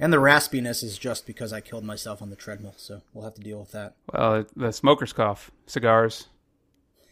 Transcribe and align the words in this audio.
And 0.00 0.12
the 0.12 0.18
raspiness 0.18 0.84
is 0.84 0.96
just 0.96 1.26
because 1.26 1.52
I 1.52 1.60
killed 1.60 1.84
myself 1.84 2.22
on 2.22 2.30
the 2.30 2.36
treadmill, 2.36 2.74
so 2.76 3.02
we'll 3.12 3.24
have 3.24 3.34
to 3.34 3.40
deal 3.40 3.58
with 3.58 3.72
that. 3.72 3.94
Well, 4.12 4.44
the 4.54 4.72
smoker's 4.72 5.12
cough, 5.12 5.50
cigars. 5.66 6.28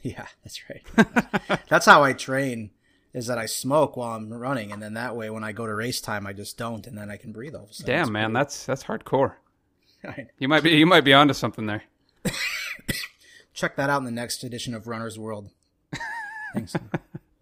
Yeah, 0.03 0.27
that's 0.45 0.63
right. 0.71 1.61
that's 1.69 1.87
how 1.87 2.05
I 2.05 2.13
train. 2.13 2.71
Is 3.13 3.27
that 3.27 3.39
I 3.39 3.47
smoke 3.47 3.97
while 3.97 4.15
I'm 4.15 4.33
running, 4.33 4.71
and 4.71 4.81
then 4.81 4.95
that 4.95 5.17
way, 5.17 5.31
when 5.31 5.43
I 5.43 5.51
go 5.51 5.67
to 5.67 5.75
race 5.75 6.01
time, 6.01 6.29
I 6.29 6.33
just 6.33 6.57
don't, 6.57 6.87
and 6.87 6.97
then 6.97 7.11
I 7.11 7.17
can 7.17 7.33
breathe 7.33 7.57
all 7.57 7.65
of 7.65 7.71
a 7.71 7.73
sudden. 7.75 7.93
Damn, 7.93 8.13
man, 8.13 8.33
that's 8.33 8.67
that's 8.67 8.85
hardcore. 8.85 9.33
You 10.39 10.47
might 10.47 10.63
be 10.63 10.71
you 10.71 10.87
might 10.87 11.01
be 11.01 11.13
onto 11.13 11.35
something 11.35 11.67
there. 11.67 11.83
Check 13.55 13.75
that 13.75 13.91
out 13.91 13.99
in 13.99 14.05
the 14.05 14.13
next 14.13 14.45
edition 14.45 14.73
of 14.77 14.87
Runner's 14.87 15.19
World. 15.19 15.51
Thanks. 16.55 16.77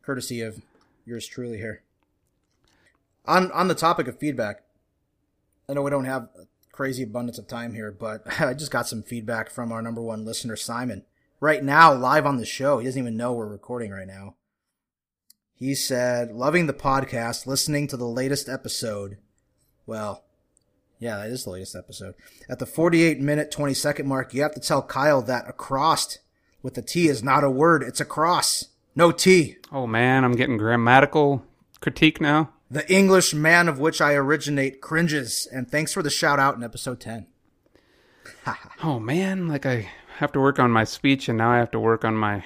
Courtesy 0.01 0.41
of 0.41 0.63
yours 1.05 1.27
truly 1.27 1.59
here. 1.59 1.83
On 3.27 3.53
on 3.53 3.69
the 3.69 3.75
topic 3.75 4.09
of 4.09 4.19
feedback, 4.19 4.63
I 5.69 5.73
know 5.73 5.83
we 5.83 5.91
don't 5.91 6.05
have 6.05 6.29
crazy 6.73 7.03
abundance 7.03 7.39
of 7.39 7.47
time 7.47 7.75
here, 7.75 7.93
but 7.93 8.23
I 8.41 8.55
just 8.55 8.71
got 8.71 8.89
some 8.89 9.03
feedback 9.03 9.51
from 9.51 9.73
our 9.73 9.83
number 9.83 10.03
one 10.03 10.25
listener, 10.25 10.57
Simon. 10.57 11.05
Right 11.41 11.63
now, 11.63 11.93
live 11.93 12.27
on 12.27 12.39
the 12.39 12.47
show. 12.47 12.79
He 12.79 12.87
doesn't 12.87 13.01
even 13.01 13.17
know 13.17 13.33
we're 13.33 13.47
recording 13.47 13.91
right 13.91 14.07
now. 14.07 14.37
He 15.55 15.75
said, 15.75 16.33
loving 16.33 16.67
the 16.67 16.73
podcast, 16.73 17.47
listening 17.47 17.87
to 17.89 17.97
the 17.97 18.07
latest 18.07 18.49
episode. 18.49 19.19
Well, 19.87 20.25
yeah, 20.99 21.19
that 21.19 21.29
is 21.29 21.45
the 21.45 21.51
latest 21.51 21.77
episode. 21.77 22.15
At 22.49 22.59
the 22.59 22.67
48 22.67 23.21
minute 23.21 23.51
20 23.51 23.75
second 23.75 24.09
mark, 24.09 24.33
you 24.33 24.43
have 24.43 24.55
to 24.55 24.61
tell 24.61 24.83
Kyle 24.83 25.23
that 25.23 25.49
across 25.49 26.19
with 26.63 26.75
the 26.75 26.83
T 26.83 27.09
is 27.09 27.23
not 27.23 27.45
a 27.45 27.51
word, 27.51 27.83
it's 27.83 28.01
a 28.01 28.05
cross. 28.05 28.69
No 28.97 29.13
T. 29.13 29.57
Oh 29.71 29.87
man, 29.87 30.25
I'm 30.25 30.37
getting 30.37 30.57
grammatical 30.57 31.45
critique 31.81 32.21
now. 32.21 32.51
The 32.75 32.93
English 32.93 33.33
man 33.33 33.69
of 33.69 33.79
which 33.79 34.01
I 34.01 34.15
originate 34.15 34.81
cringes. 34.81 35.47
And 35.53 35.71
thanks 35.71 35.93
for 35.93 36.03
the 36.03 36.11
shout 36.11 36.41
out 36.41 36.57
in 36.57 36.65
episode 36.65 37.01
10. 37.01 37.29
Oh 38.83 38.99
man, 38.99 39.49
like 39.49 39.65
I 39.65 39.89
have 40.19 40.33
to 40.33 40.41
work 40.41 40.59
on 40.59 40.71
my 40.71 40.85
speech 40.85 41.29
and 41.29 41.39
now 41.39 41.51
I 41.51 41.59
have 41.59 41.71
to 41.71 41.81
work 41.81 42.05
on 42.05 42.17
my 42.17 42.45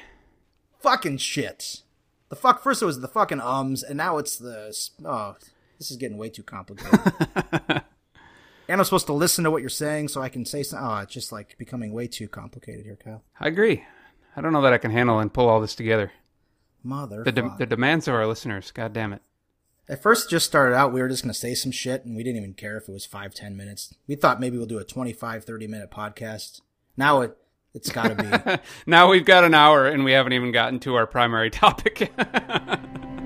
Fucking 0.80 1.16
shit. 1.16 1.83
The 2.28 2.36
fuck, 2.36 2.62
first 2.62 2.83
it 2.83 2.84
was 2.84 3.00
the 3.00 3.08
fucking 3.08 3.41
ums, 3.41 3.83
and 3.83 3.97
now 3.97 4.19
it's 4.19 4.36
the, 4.36 4.77
oh, 5.05 5.36
this 5.78 5.91
is 5.91 5.97
getting 5.97 6.19
way 6.19 6.28
too 6.28 6.42
complicated. 6.42 7.00
and 8.69 8.81
I'm 8.81 8.84
supposed 8.84 9.06
to 9.06 9.12
listen 9.14 9.44
to 9.44 9.50
what 9.50 9.62
you're 9.62 9.70
saying 9.70 10.08
so 10.08 10.20
I 10.20 10.28
can 10.28 10.44
say 10.44 10.62
something. 10.62 10.86
Oh, 10.86 10.98
it's 10.98 11.14
just 11.14 11.33
like 11.33 11.56
becoming 11.56 11.92
way 11.92 12.06
too 12.06 12.28
complicated 12.28 12.84
here, 12.84 12.98
Kyle. 13.03 13.25
I 13.41 13.48
agree. 13.48 13.84
I 14.36 14.41
don't 14.42 14.53
know 14.53 14.62
that 14.62 14.75
I 14.75 14.78
can 14.78 14.91
handle 14.91 15.19
and 15.19 15.33
pull 15.33 15.48
all 15.48 15.60
this 15.60 15.75
together. 15.75 16.12
Mother. 16.84 17.25
The 17.25 17.33
de- 17.33 17.56
the 17.58 17.66
demands 17.66 18.06
of 18.06 18.14
our 18.14 18.27
listeners, 18.27 18.70
god 18.70 18.92
damn 18.92 19.14
it. 19.14 19.22
At 19.89 20.03
first, 20.03 20.27
it 20.27 20.31
just 20.31 20.47
started 20.47 20.75
out, 20.77 20.92
we 20.92 21.00
were 21.00 21.08
just 21.08 21.22
going 21.22 21.33
to 21.33 21.39
say 21.39 21.55
some 21.55 21.72
shit, 21.72 22.05
and 22.05 22.14
we 22.14 22.22
didn't 22.22 22.36
even 22.36 22.55
care 22.55 22.77
if 22.77 22.89
it 22.89 22.92
was 22.92 23.06
five, 23.06 23.34
ten 23.34 23.56
minutes. 23.56 23.94
We 24.06 24.17
thought 24.17 24.41
maybe 24.41 24.58
we'll 24.58 24.67
do 24.67 24.78
a 24.78 24.84
25, 24.84 25.44
30 25.44 25.67
minute 25.67 25.91
podcast. 25.91 26.61
Now 26.97 27.22
it, 27.22 27.36
it's 27.72 27.91
got 27.91 28.09
to 28.09 28.14
be. 28.14 28.62
Now 28.86 29.09
we've 29.09 29.25
got 29.25 29.44
an 29.44 29.55
hour 29.55 29.86
and 29.86 30.05
we 30.05 30.12
haven't 30.12 30.33
even 30.34 30.53
gotten 30.53 30.78
to 30.81 30.97
our 30.97 31.06
primary 31.06 31.50
topic. 31.50 32.12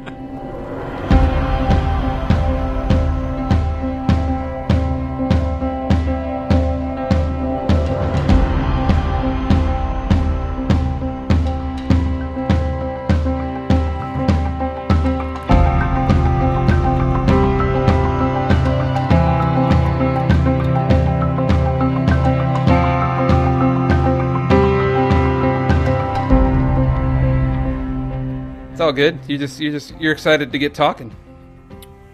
all 28.93 28.97
good. 28.97 29.19
You 29.27 29.39
just 29.39 29.59
you 29.59 29.71
just 29.71 29.99
you're 29.99 30.13
excited 30.13 30.53
to 30.53 30.59
get 30.59 30.75
talking. 30.75 31.15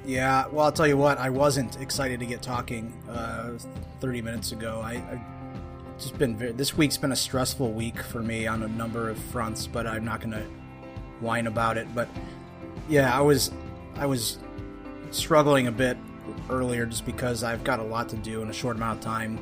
Yeah, 0.05 0.47
well, 0.47 0.67
I'll 0.67 0.73
tell 0.73 0.87
you 0.87 0.97
what, 0.97 1.19
I 1.19 1.29
wasn't 1.29 1.81
excited 1.81 2.21
to 2.21 2.27
get 2.27 2.41
talking 2.41 2.95
uh, 3.11 3.59
30 4.01 4.23
minutes 4.23 4.53
ago. 4.53 4.81
I, 4.83 4.93
I 4.93 5.21
just 5.99 6.17
been 6.17 6.35
very, 6.35 6.53
this 6.53 6.79
week's 6.79 6.97
been 6.97 7.13
a 7.13 7.17
stressful 7.17 7.73
week 7.73 8.01
for 8.01 8.23
me 8.23 8.47
on 8.47 8.63
a 8.63 8.69
number 8.69 9.11
of 9.11 9.19
fronts, 9.19 9.67
but 9.67 9.87
I'm 9.87 10.07
not 10.07 10.21
going 10.21 10.31
to 10.31 10.47
whine 11.21 11.47
about 11.47 11.77
it. 11.77 11.95
But 11.95 12.09
yeah, 12.89 13.17
I 13.17 13.21
was 13.21 13.51
I 13.97 14.07
was 14.07 14.39
struggling 15.11 15.67
a 15.67 15.73
bit 15.73 15.99
earlier 16.49 16.87
just 16.87 17.05
because 17.05 17.43
I've 17.43 17.65
got 17.65 17.81
a 17.81 17.85
lot 17.85 18.09
to 18.11 18.17
do 18.17 18.41
in 18.41 18.49
a 18.49 18.55
short 18.55 18.77
amount 18.77 19.01
of 19.01 19.05
time. 19.05 19.39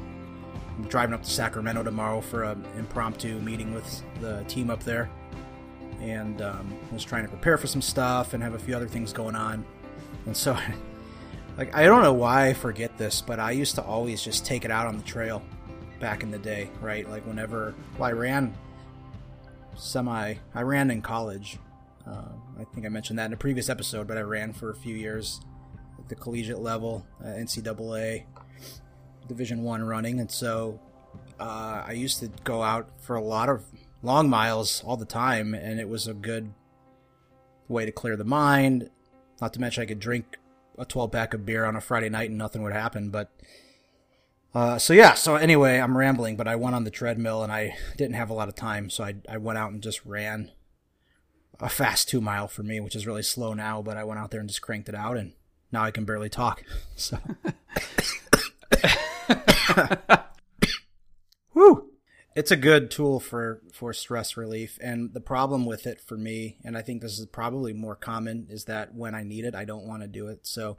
I'm 0.79 0.85
driving 0.89 1.15
up 1.15 1.23
to 1.23 1.31
Sacramento 1.31 1.85
tomorrow 1.85 2.21
for 2.21 2.45
an 2.45 2.65
impromptu 2.77 3.39
meeting 3.41 3.73
with 3.73 4.03
the 4.21 4.43
team 4.49 4.69
up 4.71 4.83
there, 4.83 5.11
and 6.01 6.43
um, 6.43 6.77
was 6.93 7.05
trying 7.05 7.25
to 7.25 7.29
prepare 7.29 7.57
for 7.59 7.67
some 7.67 7.83
stuff 7.83 8.35
and 8.35 8.43
have 8.43 8.55
a 8.55 8.59
few 8.59 8.77
other 8.77 8.89
things 8.89 9.13
going 9.13 9.37
on. 9.37 9.65
And 10.27 10.37
so, 10.37 10.57
like, 11.59 11.75
I 11.75 11.85
don't 11.85 12.03
know 12.03 12.13
why 12.13 12.49
I 12.49 12.53
forget 12.53 12.97
this, 12.99 13.21
but 13.21 13.41
I 13.41 13.53
used 13.53 13.75
to 13.77 13.83
always 13.83 14.23
just 14.23 14.45
take 14.45 14.65
it 14.65 14.71
out 14.71 14.87
on 14.87 14.97
the 14.97 15.05
trail 15.05 15.43
back 16.01 16.23
in 16.23 16.31
the 16.31 16.39
day, 16.39 16.71
right? 16.81 17.09
Like, 17.09 17.27
whenever, 17.27 17.75
well, 17.99 18.09
I 18.09 18.13
ran 18.13 18.55
semi, 19.77 20.35
I 20.55 20.63
ran 20.63 20.91
in 20.91 21.03
college. 21.03 21.59
Uh, 22.07 22.29
I 22.61 22.65
think 22.65 22.87
I 22.87 22.89
mentioned 22.89 23.19
that 23.19 23.27
in 23.27 23.33
a 23.33 23.37
previous 23.37 23.69
episode, 23.69 24.07
but 24.07 24.17
I 24.17 24.23
ran 24.23 24.53
for 24.53 24.71
a 24.71 24.75
few 24.75 24.95
years 24.95 25.41
at 25.99 26.09
the 26.09 26.15
collegiate 26.15 26.61
level, 26.61 27.07
uh, 27.23 27.29
NCAA, 27.29 28.25
Division 29.27 29.63
One 29.63 29.83
running. 29.83 30.21
And 30.21 30.31
so, 30.31 30.81
uh, 31.41 31.83
I 31.87 31.93
used 31.93 32.21
to 32.21 32.31
go 32.45 32.63
out 32.63 32.89
for 33.01 33.17
a 33.17 33.21
lot 33.21 33.49
of 33.49 33.65
long 34.07 34.31
miles 34.31 34.83
all 34.85 34.97
the 34.97 35.05
time, 35.05 35.53
and 35.53 35.79
it 35.79 35.89
was 35.89 36.07
a 36.07 36.15
good 36.15 36.55
way 37.69 37.85
to 37.85 37.93
clear 37.93 38.17
the 38.17 38.25
mind. 38.25 38.91
Not 39.41 39.53
to 39.55 39.61
mention, 39.61 39.83
I 39.83 39.87
could 39.87 39.99
drink 39.99 40.39
a 40.79 40.85
12 40.85 41.13
pack 41.13 41.35
of 41.35 41.45
beer 41.45 41.65
on 41.65 41.77
a 41.77 41.81
Friday 41.81 42.09
night 42.09 42.31
and 42.31 42.39
nothing 42.39 42.63
would 42.63 42.73
happen. 42.73 43.11
But 43.11 43.31
uh, 44.55 44.79
so 44.79 44.95
yeah. 44.95 45.15
So 45.15 45.37
anyway, 45.37 45.79
I'm 45.79 45.99
rambling, 45.99 46.37
but 46.37 46.49
I 46.49 46.57
went 46.57 46.77
on 46.77 46.85
the 46.85 46.91
treadmill 46.91 47.43
and 47.43 47.53
I 47.53 47.77
didn't 47.97 48.15
have 48.15 48.31
a 48.31 48.35
lot 48.35 48.49
of 48.49 48.55
time, 48.55 48.89
so 48.89 49.05
I 49.05 49.17
I 49.29 49.37
went 49.37 49.59
out 49.59 49.73
and 49.73 49.83
just 49.83 50.05
ran 50.07 50.53
a 51.59 51.69
fast 51.69 52.09
two 52.09 52.21
mile 52.21 52.49
for 52.49 52.63
me, 52.63 52.81
which 52.81 52.97
is 52.97 53.07
really 53.07 53.23
slow 53.23 53.55
now. 53.55 53.83
But 53.83 53.97
I 53.97 54.05
went 54.05 54.21
out 54.21 54.31
there 54.31 54.41
and 54.41 54.49
just 54.49 54.63
cranked 54.63 54.89
it 54.89 54.95
out, 54.95 55.17
and 55.17 55.33
now 55.73 55.83
I 55.83 55.91
can 55.91 56.05
barely 56.05 56.31
talk. 56.31 56.63
So. 56.97 57.19
Woo! 61.55 61.91
It's 62.37 62.51
a 62.51 62.57
good 62.57 62.91
tool 62.91 63.19
for 63.19 63.63
for 63.73 63.95
stress 63.95 64.37
relief, 64.37 64.79
and 64.83 65.15
the 65.15 65.23
problem 65.23 65.65
with 65.65 65.87
it 65.87 65.99
for 65.99 66.19
me, 66.19 66.59
and 66.63 66.77
I 66.77 66.83
think 66.83 67.01
this 67.01 67.19
is 67.19 67.25
probably 67.25 67.73
more 67.73 67.97
common, 67.97 68.47
is 68.51 68.67
that 68.67 68.95
when 68.95 69.15
I 69.15 69.23
need 69.23 69.47
it, 69.47 69.55
I 69.55 69.65
don't 69.65 69.87
want 69.87 70.03
to 70.03 70.07
do 70.07 70.27
it. 70.29 70.47
So 70.47 70.77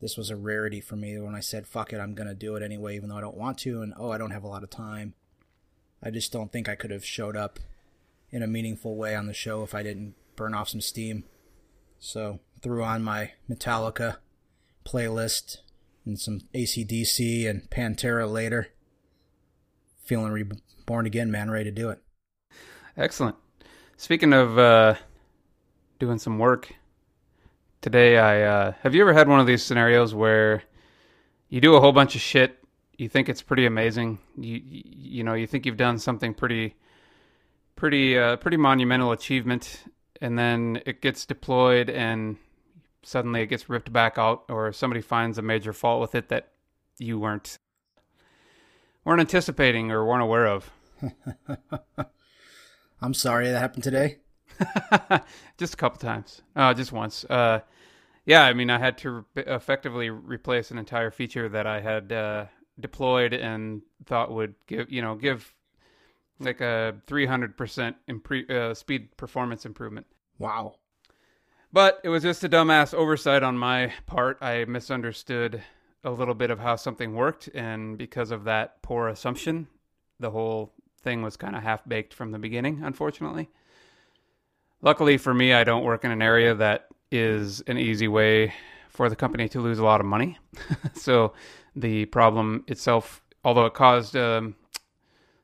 this 0.00 0.16
was 0.16 0.30
a 0.30 0.36
rarity 0.36 0.80
for 0.80 0.96
me 0.96 1.16
when 1.20 1.36
I 1.36 1.38
said 1.38 1.68
"fuck 1.68 1.92
it," 1.92 2.00
I'm 2.00 2.16
gonna 2.16 2.34
do 2.34 2.56
it 2.56 2.62
anyway, 2.64 2.96
even 2.96 3.08
though 3.08 3.18
I 3.18 3.20
don't 3.20 3.36
want 3.36 3.58
to, 3.58 3.82
and 3.82 3.94
oh, 3.96 4.10
I 4.10 4.18
don't 4.18 4.32
have 4.32 4.42
a 4.42 4.48
lot 4.48 4.64
of 4.64 4.70
time. 4.70 5.14
I 6.02 6.10
just 6.10 6.32
don't 6.32 6.50
think 6.50 6.68
I 6.68 6.74
could 6.74 6.90
have 6.90 7.04
showed 7.04 7.36
up 7.36 7.60
in 8.32 8.42
a 8.42 8.48
meaningful 8.48 8.96
way 8.96 9.14
on 9.14 9.28
the 9.28 9.32
show 9.32 9.62
if 9.62 9.76
I 9.76 9.84
didn't 9.84 10.16
burn 10.34 10.54
off 10.54 10.70
some 10.70 10.80
steam. 10.80 11.22
So 12.00 12.40
threw 12.62 12.82
on 12.82 13.04
my 13.04 13.34
Metallica 13.48 14.16
playlist 14.84 15.58
and 16.04 16.18
some 16.18 16.40
ACDC 16.52 17.48
and 17.48 17.70
Pantera 17.70 18.28
later. 18.28 18.72
Feeling 20.02 20.32
reborn 20.90 21.06
again, 21.06 21.30
man, 21.30 21.48
ready 21.48 21.66
to 21.66 21.70
do 21.70 21.90
it. 21.90 22.00
Excellent. 22.96 23.36
Speaking 23.96 24.32
of 24.32 24.58
uh, 24.58 24.96
doing 26.00 26.18
some 26.18 26.40
work, 26.40 26.74
today 27.80 28.18
I 28.18 28.42
uh, 28.42 28.72
have 28.82 28.92
you 28.92 29.00
ever 29.02 29.12
had 29.12 29.28
one 29.28 29.38
of 29.38 29.46
these 29.46 29.62
scenarios 29.62 30.16
where 30.16 30.64
you 31.48 31.60
do 31.60 31.76
a 31.76 31.80
whole 31.80 31.92
bunch 31.92 32.16
of 32.16 32.20
shit, 32.20 32.58
you 32.98 33.08
think 33.08 33.28
it's 33.28 33.40
pretty 33.40 33.66
amazing, 33.66 34.18
you 34.36 34.56
you, 34.56 34.82
you 34.84 35.24
know 35.24 35.34
you 35.34 35.46
think 35.46 35.64
you've 35.64 35.76
done 35.76 36.00
something 36.00 36.34
pretty 36.34 36.74
pretty 37.76 38.18
uh, 38.18 38.34
pretty 38.36 38.56
monumental 38.56 39.12
achievement, 39.12 39.84
and 40.20 40.36
then 40.36 40.82
it 40.86 41.00
gets 41.00 41.24
deployed 41.24 41.88
and 41.88 42.36
suddenly 43.04 43.42
it 43.42 43.46
gets 43.46 43.68
ripped 43.68 43.92
back 43.92 44.18
out, 44.18 44.42
or 44.48 44.72
somebody 44.72 45.02
finds 45.02 45.38
a 45.38 45.42
major 45.42 45.72
fault 45.72 46.00
with 46.00 46.16
it 46.16 46.30
that 46.30 46.48
you 46.98 47.20
weren't 47.20 47.58
weren't 49.04 49.20
anticipating 49.20 49.92
or 49.92 50.04
weren't 50.04 50.22
aware 50.22 50.46
of. 50.46 50.72
I'm 53.02 53.14
sorry 53.14 53.48
that 53.48 53.58
happened 53.58 53.84
today. 53.84 54.18
just 55.58 55.74
a 55.74 55.76
couple 55.76 55.98
times. 55.98 56.42
Uh, 56.54 56.74
just 56.74 56.92
once. 56.92 57.24
Uh, 57.24 57.60
yeah, 58.26 58.44
I 58.44 58.52
mean, 58.52 58.70
I 58.70 58.78
had 58.78 58.98
to 58.98 59.24
re- 59.34 59.44
effectively 59.46 60.10
replace 60.10 60.70
an 60.70 60.78
entire 60.78 61.10
feature 61.10 61.48
that 61.48 61.66
I 61.66 61.80
had 61.80 62.12
uh, 62.12 62.46
deployed 62.78 63.32
and 63.32 63.82
thought 64.04 64.32
would 64.32 64.54
give, 64.66 64.90
you 64.90 65.02
know, 65.02 65.14
give 65.14 65.54
like 66.38 66.60
a 66.60 66.96
300% 67.06 67.94
impre- 68.08 68.50
uh, 68.50 68.74
speed 68.74 69.16
performance 69.16 69.66
improvement. 69.66 70.06
Wow. 70.38 70.76
But 71.72 72.00
it 72.02 72.08
was 72.08 72.22
just 72.22 72.42
a 72.44 72.48
dumbass 72.48 72.94
oversight 72.94 73.42
on 73.42 73.56
my 73.56 73.92
part. 74.06 74.38
I 74.40 74.64
misunderstood 74.64 75.62
a 76.02 76.10
little 76.10 76.34
bit 76.34 76.50
of 76.50 76.58
how 76.58 76.76
something 76.76 77.14
worked, 77.14 77.48
and 77.54 77.96
because 77.96 78.30
of 78.30 78.44
that 78.44 78.82
poor 78.82 79.08
assumption, 79.08 79.68
the 80.18 80.30
whole 80.30 80.72
thing 81.02 81.22
was 81.22 81.36
kind 81.36 81.56
of 81.56 81.62
half 81.62 81.86
baked 81.88 82.14
from 82.14 82.32
the 82.32 82.38
beginning, 82.38 82.82
unfortunately. 82.82 83.48
Luckily 84.82 85.18
for 85.18 85.34
me, 85.34 85.52
I 85.52 85.64
don't 85.64 85.84
work 85.84 86.04
in 86.04 86.10
an 86.10 86.22
area 86.22 86.54
that 86.54 86.88
is 87.10 87.60
an 87.62 87.78
easy 87.78 88.08
way 88.08 88.54
for 88.88 89.08
the 89.08 89.16
company 89.16 89.48
to 89.48 89.60
lose 89.60 89.78
a 89.78 89.84
lot 89.84 90.00
of 90.00 90.06
money. 90.06 90.38
so 90.94 91.32
the 91.76 92.06
problem 92.06 92.64
itself, 92.66 93.22
although 93.44 93.66
it 93.66 93.74
caused 93.74 94.16
um, 94.16 94.54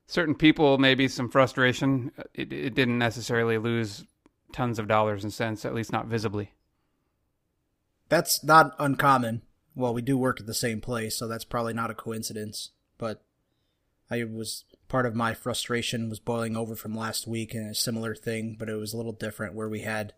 certain 0.06 0.34
people 0.34 0.78
maybe 0.78 1.08
some 1.08 1.28
frustration, 1.28 2.12
it, 2.34 2.52
it 2.52 2.74
didn't 2.74 2.98
necessarily 2.98 3.58
lose 3.58 4.04
tons 4.52 4.78
of 4.78 4.88
dollars 4.88 5.22
and 5.22 5.32
cents, 5.32 5.64
at 5.64 5.74
least 5.74 5.92
not 5.92 6.06
visibly. 6.06 6.52
That's 8.08 8.42
not 8.44 8.74
uncommon. 8.78 9.42
Well, 9.74 9.92
we 9.92 10.02
do 10.02 10.16
work 10.16 10.40
at 10.40 10.46
the 10.46 10.54
same 10.54 10.80
place, 10.80 11.16
so 11.16 11.28
that's 11.28 11.44
probably 11.44 11.74
not 11.74 11.90
a 11.90 11.94
coincidence. 11.94 12.70
But 12.98 13.22
I 14.10 14.24
was 14.24 14.64
part 14.88 15.06
of 15.06 15.14
my 15.14 15.34
frustration 15.34 16.08
was 16.08 16.20
boiling 16.20 16.56
over 16.56 16.76
from 16.76 16.96
last 16.96 17.26
week 17.26 17.54
and 17.54 17.70
a 17.70 17.74
similar 17.74 18.14
thing, 18.14 18.56
but 18.58 18.68
it 18.68 18.76
was 18.76 18.92
a 18.92 18.96
little 18.96 19.12
different 19.12 19.54
where 19.54 19.68
we 19.68 19.80
had 19.80 20.12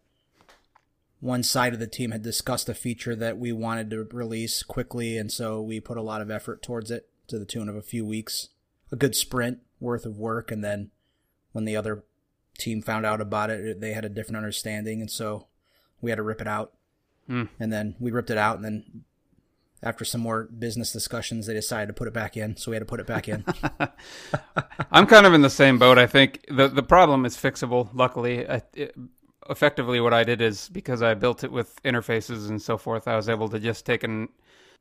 one 1.21 1.43
side 1.43 1.73
of 1.73 1.81
the 1.81 1.87
team 1.87 2.13
had 2.13 2.23
discussed 2.23 2.69
a 2.69 2.75
feature 2.75 3.17
that 3.17 3.39
we 3.39 3.53
wanted 3.53 3.91
to 3.91 4.05
release 4.13 4.63
quickly, 4.63 5.17
and 5.17 5.33
so 5.33 5.61
we 5.61 5.81
put 5.81 5.97
a 5.97 6.03
lot 6.03 6.21
of 6.21 6.31
effort 6.31 6.63
towards 6.63 6.91
it 6.91 7.09
to 7.27 7.39
the 7.39 7.45
tune 7.45 7.69
of 7.69 7.77
a 7.77 7.83
few 7.83 8.05
weeks, 8.05 8.51
a 8.93 8.97
good 8.97 9.17
sprint 9.17 9.59
worth 9.81 10.07
of 10.07 10.19
work, 10.19 10.51
and 10.51 10.63
then 10.63 10.91
when 11.53 11.65
the 11.65 11.77
other 11.77 12.05
team 12.57 12.83
found 12.83 13.05
out 13.05 13.21
about 13.21 13.51
it, 13.51 13.81
they 13.81 13.93
had 13.93 14.05
a 14.05 14.09
different 14.09 14.37
understanding, 14.37 15.01
and 15.01 15.11
so 15.11 15.49
we 16.01 16.11
had 16.11 16.17
to 16.17 16.23
rip 16.23 16.41
it 16.41 16.49
out. 16.49 16.75
Mm. 17.29 17.49
And 17.61 17.73
then 17.73 17.95
we 17.99 18.11
ripped 18.11 18.31
it 18.31 18.39
out, 18.39 18.57
and 18.57 18.65
then 18.65 19.05
after 19.83 20.05
some 20.05 20.21
more 20.21 20.45
business 20.45 20.93
discussions, 20.93 21.47
they 21.47 21.55
decided 21.55 21.87
to 21.87 21.93
put 21.93 22.09
it 22.09 22.15
back 22.15 22.37
in, 22.37 22.57
so 22.57 22.71
we 22.71 22.77
had 22.77 22.81
to 22.81 22.87
put 22.87 23.01
it 23.01 23.07
back 23.07 23.29
in. 23.29 23.45
I'm 24.91 25.07
kind 25.07 25.27
of 25.27 25.35
in 25.35 25.43
the 25.43 25.51
same 25.51 25.79
boat. 25.79 25.99
I 25.99 26.07
think 26.07 26.45
the 26.49 26.69
the 26.69 26.83
problem 26.83 27.25
is 27.25 27.37
fixable. 27.37 27.89
Luckily, 27.93 28.49
I, 28.49 28.63
it, 28.75 28.95
effectively, 29.49 30.01
what 30.01 30.13
I 30.13 30.25
did 30.25 30.41
is 30.41 30.69
because 30.69 31.03
I 31.03 31.15
built 31.15 31.45
it 31.45 31.53
with 31.53 31.81
interfaces 31.83 32.49
and 32.49 32.61
so 32.61 32.77
forth, 32.77 33.07
I 33.07 33.17
was 33.17 33.29
able 33.29 33.49
to 33.51 33.59
just 33.59 33.87
take 33.87 34.03
and 34.03 34.29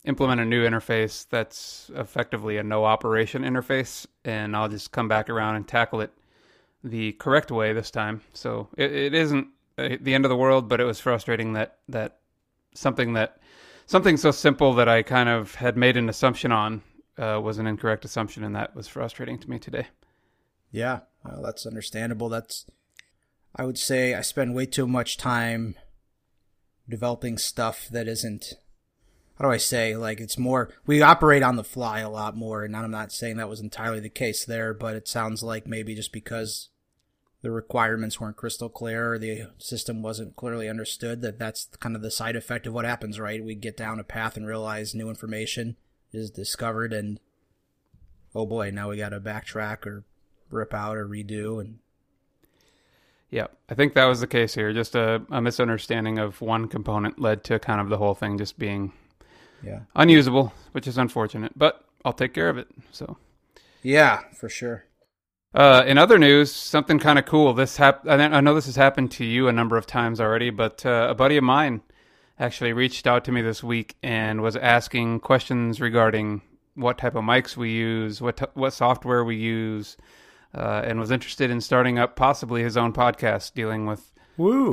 implement 0.04 0.42
a 0.42 0.46
new 0.46 0.66
interface 0.68 1.28
that's 1.30 1.92
effectively 1.96 2.58
a 2.58 2.64
no 2.64 2.86
operation 2.86 3.44
interface, 3.44 4.06
and 4.26 4.56
I'll 4.56 4.70
just 4.70 4.92
come 4.92 5.08
back 5.08 5.30
around 5.30 5.56
and 5.56 5.68
tackle 5.68 6.02
it 6.02 6.12
the 6.84 7.14
correct 7.14 7.52
way 7.52 7.74
this 7.74 7.92
time. 7.92 8.22
So 8.34 8.70
it, 8.78 8.92
it 8.92 9.14
isn't 9.14 9.48
uh, 9.78 9.98
the 10.02 10.14
end 10.14 10.26
of 10.26 10.30
the 10.30 10.38
world, 10.38 10.70
but 10.70 10.80
it 10.80 10.86
was 10.86 11.00
frustrating 11.00 11.54
that 11.54 11.78
that 11.90 12.18
something 12.74 13.14
that 13.14 13.40
something 13.88 14.18
so 14.18 14.30
simple 14.30 14.76
that 14.76 14.88
I 14.88 15.02
kind 15.02 15.28
of 15.28 15.56
had 15.56 15.76
made 15.76 15.98
an 15.98 16.10
assumption 16.10 16.52
on 16.52 16.84
uh, 17.18 17.42
was 17.44 17.58
an 17.58 17.66
incorrect 17.66 18.06
assumption, 18.06 18.44
and 18.44 18.56
that 18.56 18.76
was 18.76 18.88
frustrating 18.88 19.40
to 19.40 19.50
me 19.50 19.58
today. 19.58 19.88
Yeah, 20.70 21.00
well, 21.26 21.42
that's 21.42 21.66
understandable. 21.66 22.30
That's, 22.30 22.66
I 23.56 23.64
would 23.64 23.80
say, 23.80 24.14
I 24.14 24.22
spend 24.22 24.54
way 24.54 24.68
too 24.68 24.86
much 24.86 25.18
time 25.18 25.76
developing 26.88 27.40
stuff 27.40 27.88
that 27.92 28.08
isn't. 28.08 28.54
How 29.38 29.46
do 29.46 29.52
I 29.52 29.58
say? 29.58 29.96
Like 29.96 30.20
it's 30.20 30.38
more. 30.38 30.74
We 30.86 31.02
operate 31.02 31.44
on 31.44 31.56
the 31.56 31.64
fly 31.64 32.00
a 32.00 32.10
lot 32.10 32.36
more, 32.36 32.64
and 32.64 32.76
I'm 32.76 32.92
not 32.92 33.12
saying 33.12 33.38
that 33.38 33.50
was 33.50 33.60
entirely 33.60 34.00
the 34.00 34.10
case 34.10 34.46
there, 34.46 34.74
but 34.74 34.96
it 34.96 35.08
sounds 35.08 35.42
like 35.42 35.66
maybe 35.66 35.96
just 35.96 36.12
because 36.12 36.70
the 37.42 37.52
requirements 37.52 38.20
weren't 38.20 38.38
crystal 38.38 38.70
clear 38.70 39.14
or 39.14 39.20
the 39.20 39.48
system 39.58 40.02
wasn't 40.02 40.36
clearly 40.36 40.68
understood 40.68 41.22
that 41.22 41.38
that's 41.38 41.68
kind 41.80 41.96
of 41.96 42.02
the 42.02 42.12
side 42.12 42.36
effect 42.36 42.66
of 42.66 42.74
what 42.74 42.86
happens 42.86 43.20
right? 43.20 43.44
We 43.44 43.56
get 43.56 43.78
down 43.78 44.00
a 44.00 44.04
path 44.04 44.38
and 44.38 44.48
realize 44.48 44.96
new 44.96 45.10
information 45.10 45.78
is 46.12 46.32
discovered 46.32 46.94
and 46.94 47.20
oh 48.34 48.46
boy 48.46 48.72
now 48.72 48.90
we 48.90 48.98
got 48.98 49.10
to 49.10 49.20
backtrack 49.20 49.86
or 49.86 50.04
rip 50.50 50.74
out 50.74 50.96
or 50.96 51.08
redo 51.08 51.60
and 51.60 51.80
yeah 53.30 53.48
i 53.70 53.76
think 53.76 53.94
that 53.94 54.06
was 54.06 54.22
the 54.22 54.28
case 54.28 54.56
here. 54.56 54.74
Just 54.74 54.96
a, 54.96 55.22
a 55.30 55.42
misunderstanding 55.42 56.18
of 56.18 56.42
one 56.42 56.68
component 56.68 57.20
led 57.20 57.44
to 57.46 57.60
kind 57.60 57.82
of 57.82 57.90
the 57.90 57.98
whole 57.98 58.16
thing 58.16 58.38
just 58.38 58.58
being 58.58 58.94
yeah. 59.64 59.82
unusable 59.96 60.54
which 60.72 60.88
is 60.88 60.98
unfortunate 60.98 61.52
but 61.56 61.86
i'll 62.06 62.14
take 62.14 62.34
care 62.34 62.50
of 62.50 62.58
it 62.58 62.68
so. 62.92 63.18
Yeah 63.84 64.24
for 64.34 64.50
sure 64.50 64.87
uh, 65.54 65.84
in 65.86 65.98
other 65.98 66.18
news, 66.18 66.52
something 66.52 67.00
kind 67.00 67.18
of 67.18 67.26
cool. 67.26 67.54
This 67.54 67.78
hap- 67.78 68.08
I 68.08 68.42
know 68.42 68.54
this 68.54 68.66
has 68.66 68.76
happened 68.76 69.12
to 69.12 69.26
you 69.26 69.48
a 69.48 69.54
number 69.54 69.78
of 69.78 69.86
times 69.86 70.20
already, 70.20 70.50
but 70.50 70.86
uh, 70.86 71.08
a 71.10 71.16
buddy 71.16 71.38
of 71.38 71.44
mine 71.44 71.82
actually 72.40 72.74
reached 72.74 73.08
out 73.08 73.26
to 73.26 73.32
me 73.32 73.42
this 73.42 73.64
week 73.64 73.96
and 74.04 74.42
was 74.42 74.56
asking 74.56 75.20
questions 75.22 75.82
regarding 75.82 76.42
what 76.76 76.98
type 77.00 77.16
of 77.16 77.24
mics 77.24 77.58
we 77.58 77.72
use, 77.72 78.22
what 78.22 78.38
t- 78.38 78.46
what 78.54 78.72
software 78.72 79.24
we 79.24 79.36
use, 79.36 79.98
uh, 80.54 80.84
and 80.86 81.00
was 81.00 81.12
interested 81.12 81.50
in 81.50 81.60
starting 81.62 81.98
up 81.98 82.16
possibly 82.16 82.62
his 82.62 82.78
own 82.78 82.94
podcast 82.94 83.54
dealing 83.54 83.86
with 83.88 84.12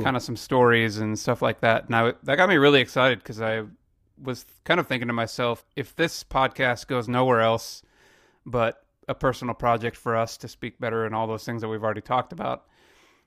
kind 0.03 0.15
of 0.15 0.21
some 0.21 0.35
stories 0.35 0.99
and 0.99 1.17
stuff 1.17 1.41
like 1.41 1.61
that. 1.61 1.89
Now 1.89 2.13
that 2.23 2.35
got 2.35 2.49
me 2.49 2.57
really 2.57 2.81
excited 2.81 3.19
because 3.19 3.41
I 3.41 3.63
was 4.21 4.45
kind 4.63 4.79
of 4.79 4.87
thinking 4.87 5.07
to 5.07 5.13
myself, 5.13 5.65
if 5.75 5.95
this 5.95 6.23
podcast 6.23 6.85
goes 6.87 7.07
nowhere 7.07 7.41
else, 7.41 7.81
but 8.45 8.84
a 9.07 9.15
personal 9.15 9.53
project 9.53 9.95
for 9.95 10.15
us 10.15 10.37
to 10.37 10.47
speak 10.47 10.79
better 10.79 11.05
and 11.05 11.13
all 11.13 11.27
those 11.27 11.45
things 11.45 11.61
that 11.61 11.67
we've 11.67 11.83
already 11.83 12.01
talked 12.01 12.33
about. 12.33 12.65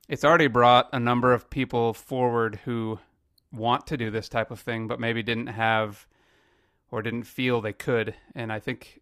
It's 0.08 0.24
already 0.24 0.46
brought 0.46 0.88
a 0.92 1.00
number 1.00 1.32
of 1.32 1.50
people 1.50 1.92
forward 1.92 2.60
who 2.64 2.98
want 3.52 3.86
to 3.88 3.96
do 3.96 4.10
this 4.10 4.28
type 4.28 4.50
of 4.50 4.60
thing, 4.60 4.88
but 4.88 5.00
maybe 5.00 5.22
didn't 5.22 5.48
have 5.48 6.06
or 6.90 7.02
didn't 7.02 7.24
feel 7.24 7.60
they 7.60 7.72
could. 7.72 8.14
And 8.34 8.52
I 8.52 8.58
think 8.58 9.00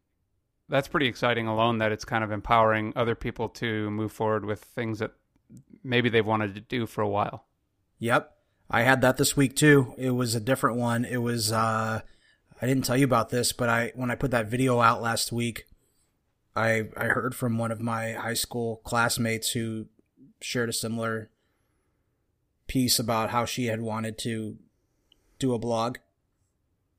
that's 0.69 0.89
pretty 0.89 1.07
exciting 1.07 1.47
alone 1.47 1.79
that 1.79 1.93
it's 1.93 2.05
kind 2.05 2.25
of 2.25 2.33
empowering 2.33 2.93
other 2.97 3.15
people 3.15 3.49
to 3.51 3.91
move 3.91 4.13
forward 4.13 4.45
with 4.45 4.61
things 4.61 4.99
that 4.99 5.13
maybe 5.85 6.09
they've 6.09 6.27
wanted 6.27 6.55
to 6.55 6.61
do 6.61 6.87
for 6.87 7.03
a 7.03 7.09
while. 7.09 7.45
Yep. 7.99 8.33
I 8.69 8.83
had 8.83 9.01
that 9.03 9.17
this 9.17 9.37
week 9.37 9.55
too. 9.55 9.95
It 9.97 10.11
was 10.11 10.35
a 10.35 10.41
different 10.41 10.77
one. 10.77 11.05
It 11.05 11.19
was 11.19 11.53
uh 11.53 12.01
I 12.61 12.67
didn't 12.67 12.85
tell 12.85 12.97
you 12.97 13.05
about 13.05 13.29
this, 13.29 13.53
but 13.53 13.69
I 13.69 13.93
when 13.95 14.11
I 14.11 14.17
put 14.17 14.33
that 14.33 14.49
video 14.49 14.81
out 14.81 15.03
last 15.03 15.31
week, 15.31 15.67
I 16.57 16.89
I 16.97 17.07
heard 17.07 17.35
from 17.35 17.59
one 17.59 17.71
of 17.71 17.81
my 17.81 18.13
high 18.13 18.35
school 18.35 18.81
classmates 18.85 19.51
who 19.51 19.87
shared 20.41 20.69
a 20.69 20.73
similar 20.73 21.31
piece 22.67 22.99
about 22.99 23.31
how 23.31 23.45
she 23.45 23.67
had 23.67 23.81
wanted 23.81 24.19
to 24.19 24.57
do 25.39 25.55
a 25.55 25.59
blog 25.59 25.99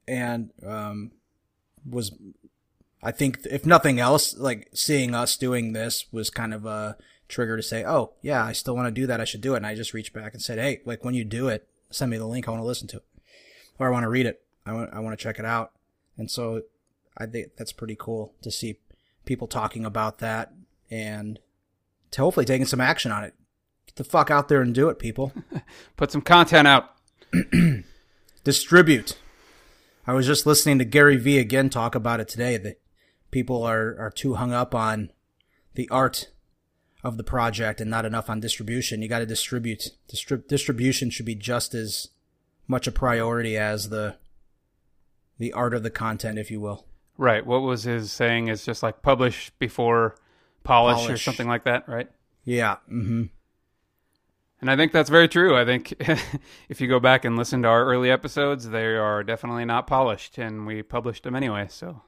and 0.07 0.51
um 0.65 1.11
was 1.85 2.15
I 3.01 3.11
think 3.11 3.39
if 3.49 3.65
nothing 3.65 3.99
else 3.99 4.35
like 4.37 4.69
seeing 4.73 5.13
us 5.13 5.37
doing 5.37 5.73
this 5.73 6.05
was 6.11 6.29
kind 6.29 6.53
of 6.53 6.65
a 6.65 6.97
trigger 7.27 7.57
to 7.57 7.63
say, 7.63 7.83
"Oh, 7.85 8.13
yeah, 8.21 8.43
I 8.43 8.53
still 8.53 8.75
want 8.75 8.87
to 8.87 9.01
do 9.01 9.05
that. 9.07 9.21
I 9.21 9.25
should 9.25 9.41
do 9.41 9.53
it." 9.53 9.57
And 9.57 9.67
I 9.67 9.75
just 9.75 9.93
reached 9.93 10.13
back 10.13 10.33
and 10.33 10.41
said, 10.41 10.57
"Hey, 10.57 10.81
like 10.85 11.03
when 11.03 11.13
you 11.13 11.23
do 11.23 11.47
it, 11.47 11.67
send 11.91 12.11
me 12.11 12.17
the 12.17 12.25
link. 12.25 12.47
I 12.47 12.51
want 12.51 12.61
to 12.61 12.67
listen 12.67 12.87
to 12.89 12.97
it, 12.97 13.05
or 13.77 13.87
I 13.87 13.91
want 13.91 14.03
to 14.03 14.09
read 14.09 14.25
it. 14.25 14.41
I 14.65 14.73
want 14.73 14.93
I 14.93 14.99
want 14.99 15.17
to 15.17 15.23
check 15.23 15.39
it 15.39 15.45
out." 15.45 15.73
And 16.17 16.31
so 16.31 16.63
I 17.17 17.25
think 17.27 17.55
that's 17.55 17.71
pretty 17.71 17.95
cool 17.97 18.33
to 18.41 18.49
see 18.49 18.79
people 19.27 19.47
talking 19.47 19.85
about 19.85 20.17
that 20.19 20.51
and 20.89 21.39
to 22.11 22.21
hopefully 22.21 22.45
taking 22.45 22.65
some 22.65 22.81
action 22.81 23.11
on 23.11 23.23
it. 23.23 23.35
Get 23.85 23.97
the 23.97 24.03
fuck 24.03 24.31
out 24.31 24.47
there 24.47 24.61
and 24.61 24.73
do 24.73 24.89
it, 24.89 24.97
people. 24.97 25.33
Put 25.97 26.11
some 26.11 26.21
content 26.21 26.67
out. 26.67 26.95
Distribute. 28.43 29.19
I 30.07 30.13
was 30.13 30.25
just 30.25 30.45
listening 30.45 30.79
to 30.79 30.85
Gary 30.85 31.17
Vee 31.17 31.37
again 31.37 31.69
talk 31.69 31.93
about 31.93 32.19
it 32.19 32.27
today. 32.29 32.57
That 32.57 32.79
people 33.29 33.63
are, 33.63 33.95
are 33.99 34.11
too 34.11 34.35
hung 34.35 34.53
up 34.53 34.73
on 34.73 35.11
the 35.75 35.89
art 35.89 36.31
of 37.03 37.17
the 37.17 37.23
project 37.23 37.81
and 37.81 37.91
not 37.91 38.05
enough 38.05 38.29
on 38.29 38.39
distribution. 38.39 39.01
You 39.01 39.09
got 39.09 39.19
to 39.19 39.25
distribute. 39.25 39.91
Distrib- 40.09 40.47
distribution 40.47 41.09
should 41.09 41.25
be 41.25 41.35
just 41.35 41.73
as 41.73 42.09
much 42.67 42.87
a 42.87 42.91
priority 42.91 43.57
as 43.57 43.89
the 43.89 44.17
the 45.39 45.53
art 45.53 45.73
of 45.73 45.83
the 45.83 45.91
content, 45.91 46.39
if 46.39 46.49
you 46.49 46.59
will. 46.59 46.87
Right. 47.17 47.45
What 47.45 47.61
was 47.61 47.83
his 47.83 48.11
saying? 48.11 48.47
Is 48.47 48.65
just 48.65 48.83
like 48.83 49.01
publish 49.01 49.51
before 49.59 50.15
polish, 50.63 51.09
or 51.09 51.17
something 51.17 51.47
like 51.47 51.63
that, 51.63 51.87
right? 51.87 52.09
Yeah. 52.43 52.77
Mm-hmm. 52.91 53.23
And 54.59 54.71
I 54.71 54.75
think 54.75 54.91
that's 54.91 55.09
very 55.09 55.27
true. 55.27 55.55
I 55.55 55.65
think 55.65 55.93
if 56.69 56.81
you 56.81 56.87
go 56.87 56.99
back 56.99 57.25
and 57.25 57.37
listen 57.37 57.61
to 57.61 57.67
our 57.67 57.85
early 57.85 58.09
episodes, 58.09 58.69
they 58.69 58.95
are 58.95 59.23
definitely 59.23 59.65
not 59.65 59.87
polished, 59.87 60.37
and 60.37 60.65
we 60.65 60.81
published 60.81 61.23
them 61.23 61.35
anyway. 61.35 61.67
So, 61.69 62.01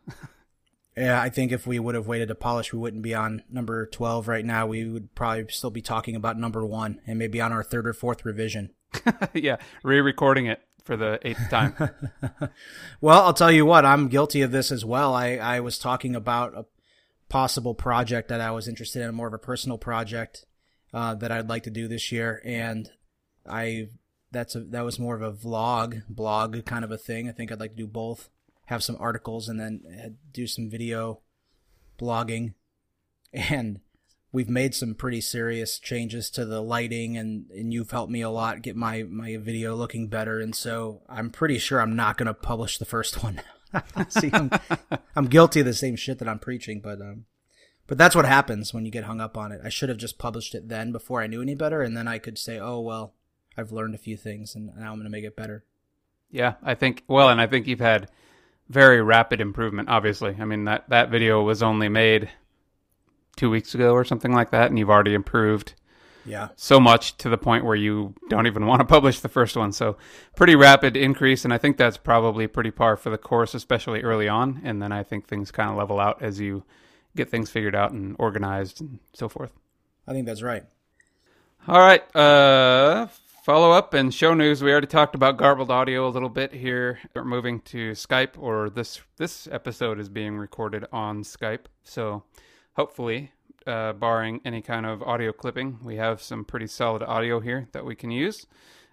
Yeah, 1.00 1.22
I 1.22 1.30
think 1.30 1.54
if 1.54 1.66
we 1.66 1.80
would 1.80 1.96
have 1.96 2.08
waited 2.08 2.28
to 2.28 2.36
polish, 2.36 2.74
we 2.74 2.80
wouldn't 2.80 3.04
be 3.04 3.13
on 3.13 3.44
number 3.50 3.86
12 3.86 4.28
right 4.28 4.44
now. 4.44 4.68
We 4.68 4.86
would 4.86 5.16
probably 5.16 5.46
still 5.50 5.70
be 5.70 5.82
talking 5.82 6.13
about 6.13 6.38
number 6.38 6.66
one 6.66 7.00
and 7.08 7.18
maybe 7.18 7.39
on 7.39 7.54
our 7.54 7.63
third 7.63 7.88
or 7.88 7.94
fourth 7.94 8.25
revision. 8.25 8.72
yeah, 9.34 9.58
re-recording 9.84 10.48
it 10.48 10.62
for 10.84 10.98
the 10.98 11.20
eighth 11.24 11.50
time. 11.50 11.76
Well, 13.02 13.22
I'll 13.24 13.34
tell 13.34 13.52
you 13.52 13.66
what, 13.66 13.86
I'm 13.86 14.10
guilty 14.10 14.42
of 14.42 14.52
this 14.52 14.72
as 14.72 14.84
well. 14.84 15.14
I, 15.14 15.38
I 15.38 15.60
was 15.62 15.78
talking 15.78 16.16
about 16.16 16.54
a 16.54 16.66
possible 17.30 17.74
project 17.74 18.28
that 18.28 18.42
I 18.42 18.52
was 18.52 18.68
interested 18.68 19.02
in, 19.02 19.16
more 19.16 19.28
of 19.28 19.34
a 19.34 19.38
personal 19.40 19.78
project 19.78 20.46
uh, 20.94 21.16
that 21.16 21.32
I'd 21.32 21.48
like 21.48 21.64
to 21.64 21.70
do 21.70 21.88
this 21.88 22.12
year, 22.12 22.42
and 22.44 22.90
I 23.48 23.88
that's 24.32 24.56
a 24.56 24.62
that 24.62 24.84
was 24.84 25.00
more 25.00 25.16
of 25.16 25.22
a 25.22 25.32
vlog, 25.32 26.04
blog 26.10 26.66
kind 26.66 26.84
of 26.84 26.92
a 26.92 26.98
thing. 26.98 27.30
I 27.30 27.32
think 27.32 27.52
I'd 27.52 27.60
like 27.60 27.72
to 27.72 27.78
do 27.78 27.88
both. 27.88 28.30
have 28.66 28.84
some 28.84 28.98
articles 29.00 29.48
and 29.48 29.60
then 29.60 29.82
uh, 29.88 30.10
do 30.32 30.46
some 30.46 30.70
video 30.70 31.22
blogging. 32.00 32.54
And 33.34 33.80
we've 34.32 34.50
made 34.50 34.76
some 34.76 34.94
pretty 34.94 35.22
serious 35.22 35.80
changes 35.80 36.30
to 36.30 36.46
the 36.46 36.62
lighting 36.62 37.18
and, 37.18 37.50
and 37.52 37.74
you've 37.74 37.92
helped 37.92 38.12
me 38.12 38.22
a 38.22 38.30
lot 38.30 38.62
get 38.62 38.76
my, 38.76 39.04
my 39.04 39.38
video 39.38 39.76
looking 39.76 40.08
better. 40.08 40.40
And 40.40 40.56
so 40.56 41.02
I'm 41.10 41.30
pretty 41.30 41.58
sure 41.58 41.82
I'm 41.82 41.96
not 41.96 42.18
going 42.18 42.28
to 42.28 42.34
publish 42.34 42.78
the 42.78 42.86
first 42.86 43.24
one. 43.24 43.42
See, 44.10 44.30
I'm, 44.32 44.52
I'm, 45.16 45.28
guilty 45.28 45.62
of 45.62 45.66
the 45.66 45.74
same 45.74 45.96
shit 45.96 46.20
that 46.20 46.28
I'm 46.28 46.40
preaching, 46.40 46.82
but, 46.82 47.02
um, 47.02 47.26
but 47.88 47.98
that's 47.98 48.16
what 48.16 48.26
happens 48.26 48.74
when 48.74 48.86
you 48.86 48.92
get 48.92 49.04
hung 49.04 49.22
up 49.22 49.38
on 49.38 49.52
it. 49.52 49.62
I 49.64 49.70
should 49.70 49.90
have 49.90 49.98
just 49.98 50.18
published 50.18 50.56
it 50.56 50.70
then 50.70 50.92
before 50.92 51.22
I 51.22 51.28
knew 51.28 51.42
any 51.42 51.56
better. 51.56 51.82
And 51.82 51.96
then 51.98 52.08
I 52.08 52.20
could 52.20 52.38
say, 52.38 52.60
oh, 52.60 52.80
well, 52.80 53.14
I've 53.58 53.72
learned 53.72 53.96
a 53.96 54.00
few 54.00 54.18
things 54.18 54.56
and 54.56 54.68
now 54.76 54.92
I'm 54.92 54.96
going 54.96 55.04
to 55.04 55.10
make 55.10 55.26
it 55.26 55.36
better. 55.36 55.66
Yeah, 56.32 56.56
I 56.62 56.76
think, 56.76 57.04
well, 57.08 57.30
and 57.30 57.42
I 57.42 57.48
think 57.48 57.66
you've 57.66 57.80
had 57.80 58.10
very 58.70 59.02
rapid 59.02 59.42
improvement, 59.42 59.90
obviously. 59.90 60.36
I 60.40 60.46
mean, 60.46 60.66
that, 60.66 60.90
that 60.90 61.10
video 61.10 61.42
was 61.42 61.64
only 61.64 61.90
made 61.90 62.30
two 63.39 63.50
weeks 63.50 63.74
ago 63.74 63.93
or 63.93 64.03
something 64.03 64.34
like 64.34 64.51
that, 64.51 64.69
and 64.69 64.77
you've 64.77 64.89
already 64.89 65.13
improved 65.13 65.74
yeah. 66.25 66.50
so 66.55 66.79
much 66.79 67.17
to 67.17 67.29
the 67.29 67.38
point 67.38 67.65
where 67.65 67.75
you 67.75 68.13
don't 68.29 68.48
even 68.48 68.65
want 68.65 68.81
to 68.81 68.86
publish 68.86 69.19
the 69.19 69.29
first 69.29 69.55
one. 69.55 69.72
So 69.72 69.98
pretty 70.36 70.55
rapid 70.55 70.96
increase 70.96 71.43
and 71.43 71.53
i 71.53 71.58
think 71.58 71.77
that's 71.77 71.98
probably 71.98 72.48
pretty 72.48 72.72
par 72.72 72.96
for 72.96 73.10
the 73.10 73.17
course 73.17 73.53
especially 73.53 74.01
early 74.03 74.27
on 74.27 74.62
and 74.63 74.81
then 74.81 74.91
i 74.91 75.03
think 75.03 75.27
things 75.27 75.51
kind 75.51 75.69
of 75.69 75.75
level 75.75 76.00
out 76.00 76.22
as 76.22 76.39
you 76.39 76.63
get 77.15 77.29
things 77.29 77.50
figured 77.50 77.75
out 77.75 77.91
and 77.91 78.15
organized 78.19 78.79
and 78.79 79.00
so 79.13 79.27
forth. 79.27 79.51
I 80.08 80.13
think 80.13 80.25
that's 80.25 80.41
right. 80.41 80.63
All 81.67 81.79
right 81.79 82.15
uh 82.15 83.08
follow 83.43 83.72
up 83.72 83.93
and 83.93 84.13
show 84.13 84.34
news. 84.34 84.62
We 84.62 84.72
already 84.72 84.88
talked 84.88 85.15
about 85.15 85.38
garbled 85.38 85.72
audio 85.72 86.08
a 86.08 86.12
little 86.12 86.29
bit 86.29 86.53
here. 86.53 87.00
We're 87.15 87.25
moving 87.25 87.62
to 87.62 87.91
skype 87.91 88.38
or 88.38 88.69
this 88.69 89.01
this 89.17 89.48
episode 89.51 90.00
is 90.00 90.08
being 90.08 90.38
recorded 90.38 90.86
on 90.93 91.24
skype. 91.24 91.65
So 91.84 92.24
hopefully, 92.80 93.30
uh, 93.68 93.92
barring 93.92 94.40
any 94.46 94.62
kind 94.62 94.86
of 94.86 95.04
audio 95.04 95.34
clipping, 95.34 95.78
we 95.84 95.98
have 95.98 96.22
some 96.22 96.46
pretty 96.46 96.66
solid 96.66 97.04
audio 97.04 97.42
here 97.42 97.68
that 97.74 97.84
we 97.84 97.94
can 97.94 98.10
use 98.10 98.48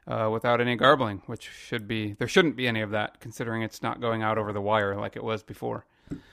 uh, 0.09 0.28
without 0.33 0.61
any 0.61 0.75
garbling, 0.75 1.23
which 1.26 1.49
should 1.49 1.87
be 1.87 2.14
there 2.14 2.26
shouldn't 2.26 2.57
be 2.57 2.66
any 2.66 2.81
of 2.81 2.90
that 2.90 3.21
considering 3.21 3.62
it's 3.62 3.85
not 3.85 4.00
going 4.00 4.25
out 4.25 4.38
over 4.38 4.52
the 4.52 4.61
wire 4.61 4.97
like 4.97 5.14
it 5.14 5.23
was 5.23 5.45
before. 5.45 5.87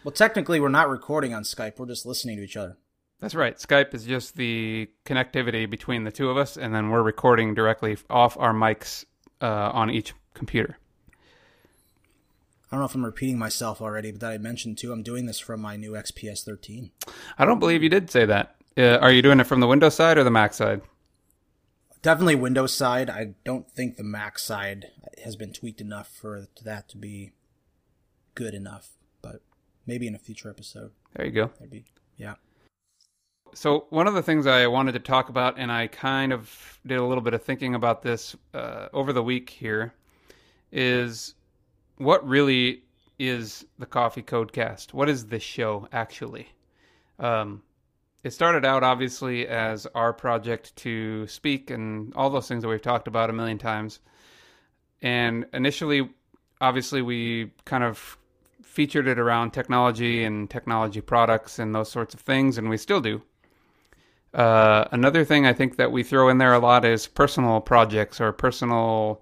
Well, 0.04 0.12
technically, 0.12 0.60
we're 0.60 0.70
not 0.70 0.90
recording 0.90 1.36
on 1.36 1.44
Skype; 1.44 1.78
we're 1.78 1.86
just 1.86 2.08
listening 2.08 2.38
to 2.38 2.44
each 2.44 2.58
other. 2.58 2.76
That's 3.20 3.36
right. 3.36 3.56
Skype 3.56 3.94
is 3.94 4.04
just 4.04 4.36
the 4.36 4.90
connectivity 5.06 5.70
between 5.70 6.06
the 6.06 6.12
two 6.12 6.32
of 6.32 6.38
us, 6.38 6.58
and 6.58 6.74
then 6.74 6.90
we're 6.90 7.04
recording 7.04 7.54
directly 7.54 7.98
off 8.10 8.36
our 8.40 8.54
mics 8.54 9.06
uh, 9.42 9.70
on 9.72 9.92
each 9.92 10.14
computer. 10.34 10.80
I 12.74 12.76
don't 12.76 12.82
know 12.82 12.86
if 12.88 12.96
I'm 12.96 13.06
repeating 13.06 13.38
myself 13.38 13.84
already, 13.84 14.10
but 14.10 14.22
that 14.22 14.32
I 14.32 14.40
mentioned 14.40 14.80
too, 14.80 14.92
I'm 14.92 15.04
doing 15.04 15.28
this 15.28 15.38
from 15.38 15.62
my 15.62 15.76
new 15.76 15.92
XPS 15.92 16.44
13. 16.44 16.90
I 17.38 17.46
don't 17.46 17.60
believe 17.60 17.84
you 17.84 17.90
did 17.90 18.10
say 18.10 18.26
that. 18.26 18.56
Uh, 18.76 18.98
are 18.98 19.12
you 19.12 19.22
doing 19.22 19.40
it 19.40 19.44
from 19.44 19.60
the 19.60 19.68
Windows 19.68 19.94
side 19.94 20.18
or 20.18 20.24
the 20.24 20.32
Mac 20.32 20.56
side? 20.56 20.82
Definitely 22.02 22.34
Windows 22.34 22.74
side. 22.74 23.12
I 23.12 23.36
don't 23.46 23.70
think 23.70 23.98
the 23.98 24.04
Mac 24.04 24.40
side 24.40 24.88
has 25.24 25.36
been 25.36 25.54
tweaked 25.54 25.82
enough 25.82 26.08
for 26.08 26.48
that 26.64 26.90
to 26.90 26.98
be 26.98 27.34
good 28.34 28.56
enough, 28.56 28.90
but 29.22 29.44
maybe 29.86 30.08
in 30.08 30.16
a 30.16 30.20
future 30.20 30.50
episode. 30.50 30.94
There 31.16 31.28
you 31.28 31.32
go. 31.32 31.52
That'd 31.60 31.70
be, 31.70 31.86
yeah. 32.18 32.34
So 33.54 33.86
one 33.92 34.08
of 34.08 34.16
the 34.16 34.24
things 34.24 34.48
I 34.48 34.66
wanted 34.66 34.94
to 34.94 35.00
talk 35.00 35.30
about, 35.30 35.60
and 35.60 35.72
I 35.72 35.86
kind 35.86 36.34
of 36.34 36.80
did 36.88 36.98
a 36.98 37.06
little 37.06 37.22
bit 37.22 37.36
of 37.36 37.44
thinking 37.44 37.76
about 37.76 38.02
this 38.02 38.36
uh, 38.56 38.88
over 38.94 39.14
the 39.14 39.22
week 39.22 39.52
here, 39.52 39.94
is 40.72 41.36
what 41.98 42.28
really 42.28 42.84
is 43.20 43.66
the 43.80 43.86
Coffee 43.86 44.24
Codecast? 44.24 44.94
What 44.94 45.10
is 45.10 45.28
this 45.28 45.44
show 45.44 45.88
actually? 45.92 46.48
Um, 47.20 47.62
it 48.24 48.32
started 48.32 48.66
out 48.66 48.84
obviously 48.84 49.48
as 49.48 49.86
our 49.94 50.14
project 50.14 50.76
to 50.78 51.28
speak 51.28 51.70
and 51.70 52.14
all 52.16 52.30
those 52.30 52.48
things 52.48 52.64
that 52.64 52.70
we've 52.70 52.82
talked 52.82 53.08
about 53.08 53.30
a 53.30 53.34
million 53.34 53.58
times. 53.58 54.00
And 55.02 55.46
initially, 55.54 56.10
obviously, 56.62 57.02
we 57.02 57.52
kind 57.66 57.84
of 57.84 58.18
featured 58.62 59.08
it 59.08 59.20
around 59.20 59.52
technology 59.52 60.24
and 60.24 60.50
technology 60.50 61.02
products 61.02 61.60
and 61.60 61.76
those 61.76 61.92
sorts 61.92 62.14
of 62.14 62.22
things, 62.22 62.58
and 62.58 62.70
we 62.70 62.78
still 62.78 63.02
do. 63.02 63.22
Uh, 64.34 64.86
another 64.92 65.26
thing 65.26 65.46
I 65.46 65.54
think 65.54 65.76
that 65.76 65.92
we 65.92 66.02
throw 66.02 66.30
in 66.30 66.38
there 66.38 66.54
a 66.54 66.60
lot 66.60 66.86
is 66.86 67.06
personal 67.06 67.60
projects 67.62 68.20
or 68.20 68.32
personal 68.32 69.22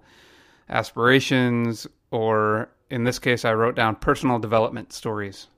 aspirations 0.70 1.86
or 2.12 2.68
in 2.90 3.04
this 3.04 3.18
case, 3.18 3.44
I 3.44 3.54
wrote 3.54 3.74
down 3.74 3.96
personal 3.96 4.38
development 4.38 4.92
stories. 4.92 5.48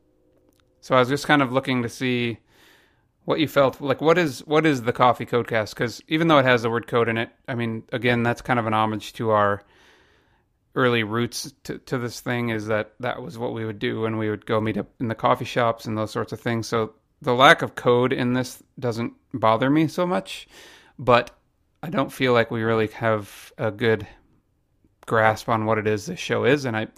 So 0.81 0.95
I 0.95 1.01
was 1.01 1.09
just 1.09 1.27
kind 1.27 1.43
of 1.43 1.53
looking 1.53 1.83
to 1.83 1.89
see 1.89 2.39
what 3.25 3.41
you 3.41 3.49
felt 3.49 3.81
like. 3.81 4.01
What 4.01 4.17
is 4.19 4.41
what 4.47 4.65
is 4.65 4.83
the 4.83 4.93
Coffee 4.93 5.27
Codecast? 5.27 5.71
Because 5.71 6.01
even 6.07 6.29
though 6.29 6.39
it 6.39 6.45
has 6.45 6.63
the 6.63 6.71
word 6.71 6.87
code 6.87 7.09
in 7.09 7.19
it, 7.19 7.31
I 7.49 7.57
mean, 7.57 7.83
again, 7.93 8.23
that's 8.23 8.41
kind 8.41 8.61
of 8.61 8.67
an 8.67 8.73
homage 8.73 9.15
to 9.15 9.31
our 9.31 9.65
early 10.77 11.03
roots 11.03 11.53
to, 11.65 11.79
to 11.79 11.99
this 11.99 12.21
thing. 12.21 12.51
Is 12.51 12.67
that 12.69 12.93
that 13.01 13.21
was 13.21 13.37
what 13.37 13.53
we 13.53 13.65
would 13.65 13.81
do 13.81 14.03
when 14.03 14.17
we 14.17 14.31
would 14.31 14.47
go 14.47 14.61
meet 14.61 14.79
up 14.79 14.87
in 15.01 15.09
the 15.09 15.15
coffee 15.17 15.45
shops 15.45 15.87
and 15.87 15.99
those 15.99 16.13
sorts 16.13 16.33
of 16.33 16.41
things. 16.41 16.69
So 16.69 16.95
the 17.21 17.35
lack 17.35 17.63
of 17.63 17.75
code 17.75 18.13
in 18.13 18.35
this 18.35 18.63
doesn't 18.79 19.15
bother 19.33 19.69
me 19.71 19.89
so 19.89 20.07
much, 20.07 20.47
but 21.01 21.33
I 21.83 21.91
don't 21.91 22.13
feel 22.13 22.33
like 22.33 22.53
we 22.53 22.63
really 22.63 22.89
have 22.89 23.53
a 23.59 23.73
good 23.73 24.07
grasp 25.07 25.49
on 25.49 25.67
what 25.67 25.79
it 25.79 25.87
is 25.87 26.07
this 26.07 26.19
show 26.19 26.45
is. 26.45 26.65
And 26.65 26.77
I, 26.77 26.89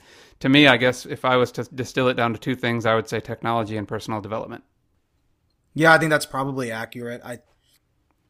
to 0.40 0.48
me, 0.48 0.66
I 0.66 0.76
guess 0.76 1.06
if 1.06 1.24
I 1.24 1.36
was 1.36 1.52
to 1.52 1.64
distill 1.64 2.08
it 2.08 2.14
down 2.14 2.32
to 2.32 2.38
two 2.38 2.54
things, 2.54 2.86
I 2.86 2.94
would 2.94 3.08
say 3.08 3.20
technology 3.20 3.76
and 3.76 3.88
personal 3.88 4.20
development. 4.20 4.64
Yeah, 5.74 5.92
I 5.92 5.98
think 5.98 6.10
that's 6.10 6.26
probably 6.26 6.70
accurate. 6.70 7.20
I, 7.24 7.40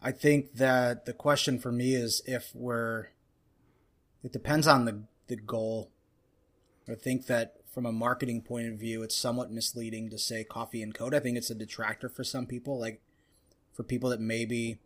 I 0.02 0.12
think 0.12 0.54
that 0.54 1.06
the 1.06 1.12
question 1.12 1.59
for 1.59 1.71
me 1.71 1.95
is 1.95 2.23
if 2.26 2.50
we're, 2.54 3.06
it 4.23 4.33
depends 4.33 4.66
on 4.66 4.85
the 4.85 5.04
the 5.26 5.37
goal. 5.37 5.90
I 6.88 6.95
think 6.95 7.26
that 7.26 7.54
from 7.73 7.87
a 7.87 7.92
marketing 7.92 8.42
point 8.42 8.68
of 8.68 8.78
view, 8.78 9.02
it's 9.02 9.16
somewhat 9.16 9.50
misleading 9.50 10.09
to 10.11 10.18
say 10.18 10.45
coffee 10.45 10.83
and 10.83 10.95
code. 10.95 11.14
I 11.14 11.21
think 11.21 11.37
it's 11.37 11.50
a 11.50 11.54
detractor 11.54 12.09
for 12.09 12.25
some 12.25 12.47
people, 12.47 12.78
like 12.78 13.00
for 13.73 13.83
people 13.83 14.11
that 14.11 14.21
maybe 14.21 14.78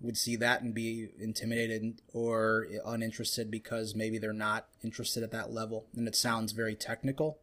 would 0.00 0.16
see 0.16 0.36
that 0.36 0.62
and 0.62 0.74
be 0.74 1.08
intimidated 1.18 2.00
or 2.12 2.66
uninterested 2.84 3.50
because 3.50 3.94
maybe 3.94 4.18
they're 4.18 4.32
not 4.32 4.68
interested 4.82 5.22
at 5.22 5.32
that 5.32 5.52
level. 5.52 5.86
And 5.96 6.06
it 6.06 6.14
sounds 6.14 6.52
very 6.52 6.74
technical. 6.74 7.38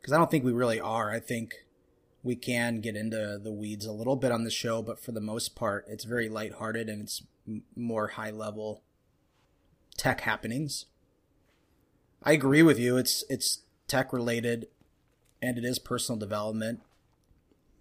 Because 0.00 0.12
i 0.12 0.18
don't 0.18 0.30
think 0.30 0.44
we 0.44 0.52
really 0.52 0.80
are. 0.80 1.10
I 1.10 1.20
think 1.20 1.54
we 2.22 2.36
can 2.36 2.80
get 2.80 2.96
into 2.96 3.38
the 3.42 3.52
weeds 3.52 3.86
a 3.86 3.92
little 3.92 4.16
bit 4.16 4.32
on 4.32 4.42
the 4.42 4.50
show 4.50 4.82
but 4.82 4.98
for 4.98 5.12
the 5.12 5.20
most 5.20 5.54
part 5.54 5.84
it's 5.88 6.02
very 6.02 6.28
lighthearted 6.28 6.88
and 6.88 7.02
it's 7.02 7.22
more 7.76 8.08
high 8.08 8.32
level 8.32 8.82
tech 9.96 10.22
happenings. 10.22 10.86
I 12.22 12.32
agree 12.32 12.62
with 12.62 12.78
you. 12.78 12.96
It's 12.96 13.24
it's 13.28 13.60
tech 13.86 14.12
related 14.12 14.68
and 15.40 15.56
it 15.56 15.64
is 15.64 15.78
personal 15.78 16.18
development. 16.18 16.80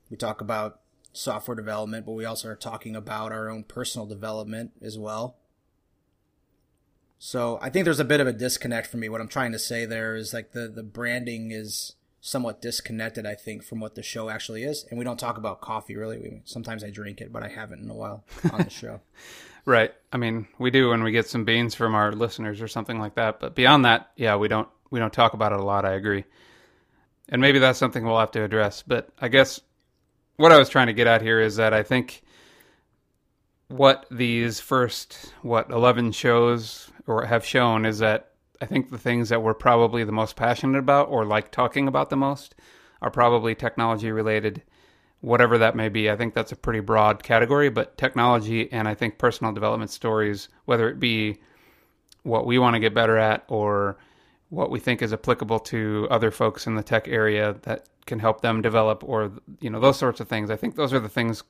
We 0.10 0.18
talk 0.18 0.42
about 0.42 0.82
software 1.16 1.56
development, 1.56 2.06
but 2.06 2.14
we 2.14 2.26
also 2.26 2.50
are 2.50 2.56
talking 2.56 2.96
about 2.96 3.32
our 3.32 3.50
own 3.50 3.64
personal 3.64 4.06
development 4.06 4.72
as 4.82 4.98
well. 4.98 5.38
So 7.18 7.58
I 7.62 7.70
think 7.70 7.86
there's 7.86 8.00
a 8.00 8.06
bit 8.06 8.20
of 8.20 8.28
a 8.28 8.34
disconnect 8.34 8.88
for 8.88 8.98
me. 8.98 9.10
What 9.10 9.22
I'm 9.22 9.28
trying 9.28 9.54
to 9.54 9.60
say 9.60 9.86
there 9.86 10.16
is 10.16 10.34
like 10.34 10.52
the, 10.52 10.68
the 10.68 10.84
branding 10.84 11.52
is 11.52 11.96
somewhat 12.20 12.62
disconnected, 12.62 13.26
I 13.26 13.36
think, 13.36 13.64
from 13.64 13.80
what 13.80 13.96
the 13.96 14.04
show 14.04 14.30
actually 14.30 14.64
is. 14.64 14.86
And 14.90 14.98
we 14.98 15.06
don't 15.06 15.20
talk 15.20 15.38
about 15.38 15.62
coffee 15.62 15.96
really. 15.96 16.18
We, 16.18 16.42
sometimes 16.46 16.84
I 16.84 16.90
drink 16.90 17.22
it, 17.22 17.32
but 17.32 17.44
I 17.44 17.48
haven't 17.48 17.84
in 17.84 17.90
a 17.90 17.94
while 17.94 18.24
on 18.52 18.64
the 18.64 18.70
show. 18.70 19.00
right. 19.66 19.94
I 20.12 20.18
mean, 20.18 20.48
we 20.60 20.72
do 20.72 20.90
when 20.90 21.04
we 21.04 21.12
get 21.12 21.28
some 21.28 21.46
beans 21.46 21.76
from 21.76 21.96
our 21.96 22.12
listeners 22.12 22.62
or 22.62 22.68
something 22.68 23.00
like 23.00 23.16
that. 23.16 23.40
But 23.40 23.56
beyond 23.56 23.86
that, 23.86 24.12
yeah, 24.16 24.36
we 24.36 24.48
don't 24.48 24.68
we 24.92 25.00
don't 25.00 25.14
talk 25.14 25.34
about 25.34 25.52
it 25.52 25.60
a 25.60 25.64
lot. 25.64 25.86
I 25.86 25.94
agree. 25.94 26.26
And 27.30 27.42
maybe 27.42 27.60
that's 27.60 27.80
something 27.80 28.06
we'll 28.06 28.20
have 28.20 28.32
to 28.32 28.44
address. 28.44 28.84
But 28.86 29.10
I 29.20 29.30
guess 29.30 29.62
what 30.38 30.52
I 30.52 30.58
was 30.58 30.70
trying 30.70 30.88
to 30.88 30.94
get 30.94 31.08
at 31.08 31.22
here 31.22 31.40
is 31.40 31.56
that 31.58 31.74
I 31.74 31.84
think 31.84 32.22
what 33.68 34.06
these 34.12 34.60
first 34.60 35.34
what 35.42 35.70
11 35.72 36.12
shows 36.12 36.92
or 37.08 37.26
have 37.26 37.46
shown 37.46 37.86
is 37.86 38.00
that 38.00 38.32
I 38.62 38.66
think 38.66 38.90
the 38.90 38.98
things 38.98 39.30
that 39.30 39.42
we're 39.42 39.54
probably 39.54 40.04
the 40.04 40.12
most 40.12 40.36
passionate 40.36 40.80
about 40.80 41.10
or 41.10 41.26
like 41.26 41.52
talking 41.52 41.88
about 41.88 42.10
the 42.10 42.16
most 42.16 42.56
are 43.02 43.12
probably 43.12 43.56
technology 43.56 44.12
related 44.12 44.64
whatever 45.22 45.58
that 45.58 45.76
may 45.76 45.90
be. 45.90 46.10
I 46.10 46.16
think 46.16 46.34
that's 46.34 46.52
a 46.52 46.56
pretty 46.56 46.82
broad 46.82 47.24
category, 47.24 47.70
but 47.70 47.98
technology 47.98 48.72
and 48.72 48.88
I 48.88 48.94
think 48.94 49.18
personal 49.18 49.54
development 49.54 49.92
stories, 49.92 50.50
whether 50.66 50.88
it 50.90 51.00
be 51.00 51.40
what 52.24 52.46
we 52.46 52.60
want 52.60 52.76
to 52.76 52.80
get 52.80 52.94
better 52.94 53.18
at 53.18 53.44
or 53.48 53.98
what 54.50 54.70
we 54.70 54.80
think 54.80 55.02
is 55.02 55.12
applicable 55.12 55.60
to 55.60 56.08
other 56.10 56.32
folks 56.32 56.68
in 56.68 56.76
the 56.76 56.84
tech 56.84 57.08
area 57.08 57.56
that 57.64 57.88
can 58.06 58.20
help 58.20 58.42
them 58.42 58.62
develop 58.62 59.04
or 59.04 59.32
you 59.60 59.70
know 59.70 59.80
those 59.80 59.98
sorts 59.98 60.20
of 60.20 60.28
things 60.28 60.52
i 60.52 60.56
think 60.56 60.76
those 60.76 60.94
are 60.94 61.00
the 61.00 61.10
things 61.10 61.44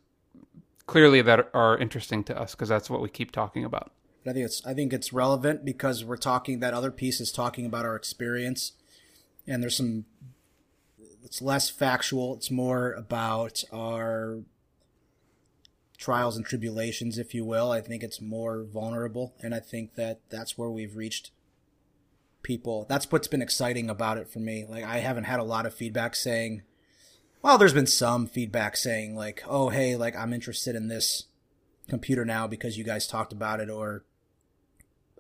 clearly 0.87 1.21
that 1.21 1.49
are 1.53 1.77
interesting 1.77 2.23
to 2.23 2.37
us 2.39 2.55
because 2.55 2.69
that's 2.69 2.89
what 2.89 3.01
we 3.01 3.09
keep 3.09 3.31
talking 3.31 3.65
about 3.65 3.91
i 4.25 4.31
think 4.31 4.45
it's 4.45 4.65
i 4.65 4.73
think 4.73 4.93
it's 4.93 5.11
relevant 5.11 5.65
because 5.65 6.05
we're 6.05 6.15
talking 6.15 6.59
that 6.59 6.73
other 6.73 6.91
piece 6.91 7.19
is 7.19 7.31
talking 7.31 7.65
about 7.65 7.85
our 7.85 7.95
experience 7.95 8.71
and 9.47 9.61
there's 9.61 9.77
some. 9.77 10.05
It's 11.23 11.41
less 11.41 11.69
factual. 11.69 12.35
It's 12.35 12.51
more 12.51 12.93
about 12.93 13.63
our 13.73 14.39
trials 15.97 16.37
and 16.37 16.45
tribulations, 16.45 17.17
if 17.17 17.33
you 17.33 17.43
will. 17.43 17.71
I 17.71 17.81
think 17.81 18.03
it's 18.03 18.21
more 18.21 18.63
vulnerable, 18.63 19.33
and 19.41 19.53
I 19.53 19.59
think 19.59 19.95
that 19.95 20.21
that's 20.29 20.57
where 20.57 20.69
we've 20.69 20.95
reached 20.95 21.31
people. 22.45 22.85
That's 22.87 23.11
what's 23.11 23.27
been 23.27 23.41
exciting 23.41 23.89
about 23.89 24.19
it 24.19 24.29
for 24.29 24.37
me. 24.37 24.65
Like 24.69 24.83
I 24.83 24.99
haven't 24.99 25.23
had 25.23 25.39
a 25.39 25.43
lot 25.43 25.65
of 25.65 25.73
feedback 25.73 26.15
saying, 26.15 26.61
well, 27.41 27.57
there's 27.57 27.73
been 27.73 27.87
some 27.87 28.27
feedback 28.27 28.77
saying 28.77 29.15
like, 29.15 29.43
oh 29.47 29.69
hey, 29.69 29.95
like 29.95 30.15
I'm 30.15 30.31
interested 30.31 30.75
in 30.75 30.87
this 30.87 31.25
computer 31.89 32.23
now 32.23 32.45
because 32.45 32.77
you 32.77 32.83
guys 32.83 33.07
talked 33.07 33.33
about 33.33 33.59
it, 33.59 33.69
or 33.69 34.05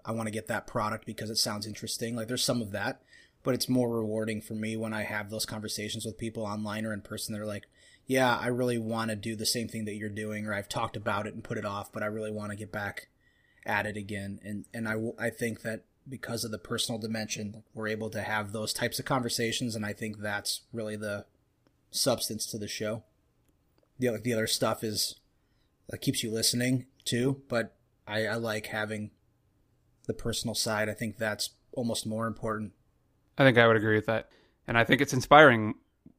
I 0.05 0.11
want 0.11 0.27
to 0.27 0.31
get 0.31 0.47
that 0.47 0.67
product 0.67 1.07
because 1.07 1.31
it 1.31 1.37
sounds 1.37 1.65
interesting. 1.65 2.15
Like 2.15 2.27
there's 2.27 2.43
some 2.43 2.61
of 2.61 2.71
that, 2.71 3.01
but 3.41 3.55
it's 3.55 3.67
more 3.67 3.89
rewarding 3.89 4.39
for 4.39 4.53
me 4.53 4.77
when 4.77 4.93
I 4.93 5.01
have 5.01 5.31
those 5.31 5.47
conversations 5.47 6.05
with 6.05 6.19
people 6.19 6.45
online 6.45 6.85
or 6.85 6.93
in 6.93 7.01
person. 7.01 7.33
They're 7.33 7.43
like, 7.43 7.65
yeah, 8.05 8.37
I 8.37 8.47
really 8.47 8.77
want 8.77 9.09
to 9.09 9.15
do 9.15 9.35
the 9.35 9.47
same 9.47 9.67
thing 9.67 9.85
that 9.85 9.95
you're 9.95 10.09
doing, 10.09 10.45
or 10.45 10.53
I've 10.53 10.69
talked 10.69 10.95
about 10.95 11.25
it 11.25 11.33
and 11.33 11.43
put 11.43 11.57
it 11.57 11.65
off, 11.65 11.91
but 11.91 12.03
I 12.03 12.07
really 12.07 12.31
want 12.31 12.51
to 12.51 12.55
get 12.55 12.71
back 12.71 13.07
at 13.65 13.87
it 13.87 13.97
again. 13.97 14.39
And 14.43 14.65
and 14.75 14.87
I 14.87 14.95
I 15.17 15.31
think 15.31 15.63
that 15.63 15.85
because 16.07 16.43
of 16.43 16.51
the 16.51 16.59
personal 16.59 16.99
dimension, 16.99 17.63
we're 17.73 17.87
able 17.87 18.09
to 18.11 18.21
have 18.21 18.51
those 18.51 18.73
types 18.73 18.99
of 18.99 19.05
conversations, 19.05 19.75
and 19.75 19.85
I 19.85 19.93
think 19.93 20.19
that's 20.19 20.61
really 20.71 20.95
the 20.95 21.25
substance 21.91 22.45
to 22.47 22.57
the 22.57 22.67
show. 22.67 23.03
The 23.97 24.09
other, 24.09 24.17
the 24.19 24.33
other 24.33 24.47
stuff 24.47 24.83
is 24.83 25.15
that 25.89 25.99
keeps 25.99 26.23
you 26.23 26.31
listening 26.31 26.85
too, 27.05 27.41
but 27.47 27.75
I, 28.07 28.25
I 28.25 28.35
like 28.35 28.67
having 28.67 29.11
the 30.05 30.13
personal 30.13 30.55
side. 30.55 30.89
I 30.89 30.93
think 30.93 31.17
that's 31.17 31.51
almost 31.71 32.05
more 32.05 32.27
important. 32.27 32.73
I 33.37 33.43
think 33.43 33.57
I 33.57 33.67
would 33.67 33.77
agree 33.77 33.95
with 33.95 34.05
that. 34.05 34.29
And 34.67 34.77
I 34.77 34.83
think 34.83 35.01
it's 35.01 35.13
inspiring 35.13 35.75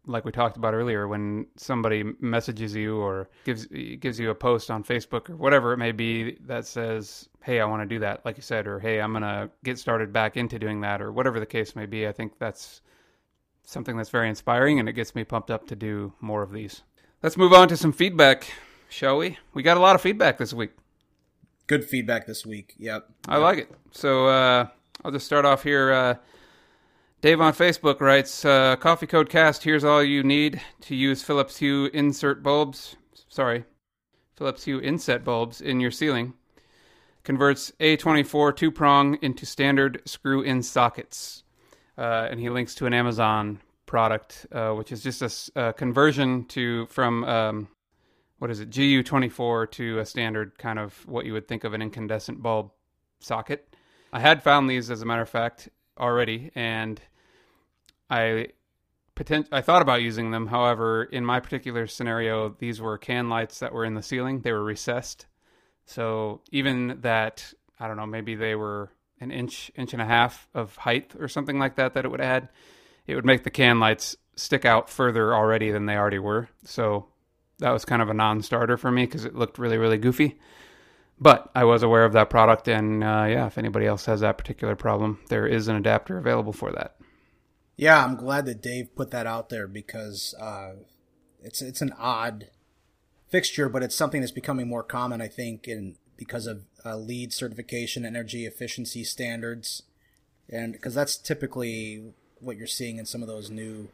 like 0.07 0.25
we 0.25 0.33
talked 0.33 0.57
about 0.57 0.75
earlier, 0.75 1.09
when 1.09 1.47
somebody 1.57 2.05
messages 2.21 2.75
you 2.75 2.99
or 2.99 3.29
gives 3.45 3.67
gives 3.67 4.19
you 4.19 4.31
a 4.31 4.35
post 4.35 4.71
on 4.71 4.85
Facebook 4.85 5.29
or 5.29 5.37
whatever 5.37 5.73
it 5.73 5.79
may 5.79 5.93
be 5.93 6.39
that 6.47 6.67
says, 6.67 7.29
"Hey, 7.43 7.61
I 7.61 7.65
want 7.65 7.83
to 7.83 7.87
do 7.87 7.99
that," 8.01 8.25
like 8.25 8.37
you 8.37 8.43
said, 8.43 8.67
or 8.67 8.79
"Hey, 8.79 9.01
I'm 9.01 9.13
gonna 9.13 9.51
get 9.65 9.79
started 9.79 10.13
back 10.13 10.37
into 10.37 10.59
doing 10.59 10.81
that," 10.83 11.03
or 11.03 11.13
whatever 11.13 11.41
the 11.41 11.47
case 11.47 11.77
may 11.77 11.87
be, 11.87 12.07
I 12.07 12.13
think 12.13 12.39
that's 12.39 12.81
something 13.65 13.97
that's 13.97 14.11
very 14.11 14.29
inspiring, 14.29 14.79
and 14.79 14.89
it 14.89 14.93
gets 14.93 15.15
me 15.15 15.25
pumped 15.25 15.51
up 15.51 15.67
to 15.69 15.77
do 15.77 16.13
more 16.21 16.43
of 16.43 16.53
these. 16.53 16.83
Let's 17.23 17.37
move 17.37 17.53
on 17.53 17.69
to 17.69 17.77
some 17.77 17.93
feedback, 17.93 18.47
shall 18.89 19.19
we? 19.19 19.39
We 19.53 19.63
got 19.63 19.77
a 19.77 19.81
lot 19.81 19.97
of 19.97 20.01
feedback 20.01 20.39
this 20.39 20.53
week. 20.53 20.71
Good 21.67 21.85
feedback 21.85 22.27
this 22.27 22.47
week. 22.47 22.75
Yep. 22.79 23.09
I 23.29 23.35
yep. 23.35 23.43
like 23.43 23.59
it. 23.59 23.71
So 23.91 24.29
uh, 24.29 24.69
I'll 25.05 25.11
just 25.11 25.27
start 25.27 25.45
off 25.45 25.65
here. 25.65 25.93
Uh, 25.93 26.15
Dave 27.23 27.41
on 27.41 27.55
Facebook 27.55 28.01
writes, 28.01 28.45
uh, 28.45 28.77
Coffee 28.77 29.07
Code 29.07 29.31
Cast, 29.31 29.65
here's 29.65 29.85
all 29.85 30.03
you 30.03 30.23
need 30.23 30.61
to 30.83 30.95
use 30.95 31.23
Philips 31.23 31.57
Hue 31.57 31.87
insert 31.95 32.43
bulbs. 32.43 32.97
Sorry, 33.29 33.65
Philips 34.37 34.65
Hue 34.65 34.81
inset 34.81 35.25
bulbs 35.25 35.63
in 35.63 35.81
your 35.81 35.91
ceiling. 35.91 36.35
Converts 37.25 37.73
A24 37.81 38.55
two 38.55 38.71
prong 38.71 39.19
into 39.23 39.47
standard 39.47 40.03
screw 40.05 40.43
in 40.43 40.63
sockets. 40.63 41.43
Uh, 41.97 42.29
and 42.31 42.39
he 42.39 42.51
links 42.51 42.75
to 42.75 42.87
an 42.87 42.93
Amazon 42.93 43.61
product, 43.87 44.47
uh, 44.53 44.73
which 44.73 44.93
is 44.93 45.03
just 45.03 45.23
a, 45.57 45.69
a, 45.69 45.73
conversion 45.73 46.45
to 46.45 46.85
from 46.87 47.25
um, 47.25 47.69
what 48.39 48.51
is 48.51 48.61
it, 48.61 48.69
GU24 48.69 49.71
to 49.71 49.99
a 50.01 50.05
standard 50.05 50.59
kind 50.59 50.79
of 50.79 50.95
what 51.07 51.25
you 51.25 51.33
would 51.33 51.49
think 51.49 51.65
of 51.65 51.73
an 51.73 51.81
incandescent 51.81 52.43
bulb 52.43 52.71
socket. 53.21 53.75
I 54.13 54.21
had 54.21 54.43
found 54.43 54.69
these, 54.69 54.91
as 54.91 55.01
a 55.01 55.07
matter 55.07 55.23
of 55.23 55.29
fact, 55.29 55.71
already, 55.99 56.51
and 56.55 57.01
I 58.11 58.49
potent- 59.15 59.49
I 59.51 59.61
thought 59.63 59.83
about 59.83 60.03
using 60.03 60.31
them. 60.31 60.47
However, 60.47 61.05
in 61.05 61.25
my 61.25 61.41
particular 61.41 61.87
scenario, 61.87 62.51
these 62.51 62.81
were 62.81 62.99
can 62.99 63.29
lights 63.29 63.59
that 63.59 63.73
were 63.73 63.85
in 63.85 63.95
the 63.95 64.03
ceiling. 64.03 64.41
They 64.41 64.53
were 64.53 64.63
recessed. 64.63 65.27
So 65.85 66.43
even 66.51 67.01
that, 67.03 67.55
I 67.81 67.89
don't 67.89 67.97
know, 67.97 68.07
maybe 68.07 68.35
they 68.35 68.55
were 68.55 68.91
an 69.21 69.31
inch, 69.31 69.71
inch 69.77 69.93
and 69.93 70.03
a 70.03 70.07
half 70.07 70.49
of 70.55 70.77
height 70.77 71.15
or 71.19 71.29
something 71.29 71.59
like 71.59 71.77
that 71.77 71.95
that 71.95 72.05
it 72.05 72.11
would 72.11 72.21
add, 72.21 72.49
it 73.07 73.15
would 73.15 73.25
make 73.25 73.45
the 73.45 73.51
can 73.51 73.81
lights 73.81 74.17
stick 74.35 74.65
out 74.65 74.91
further 74.91 75.35
already 75.35 75.71
than 75.71 75.87
they 75.87 75.97
already 75.97 76.19
were. 76.19 76.49
So 76.65 77.07
that 77.59 77.71
was 77.71 77.85
kind 77.85 78.03
of 78.03 78.11
a 78.11 78.15
non-starter 78.15 78.77
for 78.77 78.91
me 78.91 79.07
because 79.07 79.25
it 79.25 79.35
looked 79.35 79.59
really, 79.59 79.79
really 79.79 79.99
goofy. 79.99 80.39
But 81.19 81.51
I 81.55 81.65
was 81.65 81.83
aware 81.83 82.05
of 82.05 82.13
that 82.13 82.29
product, 82.29 82.69
and 82.69 83.03
uh, 83.03 83.27
yeah, 83.29 83.47
if 83.47 83.57
anybody 83.57 83.87
else 83.87 84.05
has 84.07 84.21
that 84.21 84.37
particular 84.37 84.77
problem, 84.77 85.19
there 85.29 85.47
is 85.47 85.67
an 85.67 85.77
adapter 85.77 86.19
available 86.19 86.53
for 86.53 86.71
that. 86.73 86.97
Yeah, 87.77 88.05
I'm 88.05 88.17
glad 88.17 88.47
that 88.47 88.63
Dave 88.63 88.95
put 88.95 89.11
that 89.11 89.27
out 89.27 89.49
there 89.49 89.67
because 89.67 90.35
uh, 90.41 90.73
it's 91.43 91.63
it's 91.63 91.81
an 91.81 91.95
odd 91.99 92.49
fixture, 93.31 93.69
but 93.69 93.83
it's 93.83 93.95
something 93.95 94.21
that's 94.21 94.33
becoming 94.33 94.69
more 94.69 94.83
common, 94.83 95.21
I 95.21 95.29
think, 95.29 95.67
in 95.67 95.97
because 96.17 96.47
of 96.47 96.65
uh, 96.85 96.97
LEED 96.97 97.33
certification, 97.33 98.05
energy 98.05 98.47
efficiency 98.47 99.05
standards, 99.05 99.83
and 100.49 100.73
because 100.73 100.95
that's 100.95 101.17
typically 101.17 102.13
what 102.41 102.57
you're 102.57 102.67
seeing 102.67 102.99
in 102.99 103.07
some 103.07 103.23
of 103.23 103.29
those 103.29 103.51
new 103.51 103.89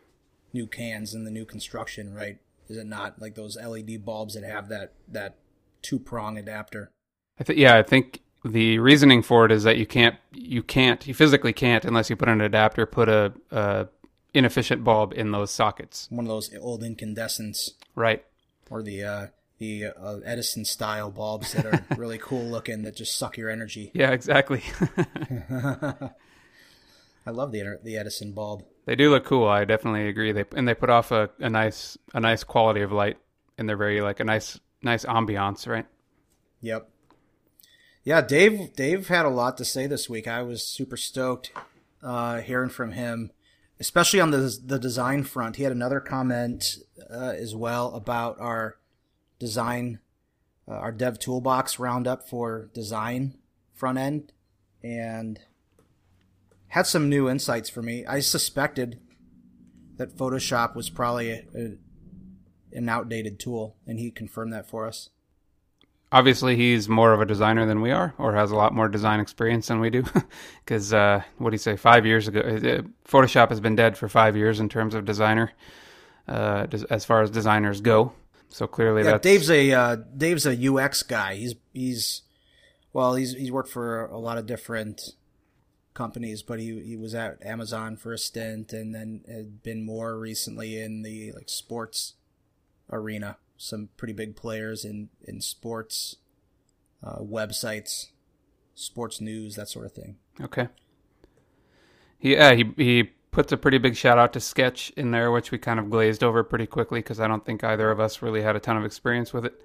new 0.52 0.66
cans 0.66 1.14
in 1.14 1.24
the 1.24 1.30
new 1.30 1.44
construction, 1.44 2.14
right? 2.14 2.38
Is 2.68 2.76
it 2.76 2.86
not 2.86 3.20
like 3.20 3.34
those 3.34 3.56
LED 3.56 4.04
bulbs 4.04 4.34
that 4.34 4.44
have 4.44 4.68
that 4.68 4.92
that 5.08 5.36
two 5.82 5.98
prong 5.98 6.36
adapter? 6.36 6.90
I 7.38 7.44
think 7.44 7.58
yeah, 7.58 7.76
I 7.76 7.82
think 7.82 8.22
the 8.44 8.78
reasoning 8.78 9.22
for 9.22 9.44
it 9.44 9.52
is 9.52 9.62
that 9.64 9.76
you 9.76 9.86
can't 9.86 10.16
you 10.32 10.62
can't 10.62 11.06
you 11.06 11.14
physically 11.14 11.52
can't 11.52 11.84
unless 11.84 12.10
you 12.10 12.16
put 12.16 12.28
an 12.28 12.40
adapter 12.40 12.86
put 12.86 13.08
a, 13.08 13.32
a 13.50 13.86
inefficient 14.34 14.82
bulb 14.84 15.12
in 15.12 15.30
those 15.30 15.50
sockets. 15.50 16.08
One 16.10 16.24
of 16.24 16.28
those 16.28 16.54
old 16.56 16.82
incandescents. 16.82 17.72
Right. 17.94 18.24
Or 18.70 18.82
the 18.82 19.04
uh 19.04 19.26
the 19.58 19.86
uh, 19.96 20.18
edison 20.24 20.64
style 20.64 21.10
bulbs 21.10 21.52
that 21.52 21.66
are 21.66 21.84
really 21.96 22.18
cool 22.18 22.44
looking 22.44 22.82
that 22.82 22.96
just 22.96 23.16
suck 23.16 23.36
your 23.36 23.48
energy. 23.48 23.92
Yeah 23.94 24.10
exactly. 24.10 24.62
I 27.24 27.30
love 27.30 27.52
the 27.52 27.78
the 27.82 27.96
edison 27.96 28.32
bulb. 28.32 28.64
They 28.84 28.96
do 28.96 29.10
look 29.10 29.24
cool. 29.24 29.46
I 29.46 29.64
definitely 29.64 30.08
agree. 30.08 30.32
They 30.32 30.44
and 30.56 30.66
they 30.66 30.74
put 30.74 30.90
off 30.90 31.12
a, 31.12 31.30
a 31.38 31.48
nice 31.48 31.96
a 32.12 32.20
nice 32.20 32.42
quality 32.42 32.80
of 32.80 32.90
light 32.90 33.18
and 33.56 33.68
they're 33.68 33.76
very 33.76 34.00
like 34.00 34.18
a 34.18 34.24
nice 34.24 34.58
nice 34.82 35.04
ambiance 35.04 35.68
right? 35.68 35.86
Yep 36.60 36.88
yeah, 38.04 38.20
Dave. 38.20 38.74
Dave 38.74 39.08
had 39.08 39.24
a 39.24 39.30
lot 39.30 39.56
to 39.58 39.64
say 39.64 39.86
this 39.86 40.08
week. 40.08 40.26
I 40.26 40.42
was 40.42 40.64
super 40.64 40.96
stoked 40.96 41.52
uh, 42.02 42.40
hearing 42.40 42.70
from 42.70 42.92
him, 42.92 43.30
especially 43.78 44.20
on 44.20 44.32
the 44.32 44.58
the 44.64 44.78
design 44.78 45.22
front. 45.22 45.56
He 45.56 45.62
had 45.62 45.72
another 45.72 46.00
comment 46.00 46.78
uh, 47.10 47.34
as 47.36 47.54
well 47.54 47.94
about 47.94 48.40
our 48.40 48.76
design, 49.38 50.00
uh, 50.66 50.72
our 50.72 50.92
Dev 50.92 51.18
Toolbox 51.18 51.78
roundup 51.78 52.28
for 52.28 52.70
design 52.74 53.34
front 53.74 53.98
end, 53.98 54.32
and 54.82 55.38
had 56.68 56.86
some 56.86 57.08
new 57.08 57.28
insights 57.28 57.70
for 57.70 57.82
me. 57.82 58.04
I 58.04 58.18
suspected 58.18 58.98
that 59.96 60.16
Photoshop 60.16 60.74
was 60.74 60.90
probably 60.90 61.30
a, 61.30 61.44
a, 61.54 61.76
an 62.72 62.88
outdated 62.88 63.38
tool, 63.38 63.76
and 63.86 64.00
he 64.00 64.10
confirmed 64.10 64.52
that 64.52 64.68
for 64.68 64.88
us 64.88 65.10
obviously 66.12 66.56
he's 66.56 66.88
more 66.88 67.12
of 67.12 67.20
a 67.20 67.26
designer 67.26 67.66
than 67.66 67.80
we 67.80 67.90
are 67.90 68.14
or 68.18 68.34
has 68.34 68.50
a 68.50 68.56
lot 68.56 68.74
more 68.74 68.88
design 68.88 69.18
experience 69.18 69.66
than 69.68 69.80
we 69.80 69.90
do. 69.90 70.04
Because 70.64 70.92
uh, 70.92 71.22
what 71.38 71.50
do 71.50 71.54
you 71.54 71.58
say? 71.58 71.76
Five 71.76 72.06
years 72.06 72.28
ago 72.28 72.40
uh, 72.40 72.82
photoshop 73.08 73.48
has 73.48 73.58
been 73.58 73.74
dead 73.74 73.98
for 73.98 74.08
five 74.08 74.36
years 74.36 74.60
in 74.60 74.68
terms 74.68 74.94
of 74.94 75.04
designer 75.04 75.52
uh, 76.28 76.66
as 76.88 77.04
far 77.04 77.22
as 77.22 77.30
designers 77.30 77.80
go. 77.80 78.12
So 78.48 78.66
clearly 78.66 79.02
yeah, 79.02 79.18
dave's 79.18 79.50
a 79.50 79.72
uh, 79.72 79.96
dave's 80.16 80.46
a 80.46 80.68
ux 80.68 81.02
guy. 81.02 81.34
He's 81.34 81.54
he's 81.72 82.22
well 82.92 83.14
he's 83.14 83.32
he's 83.32 83.50
worked 83.50 83.70
for 83.70 84.04
a 84.06 84.18
lot 84.18 84.38
of 84.38 84.46
different 84.46 85.14
companies 85.94 86.42
but 86.42 86.58
he 86.58 86.80
he 86.80 86.96
was 86.96 87.14
at 87.14 87.44
amazon 87.44 87.96
for 87.96 88.14
a 88.14 88.18
stint 88.18 88.72
and 88.72 88.94
then 88.94 89.22
had 89.28 89.62
been 89.62 89.84
more 89.84 90.18
recently 90.18 90.80
in 90.80 91.02
the 91.02 91.32
like 91.32 91.50
sports 91.50 92.14
arena 92.90 93.36
some 93.62 93.88
pretty 93.96 94.12
big 94.12 94.34
players 94.34 94.84
in 94.84 95.08
in 95.22 95.40
sports 95.40 96.16
uh, 97.02 97.18
websites, 97.18 98.08
sports 98.74 99.20
news, 99.20 99.54
that 99.54 99.68
sort 99.68 99.86
of 99.86 99.92
thing. 99.92 100.16
Okay. 100.40 100.68
Yeah, 102.20 102.54
he 102.54 102.72
he 102.76 103.02
puts 103.30 103.52
a 103.52 103.56
pretty 103.56 103.78
big 103.78 103.96
shout 103.96 104.18
out 104.18 104.32
to 104.32 104.40
Sketch 104.40 104.90
in 104.96 105.12
there, 105.12 105.30
which 105.30 105.52
we 105.52 105.58
kind 105.58 105.78
of 105.78 105.90
glazed 105.90 106.24
over 106.24 106.42
pretty 106.42 106.66
quickly 106.66 106.98
because 106.98 107.20
I 107.20 107.28
don't 107.28 107.44
think 107.44 107.62
either 107.62 107.90
of 107.90 108.00
us 108.00 108.20
really 108.20 108.42
had 108.42 108.56
a 108.56 108.60
ton 108.60 108.76
of 108.76 108.84
experience 108.84 109.32
with 109.32 109.46
it. 109.46 109.62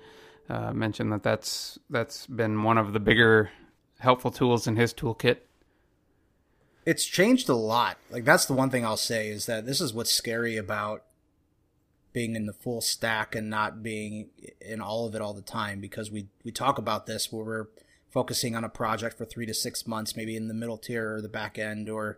Uh, 0.48 0.72
mentioned 0.72 1.12
that 1.12 1.24
that's 1.24 1.80
that's 1.90 2.28
been 2.28 2.64
one 2.64 2.78
of 2.78 2.94
the 2.94 3.00
bigger 3.00 3.50
helpful 4.00 4.32
tools 4.32 4.68
in 4.68 4.76
his 4.76 4.94
toolkit. 4.94 5.38
It's 6.86 7.04
changed 7.04 7.50
a 7.50 7.56
lot. 7.56 7.98
Like 8.12 8.26
that's 8.26 8.46
the 8.46 8.54
one 8.54 8.70
thing 8.70 8.86
I'll 8.86 8.96
say 8.96 9.30
is 9.30 9.48
that 9.48 9.66
this 9.66 9.82
is 9.82 9.92
what's 9.92 10.12
scary 10.12 10.56
about 10.56 11.04
being 12.18 12.36
in 12.36 12.48
the 12.48 12.54
full 12.54 12.82
stack 12.82 13.36
and 13.36 13.48
not 13.48 13.84
being 13.84 14.28
in 14.60 14.82
all 14.82 15.06
of 15.06 15.14
it 15.14 15.22
all 15.22 15.36
the 15.36 15.42
time 15.44 15.80
because 15.80 16.10
we 16.10 16.26
we 16.44 16.52
talk 16.52 16.80
about 16.80 17.06
this 17.06 17.32
where 17.32 17.46
we're 17.46 17.68
focusing 18.10 18.56
on 18.56 18.64
a 18.64 18.70
project 18.70 19.16
for 19.16 19.24
three 19.24 19.46
to 19.46 19.54
six 19.54 19.86
months, 19.86 20.16
maybe 20.16 20.36
in 20.36 20.48
the 20.48 20.54
middle 20.56 20.80
tier 20.80 21.14
or 21.14 21.22
the 21.22 21.30
back 21.30 21.60
end, 21.60 21.88
or 21.88 22.18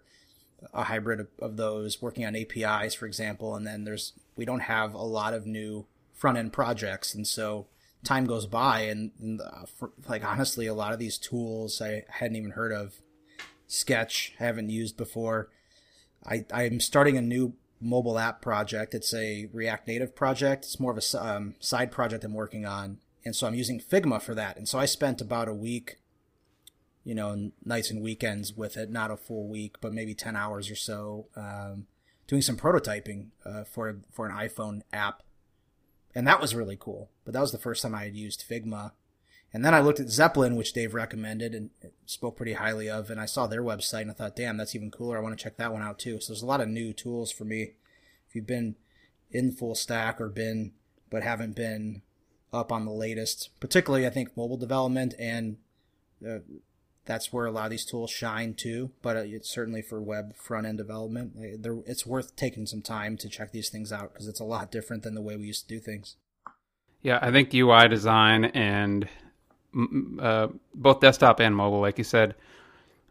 a 0.74 0.86
hybrid 0.86 1.20
of, 1.20 1.28
of 1.40 1.58
those, 1.58 2.02
working 2.02 2.26
on 2.26 2.34
APIs, 2.34 2.94
for 2.94 3.08
example. 3.08 3.56
And 3.56 3.68
then 3.68 3.84
there's 3.84 4.14
we 4.38 4.46
don't 4.46 4.62
have 4.62 4.94
a 4.94 5.04
lot 5.04 5.34
of 5.34 5.46
new 5.46 5.86
front 6.14 6.38
end 6.38 6.54
projects, 6.54 7.14
and 7.14 7.28
so 7.28 7.68
time 8.06 8.26
goes 8.26 8.46
by, 8.46 8.84
and, 8.84 9.12
and 9.20 9.42
uh, 9.42 9.66
for, 9.66 9.92
like 10.08 10.24
honestly, 10.24 10.66
a 10.66 10.74
lot 10.74 10.94
of 10.94 11.00
these 11.00 11.18
tools 11.18 11.82
I 11.82 12.06
hadn't 12.08 12.38
even 12.38 12.52
heard 12.52 12.72
of. 12.72 13.02
Sketch 13.68 14.34
haven't 14.38 14.70
used 14.70 14.96
before. 14.96 15.50
I 16.26 16.46
I'm 16.54 16.80
starting 16.80 17.18
a 17.18 17.22
new 17.22 17.56
mobile 17.82 18.20
app 18.20 18.42
project. 18.42 18.94
It's 18.94 19.13
a 19.13 19.48
React 19.54 19.88
Native 19.88 20.15
project. 20.15 20.65
It's 20.65 20.80
more 20.80 20.92
of 20.92 20.98
a 20.98 21.26
um, 21.26 21.56
side 21.60 21.92
project 21.92 22.24
I'm 22.24 22.34
working 22.34 22.65
on, 22.65 23.00
and 23.26 23.36
so 23.36 23.48
I'm 23.48 23.56
using 23.56 23.80
Figma 23.80 24.22
for 24.22 24.36
that. 24.36 24.58
And 24.58 24.68
so 24.68 24.80
I 24.80 24.86
spent 24.86 25.22
about 25.22 25.48
a 25.48 25.54
week, 25.54 25.98
you 27.04 27.15
know, 27.15 27.52
nights 27.63 27.89
and 27.89 28.02
weekends 28.02 28.54
with 28.54 28.78
it. 28.78 28.89
Not 28.89 29.12
a 29.12 29.18
full 29.18 29.48
week, 29.48 29.78
but 29.82 29.94
maybe 29.94 30.13
ten 30.13 30.36
hours 30.36 30.70
or 30.70 30.76
so, 30.76 31.28
um, 31.36 31.88
doing 32.28 32.42
some 32.42 32.58
prototyping 32.58 33.28
uh, 33.46 33.63
for 33.63 33.98
for 34.12 34.28
an 34.28 34.36
iPhone 34.36 34.82
app, 34.92 35.24
and 36.13 36.28
that 36.28 36.42
was 36.42 36.56
really 36.56 36.78
cool. 36.80 37.10
But 37.24 37.34
that 37.34 37.42
was 37.42 37.52
the 37.52 37.58
first 37.58 37.82
time 37.82 37.96
I 37.96 38.04
had 38.04 38.15
used 38.15 38.44
Figma. 38.48 38.92
And 39.52 39.66
then 39.66 39.74
I 39.74 39.80
looked 39.80 40.00
at 40.00 40.08
Zeplin, 40.08 40.56
which 40.56 40.74
Dave 40.74 40.94
recommended 40.94 41.56
and 41.56 41.72
spoke 42.06 42.38
pretty 42.38 42.54
highly 42.54 42.90
of, 42.90 43.10
and 43.10 43.20
I 43.20 43.26
saw 43.26 43.48
their 43.48 43.64
website 43.64 44.02
and 44.02 44.12
I 44.12 44.14
thought, 44.14 44.36
damn, 44.36 44.58
that's 44.58 44.76
even 44.76 44.92
cooler. 44.92 45.18
I 45.18 45.22
want 45.22 45.38
to 45.38 45.44
check 45.44 45.58
that 45.58 45.74
one 45.74 45.82
out 45.82 45.98
too. 45.98 46.20
So 46.20 46.34
there's 46.34 46.44
a 46.44 46.48
lot 46.48 46.62
of 46.62 46.68
new 46.68 46.94
tools 46.94 47.32
for 47.32 47.46
me. 47.46 47.74
If 48.28 48.36
you've 48.36 48.46
been 48.46 48.76
in 49.32 49.52
full 49.52 49.74
stack 49.74 50.22
or 50.22 50.30
been, 50.30 50.74
but 51.10 51.24
haven't 51.24 51.56
been 51.56 52.04
up 52.54 52.72
on 52.72 52.86
the 52.86 52.92
latest, 52.92 53.50
particularly 53.60 54.06
I 54.06 54.12
think 54.12 54.38
mobile 54.38 54.58
development 54.58 55.16
and 55.18 55.58
uh, 56.28 56.40
that's 57.06 57.34
where 57.34 57.48
a 57.48 57.52
lot 57.52 57.66
of 57.66 57.72
these 57.72 57.86
tools 57.86 58.12
shine 58.12 58.54
too. 58.54 58.92
But 59.02 59.18
uh, 59.18 59.24
it's 59.26 59.50
certainly 59.50 59.82
for 59.82 60.00
web 60.00 60.36
front 60.36 60.68
end 60.68 60.78
development. 60.78 61.34
It's 61.38 62.06
worth 62.06 62.36
taking 62.36 62.68
some 62.68 62.84
time 62.84 63.18
to 63.18 63.28
check 63.28 63.52
these 63.52 63.70
things 63.70 63.92
out 63.92 64.14
because 64.14 64.28
it's 64.28 64.40
a 64.40 64.46
lot 64.46 64.72
different 64.72 65.02
than 65.02 65.16
the 65.16 65.22
way 65.22 65.36
we 65.36 65.48
used 65.48 65.68
to 65.68 65.76
do 65.76 65.80
things. 65.80 66.18
Yeah, 67.02 67.18
I 67.20 67.32
think 67.32 67.54
UI 67.54 67.88
design 67.88 68.46
and 68.46 69.10
uh, 70.19 70.47
both 70.73 70.99
desktop 70.99 71.39
and 71.39 71.55
mobile, 71.55 71.79
like 71.79 71.97
you 71.97 72.03
said, 72.03 72.36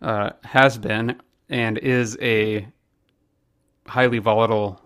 uh, 0.02 0.30
has 0.44 0.78
been 0.78 1.20
and 1.48 1.78
is 1.78 2.16
a 2.20 2.68
highly 3.86 4.18
volatile 4.18 4.80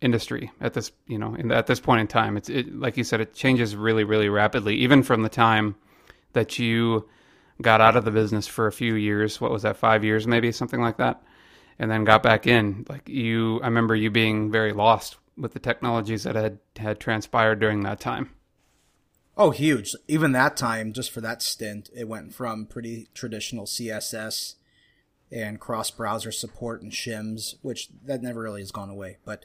industry 0.00 0.52
at 0.60 0.74
this 0.74 0.92
you 1.08 1.18
know 1.18 1.34
in, 1.34 1.50
at 1.50 1.66
this 1.66 1.80
point 1.80 2.00
in 2.00 2.06
time. 2.06 2.36
It's 2.36 2.48
it, 2.48 2.74
like 2.74 2.96
you 2.96 3.04
said, 3.04 3.20
it 3.20 3.34
changes 3.34 3.76
really 3.76 4.04
really 4.04 4.28
rapidly, 4.28 4.76
even 4.76 5.02
from 5.02 5.22
the 5.22 5.28
time 5.28 5.74
that 6.32 6.58
you 6.58 7.08
got 7.60 7.80
out 7.80 7.96
of 7.96 8.04
the 8.04 8.10
business 8.10 8.46
for 8.46 8.66
a 8.66 8.72
few 8.72 8.94
years. 8.94 9.40
What 9.40 9.50
was 9.50 9.62
that? 9.62 9.76
Five 9.76 10.04
years, 10.04 10.26
maybe 10.26 10.52
something 10.52 10.80
like 10.80 10.98
that, 10.98 11.22
and 11.78 11.90
then 11.90 12.04
got 12.04 12.22
back 12.22 12.46
in. 12.46 12.86
Like 12.88 13.08
you, 13.08 13.60
I 13.62 13.66
remember 13.66 13.94
you 13.94 14.10
being 14.10 14.50
very 14.50 14.72
lost 14.72 15.16
with 15.36 15.52
the 15.52 15.60
technologies 15.60 16.24
that 16.24 16.34
had 16.34 16.58
had 16.76 17.00
transpired 17.00 17.60
during 17.60 17.82
that 17.82 18.00
time. 18.00 18.30
Oh, 19.40 19.50
huge. 19.50 19.94
Even 20.08 20.32
that 20.32 20.56
time, 20.56 20.92
just 20.92 21.12
for 21.12 21.20
that 21.20 21.42
stint, 21.42 21.90
it 21.94 22.08
went 22.08 22.34
from 22.34 22.66
pretty 22.66 23.06
traditional 23.14 23.66
CSS 23.66 24.56
and 25.30 25.60
cross 25.60 25.92
browser 25.92 26.32
support 26.32 26.82
and 26.82 26.90
shims, 26.90 27.54
which 27.62 27.88
that 28.04 28.20
never 28.20 28.42
really 28.42 28.62
has 28.62 28.72
gone 28.72 28.90
away. 28.90 29.18
But 29.24 29.44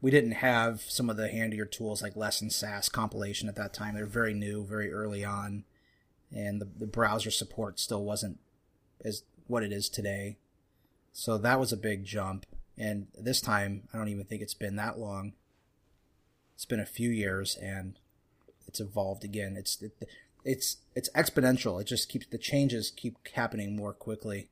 we 0.00 0.10
didn't 0.10 0.32
have 0.32 0.80
some 0.80 1.08
of 1.08 1.16
the 1.16 1.28
handier 1.28 1.64
tools 1.64 2.02
like 2.02 2.16
Less 2.16 2.40
and 2.40 2.52
Sass 2.52 2.88
compilation 2.88 3.48
at 3.48 3.54
that 3.54 3.72
time. 3.72 3.94
They're 3.94 4.04
very 4.04 4.34
new, 4.34 4.64
very 4.64 4.92
early 4.92 5.24
on. 5.24 5.62
And 6.34 6.60
the, 6.60 6.68
the 6.78 6.86
browser 6.88 7.30
support 7.30 7.78
still 7.78 8.02
wasn't 8.02 8.40
as 9.04 9.22
what 9.46 9.62
it 9.62 9.72
is 9.72 9.88
today. 9.88 10.38
So 11.12 11.38
that 11.38 11.60
was 11.60 11.72
a 11.72 11.76
big 11.76 12.04
jump. 12.04 12.46
And 12.76 13.06
this 13.16 13.40
time, 13.40 13.84
I 13.94 13.98
don't 13.98 14.08
even 14.08 14.24
think 14.24 14.42
it's 14.42 14.54
been 14.54 14.74
that 14.74 14.98
long. 14.98 15.34
It's 16.56 16.64
been 16.64 16.80
a 16.80 16.86
few 16.86 17.10
years, 17.10 17.56
and 17.56 17.98
it's 18.70 18.80
evolved 18.80 19.24
again. 19.24 19.56
It's 19.56 19.82
it, 19.82 19.92
it's 20.44 20.76
it's 20.94 21.10
exponential. 21.10 21.80
It 21.80 21.88
just 21.88 22.08
keeps 22.08 22.26
the 22.26 22.38
changes 22.38 22.92
keep 22.94 23.16
happening 23.34 23.74
more 23.74 23.92
quickly, 23.92 24.48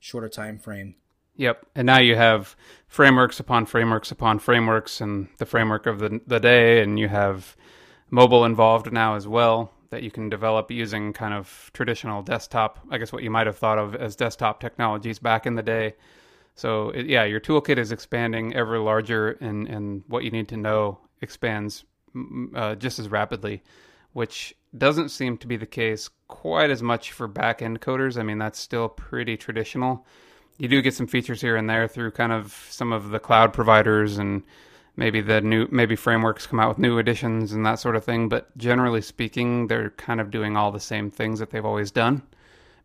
shorter 0.00 0.28
time 0.28 0.58
frame. 0.58 0.96
Yep. 1.36 1.64
And 1.76 1.86
now 1.86 2.00
you 2.00 2.16
have 2.16 2.56
frameworks 2.88 3.40
upon 3.40 3.66
frameworks 3.66 4.10
upon 4.10 4.40
frameworks, 4.40 5.00
and 5.00 5.28
the 5.38 5.46
framework 5.46 5.86
of 5.86 6.00
the 6.00 6.20
the 6.26 6.40
day, 6.40 6.82
and 6.82 6.98
you 6.98 7.08
have 7.08 7.56
mobile 8.10 8.44
involved 8.44 8.92
now 8.92 9.14
as 9.14 9.28
well 9.28 9.70
that 9.90 10.02
you 10.02 10.10
can 10.10 10.28
develop 10.28 10.70
using 10.70 11.12
kind 11.12 11.34
of 11.34 11.70
traditional 11.72 12.22
desktop. 12.22 12.80
I 12.90 12.98
guess 12.98 13.12
what 13.12 13.22
you 13.22 13.30
might 13.30 13.46
have 13.46 13.58
thought 13.58 13.78
of 13.78 13.94
as 13.94 14.16
desktop 14.16 14.58
technologies 14.58 15.18
back 15.20 15.46
in 15.46 15.54
the 15.54 15.62
day. 15.62 15.94
So 16.56 16.92
yeah, 16.94 17.24
your 17.24 17.40
toolkit 17.40 17.78
is 17.78 17.92
expanding 17.92 18.54
ever 18.54 18.80
larger, 18.80 19.30
and 19.40 19.68
and 19.68 20.02
what 20.08 20.24
you 20.24 20.32
need 20.32 20.48
to 20.48 20.56
know 20.56 20.98
expands 21.20 21.84
uh, 22.54 22.74
just 22.74 22.98
as 22.98 23.08
rapidly, 23.08 23.62
which 24.12 24.54
doesn't 24.76 25.10
seem 25.10 25.36
to 25.38 25.46
be 25.46 25.56
the 25.56 25.66
case 25.66 26.10
quite 26.28 26.70
as 26.70 26.82
much 26.82 27.12
for 27.12 27.28
back 27.28 27.62
end 27.62 27.80
coders. 27.80 28.18
I 28.18 28.22
mean, 28.22 28.38
that's 28.38 28.58
still 28.58 28.88
pretty 28.88 29.36
traditional. 29.36 30.06
You 30.58 30.68
do 30.68 30.82
get 30.82 30.94
some 30.94 31.06
features 31.06 31.40
here 31.40 31.56
and 31.56 31.68
there 31.68 31.88
through 31.88 32.12
kind 32.12 32.32
of 32.32 32.66
some 32.70 32.92
of 32.92 33.10
the 33.10 33.18
cloud 33.18 33.52
providers 33.52 34.18
and 34.18 34.42
maybe 34.96 35.20
the 35.20 35.40
new 35.40 35.66
maybe 35.70 35.96
frameworks 35.96 36.46
come 36.46 36.60
out 36.60 36.68
with 36.68 36.78
new 36.78 36.98
additions 36.98 37.52
and 37.52 37.64
that 37.64 37.78
sort 37.78 37.96
of 37.96 38.04
thing, 38.04 38.28
but 38.28 38.56
generally 38.56 39.00
speaking, 39.00 39.66
they're 39.66 39.90
kind 39.90 40.20
of 40.20 40.30
doing 40.30 40.56
all 40.56 40.70
the 40.70 40.80
same 40.80 41.10
things 41.10 41.38
that 41.38 41.50
they've 41.50 41.64
always 41.64 41.90
done. 41.90 42.22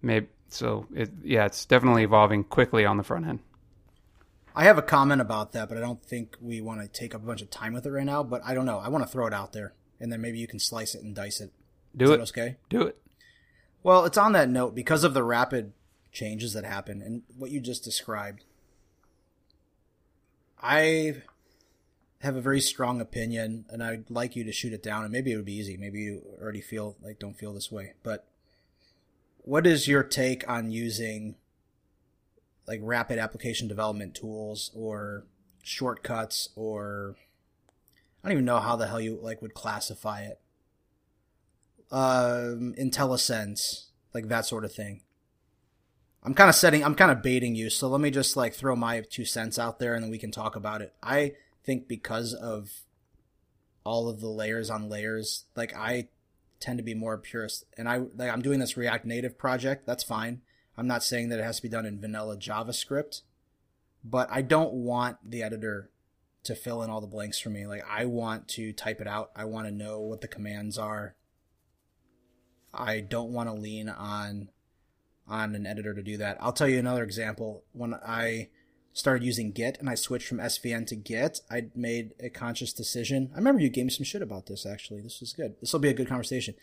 Maybe 0.01 0.27
so 0.49 0.87
it, 0.95 1.11
yeah, 1.23 1.45
it's 1.45 1.65
definitely 1.65 2.03
evolving 2.03 2.43
quickly 2.43 2.85
on 2.85 2.97
the 2.97 3.03
front 3.03 3.27
end. 3.27 3.39
I 4.57 4.63
have 4.63 4.79
a 4.79 4.81
comment 4.81 5.21
about 5.21 5.51
that, 5.51 5.69
but 5.69 5.77
I 5.77 5.81
don't 5.81 6.03
think 6.03 6.35
we 6.41 6.61
want 6.61 6.81
to 6.81 6.87
take 6.87 7.13
up 7.13 7.21
a 7.21 7.27
bunch 7.27 7.43
of 7.43 7.51
time 7.51 7.73
with 7.73 7.85
it 7.85 7.91
right 7.91 8.03
now. 8.03 8.23
But 8.23 8.41
I 8.43 8.55
don't 8.55 8.65
know. 8.65 8.79
I 8.79 8.89
want 8.89 9.03
to 9.03 9.09
throw 9.09 9.27
it 9.27 9.33
out 9.33 9.53
there, 9.53 9.75
and 9.99 10.11
then 10.11 10.19
maybe 10.19 10.39
you 10.39 10.47
can 10.47 10.57
slice 10.57 10.95
it 10.95 11.03
and 11.03 11.13
dice 11.13 11.39
it. 11.39 11.53
Do 11.95 12.05
Is 12.05 12.09
it. 12.09 12.19
Okay. 12.21 12.57
Do 12.67 12.81
it. 12.81 12.97
Well, 13.83 14.05
it's 14.05 14.17
on 14.17 14.31
that 14.31 14.49
note 14.49 14.73
because 14.73 15.03
of 15.03 15.13
the 15.13 15.21
rapid 15.21 15.73
changes 16.11 16.53
that 16.53 16.65
happen 16.65 17.03
and 17.03 17.21
what 17.37 17.51
you 17.51 17.59
just 17.59 17.83
described. 17.83 18.45
I 20.59 21.21
have 22.21 22.35
a 22.35 22.41
very 22.41 22.59
strong 22.59 22.99
opinion, 22.99 23.65
and 23.69 23.83
I'd 23.83 24.09
like 24.09 24.35
you 24.35 24.43
to 24.43 24.51
shoot 24.51 24.73
it 24.73 24.81
down. 24.81 25.03
And 25.03 25.13
maybe 25.13 25.31
it 25.31 25.35
would 25.35 25.45
be 25.45 25.55
easy. 25.55 25.77
Maybe 25.77 25.99
you 25.99 26.23
already 26.41 26.61
feel 26.61 26.97
like 27.03 27.19
don't 27.19 27.37
feel 27.37 27.53
this 27.53 27.71
way, 27.71 27.93
but 28.01 28.25
what 29.37 29.67
is 29.67 29.87
your 29.87 30.01
take 30.01 30.49
on 30.49 30.71
using 30.71 31.35
like 32.67 32.79
rapid 32.83 33.17
application 33.19 33.67
development 33.67 34.15
tools 34.15 34.71
or 34.75 35.25
shortcuts 35.63 36.49
or 36.55 37.15
I 38.23 38.27
don't 38.27 38.33
even 38.33 38.45
know 38.45 38.59
how 38.59 38.75
the 38.75 38.87
hell 38.87 38.99
you 38.99 39.19
like 39.21 39.41
would 39.41 39.53
classify 39.53 40.21
it. 40.21 40.39
Um, 41.89 42.75
IntelliSense, 42.77 43.85
like 44.13 44.27
that 44.27 44.45
sort 44.45 44.65
of 44.65 44.73
thing. 44.73 45.01
I'm 46.23 46.33
kind 46.33 46.49
of 46.49 46.55
setting, 46.55 46.83
I'm 46.83 46.95
kind 46.95 47.11
of 47.11 47.23
baiting 47.23 47.55
you, 47.55 47.69
so 47.69 47.87
let 47.87 48.01
me 48.01 48.11
just 48.11 48.35
like 48.35 48.53
throw 48.53 48.75
my 48.75 49.01
two 49.09 49.23
cents 49.23 49.57
out 49.57 49.79
there 49.79 49.95
and 49.95 50.03
then 50.03 50.11
we 50.11 50.17
can 50.17 50.31
talk 50.31 50.57
about 50.57 50.81
it. 50.81 50.93
I 51.01 51.33
think 51.63 51.87
because 51.87 52.33
of 52.33 52.81
all 53.85 54.09
of 54.09 54.19
the 54.19 54.27
layers 54.27 54.69
on 54.69 54.89
layers, 54.89 55.45
like 55.55 55.73
I 55.73 56.09
tend 56.59 56.79
to 56.79 56.83
be 56.83 56.93
more 56.93 57.17
purist, 57.17 57.63
and 57.77 57.87
I 57.87 57.99
like 58.15 58.31
I'm 58.31 58.41
doing 58.41 58.59
this 58.59 58.75
React 58.75 59.05
Native 59.05 59.37
project. 59.37 59.85
That's 59.85 60.03
fine. 60.03 60.41
I'm 60.77 60.87
not 60.87 61.03
saying 61.03 61.29
that 61.29 61.39
it 61.39 61.43
has 61.43 61.57
to 61.57 61.63
be 61.63 61.69
done 61.69 61.85
in 61.85 61.99
vanilla 61.99 62.37
JavaScript, 62.37 63.21
but 64.03 64.29
I 64.31 64.41
don't 64.41 64.73
want 64.73 65.17
the 65.27 65.41
editor 65.41 65.89
to 66.43 66.55
fill 66.55 66.83
in 66.83 66.89
all 66.89 67.01
the 67.01 67.07
blanks 67.07 67.39
for 67.39 67.49
me. 67.49 67.65
Like 67.65 67.83
I 67.89 68.05
want 68.05 68.47
to 68.49 68.71
type 68.73 69.01
it 69.01 69.07
out. 69.07 69.31
I 69.35 69.45
want 69.45 69.67
to 69.67 69.73
know 69.73 69.99
what 69.99 70.21
the 70.21 70.27
commands 70.27 70.77
are. 70.77 71.15
I 72.73 72.99
don't 72.99 73.31
want 73.31 73.49
to 73.49 73.53
lean 73.53 73.89
on 73.89 74.49
on 75.27 75.55
an 75.55 75.65
editor 75.65 75.93
to 75.93 76.01
do 76.01 76.15
that. 76.17 76.37
I'll 76.39 76.53
tell 76.53 76.69
you 76.69 76.79
another 76.79 77.03
example. 77.03 77.63
When 77.73 77.95
I 77.95 78.49
started 78.93 79.25
using 79.25 79.51
Git 79.51 79.77
and 79.79 79.89
I 79.89 79.95
switched 79.95 80.27
from 80.27 80.37
SVN 80.37 80.87
to 80.87 80.95
Git, 80.95 81.41
I 81.51 81.67
made 81.75 82.13
a 82.19 82.29
conscious 82.29 82.71
decision. 82.71 83.31
I 83.33 83.37
remember 83.37 83.61
you 83.61 83.69
gave 83.69 83.85
me 83.85 83.91
some 83.91 84.05
shit 84.05 84.21
about 84.21 84.45
this 84.45 84.65
actually. 84.65 85.01
This 85.01 85.19
was 85.19 85.33
good. 85.33 85.55
This 85.59 85.73
will 85.73 85.79
be 85.79 85.89
a 85.89 85.93
good 85.93 86.07
conversation 86.07 86.53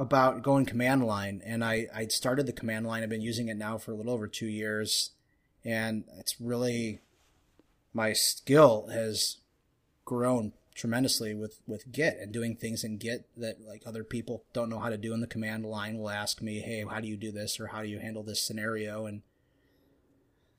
about 0.00 0.42
going 0.42 0.64
command 0.64 1.04
line, 1.04 1.42
and 1.44 1.62
I 1.62 1.86
I 1.94 2.06
started 2.06 2.46
the 2.46 2.52
command 2.52 2.86
line. 2.86 3.02
I've 3.02 3.10
been 3.10 3.20
using 3.20 3.48
it 3.48 3.56
now 3.56 3.76
for 3.76 3.92
a 3.92 3.94
little 3.94 4.14
over 4.14 4.26
two 4.26 4.48
years, 4.48 5.10
and 5.62 6.04
it's 6.18 6.40
really 6.40 7.00
my 7.92 8.14
skill 8.14 8.88
has 8.92 9.36
grown 10.06 10.54
tremendously 10.74 11.34
with 11.34 11.60
with 11.66 11.92
Git 11.92 12.16
and 12.18 12.32
doing 12.32 12.56
things 12.56 12.82
in 12.82 12.96
Git 12.96 13.28
that 13.36 13.60
like 13.60 13.82
other 13.84 14.02
people 14.02 14.44
don't 14.54 14.70
know 14.70 14.78
how 14.78 14.88
to 14.88 14.96
do 14.96 15.12
in 15.12 15.20
the 15.20 15.26
command 15.26 15.66
line 15.66 15.98
will 15.98 16.08
ask 16.08 16.40
me, 16.40 16.60
"Hey, 16.60 16.82
how 16.88 17.00
do 17.00 17.06
you 17.06 17.18
do 17.18 17.30
this?" 17.30 17.60
or 17.60 17.66
"How 17.66 17.82
do 17.82 17.88
you 17.88 17.98
handle 17.98 18.22
this 18.22 18.42
scenario?" 18.42 19.04
and 19.04 19.20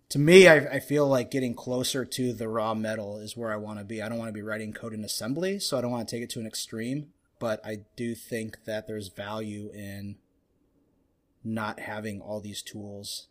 to 0.10 0.20
me, 0.20 0.46
I, 0.46 0.58
I, 0.58 0.80
feel 0.82 1.08
like 1.08 1.32
getting 1.32 1.54
closer 1.54 2.04
to 2.04 2.34
the 2.34 2.50
raw 2.50 2.74
metal 2.74 3.18
is 3.18 3.38
where 3.38 3.50
I 3.50 3.56
want 3.56 3.80
to 3.80 3.86
be. 3.86 4.02
I 4.02 4.10
don't 4.10 4.18
want 4.18 4.28
to 4.28 4.34
be 4.34 4.42
writing 4.42 4.74
code 4.74 4.94
in 4.94 5.06
assembly, 5.06 5.58
so 5.58 5.78
I 5.78 5.82
don't 5.82 5.90
want 5.90 6.06
to 6.06 6.14
take 6.14 6.22
it 6.22 6.30
to 6.32 6.42
an 6.42 6.46
extreme 6.46 7.14
but 7.42 7.60
I 7.66 7.80
do 7.96 8.14
think 8.14 8.66
that 8.66 8.88
there's 8.88 9.08
value 9.08 9.72
in 9.74 10.18
not 11.44 11.80
having 11.80 12.22
all 12.22 12.40
these 12.40 12.62
tools 12.62 13.30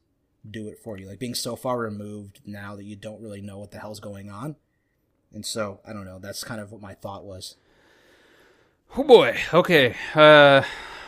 do 0.49 0.67
it 0.67 0.79
for 0.83 0.99
you. 0.99 1.07
Like 1.07 1.21
being 1.21 1.37
so 1.37 1.55
far 1.55 1.79
removed 1.79 2.41
now 2.45 2.75
that 2.75 2.85
you 2.85 2.97
don't 2.97 3.23
really 3.23 3.41
know 3.41 3.59
what 3.59 3.71
the 3.71 3.79
hell's 3.79 4.01
going 4.01 4.29
on. 4.29 4.57
And 5.33 5.47
so, 5.47 5.79
I 5.87 5.93
don't 5.93 6.05
know, 6.05 6.19
that's 6.19 6.43
kind 6.43 6.61
of 6.61 6.73
what 6.73 6.81
my 6.83 6.95
thought 6.95 7.25
was. 7.25 7.55
Oh 8.97 9.05
boy. 9.05 9.39
Okay. 9.55 9.95
Uh, 10.13 10.63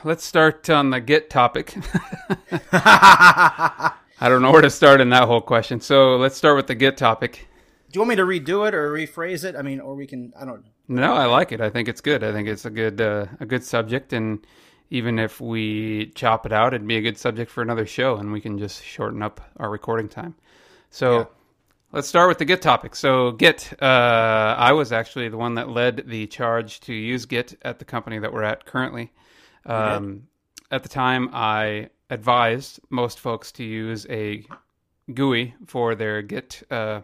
let's 0.04 0.24
start 0.24 0.70
on 0.70 0.90
the 0.90 1.00
Git 1.00 1.28
topic. 1.28 1.74
I 2.72 3.94
don't 4.20 4.42
know 4.42 4.52
where 4.52 4.62
to 4.62 4.70
start 4.70 5.00
in 5.00 5.10
that 5.10 5.24
whole 5.24 5.40
question. 5.40 5.80
So 5.80 6.14
let's 6.14 6.36
start 6.36 6.54
with 6.54 6.68
the 6.68 6.76
Git 6.76 6.96
topic. 6.96 7.48
Do 7.90 7.98
you 7.98 8.00
want 8.02 8.10
me 8.10 8.16
to 8.16 8.22
redo 8.22 8.68
it 8.68 8.74
or 8.74 8.92
rephrase 8.92 9.44
it? 9.44 9.56
I 9.56 9.62
mean, 9.62 9.80
or 9.80 9.96
we 9.96 10.06
can, 10.06 10.32
I 10.40 10.44
don't 10.44 10.64
No, 10.88 11.12
I 11.14 11.26
like 11.26 11.52
it. 11.52 11.60
I 11.60 11.70
think 11.70 11.88
it's 11.88 12.00
good. 12.00 12.22
I 12.24 12.32
think 12.32 12.48
it's 12.48 12.64
a 12.64 12.70
good 12.70 13.00
uh, 13.00 13.26
a 13.40 13.46
good 13.46 13.64
subject 13.64 14.12
and 14.12 14.44
even 14.90 15.18
if 15.18 15.40
we 15.40 16.12
chop 16.14 16.44
it 16.44 16.52
out, 16.52 16.74
it'd 16.74 16.86
be 16.86 16.96
a 16.98 17.00
good 17.00 17.16
subject 17.16 17.50
for 17.50 17.62
another 17.62 17.86
show 17.86 18.16
and 18.16 18.30
we 18.30 18.40
can 18.42 18.58
just 18.58 18.84
shorten 18.84 19.22
up 19.22 19.40
our 19.56 19.70
recording 19.70 20.08
time. 20.08 20.34
So 20.90 21.18
Yeah. 21.18 21.24
let's 21.92 22.08
start 22.08 22.28
with 22.28 22.36
the 22.38 22.44
Git 22.44 22.60
topic. 22.60 22.94
So 22.94 23.32
Git, 23.32 23.72
uh, 23.80 24.54
I 24.58 24.72
was 24.72 24.92
actually 24.92 25.30
the 25.30 25.38
one 25.38 25.54
that 25.54 25.70
led 25.70 26.04
the 26.08 26.26
charge 26.26 26.80
to 26.80 26.92
use 26.92 27.24
Git 27.24 27.58
at 27.62 27.78
the 27.78 27.86
company 27.86 28.18
that 28.18 28.32
we're 28.34 28.42
at 28.42 28.66
currently. 28.66 29.12
Um, 29.64 30.24
at 30.70 30.82
the 30.82 30.88
time, 30.90 31.30
I 31.32 31.88
advised 32.10 32.80
most 32.90 33.18
folks 33.18 33.50
to 33.52 33.64
use 33.64 34.06
a 34.10 34.44
GUI 35.14 35.54
for 35.66 35.94
their 35.94 36.20
Git 36.20 36.62
uh, 36.70 37.00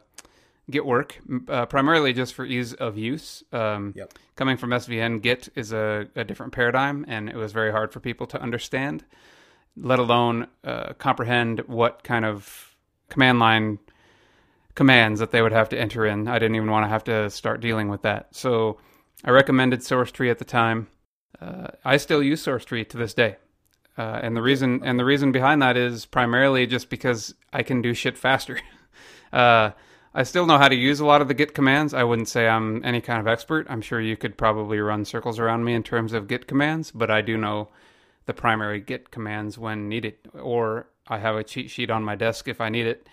Git 0.71 0.85
work, 0.85 1.19
uh, 1.49 1.67
primarily 1.67 2.13
just 2.13 2.35
for 2.35 2.45
ease 2.45 2.75
of 2.75 2.99
use. 2.99 3.43
Um, 3.53 3.95
Yep. 3.97 4.15
Coming 4.37 4.57
from 4.57 4.71
SVN, 4.71 5.21
Git 5.23 5.49
is 5.57 5.73
a, 5.73 6.07
a 6.15 6.23
different 6.25 6.53
paradigm, 6.53 7.05
and 7.09 7.29
it 7.29 7.35
was 7.37 7.53
very 7.53 7.73
hard 7.73 7.93
for 7.93 8.01
people 8.01 8.27
to 8.29 8.41
understand, 8.41 9.05
let 9.77 9.99
alone 9.99 10.47
uh, 10.63 10.93
comprehend 10.95 11.61
what 11.67 12.05
kind 12.05 12.25
of 12.25 12.77
command 13.09 13.39
line 13.41 13.79
commands 14.75 15.19
that 15.19 15.33
they 15.33 15.43
would 15.43 15.51
have 15.53 15.69
to 15.71 15.79
enter 15.81 16.07
in. 16.07 16.29
I 16.29 16.39
didn't 16.39 16.55
even 16.55 16.71
want 16.71 16.85
to 16.85 16.89
have 16.89 17.03
to 17.05 17.31
start 17.31 17.61
dealing 17.61 17.89
with 17.89 18.03
that. 18.03 18.29
So 18.37 18.79
I 19.25 19.31
recommended 19.31 19.81
SourceTree 19.81 20.31
at 20.31 20.39
the 20.39 20.45
time. 20.45 20.87
Uh, 21.41 21.69
I 21.85 21.97
still 21.97 22.23
use 22.23 22.45
SourceTree 22.45 22.89
to 22.91 22.97
this 22.97 23.15
day. 23.15 23.37
Uh, 23.97 24.21
and 24.23 24.37
the 24.37 24.43
reason 24.43 24.83
and 24.85 24.97
the 24.97 25.05
reason 25.05 25.33
behind 25.33 25.61
that 25.63 25.77
is 25.77 26.07
primarily 26.07 26.67
just 26.69 26.89
because 26.89 27.35
I 27.53 27.65
can 27.65 27.83
do 27.83 27.95
shit 27.95 28.17
faster. 28.17 28.61
I 30.15 30.23
still 30.23 30.47
know 30.47 30.59
how 30.59 30.69
to 30.69 30.75
use 30.75 31.01
a 31.01 31.07
lot 31.07 31.21
of 31.21 31.29
the 31.29 31.35
Git 31.35 31.55
commands. 31.55 31.93
I 31.93 32.05
wouldn't 32.05 32.29
say 32.29 32.49
I'm 32.49 32.85
any 32.85 33.01
kind 33.01 33.21
of 33.21 33.27
expert. 33.27 33.67
I'm 33.69 33.83
sure 33.83 34.01
you 34.01 34.17
could 34.17 34.39
probably 34.39 34.79
run 34.79 35.05
circles 35.05 35.39
around 35.39 35.65
me 35.65 35.75
in 35.75 35.83
terms 35.83 36.13
of 36.13 36.29
Git 36.29 36.47
commands, 36.47 36.91
but 36.91 37.11
I 37.11 37.21
do 37.21 37.37
know 37.37 37.69
the 38.27 38.35
primary 38.35 38.81
Git 38.81 39.11
commands 39.11 39.59
when 39.59 39.89
needed, 39.89 40.15
or 40.35 40.89
I 41.07 41.19
have 41.19 41.37
a 41.37 41.45
cheat 41.45 41.71
sheet 41.71 41.91
on 41.91 42.05
my 42.05 42.15
desk 42.15 42.49
if 42.49 42.61
I 42.61 42.69
need 42.69 42.87
it. 42.87 43.07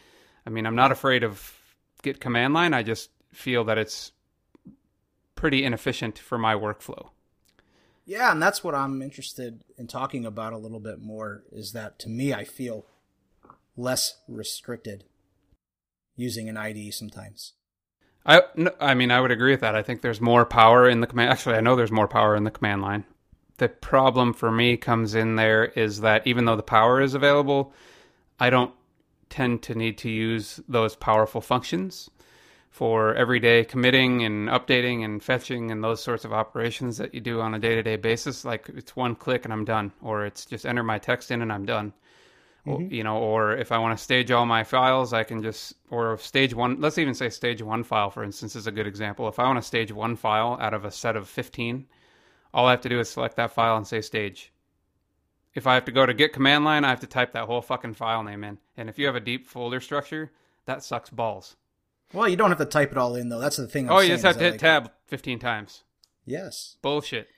I 0.46 0.50
mean, 0.50 0.66
I'm 0.66 0.76
not 0.76 0.92
afraid 0.92 1.24
of 1.24 1.54
Git 2.02 2.20
command 2.20 2.54
line. 2.54 2.74
I 2.74 2.84
just 2.84 3.10
feel 3.34 3.64
that 3.66 3.78
it's 3.78 4.12
pretty 5.36 5.64
inefficient 5.64 6.18
for 6.18 6.38
my 6.38 6.56
workflow. 6.56 7.10
Yeah, 8.06 8.32
and 8.32 8.42
that's 8.42 8.64
what 8.64 8.76
I'm 8.76 9.02
interested 9.02 9.64
in 9.78 9.88
talking 9.88 10.26
about 10.26 10.54
a 10.54 10.58
little 10.58 10.80
bit 10.80 11.00
more 11.02 11.44
is 11.52 11.72
that 11.74 11.98
to 12.00 12.10
me 12.10 12.34
I 12.34 12.44
feel 12.44 12.86
less 13.76 14.20
restricted 14.28 15.06
using 16.16 16.50
an 16.50 16.58
IDE 16.58 16.94
sometimes. 16.94 17.54
I, 18.26 18.42
no, 18.56 18.72
I 18.80 18.96
mean, 18.96 19.12
I 19.12 19.22
would 19.22 19.32
agree 19.32 19.52
with 19.52 19.62
that. 19.62 19.76
I 19.76 19.84
think 19.84 20.02
there's 20.02 20.22
more 20.22 20.46
power 20.46 20.90
in 20.90 21.02
the 21.02 21.08
command. 21.08 21.30
Actually, 21.30 21.56
I 21.56 21.62
know 21.62 21.76
there's 21.76 21.92
more 21.92 22.08
power 22.08 22.36
in 22.36 22.44
the 22.44 22.52
command 22.52 22.82
line. 22.82 23.06
The 23.58 23.70
problem 23.70 24.34
for 24.34 24.52
me 24.52 24.78
comes 24.78 25.16
in 25.16 25.36
there 25.36 25.66
is 25.66 26.02
that 26.02 26.26
even 26.26 26.46
though 26.46 26.56
the 26.56 26.64
power 26.64 27.02
is 27.02 27.14
available, 27.14 27.72
I 28.40 28.50
don't 28.50 28.74
tend 29.30 29.62
to 29.64 29.76
need 29.76 29.98
to 30.00 30.10
use 30.10 30.60
those 30.68 30.96
powerful 30.96 31.42
functions 31.42 32.10
for 32.70 33.16
everyday 33.16 33.64
committing 33.64 34.26
and 34.26 34.50
updating 34.50 35.06
and 35.06 35.24
fetching 35.24 35.72
and 35.72 35.82
those 35.82 36.04
sorts 36.04 36.26
of 36.26 36.34
operations 36.34 36.98
that 36.98 37.14
you 37.14 37.22
do 37.22 37.40
on 37.40 37.54
a 37.54 37.60
day 37.60 37.76
to 37.76 37.84
day 37.84 37.96
basis. 37.96 38.44
Like 38.44 38.70
it's 38.76 38.96
one 38.96 39.16
click 39.16 39.46
and 39.46 39.54
I'm 39.54 39.64
done, 39.64 39.94
or 40.02 40.26
it's 40.26 40.46
just 40.46 40.66
enter 40.66 40.84
my 40.84 41.00
text 41.00 41.32
in 41.32 41.42
and 41.42 41.54
I'm 41.54 41.66
done. 41.66 41.94
Or, 42.66 42.80
mm-hmm. 42.80 42.94
you 42.94 43.04
know, 43.04 43.18
or 43.18 43.56
if 43.56 43.72
I 43.72 43.78
want 43.78 43.96
to 43.98 44.04
stage 44.04 44.32
all 44.32 44.46
my 44.46 44.64
files, 44.64 45.14
I 45.14 45.24
can 45.24 45.44
just, 45.44 45.76
or 45.92 46.18
stage 46.18 46.54
one, 46.54 46.82
let's 46.82 46.98
even 46.98 47.14
say 47.14 47.30
stage 47.30 47.62
one 47.62 47.84
file, 47.84 48.10
for 48.10 48.24
instance, 48.24 48.56
is 48.56 48.66
a 48.66 48.72
good 48.72 48.88
example. 48.88 49.28
If 49.28 49.38
I 49.38 49.44
want 49.44 49.58
to 49.58 49.62
stage 49.62 49.92
one 49.92 50.16
file 50.16 50.58
out 50.60 50.74
of 50.74 50.84
a 50.84 50.90
set 50.90 51.16
of 51.16 51.30
15, 51.30 51.86
all 52.54 52.66
I 52.66 52.72
have 52.72 52.82
to 52.82 52.90
do 52.90 53.00
is 53.00 53.10
select 53.10 53.36
that 53.36 53.52
file 53.52 53.78
and 53.78 53.86
say 53.86 54.02
stage. 54.02 54.52
If 55.54 55.68
I 55.68 55.76
have 55.76 55.86
to 55.86 55.92
go 55.92 56.06
to 56.06 56.14
git 56.14 56.34
command 56.34 56.66
line, 56.66 56.84
I 56.84 56.90
have 56.90 57.02
to 57.02 57.08
type 57.08 57.34
that 57.34 57.46
whole 57.46 57.62
fucking 57.62 57.94
file 57.94 58.24
name 58.24 58.44
in. 58.44 58.58
And 58.76 58.90
if 58.90 58.98
you 58.98 59.06
have 59.06 59.16
a 59.16 59.22
deep 59.22 59.46
folder 59.48 59.80
structure, 59.80 60.32
that 60.66 60.84
sucks 60.84 61.10
balls. 61.10 61.56
Well, 62.14 62.28
you 62.28 62.36
don't 62.36 62.50
have 62.50 62.58
to 62.58 62.66
type 62.66 62.92
it 62.92 62.98
all 62.98 63.16
in 63.16 63.30
though. 63.30 63.40
That's 63.40 63.58
the 63.58 63.68
thing. 63.68 63.90
I'm 63.90 63.96
oh, 63.96 64.00
you 64.00 64.10
just 64.10 64.24
have 64.24 64.38
to 64.38 64.44
hit 64.44 64.54
like- 64.54 64.60
tab 64.62 64.92
15 65.08 65.40
times. 65.40 65.84
Yes. 66.26 66.78
Bullshit. 66.82 67.30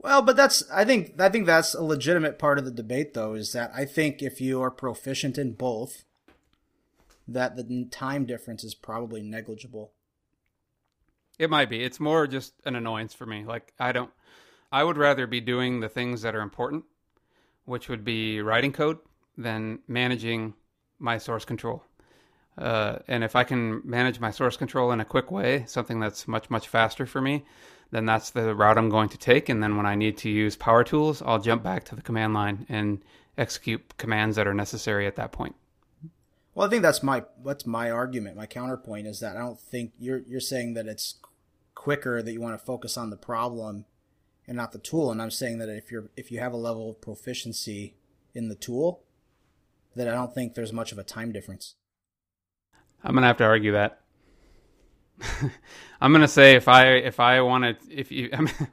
Well, 0.00 0.22
but 0.22 0.36
that's 0.36 0.68
I 0.70 0.84
think 0.84 1.20
I 1.20 1.28
think 1.28 1.46
that's 1.46 1.74
a 1.74 1.82
legitimate 1.82 2.38
part 2.38 2.58
of 2.58 2.64
the 2.64 2.70
debate 2.70 3.14
though 3.14 3.34
is 3.34 3.52
that 3.52 3.72
I 3.74 3.84
think 3.84 4.22
if 4.22 4.40
you 4.40 4.62
are 4.62 4.70
proficient 4.70 5.38
in 5.38 5.52
both 5.52 6.04
that 7.26 7.56
the 7.56 7.84
time 7.86 8.24
difference 8.24 8.64
is 8.64 8.74
probably 8.74 9.22
negligible. 9.22 9.92
It 11.38 11.50
might 11.50 11.68
be. 11.68 11.84
It's 11.84 12.00
more 12.00 12.26
just 12.26 12.54
an 12.64 12.74
annoyance 12.74 13.12
for 13.12 13.26
me. 13.26 13.44
Like 13.44 13.72
I 13.78 13.92
don't 13.92 14.10
I 14.70 14.84
would 14.84 14.96
rather 14.96 15.26
be 15.26 15.40
doing 15.40 15.80
the 15.80 15.88
things 15.88 16.22
that 16.22 16.34
are 16.34 16.42
important, 16.42 16.84
which 17.64 17.88
would 17.88 18.04
be 18.04 18.40
writing 18.40 18.72
code 18.72 18.98
than 19.36 19.80
managing 19.88 20.54
my 20.98 21.18
source 21.18 21.44
control. 21.44 21.82
Uh, 22.56 22.98
and 23.06 23.22
if 23.22 23.36
I 23.36 23.44
can 23.44 23.82
manage 23.84 24.18
my 24.18 24.30
source 24.30 24.56
control 24.56 24.90
in 24.90 25.00
a 25.00 25.04
quick 25.04 25.30
way, 25.30 25.64
something 25.66 26.00
that's 26.00 26.26
much 26.28 26.50
much 26.50 26.68
faster 26.68 27.06
for 27.06 27.20
me, 27.20 27.44
then 27.90 28.06
that's 28.06 28.30
the 28.30 28.54
route 28.54 28.78
I'm 28.78 28.90
going 28.90 29.08
to 29.10 29.18
take. 29.18 29.48
And 29.48 29.62
then 29.62 29.76
when 29.76 29.86
I 29.86 29.94
need 29.94 30.18
to 30.18 30.28
use 30.28 30.56
power 30.56 30.84
tools, 30.84 31.22
I'll 31.22 31.38
jump 31.38 31.62
back 31.62 31.84
to 31.86 31.96
the 31.96 32.02
command 32.02 32.34
line 32.34 32.66
and 32.68 33.02
execute 33.36 33.96
commands 33.96 34.36
that 34.36 34.46
are 34.46 34.54
necessary 34.54 35.06
at 35.06 35.16
that 35.16 35.32
point. 35.32 35.54
Well, 36.54 36.66
I 36.66 36.70
think 36.70 36.82
that's 36.82 37.02
my 37.02 37.24
that's 37.44 37.66
my 37.66 37.90
argument. 37.90 38.36
My 38.36 38.46
counterpoint 38.46 39.06
is 39.06 39.20
that 39.20 39.36
I 39.36 39.40
don't 39.40 39.60
think 39.60 39.92
you're 39.98 40.22
you're 40.26 40.40
saying 40.40 40.74
that 40.74 40.86
it's 40.86 41.14
quicker 41.74 42.20
that 42.20 42.32
you 42.32 42.40
want 42.40 42.58
to 42.58 42.64
focus 42.64 42.96
on 42.96 43.10
the 43.10 43.16
problem 43.16 43.84
and 44.48 44.56
not 44.56 44.72
the 44.72 44.78
tool. 44.78 45.12
And 45.12 45.22
I'm 45.22 45.30
saying 45.30 45.58
that 45.58 45.68
if 45.68 45.92
you're 45.92 46.10
if 46.16 46.32
you 46.32 46.40
have 46.40 46.52
a 46.52 46.56
level 46.56 46.90
of 46.90 47.00
proficiency 47.00 47.94
in 48.34 48.48
the 48.48 48.56
tool, 48.56 49.04
that 49.94 50.08
I 50.08 50.12
don't 50.12 50.34
think 50.34 50.54
there's 50.54 50.72
much 50.72 50.90
of 50.90 50.98
a 50.98 51.04
time 51.04 51.30
difference. 51.30 51.76
I'm 53.04 53.14
gonna 53.14 53.28
have 53.28 53.36
to 53.36 53.44
argue 53.44 53.72
that. 53.72 54.00
I'm 56.00 56.12
gonna 56.12 56.28
say 56.28 56.54
if 56.54 56.68
I 56.68 56.92
if 56.92 57.20
I 57.20 57.40
wanted 57.40 57.76
if 57.90 58.12
you 58.12 58.30
I 58.34 58.40
mean, 58.40 58.68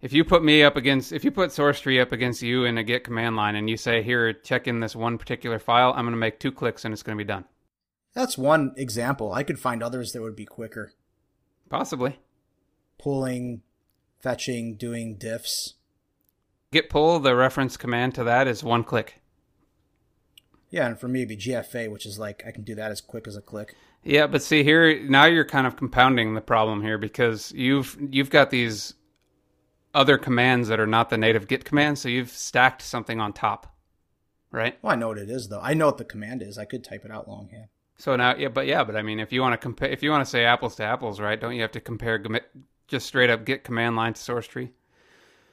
if 0.00 0.12
you 0.12 0.24
put 0.24 0.42
me 0.42 0.62
up 0.62 0.76
against 0.76 1.12
if 1.12 1.24
you 1.24 1.30
put 1.30 1.52
source 1.52 1.80
tree 1.80 2.00
up 2.00 2.12
against 2.12 2.42
you 2.42 2.64
in 2.64 2.78
a 2.78 2.84
git 2.84 3.04
command 3.04 3.36
line 3.36 3.56
and 3.56 3.68
you 3.68 3.76
say 3.76 4.02
here 4.02 4.32
check 4.32 4.66
in 4.66 4.80
this 4.80 4.96
one 4.96 5.18
particular 5.18 5.58
file, 5.58 5.92
I'm 5.94 6.06
gonna 6.06 6.16
make 6.16 6.38
two 6.38 6.52
clicks 6.52 6.84
and 6.84 6.92
it's 6.92 7.02
gonna 7.02 7.16
be 7.16 7.24
done. 7.24 7.44
That's 8.14 8.36
one 8.36 8.74
example. 8.76 9.32
I 9.32 9.42
could 9.42 9.58
find 9.58 9.82
others 9.82 10.12
that 10.12 10.22
would 10.22 10.36
be 10.36 10.46
quicker. 10.46 10.92
Possibly. 11.68 12.18
Pulling, 12.98 13.62
fetching, 14.18 14.74
doing 14.74 15.16
diffs. 15.16 15.74
Git 16.72 16.90
pull 16.90 17.18
the 17.20 17.34
reference 17.34 17.76
command 17.76 18.14
to 18.14 18.24
that 18.24 18.48
is 18.48 18.64
one 18.64 18.84
click. 18.84 19.20
Yeah, 20.70 20.86
and 20.86 20.98
for 20.98 21.08
me 21.08 21.20
it'd 21.20 21.28
be 21.28 21.36
GFA, 21.36 21.90
which 21.90 22.06
is 22.06 22.18
like 22.18 22.42
I 22.46 22.52
can 22.52 22.62
do 22.62 22.74
that 22.76 22.90
as 22.90 23.00
quick 23.00 23.26
as 23.26 23.36
a 23.36 23.40
click. 23.40 23.74
Yeah, 24.02 24.26
but 24.26 24.42
see 24.42 24.62
here 24.62 25.00
now 25.02 25.26
you're 25.26 25.44
kind 25.44 25.66
of 25.66 25.76
compounding 25.76 26.34
the 26.34 26.40
problem 26.40 26.82
here 26.82 26.98
because 26.98 27.52
you've 27.52 27.96
you've 28.10 28.30
got 28.30 28.50
these 28.50 28.94
other 29.94 30.16
commands 30.16 30.68
that 30.68 30.80
are 30.80 30.86
not 30.86 31.10
the 31.10 31.18
native 31.18 31.48
git 31.48 31.64
commands, 31.64 32.00
so 32.00 32.08
you've 32.08 32.30
stacked 32.30 32.82
something 32.82 33.20
on 33.20 33.32
top. 33.32 33.74
Right? 34.52 34.78
Well, 34.82 34.92
I 34.92 34.96
know 34.96 35.08
what 35.08 35.18
it 35.18 35.30
is 35.30 35.48
though. 35.48 35.60
I 35.60 35.74
know 35.74 35.86
what 35.86 35.98
the 35.98 36.04
command 36.04 36.42
is. 36.42 36.58
I 36.58 36.64
could 36.64 36.82
type 36.82 37.04
it 37.04 37.10
out 37.10 37.28
longhand. 37.28 37.68
So 37.98 38.16
now, 38.16 38.34
yeah, 38.34 38.48
but 38.48 38.66
yeah, 38.66 38.82
but 38.82 38.96
I 38.96 39.02
mean, 39.02 39.20
if 39.20 39.30
you 39.30 39.42
want 39.42 39.52
to 39.52 39.58
compare, 39.58 39.90
if 39.90 40.02
you 40.02 40.10
want 40.10 40.24
to 40.24 40.30
say 40.30 40.44
apples 40.44 40.76
to 40.76 40.84
apples, 40.84 41.20
right? 41.20 41.38
Don't 41.38 41.54
you 41.54 41.62
have 41.62 41.72
to 41.72 41.80
compare 41.80 42.22
just 42.88 43.06
straight 43.06 43.28
up 43.28 43.44
git 43.44 43.62
command 43.62 43.96
line 43.96 44.14
to 44.14 44.20
source 44.20 44.46
tree? 44.46 44.72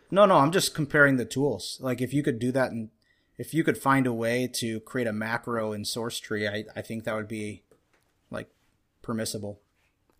No, 0.09 0.25
no, 0.25 0.37
I'm 0.37 0.53
just 0.53 0.73
comparing 0.73 1.17
the 1.17 1.25
tools. 1.25 1.77
Like 1.81 1.99
if 1.99 2.13
you 2.13 2.23
could 2.23 2.39
do 2.39 2.53
that 2.53 2.71
and 2.71 2.89
if 3.37 3.53
you 3.53 3.63
could 3.63 3.77
find 3.77 4.07
a 4.07 4.13
way 4.13 4.49
to 4.55 4.79
create 4.79 5.07
a 5.07 5.13
macro 5.13 5.73
in 5.73 5.83
source 5.83 6.19
tree, 6.19 6.47
I, 6.47 6.63
I 6.75 6.81
think 6.81 7.03
that 7.03 7.15
would 7.15 7.27
be 7.27 7.63
permissible. 9.07 9.59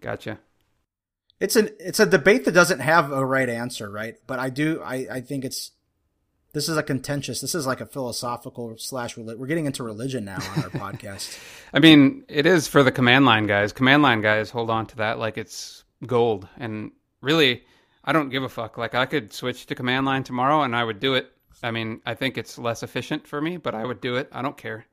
Gotcha. 0.02 0.40
It's 1.40 1.56
an 1.56 1.70
it's 1.80 2.00
a 2.00 2.06
debate 2.08 2.46
that 2.46 2.54
doesn't 2.54 2.80
have 2.80 3.12
a 3.12 3.24
right 3.24 3.50
answer, 3.50 3.92
right? 3.92 4.16
But 4.26 4.40
I 4.40 4.50
do 4.50 4.82
I, 4.84 5.06
I 5.12 5.22
think 5.22 5.46
it's 5.46 5.72
this 6.54 6.68
is 6.68 6.78
a 6.78 6.82
contentious 6.82 7.42
this 7.42 7.54
is 7.54 7.68
like 7.68 7.82
a 7.82 7.86
philosophical 7.86 8.76
slash 8.80 9.16
we're 9.16 9.46
getting 9.46 9.68
into 9.68 9.84
religion 9.84 10.26
now 10.26 10.38
on 10.38 10.64
our 10.64 10.70
podcast. 10.94 11.38
I 11.74 11.80
mean, 11.80 12.24
it 12.28 12.48
is 12.48 12.68
for 12.68 12.82
the 12.82 12.92
command 12.92 13.26
line 13.26 13.46
guys. 13.46 13.72
Command 13.72 14.02
line 14.02 14.22
guys 14.22 14.50
hold 14.50 14.72
on 14.72 14.88
to 14.88 14.96
that 14.98 15.20
like 15.20 15.38
it's 15.38 15.84
gold, 16.08 16.48
and 16.58 16.92
really, 17.22 17.64
I 18.04 18.14
don't 18.14 18.30
give 18.30 18.42
a 18.42 18.50
fuck. 18.50 18.78
Like 18.78 18.96
I 18.96 19.06
could 19.06 19.32
switch 19.32 19.68
to 19.68 19.76
command 19.76 20.08
line 20.08 20.24
tomorrow, 20.24 20.64
and 20.64 20.76
I 20.76 20.84
would 20.84 21.00
do 21.00 21.14
it. 21.14 21.32
I 21.62 21.70
mean, 21.72 22.02
I 22.06 22.16
think 22.16 22.38
it's 22.38 22.58
less 22.58 22.82
efficient 22.82 23.28
for 23.28 23.42
me, 23.42 23.58
but 23.58 23.76
I 23.76 23.86
would 23.86 24.02
do 24.02 24.16
it. 24.16 24.30
I 24.32 24.42
don't 24.42 24.58
care. 24.58 24.86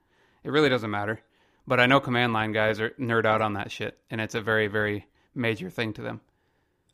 It 0.43 0.51
really 0.51 0.69
doesn't 0.69 0.91
matter. 0.91 1.21
But 1.67 1.81
I 1.81 1.87
know 1.87 2.01
command 2.01 2.33
line 2.33 2.53
guys 2.53 2.81
are 2.81 2.91
nerd 2.91 3.25
out 3.25 3.41
on 3.41 3.55
that 3.55 3.73
shit, 3.73 3.99
and 4.11 4.21
it's 4.21 4.35
a 4.35 4.41
very, 4.41 4.67
very 4.67 5.07
major 5.35 5.71
thing 5.71 5.93
to 5.95 6.03
them. 6.03 6.21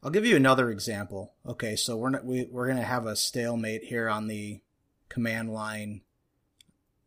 I'll 0.02 0.10
give 0.10 0.24
you 0.24 0.36
another 0.36 0.70
example. 0.70 1.34
Okay, 1.46 1.76
so 1.76 1.96
we're 1.96 2.10
not, 2.10 2.24
we 2.24 2.46
we're 2.50 2.68
gonna 2.68 2.82
have 2.82 3.06
a 3.06 3.16
stalemate 3.16 3.84
here 3.84 4.08
on 4.08 4.28
the 4.28 4.60
command 5.08 5.52
line 5.52 6.02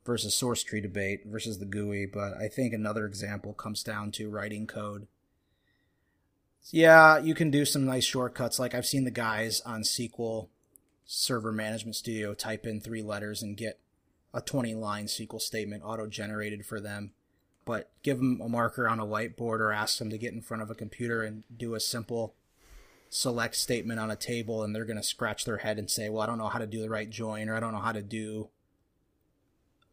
versus 0.05 0.35
source 0.35 0.63
tree 0.63 0.81
debate 0.81 1.21
versus 1.25 1.59
the 1.59 1.65
GUI, 1.65 2.05
but 2.05 2.33
I 2.33 2.47
think 2.49 2.73
another 2.73 3.05
example 3.05 3.53
comes 3.53 3.83
down 3.83 4.11
to 4.11 4.29
writing 4.29 4.67
code. 4.67 5.07
Yeah, 6.69 7.17
you 7.17 7.33
can 7.33 7.51
do 7.51 7.65
some 7.65 7.85
nice 7.85 8.05
shortcuts. 8.05 8.59
Like 8.59 8.75
I've 8.75 8.85
seen 8.85 9.05
the 9.05 9.11
guys 9.11 9.61
on 9.61 9.81
SQL 9.81 10.49
Server 11.05 11.51
Management 11.51 11.95
Studio 11.95 12.33
type 12.33 12.65
in 12.65 12.79
three 12.79 13.01
letters 13.01 13.41
and 13.41 13.57
get 13.57 13.79
a 14.33 14.41
20 14.41 14.75
line 14.75 15.05
SQL 15.05 15.41
statement 15.41 15.83
auto 15.83 16.07
generated 16.07 16.65
for 16.65 16.79
them. 16.79 17.11
But 17.65 17.91
give 18.03 18.17
them 18.17 18.41
a 18.43 18.49
marker 18.49 18.87
on 18.87 18.99
a 18.99 19.05
whiteboard 19.05 19.59
or 19.59 19.71
ask 19.71 19.97
them 19.97 20.09
to 20.09 20.17
get 20.17 20.33
in 20.33 20.41
front 20.41 20.63
of 20.63 20.69
a 20.69 20.75
computer 20.75 21.23
and 21.23 21.43
do 21.55 21.75
a 21.75 21.79
simple 21.79 22.35
select 23.09 23.55
statement 23.55 23.99
on 23.99 24.09
a 24.09 24.15
table 24.15 24.63
and 24.63 24.75
they're 24.75 24.85
going 24.85 24.97
to 24.97 25.03
scratch 25.03 25.45
their 25.45 25.57
head 25.57 25.77
and 25.77 25.89
say, 25.89 26.09
well, 26.09 26.21
I 26.21 26.25
don't 26.25 26.39
know 26.39 26.47
how 26.47 26.59
to 26.59 26.67
do 26.67 26.81
the 26.81 26.89
right 26.89 27.09
join 27.09 27.47
or 27.47 27.55
I 27.55 27.59
don't 27.59 27.71
know 27.71 27.79
how 27.79 27.91
to 27.91 28.01
do 28.01 28.49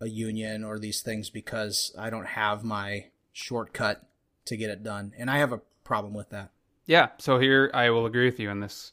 a 0.01 0.09
union 0.09 0.65
or 0.65 0.79
these 0.79 1.03
things 1.03 1.29
because 1.29 1.95
I 1.99 2.11
don't 2.11 2.29
have 2.29 2.65
my 2.65 3.07
shortcut 3.33 4.09
to 4.47 4.57
get 4.57 4.71
it 4.71 4.83
done. 4.83 5.13
And 5.19 5.31
I 5.31 5.39
have 5.39 5.53
a 5.53 5.61
problem 5.85 6.15
with 6.15 6.31
that. 6.31 6.51
Yeah, 6.87 7.09
so 7.19 7.39
here 7.39 7.71
I 7.75 7.91
will 7.91 8.07
agree 8.07 8.25
with 8.25 8.41
you 8.41 8.51
in 8.51 8.61
this 8.61 8.93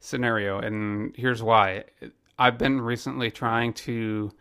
scenario, 0.00 0.58
and 0.58 1.14
here's 1.16 1.42
why. 1.42 1.84
I've 2.38 2.58
been 2.58 2.80
recently 2.80 3.30
trying 3.30 3.74
to 3.74 4.32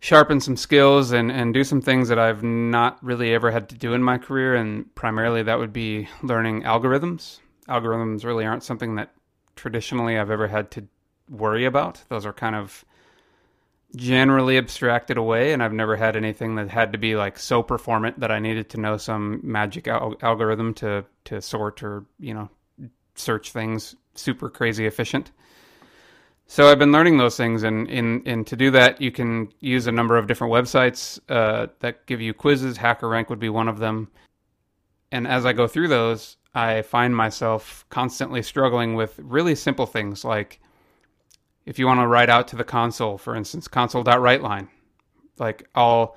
sharpen 0.00 0.40
some 0.40 0.56
skills 0.56 1.12
and, 1.12 1.30
and 1.30 1.54
do 1.54 1.62
some 1.62 1.80
things 1.80 2.08
that 2.08 2.18
I've 2.18 2.42
not 2.42 3.02
really 3.02 3.32
ever 3.34 3.50
had 3.50 3.68
to 3.68 3.74
do 3.74 3.94
in 3.94 4.02
my 4.02 4.18
career, 4.18 4.54
and 4.54 4.92
primarily 4.94 5.42
that 5.42 5.58
would 5.58 5.72
be 5.72 6.08
learning 6.22 6.62
algorithms. 6.62 7.38
Algorithms 7.68 8.24
really 8.24 8.44
aren't 8.44 8.64
something 8.64 8.96
that 8.96 9.12
traditionally 9.56 10.18
I've 10.18 10.30
ever 10.30 10.48
had 10.48 10.70
to 10.72 10.88
worry 11.28 11.64
about. 11.64 12.02
Those 12.08 12.26
are 12.26 12.32
kind 12.32 12.56
of 12.56 12.84
generally 13.96 14.56
abstracted 14.56 15.16
away 15.16 15.52
and 15.52 15.62
I've 15.62 15.72
never 15.72 15.96
had 15.96 16.14
anything 16.14 16.54
that 16.54 16.68
had 16.68 16.92
to 16.92 16.98
be 16.98 17.16
like 17.16 17.38
so 17.38 17.62
performant 17.62 18.20
that 18.20 18.30
I 18.30 18.38
needed 18.38 18.70
to 18.70 18.80
know 18.80 18.96
some 18.96 19.40
magic 19.42 19.88
al- 19.88 20.14
algorithm 20.22 20.74
to 20.74 21.04
to 21.24 21.42
sort 21.42 21.82
or 21.82 22.04
you 22.18 22.32
know 22.32 22.48
search 23.16 23.50
things 23.52 23.96
super 24.14 24.48
crazy 24.48 24.86
efficient. 24.86 25.32
So 26.50 26.66
I've 26.66 26.80
been 26.80 26.90
learning 26.90 27.16
those 27.16 27.36
things, 27.36 27.62
and 27.62 27.88
in 27.88 28.44
to 28.46 28.56
do 28.56 28.72
that, 28.72 29.00
you 29.00 29.12
can 29.12 29.52
use 29.60 29.86
a 29.86 29.92
number 29.92 30.18
of 30.18 30.26
different 30.26 30.52
websites 30.52 31.20
uh, 31.28 31.68
that 31.78 32.06
give 32.06 32.20
you 32.20 32.34
quizzes. 32.34 32.76
HackerRank 32.76 33.28
would 33.28 33.38
be 33.38 33.48
one 33.48 33.68
of 33.68 33.78
them. 33.78 34.10
And 35.12 35.28
as 35.28 35.46
I 35.46 35.52
go 35.52 35.68
through 35.68 35.86
those, 35.86 36.38
I 36.52 36.82
find 36.82 37.14
myself 37.14 37.86
constantly 37.88 38.42
struggling 38.42 38.96
with 38.96 39.16
really 39.22 39.54
simple 39.54 39.86
things 39.86 40.24
like 40.24 40.58
if 41.66 41.78
you 41.78 41.86
want 41.86 42.00
to 42.00 42.08
write 42.08 42.28
out 42.28 42.48
to 42.48 42.56
the 42.56 42.64
console, 42.64 43.16
for 43.16 43.36
instance, 43.36 43.68
console.writeLine, 43.68 44.66
like 45.38 45.68
I'll 45.76 46.16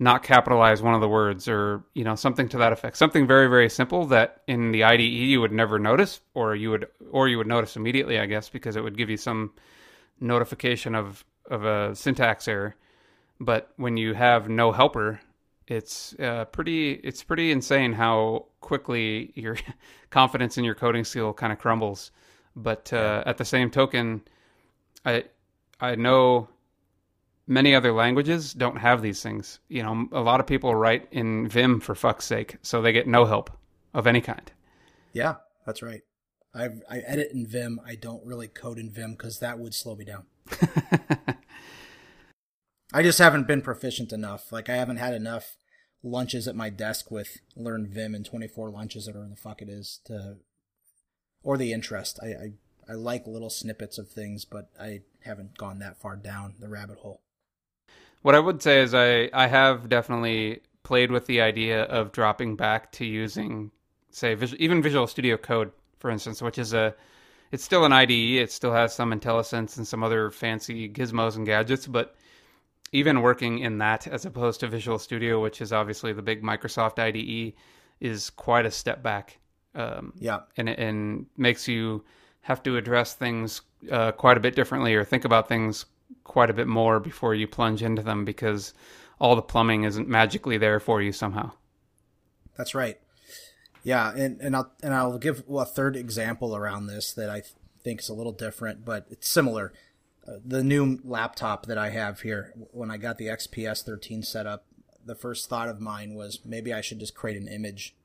not 0.00 0.22
capitalize 0.22 0.80
one 0.80 0.94
of 0.94 1.02
the 1.02 1.08
words 1.08 1.46
or, 1.46 1.84
you 1.92 2.04
know, 2.04 2.14
something 2.14 2.48
to 2.48 2.56
that 2.56 2.72
effect. 2.72 2.96
Something 2.96 3.26
very, 3.26 3.48
very 3.48 3.68
simple 3.68 4.06
that 4.06 4.40
in 4.48 4.72
the 4.72 4.82
IDE 4.82 5.02
you 5.02 5.42
would 5.42 5.52
never 5.52 5.78
notice 5.78 6.20
or 6.32 6.56
you 6.56 6.70
would 6.70 6.86
or 7.10 7.28
you 7.28 7.36
would 7.36 7.46
notice 7.46 7.76
immediately, 7.76 8.18
I 8.18 8.24
guess, 8.24 8.48
because 8.48 8.76
it 8.76 8.82
would 8.82 8.96
give 8.96 9.10
you 9.10 9.18
some 9.18 9.52
notification 10.18 10.94
of 10.94 11.22
of 11.50 11.64
a 11.64 11.94
syntax 11.94 12.48
error. 12.48 12.76
But 13.40 13.72
when 13.76 13.98
you 13.98 14.14
have 14.14 14.48
no 14.48 14.72
helper, 14.72 15.20
it's 15.68 16.18
uh, 16.18 16.46
pretty 16.46 16.92
it's 16.92 17.22
pretty 17.22 17.52
insane 17.52 17.92
how 17.92 18.46
quickly 18.62 19.32
your 19.34 19.58
confidence 20.10 20.56
in 20.56 20.64
your 20.64 20.74
coding 20.74 21.04
skill 21.04 21.34
kind 21.34 21.52
of 21.52 21.58
crumbles. 21.58 22.10
But 22.56 22.90
uh, 22.90 23.22
at 23.26 23.36
the 23.36 23.44
same 23.44 23.70
token, 23.70 24.22
I 25.04 25.24
I 25.78 25.94
know 25.96 26.48
many 27.50 27.74
other 27.74 27.92
languages 27.92 28.54
don't 28.54 28.78
have 28.78 29.02
these 29.02 29.22
things. 29.22 29.58
You 29.68 29.82
know, 29.82 30.08
a 30.12 30.20
lot 30.20 30.40
of 30.40 30.46
people 30.46 30.74
write 30.74 31.08
in 31.10 31.48
Vim 31.48 31.80
for 31.80 31.94
fuck's 31.94 32.24
sake, 32.24 32.56
so 32.62 32.80
they 32.80 32.92
get 32.92 33.08
no 33.08 33.26
help 33.26 33.50
of 33.92 34.06
any 34.06 34.20
kind. 34.20 34.50
Yeah, 35.12 35.34
that's 35.66 35.82
right. 35.82 36.02
I 36.54 36.68
I 36.88 36.98
edit 37.00 37.32
in 37.32 37.46
Vim. 37.46 37.80
I 37.84 37.96
don't 37.96 38.24
really 38.24 38.48
code 38.48 38.78
in 38.78 38.90
Vim 38.90 39.12
because 39.12 39.40
that 39.40 39.58
would 39.58 39.74
slow 39.74 39.96
me 39.96 40.04
down. 40.04 40.24
I 42.92 43.02
just 43.02 43.18
haven't 43.18 43.46
been 43.46 43.62
proficient 43.62 44.12
enough. 44.12 44.50
Like 44.52 44.68
I 44.68 44.76
haven't 44.76 44.96
had 44.96 45.14
enough 45.14 45.56
lunches 46.02 46.48
at 46.48 46.56
my 46.56 46.70
desk 46.70 47.10
with 47.10 47.38
learn 47.54 47.86
Vim 47.86 48.14
and 48.14 48.24
24 48.24 48.70
lunches 48.70 49.06
or 49.06 49.12
whatever 49.12 49.28
the 49.28 49.36
fuck 49.36 49.60
it 49.60 49.68
is 49.68 50.00
to, 50.06 50.38
or 51.42 51.56
the 51.58 51.72
interest. 51.72 52.18
I, 52.22 52.26
I 52.26 52.52
I 52.88 52.94
like 52.94 53.26
little 53.26 53.50
snippets 53.50 53.98
of 53.98 54.08
things, 54.08 54.44
but 54.44 54.70
I 54.80 55.02
haven't 55.24 55.58
gone 55.58 55.78
that 55.80 56.00
far 56.00 56.16
down 56.16 56.54
the 56.58 56.68
rabbit 56.68 56.98
hole. 56.98 57.22
What 58.22 58.34
I 58.34 58.40
would 58.40 58.62
say 58.62 58.80
is 58.80 58.94
I, 58.94 59.30
I 59.32 59.46
have 59.46 59.88
definitely 59.88 60.60
played 60.82 61.10
with 61.10 61.26
the 61.26 61.40
idea 61.40 61.84
of 61.84 62.12
dropping 62.12 62.56
back 62.56 62.92
to 62.92 63.04
using, 63.04 63.70
say, 64.10 64.34
visual, 64.34 64.62
even 64.62 64.82
Visual 64.82 65.06
Studio 65.06 65.36
Code, 65.36 65.72
for 65.98 66.10
instance, 66.10 66.42
which 66.42 66.58
is 66.58 66.74
a, 66.74 66.94
it's 67.52 67.64
still 67.64 67.84
an 67.84 67.92
IDE. 67.92 68.10
It 68.10 68.52
still 68.52 68.72
has 68.72 68.94
some 68.94 69.12
IntelliSense 69.12 69.76
and 69.76 69.86
some 69.86 70.02
other 70.02 70.30
fancy 70.30 70.88
gizmos 70.88 71.36
and 71.36 71.46
gadgets, 71.46 71.86
but 71.86 72.14
even 72.92 73.22
working 73.22 73.60
in 73.60 73.78
that 73.78 74.06
as 74.06 74.26
opposed 74.26 74.60
to 74.60 74.68
Visual 74.68 74.98
Studio, 74.98 75.40
which 75.40 75.60
is 75.60 75.72
obviously 75.72 76.12
the 76.12 76.22
big 76.22 76.42
Microsoft 76.42 76.98
IDE, 76.98 77.54
is 78.00 78.30
quite 78.30 78.66
a 78.66 78.70
step 78.70 79.02
back. 79.02 79.38
Um, 79.74 80.12
yeah, 80.18 80.40
and 80.56 80.68
and 80.68 81.26
makes 81.36 81.68
you 81.68 82.04
have 82.40 82.62
to 82.64 82.76
address 82.76 83.14
things 83.14 83.60
uh, 83.90 84.10
quite 84.12 84.36
a 84.36 84.40
bit 84.40 84.56
differently 84.56 84.94
or 84.94 85.04
think 85.04 85.24
about 85.24 85.48
things 85.48 85.86
quite 86.24 86.50
a 86.50 86.54
bit 86.54 86.66
more 86.66 87.00
before 87.00 87.34
you 87.34 87.46
plunge 87.46 87.82
into 87.82 88.02
them 88.02 88.24
because 88.24 88.72
all 89.20 89.36
the 89.36 89.42
plumbing 89.42 89.84
isn't 89.84 90.08
magically 90.08 90.58
there 90.58 90.80
for 90.80 91.02
you 91.02 91.12
somehow. 91.12 91.52
That's 92.56 92.74
right. 92.74 92.98
Yeah, 93.82 94.12
and, 94.14 94.40
and 94.40 94.54
I'll 94.54 94.70
and 94.82 94.92
I'll 94.92 95.18
give 95.18 95.44
a 95.50 95.64
third 95.64 95.96
example 95.96 96.54
around 96.54 96.86
this 96.86 97.12
that 97.14 97.30
I 97.30 97.42
think 97.82 98.00
is 98.00 98.08
a 98.08 98.14
little 98.14 98.32
different, 98.32 98.84
but 98.84 99.06
it's 99.10 99.28
similar. 99.28 99.72
Uh, 100.28 100.32
the 100.44 100.62
new 100.62 101.00
laptop 101.02 101.66
that 101.66 101.78
I 101.78 101.88
have 101.90 102.20
here, 102.20 102.52
when 102.72 102.90
I 102.90 102.98
got 102.98 103.16
the 103.16 103.26
XPS 103.26 103.84
13 103.84 104.22
set 104.22 104.46
up, 104.46 104.66
the 105.04 105.14
first 105.14 105.48
thought 105.48 105.68
of 105.68 105.80
mine 105.80 106.14
was 106.14 106.40
maybe 106.44 106.74
I 106.74 106.82
should 106.82 107.00
just 107.00 107.14
create 107.14 107.40
an 107.40 107.48
image 107.48 107.96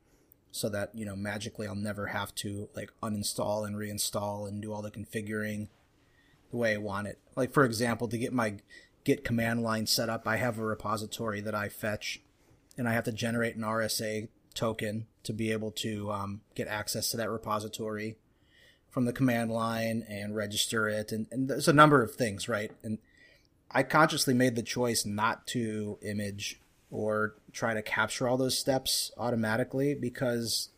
so 0.50 0.70
that 0.70 0.90
you 0.94 1.04
know 1.04 1.14
magically 1.14 1.66
I'll 1.66 1.74
never 1.74 2.06
have 2.06 2.34
to 2.36 2.70
like 2.74 2.90
uninstall 3.02 3.66
and 3.66 3.76
reinstall 3.76 4.48
and 4.48 4.62
do 4.62 4.72
all 4.72 4.80
the 4.80 4.90
configuring 4.90 5.68
the 6.50 6.56
way 6.56 6.74
I 6.74 6.78
want 6.78 7.08
it. 7.08 7.18
Like 7.34 7.52
for 7.52 7.64
example, 7.64 8.08
to 8.08 8.18
get 8.18 8.32
my 8.32 8.56
git 9.04 9.24
command 9.24 9.62
line 9.62 9.86
set 9.86 10.08
up, 10.08 10.26
I 10.26 10.36
have 10.36 10.58
a 10.58 10.64
repository 10.64 11.40
that 11.40 11.54
I 11.54 11.68
fetch, 11.68 12.20
and 12.76 12.88
I 12.88 12.92
have 12.92 13.04
to 13.04 13.12
generate 13.12 13.56
an 13.56 13.62
RSA 13.62 14.28
token 14.54 15.06
to 15.22 15.32
be 15.32 15.52
able 15.52 15.70
to 15.70 16.10
um, 16.10 16.40
get 16.54 16.68
access 16.68 17.10
to 17.10 17.16
that 17.18 17.30
repository 17.30 18.16
from 18.90 19.04
the 19.04 19.12
command 19.12 19.50
line 19.50 20.04
and 20.08 20.34
register 20.34 20.88
it, 20.88 21.12
and, 21.12 21.26
and 21.30 21.48
there's 21.48 21.68
a 21.68 21.72
number 21.72 22.02
of 22.02 22.14
things, 22.14 22.48
right? 22.48 22.72
And 22.82 22.98
I 23.70 23.82
consciously 23.82 24.32
made 24.32 24.56
the 24.56 24.62
choice 24.62 25.04
not 25.04 25.46
to 25.48 25.98
image 26.02 26.60
or 26.90 27.34
try 27.52 27.74
to 27.74 27.82
capture 27.82 28.26
all 28.26 28.36
those 28.36 28.58
steps 28.58 29.10
automatically 29.18 29.94
because 29.94 30.70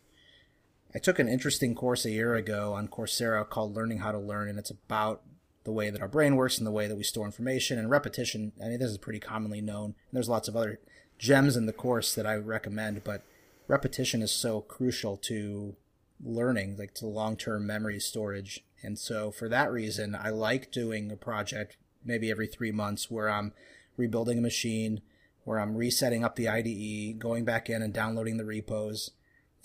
I 0.93 0.99
took 0.99 1.19
an 1.19 1.27
interesting 1.27 1.75
course 1.75 2.03
a 2.03 2.09
year 2.09 2.35
ago 2.35 2.73
on 2.73 2.87
Coursera 2.87 3.47
called 3.47 3.75
Learning 3.75 3.99
How 3.99 4.11
to 4.11 4.17
Learn, 4.17 4.49
and 4.49 4.57
it's 4.57 4.71
about 4.71 5.21
the 5.69 5.73
way 5.73 5.91
that 5.91 6.01
our 6.01 6.07
brain 6.07 6.35
works 6.35 6.57
and 6.57 6.65
the 6.65 6.71
way 6.71 6.87
that 6.87 6.95
we 6.95 7.03
store 7.03 7.27
information 7.27 7.77
and 7.77 7.91
repetition. 7.91 8.53
I 8.59 8.69
mean, 8.69 8.79
this 8.79 8.89
is 8.89 8.97
pretty 8.97 9.19
commonly 9.19 9.61
known. 9.61 9.85
And 9.85 10.13
there's 10.13 10.27
lots 10.27 10.47
of 10.47 10.55
other 10.55 10.79
gems 11.19 11.55
in 11.55 11.67
the 11.67 11.73
course 11.73 12.15
that 12.15 12.25
I 12.25 12.33
recommend, 12.37 13.03
but 13.03 13.21
repetition 13.67 14.23
is 14.23 14.31
so 14.31 14.61
crucial 14.61 15.15
to 15.17 15.75
learning, 16.19 16.77
like 16.77 16.95
to 16.95 17.05
long 17.05 17.37
term 17.37 17.67
memory 17.67 17.99
storage. 17.99 18.65
And 18.81 18.97
so, 18.97 19.29
for 19.29 19.47
that 19.47 19.71
reason, 19.71 20.15
I 20.19 20.29
like 20.29 20.71
doing 20.71 21.11
a 21.11 21.15
project 21.15 21.77
maybe 22.03 22.31
every 22.31 22.47
three 22.47 22.71
months 22.71 23.11
where 23.11 23.29
I'm 23.29 23.53
rebuilding 23.95 24.39
a 24.39 24.41
machine 24.41 25.01
where 25.49 25.59
I'm 25.59 25.75
resetting 25.75 26.23
up 26.23 26.35
the 26.35 26.47
IDE, 26.47 27.17
going 27.17 27.43
back 27.43 27.71
in 27.71 27.81
and 27.81 27.91
downloading 27.93 28.37
the 28.37 28.45
repos. 28.45 29.09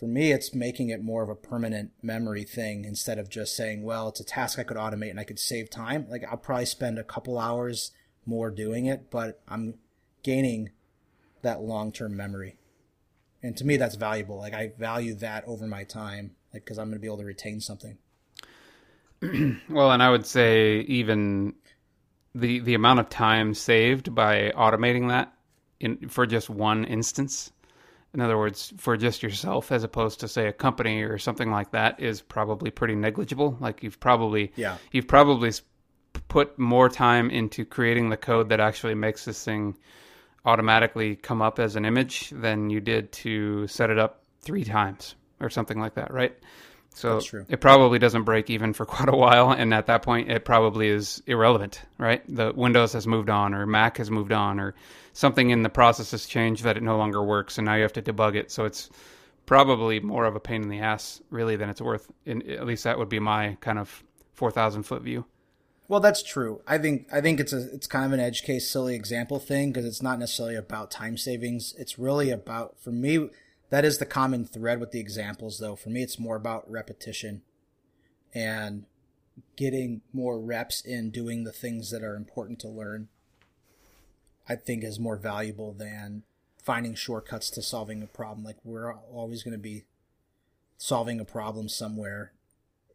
For 0.05 0.09
me, 0.09 0.32
it's 0.32 0.55
making 0.55 0.90
it 0.90 1.02
more 1.02 1.22
of 1.22 1.30
a 1.30 1.34
permanent 1.34 1.92
memory 2.02 2.44
thing 2.44 2.84
instead 2.84 3.18
of 3.18 3.30
just 3.30 3.57
saying, 3.57 3.84
well, 3.84 4.09
it's 4.09 4.20
a 4.20 4.24
task 4.24 4.59
I 4.59 4.62
could 4.62 4.76
automate 4.76 5.09
and 5.09 5.18
I 5.18 5.24
could 5.24 5.38
save 5.38 5.70
time. 5.70 6.07
Like 6.11 6.22
I'll 6.30 6.36
probably 6.36 6.66
spend 6.66 6.98
a 6.98 7.02
couple 7.02 7.38
hours 7.38 7.90
more 8.26 8.50
doing 8.50 8.84
it, 8.84 9.11
but 9.11 9.40
I'm 9.48 9.78
gaining 10.22 10.72
that 11.40 11.62
long-term 11.62 12.14
memory. 12.14 12.59
And 13.42 13.57
to 13.57 13.64
me, 13.64 13.78
that's 13.78 13.94
valuable. 13.94 14.36
Like 14.36 14.52
I 14.52 14.72
value 14.78 15.14
that 15.14 15.42
over 15.46 15.66
my 15.66 15.84
time, 15.84 16.32
like 16.52 16.66
because 16.66 16.78
I'm 16.78 16.88
going 16.88 16.96
to 16.96 17.00
be 17.00 17.07
able 17.07 17.16
to 17.16 17.24
retain 17.24 17.62
something. 17.62 17.96
well, 19.70 19.90
and 19.90 20.02
I 20.02 20.11
would 20.11 20.26
say 20.26 20.80
even 20.80 21.55
the 22.34 22.61
the 22.61 22.74
amount 22.74 23.00
of 23.00 23.09
time 23.09 23.55
saved 23.55 24.14
by 24.14 24.52
automating 24.55 25.09
that 25.09 25.32
in 25.80 26.11
for 26.11 26.26
just 26.26 26.50
one 26.50 26.84
instance. 26.84 27.53
In 28.14 28.20
other 28.20 28.38
words, 28.38 28.72
for 28.78 28.96
just 28.96 29.22
yourself, 29.22 29.72
as 29.72 29.82
opposed 29.82 30.20
to 30.20 30.28
say 30.28 30.46
a 30.46 30.52
company 30.52 31.02
or 31.02 31.18
something 31.18 31.50
like 31.50 31.72
that, 31.72 32.00
is 32.00 32.22
probably 32.22 32.70
pretty 32.70 32.94
negligible. 32.94 33.56
Like 33.60 33.82
you've 33.82 33.98
probably 34.00 34.52
Yeah. 34.56 34.78
you've 34.92 35.08
probably 35.08 35.52
put 36.28 36.56
more 36.58 36.88
time 36.88 37.28
into 37.30 37.64
creating 37.64 38.10
the 38.10 38.16
code 38.16 38.48
that 38.50 38.60
actually 38.60 38.94
makes 38.94 39.24
this 39.24 39.44
thing 39.44 39.76
automatically 40.44 41.16
come 41.16 41.42
up 41.42 41.58
as 41.58 41.74
an 41.74 41.84
image 41.84 42.30
than 42.30 42.70
you 42.70 42.80
did 42.80 43.10
to 43.10 43.66
set 43.66 43.90
it 43.90 43.98
up 43.98 44.22
three 44.40 44.64
times 44.64 45.16
or 45.40 45.50
something 45.50 45.80
like 45.80 45.94
that, 45.94 46.12
right? 46.12 46.36
So 46.95 47.20
it 47.49 47.61
probably 47.61 47.99
doesn't 47.99 48.22
break 48.22 48.51
even 48.51 48.72
for 48.72 48.86
quite 48.86 49.09
a 49.09 49.16
while, 49.16 49.51
and 49.51 49.74
at 49.74 49.86
that 49.86 50.03
point, 50.03 50.30
it 50.30 50.45
probably 50.45 50.88
is 50.88 51.22
irrelevant, 51.26 51.82
right? 51.99 52.22
The 52.28 52.53
Windows 52.55 52.92
has 52.92 53.07
moved 53.07 53.28
on, 53.28 53.53
or 53.53 53.66
Mac 53.66 53.99
has 53.99 54.11
moved 54.11 54.32
on, 54.32 54.61
or 54.61 54.74
something 55.12 55.51
in 55.51 55.62
the 55.62 55.68
process 55.68 56.12
has 56.12 56.26
changed 56.26 56.62
that 56.64 56.76
it 56.76 56.82
no 56.82 56.97
longer 56.97 57.22
works, 57.22 57.59
and 57.59 57.64
now 57.64 57.74
you 57.74 57.82
have 57.82 57.92
to 57.95 58.03
debug 58.03 58.36
it. 58.36 58.51
So 58.51 58.64
it's 58.64 58.90
probably 59.45 60.01
more 60.01 60.24
of 60.24 60.36
a 60.36 60.40
pain 60.40 60.62
in 60.62 60.68
the 60.68 60.80
ass, 60.80 61.20
really, 61.30 61.57
than 61.57 61.68
it's 61.68 61.80
worth. 61.80 62.11
In, 62.24 62.49
at 62.51 62.64
least 62.64 62.84
that 62.84 62.99
would 62.99 63.09
be 63.09 63.18
my 63.18 63.57
kind 63.61 63.78
of 63.78 64.03
four 64.32 64.53
thousand 64.53 64.84
foot 64.84 65.03
view. 65.03 65.24
Well, 65.88 66.01
that's 66.01 66.22
true. 66.22 66.62
I 66.66 66.78
think 66.78 67.09
I 67.12 67.20
think 67.20 67.40
it's 67.40 67.53
a 67.53 67.72
it's 67.74 67.86
kind 67.86 68.07
of 68.07 68.12
an 68.12 68.20
edge 68.20 68.42
case 68.42 68.68
silly 68.68 68.95
example 68.95 69.38
thing 69.38 69.72
because 69.72 69.84
it's 69.84 70.03
not 70.03 70.18
necessarily 70.18 70.57
about 70.57 70.90
time 70.90 71.16
savings. 71.16 71.74
It's 71.76 71.99
really 71.99 72.30
about 72.30 72.80
for 72.80 72.90
me 72.90 73.30
that 73.74 73.84
is 73.84 73.98
the 73.98 74.06
common 74.06 74.44
thread 74.44 74.78
with 74.78 74.92
the 74.92 75.00
examples 75.00 75.58
though. 75.58 75.74
For 75.74 75.88
me 75.88 76.04
it's 76.04 76.16
more 76.16 76.36
about 76.36 76.70
repetition 76.70 77.42
and 78.32 78.84
getting 79.56 80.02
more 80.12 80.38
reps 80.38 80.80
in 80.80 81.10
doing 81.10 81.42
the 81.42 81.50
things 81.50 81.90
that 81.90 82.04
are 82.04 82.14
important 82.14 82.60
to 82.60 82.68
learn. 82.68 83.08
I 84.48 84.54
think 84.54 84.84
is 84.84 85.00
more 85.00 85.16
valuable 85.16 85.72
than 85.72 86.22
finding 86.62 86.94
shortcuts 86.94 87.50
to 87.50 87.62
solving 87.62 88.00
a 88.00 88.06
problem. 88.06 88.44
Like 88.44 88.58
we're 88.62 88.94
always 88.94 89.42
going 89.42 89.56
to 89.56 89.58
be 89.58 89.82
solving 90.78 91.18
a 91.18 91.24
problem 91.24 91.68
somewhere 91.68 92.30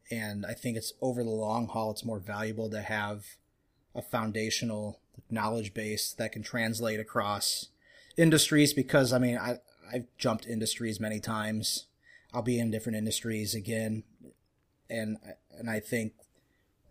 and 0.10 0.46
I 0.46 0.54
think 0.54 0.78
it's 0.78 0.94
over 1.02 1.26
the 1.26 1.30
long 1.30 1.68
haul, 1.68 1.92
it's 1.92 2.06
more 2.06 2.20
valuable 2.20 2.70
to 2.70 2.84
have 2.84 3.26
a 3.94 4.02
foundational 4.02 5.02
knowledge 5.30 5.74
base 5.74 6.14
that 6.14 6.32
can 6.32 6.42
translate 6.42 7.02
across 7.02 7.68
industries. 8.16 8.74
Because 8.74 9.12
I 9.12 9.20
mean, 9.20 9.38
I 9.38 9.58
I've 9.92 10.06
jumped 10.18 10.46
industries 10.46 11.00
many 11.00 11.20
times. 11.20 11.86
I'll 12.34 12.42
be 12.42 12.60
in 12.60 12.72
different 12.72 12.98
industries 12.98 13.56
again, 13.56 14.04
and 14.90 15.18
and 15.58 15.70
I 15.70 15.80
think 15.80 16.14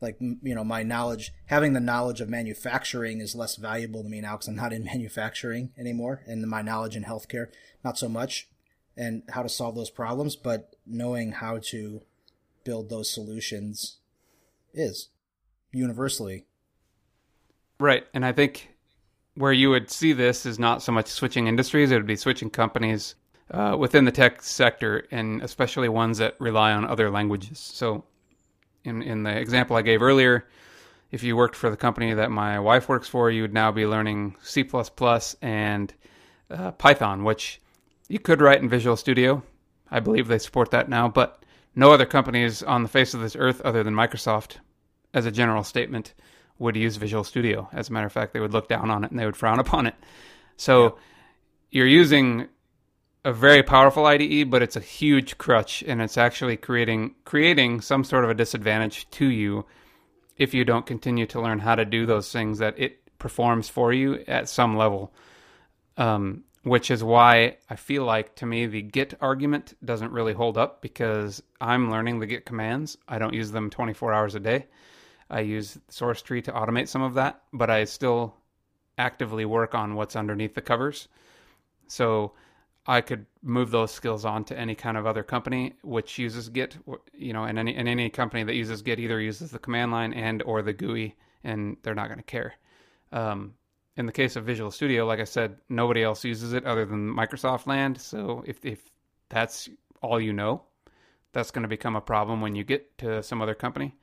like 0.00 0.16
you 0.20 0.54
know 0.54 0.64
my 0.64 0.82
knowledge, 0.82 1.32
having 1.46 1.72
the 1.72 1.80
knowledge 1.80 2.20
of 2.20 2.28
manufacturing 2.28 3.20
is 3.20 3.34
less 3.34 3.56
valuable 3.56 4.02
to 4.02 4.08
me 4.08 4.20
now 4.20 4.32
because 4.32 4.48
I'm 4.48 4.56
not 4.56 4.72
in 4.72 4.84
manufacturing 4.92 5.70
anymore, 5.78 6.22
and 6.26 6.46
my 6.46 6.62
knowledge 6.62 6.96
in 6.96 7.04
healthcare 7.04 7.48
not 7.84 7.98
so 7.98 8.08
much, 8.08 8.48
and 8.96 9.22
how 9.30 9.42
to 9.42 9.48
solve 9.48 9.76
those 9.76 9.90
problems, 9.90 10.36
but 10.36 10.76
knowing 10.86 11.32
how 11.32 11.58
to 11.58 12.02
build 12.64 12.90
those 12.90 13.08
solutions 13.08 13.98
is 14.74 15.08
universally. 15.72 16.44
Right. 17.80 18.06
And 18.12 18.24
I 18.24 18.32
think 18.32 18.74
where 19.38 19.52
you 19.52 19.70
would 19.70 19.88
see 19.88 20.12
this 20.12 20.44
is 20.44 20.58
not 20.58 20.82
so 20.82 20.90
much 20.90 21.06
switching 21.06 21.46
industries, 21.46 21.92
it 21.92 21.94
would 21.94 22.06
be 22.06 22.16
switching 22.16 22.50
companies 22.50 23.14
uh, 23.52 23.76
within 23.78 24.04
the 24.04 24.10
tech 24.10 24.42
sector, 24.42 25.06
and 25.12 25.42
especially 25.42 25.88
ones 25.88 26.18
that 26.18 26.34
rely 26.40 26.72
on 26.72 26.84
other 26.84 27.08
languages. 27.08 27.58
So, 27.58 28.04
in, 28.82 29.00
in 29.02 29.22
the 29.22 29.38
example 29.38 29.76
I 29.76 29.82
gave 29.82 30.02
earlier, 30.02 30.48
if 31.12 31.22
you 31.22 31.36
worked 31.36 31.54
for 31.54 31.70
the 31.70 31.76
company 31.76 32.12
that 32.14 32.32
my 32.32 32.58
wife 32.58 32.88
works 32.88 33.08
for, 33.08 33.30
you 33.30 33.42
would 33.42 33.54
now 33.54 33.70
be 33.70 33.86
learning 33.86 34.34
C 34.42 34.68
and 35.40 35.94
uh, 36.50 36.72
Python, 36.72 37.22
which 37.22 37.60
you 38.08 38.18
could 38.18 38.40
write 38.40 38.60
in 38.60 38.68
Visual 38.68 38.96
Studio. 38.96 39.42
I 39.90 40.00
believe 40.00 40.26
they 40.26 40.38
support 40.38 40.72
that 40.72 40.88
now, 40.88 41.08
but 41.08 41.44
no 41.76 41.92
other 41.92 42.06
companies 42.06 42.64
on 42.64 42.82
the 42.82 42.88
face 42.88 43.14
of 43.14 43.20
this 43.20 43.36
earth 43.36 43.60
other 43.60 43.84
than 43.84 43.94
Microsoft, 43.94 44.56
as 45.14 45.26
a 45.26 45.30
general 45.30 45.62
statement, 45.62 46.12
would 46.58 46.76
use 46.76 46.96
Visual 46.96 47.24
Studio. 47.24 47.68
As 47.72 47.88
a 47.88 47.92
matter 47.92 48.06
of 48.06 48.12
fact, 48.12 48.32
they 48.32 48.40
would 48.40 48.52
look 48.52 48.68
down 48.68 48.90
on 48.90 49.04
it 49.04 49.10
and 49.10 49.18
they 49.18 49.26
would 49.26 49.36
frown 49.36 49.58
upon 49.66 49.86
it. 49.86 49.94
So 50.56 50.84
yeah. 50.84 50.90
you're 51.70 51.86
using 51.86 52.48
a 53.24 53.32
very 53.32 53.62
powerful 53.62 54.06
IDE, 54.06 54.50
but 54.50 54.62
it's 54.62 54.76
a 54.76 54.80
huge 54.80 55.38
crutch, 55.38 55.82
and 55.86 56.00
it's 56.00 56.16
actually 56.16 56.56
creating 56.56 57.14
creating 57.24 57.80
some 57.80 58.04
sort 58.04 58.24
of 58.24 58.30
a 58.30 58.34
disadvantage 58.34 59.08
to 59.10 59.26
you 59.26 59.66
if 60.36 60.54
you 60.54 60.64
don't 60.64 60.86
continue 60.86 61.26
to 61.26 61.40
learn 61.40 61.58
how 61.58 61.74
to 61.74 61.84
do 61.84 62.06
those 62.06 62.32
things 62.32 62.58
that 62.58 62.78
it 62.78 63.18
performs 63.18 63.68
for 63.68 63.92
you 63.92 64.24
at 64.28 64.48
some 64.48 64.76
level. 64.76 65.12
Um, 65.96 66.44
which 66.62 66.90
is 66.90 67.02
why 67.02 67.56
I 67.70 67.76
feel 67.76 68.04
like 68.04 68.36
to 68.36 68.46
me 68.46 68.66
the 68.66 68.82
git 68.82 69.14
argument 69.20 69.74
doesn't 69.84 70.12
really 70.12 70.32
hold 70.32 70.58
up 70.58 70.82
because 70.82 71.42
I'm 71.60 71.90
learning 71.90 72.20
the 72.20 72.26
git 72.26 72.44
commands. 72.44 72.98
I 73.08 73.18
don't 73.18 73.34
use 73.34 73.50
them 73.50 73.70
24 73.70 74.12
hours 74.12 74.34
a 74.34 74.40
day. 74.40 74.66
I 75.30 75.40
use 75.40 75.78
source 75.88 76.22
tree 76.22 76.42
to 76.42 76.52
automate 76.52 76.88
some 76.88 77.02
of 77.02 77.14
that, 77.14 77.42
but 77.52 77.70
I 77.70 77.84
still 77.84 78.34
actively 78.96 79.44
work 79.44 79.74
on 79.74 79.94
what's 79.94 80.16
underneath 80.16 80.54
the 80.54 80.60
covers. 80.60 81.08
So 81.86 82.32
I 82.86 83.02
could 83.02 83.26
move 83.42 83.70
those 83.70 83.92
skills 83.92 84.24
on 84.24 84.44
to 84.44 84.58
any 84.58 84.74
kind 84.74 84.96
of 84.96 85.06
other 85.06 85.22
company 85.22 85.74
which 85.82 86.18
uses 86.18 86.48
git, 86.48 86.78
you 87.12 87.32
know, 87.32 87.44
and 87.44 87.58
any 87.58 87.74
and 87.74 87.88
any 87.88 88.08
company 88.08 88.42
that 88.44 88.54
uses 88.54 88.80
git 88.82 88.98
either 88.98 89.20
uses 89.20 89.50
the 89.50 89.58
command 89.58 89.92
line 89.92 90.14
and 90.14 90.42
or 90.42 90.62
the 90.62 90.72
GUI, 90.72 91.14
and 91.44 91.76
they're 91.82 91.94
not 91.94 92.08
going 92.08 92.18
to 92.18 92.24
care. 92.24 92.54
Um, 93.12 93.54
in 93.96 94.06
the 94.06 94.12
case 94.12 94.36
of 94.36 94.44
Visual 94.44 94.70
Studio, 94.70 95.04
like 95.04 95.20
I 95.20 95.24
said, 95.24 95.56
nobody 95.68 96.02
else 96.02 96.24
uses 96.24 96.52
it 96.54 96.64
other 96.64 96.86
than 96.86 97.14
Microsoft 97.14 97.66
Land. 97.66 98.00
So 98.00 98.42
if 98.46 98.64
if 98.64 98.80
that's 99.28 99.68
all 100.00 100.18
you 100.20 100.32
know, 100.32 100.62
that's 101.32 101.50
going 101.50 101.62
to 101.62 101.68
become 101.68 101.96
a 101.96 102.00
problem 102.00 102.40
when 102.40 102.54
you 102.54 102.64
get 102.64 102.96
to 102.98 103.22
some 103.22 103.42
other 103.42 103.54
company. 103.54 103.94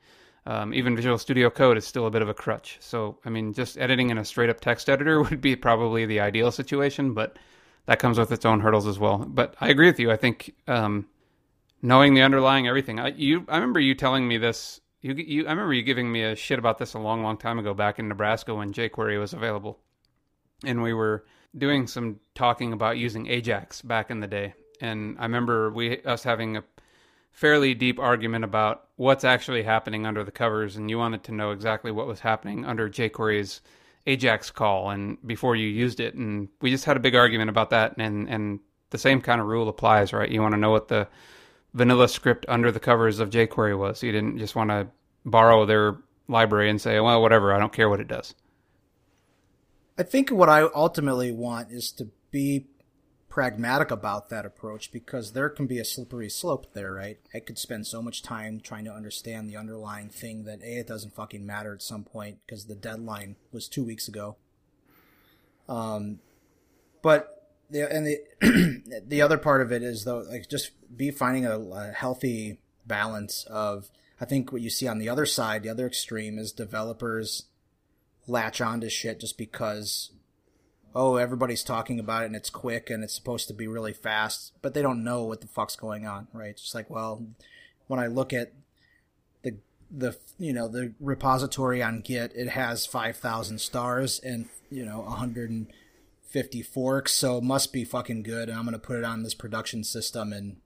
Um, 0.46 0.72
even 0.72 0.94
Visual 0.94 1.18
Studio 1.18 1.50
Code 1.50 1.76
is 1.76 1.84
still 1.84 2.06
a 2.06 2.10
bit 2.10 2.22
of 2.22 2.28
a 2.28 2.34
crutch. 2.34 2.78
So 2.80 3.18
I 3.24 3.30
mean, 3.30 3.52
just 3.52 3.78
editing 3.78 4.10
in 4.10 4.18
a 4.18 4.24
straight 4.24 4.50
up 4.50 4.60
text 4.60 4.88
editor 4.88 5.22
would 5.24 5.40
be 5.40 5.56
probably 5.56 6.06
the 6.06 6.20
ideal 6.20 6.50
situation, 6.50 7.14
but 7.14 7.38
that 7.86 7.98
comes 7.98 8.18
with 8.18 8.32
its 8.32 8.44
own 8.44 8.60
hurdles 8.60 8.86
as 8.86 8.98
well. 8.98 9.18
But 9.18 9.54
I 9.60 9.68
agree 9.68 9.86
with 9.86 10.00
you. 10.00 10.10
I 10.10 10.16
think 10.16 10.54
um, 10.68 11.06
knowing 11.82 12.14
the 12.14 12.22
underlying 12.22 12.66
everything. 12.66 12.98
I, 13.00 13.08
you, 13.08 13.44
I 13.48 13.56
remember 13.56 13.80
you 13.80 13.94
telling 13.94 14.26
me 14.26 14.38
this. 14.38 14.80
You, 15.02 15.14
you, 15.14 15.46
I 15.46 15.50
remember 15.50 15.72
you 15.72 15.82
giving 15.82 16.10
me 16.10 16.22
a 16.24 16.34
shit 16.34 16.58
about 16.58 16.78
this 16.78 16.94
a 16.94 16.98
long, 16.98 17.22
long 17.22 17.36
time 17.36 17.58
ago 17.58 17.74
back 17.74 17.98
in 17.98 18.08
Nebraska 18.08 18.54
when 18.54 18.72
jQuery 18.72 19.20
was 19.20 19.34
available 19.34 19.78
and 20.64 20.82
we 20.82 20.92
were 20.92 21.24
doing 21.56 21.86
some 21.86 22.18
talking 22.34 22.72
about 22.72 22.98
using 22.98 23.26
Ajax 23.26 23.82
back 23.82 24.10
in 24.10 24.20
the 24.20 24.26
day. 24.26 24.54
And 24.80 25.16
I 25.18 25.22
remember 25.22 25.70
we 25.70 26.02
us 26.02 26.22
having 26.22 26.56
a 26.56 26.64
fairly 27.36 27.74
deep 27.74 27.98
argument 27.98 28.44
about 28.44 28.88
what's 28.96 29.22
actually 29.22 29.62
happening 29.62 30.06
under 30.06 30.24
the 30.24 30.30
covers, 30.30 30.74
and 30.76 30.88
you 30.88 30.96
wanted 30.96 31.22
to 31.22 31.32
know 31.32 31.50
exactly 31.50 31.92
what 31.92 32.06
was 32.06 32.20
happening 32.20 32.64
under 32.64 32.88
jQuery's 32.88 33.60
Ajax 34.06 34.50
call 34.50 34.88
and 34.90 35.18
before 35.26 35.54
you 35.54 35.68
used 35.68 36.00
it. 36.00 36.14
And 36.14 36.48
we 36.62 36.70
just 36.70 36.86
had 36.86 36.96
a 36.96 37.00
big 37.00 37.14
argument 37.14 37.50
about 37.50 37.70
that. 37.70 37.96
And 37.98 38.28
and 38.28 38.60
the 38.88 38.98
same 38.98 39.20
kind 39.20 39.40
of 39.40 39.48
rule 39.48 39.68
applies, 39.68 40.14
right? 40.14 40.30
You 40.30 40.40
want 40.40 40.54
to 40.54 40.60
know 40.60 40.70
what 40.70 40.88
the 40.88 41.08
vanilla 41.74 42.08
script 42.08 42.46
under 42.48 42.72
the 42.72 42.80
covers 42.80 43.20
of 43.20 43.28
jQuery 43.28 43.78
was. 43.78 44.02
You 44.02 44.12
didn't 44.12 44.38
just 44.38 44.56
want 44.56 44.70
to 44.70 44.88
borrow 45.26 45.66
their 45.66 45.98
library 46.28 46.70
and 46.70 46.80
say, 46.80 46.98
well, 47.00 47.20
whatever, 47.20 47.52
I 47.52 47.58
don't 47.58 47.72
care 47.72 47.90
what 47.90 48.00
it 48.00 48.08
does. 48.08 48.34
I 49.98 50.04
think 50.04 50.30
what 50.30 50.48
I 50.48 50.62
ultimately 50.62 51.32
want 51.32 51.70
is 51.70 51.92
to 51.92 52.08
be 52.30 52.66
pragmatic 53.36 53.90
about 53.90 54.30
that 54.30 54.46
approach 54.46 54.90
because 54.90 55.32
there 55.32 55.50
can 55.50 55.66
be 55.66 55.78
a 55.78 55.84
slippery 55.84 56.30
slope 56.30 56.72
there, 56.72 56.94
right? 56.94 57.18
I 57.34 57.40
could 57.40 57.58
spend 57.58 57.86
so 57.86 58.00
much 58.00 58.22
time 58.22 58.60
trying 58.60 58.86
to 58.86 58.90
understand 58.90 59.46
the 59.46 59.58
underlying 59.58 60.08
thing 60.08 60.44
that 60.44 60.62
A, 60.62 60.78
it 60.78 60.86
doesn't 60.86 61.14
fucking 61.14 61.44
matter 61.44 61.74
at 61.74 61.82
some 61.82 62.02
point 62.02 62.38
because 62.46 62.64
the 62.64 62.74
deadline 62.74 63.36
was 63.52 63.68
two 63.68 63.84
weeks 63.84 64.08
ago. 64.08 64.36
Um, 65.68 66.20
but 67.02 67.50
the, 67.68 67.82
and 67.94 68.06
the, 68.06 69.02
the 69.06 69.20
other 69.20 69.36
part 69.36 69.60
of 69.60 69.70
it 69.70 69.82
is 69.82 70.04
though, 70.04 70.20
like 70.20 70.48
just 70.48 70.70
be 70.96 71.10
finding 71.10 71.44
a, 71.44 71.58
a 71.58 71.92
healthy 71.92 72.58
balance 72.86 73.44
of, 73.50 73.90
I 74.18 74.24
think 74.24 74.50
what 74.50 74.62
you 74.62 74.70
see 74.70 74.88
on 74.88 74.96
the 74.96 75.10
other 75.10 75.26
side, 75.26 75.62
the 75.62 75.68
other 75.68 75.86
extreme 75.86 76.38
is 76.38 76.52
developers 76.52 77.44
latch 78.26 78.62
onto 78.62 78.88
shit 78.88 79.20
just 79.20 79.36
because 79.36 80.12
oh 80.96 81.16
everybody's 81.16 81.62
talking 81.62 82.00
about 82.00 82.22
it 82.22 82.26
and 82.26 82.34
it's 82.34 82.48
quick 82.48 82.88
and 82.88 83.04
it's 83.04 83.14
supposed 83.14 83.46
to 83.46 83.54
be 83.54 83.68
really 83.68 83.92
fast 83.92 84.52
but 84.62 84.72
they 84.72 84.80
don't 84.80 85.04
know 85.04 85.22
what 85.24 85.42
the 85.42 85.46
fuck's 85.46 85.76
going 85.76 86.06
on 86.06 86.26
right? 86.32 86.50
It's 86.50 86.62
just 86.62 86.74
like 86.74 86.88
well 86.88 87.22
when 87.86 88.00
i 88.00 88.06
look 88.06 88.32
at 88.32 88.52
the 89.42 89.56
the 89.90 90.16
you 90.38 90.54
know 90.54 90.68
the 90.68 90.94
repository 90.98 91.82
on 91.82 92.00
git 92.00 92.32
it 92.34 92.48
has 92.48 92.86
5000 92.86 93.60
stars 93.60 94.18
and 94.20 94.48
you 94.70 94.84
know 94.84 95.00
150 95.00 96.62
forks 96.62 97.12
so 97.12 97.36
it 97.36 97.44
must 97.44 97.72
be 97.72 97.84
fucking 97.84 98.22
good. 98.22 98.48
And 98.48 98.58
i'm 98.58 98.66
to 98.66 98.78
put 98.78 98.96
it 98.96 99.04
on 99.04 99.22
this 99.22 99.34
production 99.34 99.84
system 99.84 100.32
and 100.32 100.56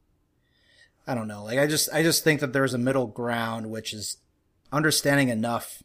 i 1.09 1.15
don't 1.15 1.29
know. 1.29 1.43
Like 1.43 1.59
i 1.59 1.67
just 1.67 1.93
i 1.93 2.05
just 2.05 2.23
think 2.23 2.39
that 2.39 2.53
there's 2.53 2.73
a 2.73 2.79
middle 2.79 3.09
ground 3.09 3.69
which 3.69 3.93
is 3.93 4.19
understanding 4.73 5.29
enough 5.29 5.83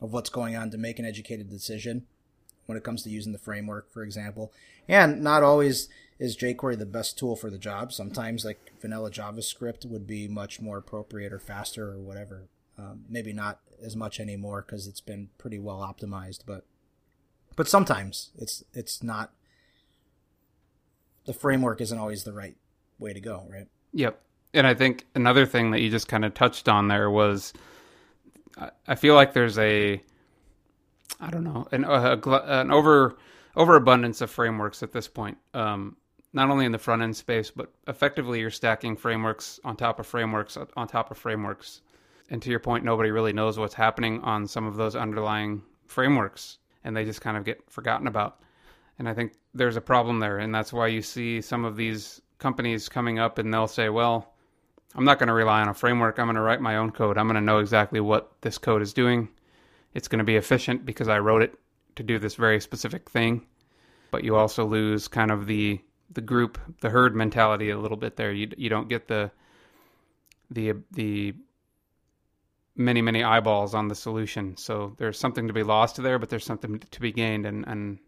of 0.00 0.14
what's 0.14 0.30
going 0.30 0.56
on 0.56 0.70
to 0.70 0.78
make 0.78 0.98
an 0.98 1.04
educated 1.04 1.50
decision 1.50 2.06
when 2.66 2.76
it 2.76 2.84
comes 2.84 3.02
to 3.02 3.10
using 3.10 3.32
the 3.32 3.38
framework, 3.38 3.92
for 3.92 4.02
example. 4.02 4.52
And 4.88 5.22
not 5.22 5.42
always 5.42 5.88
is 6.18 6.36
jQuery 6.36 6.78
the 6.78 6.86
best 6.86 7.18
tool 7.18 7.36
for 7.36 7.50
the 7.50 7.58
job. 7.58 7.92
Sometimes 7.92 8.44
like 8.44 8.72
vanilla 8.80 9.10
JavaScript 9.10 9.84
would 9.86 10.06
be 10.06 10.28
much 10.28 10.60
more 10.60 10.78
appropriate 10.78 11.32
or 11.32 11.38
faster 11.38 11.90
or 11.90 11.98
whatever. 11.98 12.48
Um, 12.78 13.04
maybe 13.08 13.32
not 13.32 13.60
as 13.82 13.96
much 13.96 14.20
anymore 14.20 14.64
because 14.66 14.86
it's 14.86 15.00
been 15.00 15.30
pretty 15.38 15.58
well 15.58 15.78
optimized, 15.78 16.40
but 16.46 16.64
but 17.56 17.68
sometimes 17.68 18.30
it's 18.36 18.62
it's 18.74 19.02
not. 19.02 19.32
The 21.24 21.32
framework 21.32 21.80
isn't 21.80 21.98
always 21.98 22.24
the 22.24 22.32
right 22.32 22.56
way 22.98 23.12
to 23.12 23.20
go, 23.20 23.46
right? 23.50 23.66
Yep. 23.92 24.20
And 24.54 24.66
I 24.66 24.74
think 24.74 25.06
another 25.14 25.44
thing 25.44 25.72
that 25.72 25.80
you 25.80 25.90
just 25.90 26.06
kind 26.06 26.24
of 26.24 26.34
touched 26.34 26.68
on 26.68 26.88
there 26.88 27.10
was 27.10 27.52
I 28.86 28.94
feel 28.94 29.14
like 29.14 29.32
there's 29.32 29.58
a 29.58 30.02
I 31.20 31.30
don't 31.30 31.44
know 31.44 31.66
an 31.72 31.84
a, 31.84 32.18
an 32.60 32.70
over 32.70 33.16
overabundance 33.56 34.20
of 34.20 34.30
frameworks 34.30 34.82
at 34.82 34.92
this 34.92 35.08
point. 35.08 35.38
Um, 35.54 35.96
not 36.32 36.50
only 36.50 36.66
in 36.66 36.72
the 36.72 36.78
front 36.78 37.02
end 37.02 37.16
space, 37.16 37.50
but 37.50 37.72
effectively 37.88 38.40
you're 38.40 38.50
stacking 38.50 38.96
frameworks 38.96 39.58
on 39.64 39.76
top 39.76 39.98
of 39.98 40.06
frameworks 40.06 40.58
on 40.76 40.86
top 40.86 41.10
of 41.10 41.16
frameworks. 41.16 41.80
And 42.28 42.42
to 42.42 42.50
your 42.50 42.58
point, 42.58 42.84
nobody 42.84 43.10
really 43.10 43.32
knows 43.32 43.58
what's 43.58 43.74
happening 43.74 44.20
on 44.22 44.46
some 44.46 44.66
of 44.66 44.76
those 44.76 44.96
underlying 44.96 45.62
frameworks, 45.86 46.58
and 46.84 46.96
they 46.96 47.04
just 47.04 47.20
kind 47.20 47.36
of 47.36 47.44
get 47.44 47.70
forgotten 47.70 48.06
about. 48.06 48.40
And 48.98 49.08
I 49.08 49.14
think 49.14 49.34
there's 49.54 49.76
a 49.76 49.80
problem 49.80 50.18
there, 50.18 50.38
and 50.38 50.54
that's 50.54 50.72
why 50.72 50.88
you 50.88 51.02
see 51.02 51.40
some 51.40 51.64
of 51.64 51.76
these 51.76 52.20
companies 52.38 52.88
coming 52.88 53.18
up 53.18 53.38
and 53.38 53.52
they'll 53.52 53.66
say, 53.66 53.88
well, 53.88 54.34
I'm 54.94 55.04
not 55.04 55.18
going 55.18 55.28
to 55.28 55.34
rely 55.34 55.60
on 55.60 55.68
a 55.68 55.74
framework. 55.74 56.18
I'm 56.18 56.26
going 56.26 56.36
to 56.36 56.42
write 56.42 56.60
my 56.60 56.76
own 56.76 56.90
code. 56.90 57.18
I'm 57.18 57.26
going 57.26 57.36
to 57.36 57.40
know 57.40 57.58
exactly 57.58 58.00
what 58.00 58.32
this 58.40 58.58
code 58.58 58.82
is 58.82 58.92
doing. 58.92 59.28
It's 59.94 60.08
going 60.08 60.18
to 60.18 60.24
be 60.24 60.36
efficient 60.36 60.84
because 60.84 61.08
I 61.08 61.18
wrote 61.18 61.42
it 61.42 61.54
to 61.96 62.02
do 62.02 62.18
this 62.18 62.34
very 62.34 62.60
specific 62.60 63.10
thing. 63.10 63.46
But 64.10 64.24
you 64.24 64.36
also 64.36 64.64
lose 64.64 65.08
kind 65.08 65.30
of 65.30 65.46
the 65.46 65.80
the 66.10 66.20
group, 66.20 66.58
the 66.80 66.90
herd 66.90 67.16
mentality 67.16 67.70
a 67.70 67.78
little 67.78 67.96
bit 67.96 68.16
there. 68.16 68.32
You 68.32 68.50
you 68.56 68.68
don't 68.68 68.88
get 68.88 69.08
the 69.08 69.30
the 70.50 70.74
the 70.92 71.34
many 72.76 73.02
many 73.02 73.24
eyeballs 73.24 73.74
on 73.74 73.88
the 73.88 73.94
solution. 73.94 74.56
So 74.56 74.94
there's 74.98 75.18
something 75.18 75.46
to 75.48 75.52
be 75.52 75.62
lost 75.62 75.96
there, 75.96 76.18
but 76.18 76.28
there's 76.28 76.44
something 76.44 76.78
to 76.78 77.00
be 77.00 77.12
gained. 77.12 77.46
And 77.46 77.66
and 77.66 77.98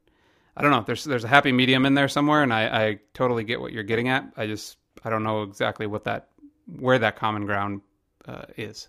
I 0.56 0.62
don't 0.62 0.70
know. 0.70 0.84
There's 0.86 1.04
there's 1.04 1.24
a 1.24 1.28
happy 1.28 1.52
medium 1.52 1.86
in 1.86 1.94
there 1.94 2.08
somewhere, 2.08 2.42
and 2.42 2.52
I 2.52 2.86
I 2.86 2.98
totally 3.14 3.44
get 3.44 3.60
what 3.60 3.72
you're 3.72 3.82
getting 3.82 4.08
at. 4.08 4.32
I 4.36 4.46
just 4.46 4.76
I 5.04 5.10
don't 5.10 5.22
know 5.22 5.42
exactly 5.42 5.86
what 5.86 6.04
that 6.04 6.28
where 6.66 6.98
that 6.98 7.16
common 7.16 7.46
ground 7.46 7.80
uh, 8.26 8.44
is. 8.56 8.88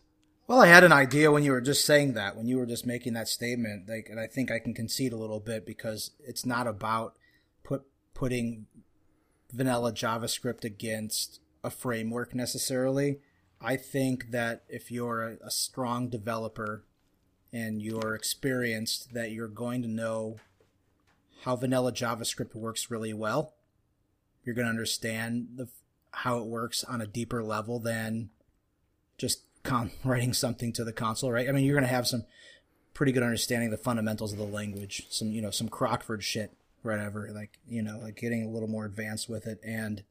Well, 0.49 0.63
I 0.63 0.65
had 0.65 0.83
an 0.83 0.91
idea 0.91 1.31
when 1.31 1.43
you 1.43 1.51
were 1.51 1.61
just 1.61 1.85
saying 1.85 2.13
that, 2.13 2.35
when 2.35 2.47
you 2.47 2.57
were 2.57 2.65
just 2.65 2.83
making 2.83 3.13
that 3.13 3.27
statement, 3.27 3.87
like, 3.87 4.09
and 4.09 4.19
I 4.19 4.25
think 4.25 4.49
I 4.49 4.57
can 4.57 4.73
concede 4.73 5.13
a 5.13 5.15
little 5.15 5.39
bit 5.39 5.63
because 5.63 6.09
it's 6.25 6.43
not 6.43 6.65
about 6.65 7.15
put 7.63 7.83
putting 8.15 8.65
vanilla 9.53 9.93
JavaScript 9.93 10.63
against 10.63 11.39
a 11.63 11.69
framework 11.69 12.33
necessarily. 12.33 13.19
I 13.61 13.75
think 13.75 14.31
that 14.31 14.63
if 14.67 14.89
you're 14.89 15.21
a, 15.21 15.37
a 15.45 15.51
strong 15.51 16.09
developer 16.09 16.83
and 17.53 17.79
you're 17.79 18.15
experienced, 18.15 19.13
that 19.13 19.29
you're 19.29 19.47
going 19.47 19.83
to 19.83 19.87
know 19.87 20.37
how 21.43 21.57
vanilla 21.57 21.93
JavaScript 21.93 22.55
works 22.55 22.89
really 22.89 23.13
well. 23.13 23.53
You're 24.43 24.55
going 24.55 24.65
to 24.65 24.71
understand 24.71 25.49
the 25.57 25.67
how 26.11 26.39
it 26.39 26.47
works 26.47 26.83
on 26.83 27.01
a 27.01 27.07
deeper 27.07 27.43
level 27.43 27.79
than 27.79 28.31
just 29.19 29.43
writing 30.03 30.33
something 30.33 30.73
to 30.73 30.83
the 30.83 30.93
console, 30.93 31.31
right? 31.31 31.47
I 31.47 31.51
mean, 31.51 31.65
you're 31.65 31.75
going 31.75 31.87
to 31.87 31.93
have 31.93 32.07
some 32.07 32.25
pretty 32.93 33.11
good 33.11 33.23
understanding 33.23 33.71
of 33.71 33.77
the 33.77 33.83
fundamentals 33.83 34.33
of 34.33 34.37
the 34.37 34.43
language, 34.43 35.07
some 35.09 35.31
you 35.31 35.41
know 35.41 35.51
some 35.51 35.69
Crockford 35.69 36.23
shit, 36.23 36.51
whatever, 36.81 37.29
like 37.33 37.57
you 37.67 37.81
know, 37.81 37.99
like 37.99 38.17
getting 38.17 38.43
a 38.43 38.49
little 38.49 38.67
more 38.67 38.85
advanced 38.85 39.29
with 39.29 39.47
it, 39.47 39.59
and 39.63 40.03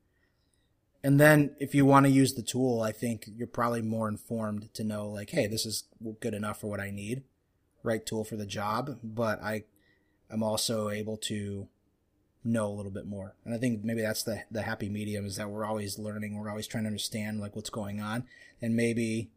and 1.02 1.20
then 1.20 1.54
if 1.60 1.74
you 1.74 1.84
want 1.84 2.06
to 2.06 2.12
use 2.12 2.34
the 2.34 2.42
tool, 2.42 2.80
I 2.80 2.92
think 2.92 3.28
you're 3.36 3.46
probably 3.46 3.82
more 3.82 4.08
informed 4.08 4.72
to 4.74 4.84
know 4.84 5.08
like, 5.08 5.30
hey, 5.30 5.46
this 5.46 5.64
is 5.64 5.84
good 6.20 6.34
enough 6.34 6.60
for 6.60 6.68
what 6.68 6.80
I 6.80 6.90
need, 6.90 7.22
right 7.82 8.04
tool 8.04 8.24
for 8.24 8.36
the 8.36 8.46
job, 8.46 8.98
but 9.02 9.42
I 9.42 9.64
I'm 10.30 10.42
also 10.42 10.90
able 10.90 11.16
to 11.18 11.68
know 12.44 12.68
a 12.68 12.74
little 12.74 12.92
bit 12.92 13.06
more. 13.06 13.34
And 13.44 13.54
I 13.54 13.58
think 13.58 13.84
maybe 13.84 14.02
that's 14.02 14.22
the 14.22 14.44
the 14.50 14.62
happy 14.62 14.88
medium 14.88 15.26
is 15.26 15.36
that 15.36 15.50
we're 15.50 15.64
always 15.64 15.98
learning, 15.98 16.36
we're 16.36 16.50
always 16.50 16.66
trying 16.66 16.84
to 16.84 16.88
understand 16.88 17.40
like 17.40 17.54
what's 17.54 17.70
going 17.70 18.00
on, 18.00 18.24
and 18.60 18.74
maybe 18.74 19.30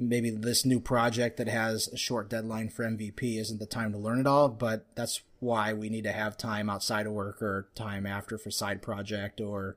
maybe 0.00 0.30
this 0.30 0.64
new 0.64 0.80
project 0.80 1.36
that 1.36 1.48
has 1.48 1.88
a 1.88 1.96
short 1.96 2.30
deadline 2.30 2.68
for 2.70 2.84
MVP 2.84 3.38
isn't 3.38 3.60
the 3.60 3.66
time 3.66 3.92
to 3.92 3.98
learn 3.98 4.20
it 4.20 4.26
all, 4.26 4.48
but 4.48 4.86
that's 4.94 5.22
why 5.38 5.72
we 5.72 5.88
need 5.88 6.04
to 6.04 6.12
have 6.12 6.36
time 6.36 6.70
outside 6.70 7.06
of 7.06 7.12
work 7.12 7.42
or 7.42 7.68
time 7.74 8.06
after 8.06 8.38
for 8.38 8.50
side 8.50 8.82
project 8.82 9.40
or 9.40 9.76